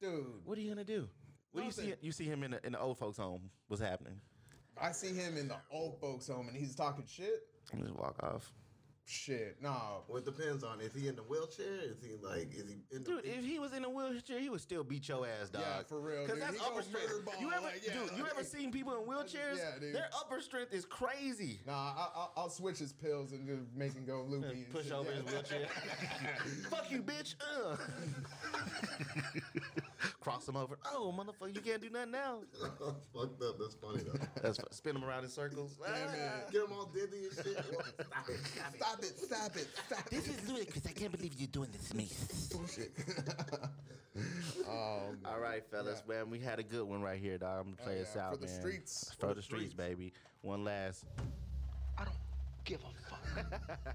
dude. 0.00 0.24
What 0.44 0.56
are 0.58 0.60
you 0.60 0.68
gonna 0.70 0.84
do? 0.84 1.08
What 1.52 1.62
do 1.62 1.66
you 1.66 1.72
see? 1.72 1.94
You 2.00 2.12
see 2.12 2.24
him 2.24 2.42
in 2.44 2.52
the, 2.52 2.66
in 2.66 2.72
the 2.72 2.80
old 2.80 2.98
folks' 2.98 3.18
home. 3.18 3.50
What's 3.68 3.82
happening? 3.82 4.14
I 4.80 4.92
see 4.92 5.14
him 5.14 5.36
in 5.36 5.48
the 5.48 5.56
old 5.70 6.00
folks' 6.00 6.28
home 6.28 6.48
and 6.48 6.56
he's 6.56 6.74
talking 6.74 7.04
shit. 7.06 7.46
Just 7.78 7.94
walk 7.94 8.16
off. 8.22 8.50
Shit, 9.04 9.56
no. 9.60 10.04
Well, 10.08 10.18
it 10.18 10.24
depends 10.24 10.62
on 10.62 10.80
is 10.80 10.94
he 10.94 11.08
in 11.08 11.16
the 11.16 11.22
wheelchair? 11.22 11.66
Is 11.90 11.96
he 12.02 12.14
like 12.24 12.54
is 12.54 12.68
he 12.68 12.76
in 12.96 13.02
the 13.02 13.10
Dude, 13.10 13.24
if 13.24 13.44
he 13.44 13.58
was 13.58 13.72
in 13.72 13.84
a 13.84 13.90
wheelchair, 13.90 14.38
he 14.38 14.48
would 14.48 14.60
still 14.60 14.84
beat 14.84 15.08
your 15.08 15.26
ass, 15.26 15.50
dog. 15.50 15.62
Yeah, 15.66 15.82
for 15.82 16.00
real, 16.00 16.22
Because 16.24 16.38
that's 16.38 16.54
He 16.56 16.64
upper 16.64 16.82
strength. 16.82 17.24
ball, 17.24 17.34
You 17.40 17.50
ever, 17.52 17.62
like, 17.62 17.82
yeah, 17.84 17.94
dude? 17.94 18.16
You 18.16 18.26
ever 18.30 18.44
seen 18.44 18.70
people 18.70 18.94
in 18.94 19.00
wheelchairs? 19.08 19.58
Yeah, 19.58 19.78
dude. 19.80 19.94
Their 19.94 20.08
upper 20.16 20.40
strength 20.40 20.72
is 20.72 20.84
crazy. 20.84 21.60
Nah, 21.66 21.72
I, 21.72 22.08
I'll, 22.14 22.32
I'll 22.36 22.48
switch 22.48 22.78
his 22.78 22.92
pills 22.92 23.32
and 23.32 23.44
just 23.46 23.62
make 23.74 23.92
him 23.92 24.04
go 24.06 24.22
loopy. 24.28 24.46
and 24.48 24.70
Push 24.70 24.84
shit. 24.84 24.92
over 24.92 25.10
Yeah. 25.10 25.16
his 25.22 25.24
wheelchair. 25.32 25.66
Fuck 26.70 26.90
you, 26.90 27.02
bitch. 27.02 27.34
Uh. 27.40 27.76
Cross 30.20 30.46
them 30.46 30.56
over. 30.56 30.78
Oh, 30.92 31.14
motherfucker, 31.16 31.54
you 31.54 31.60
can't 31.60 31.80
do 31.80 31.90
nothing 31.90 32.12
now. 32.12 32.38
fucked 33.14 33.42
up? 33.42 33.58
That's 33.58 33.74
funny 33.74 34.02
though. 34.04 34.18
That's 34.42 34.58
fu- 34.58 34.66
spin 34.70 34.94
them 34.94 35.04
around 35.04 35.24
in 35.24 35.30
circles. 35.30 35.78
Damn 35.84 35.94
it. 36.14 36.20
Ah. 36.20 36.50
Get 36.50 36.62
them 36.68 36.72
all 36.76 36.86
dizzy 36.86 37.24
and 37.24 37.34
shit. 37.34 37.64
Stop 37.64 38.28
it. 38.28 38.38
Stop 38.46 38.74
it. 38.74 38.78
Stop 38.78 39.02
it, 39.02 39.16
stop 39.16 39.56
it, 39.56 39.68
stop 39.86 40.10
This 40.10 40.28
is 40.28 40.48
ludicrous. 40.48 40.86
I 40.86 40.92
can't 40.92 41.12
believe 41.12 41.34
you're 41.36 41.46
doing 41.48 41.70
this 41.72 41.88
to 41.90 41.96
me. 41.96 42.08
Um, 44.68 45.18
All 45.24 45.40
right, 45.40 45.64
fellas, 45.70 46.02
man. 46.06 46.28
We 46.28 46.38
had 46.38 46.58
a 46.58 46.62
good 46.62 46.84
one 46.86 47.00
right 47.00 47.18
here, 47.18 47.38
dog. 47.38 47.60
I'm 47.60 47.64
gonna 47.72 47.76
play 47.76 47.98
Oh, 47.98 48.02
us 48.02 48.12
yeah, 48.14 48.26
out, 48.26 48.32
for 48.32 48.40
the 48.40 48.46
man. 48.46 48.60
streets. 48.60 49.16
For, 49.18 49.32
the 49.34 49.40
streets, 49.40 49.72
baby. 49.72 50.12
One 50.42 50.64
last. 50.64 51.06
I 51.96 52.04
don't 52.04 52.14
give 52.64 52.80
a 52.80 52.92
fuck. 53.08 53.94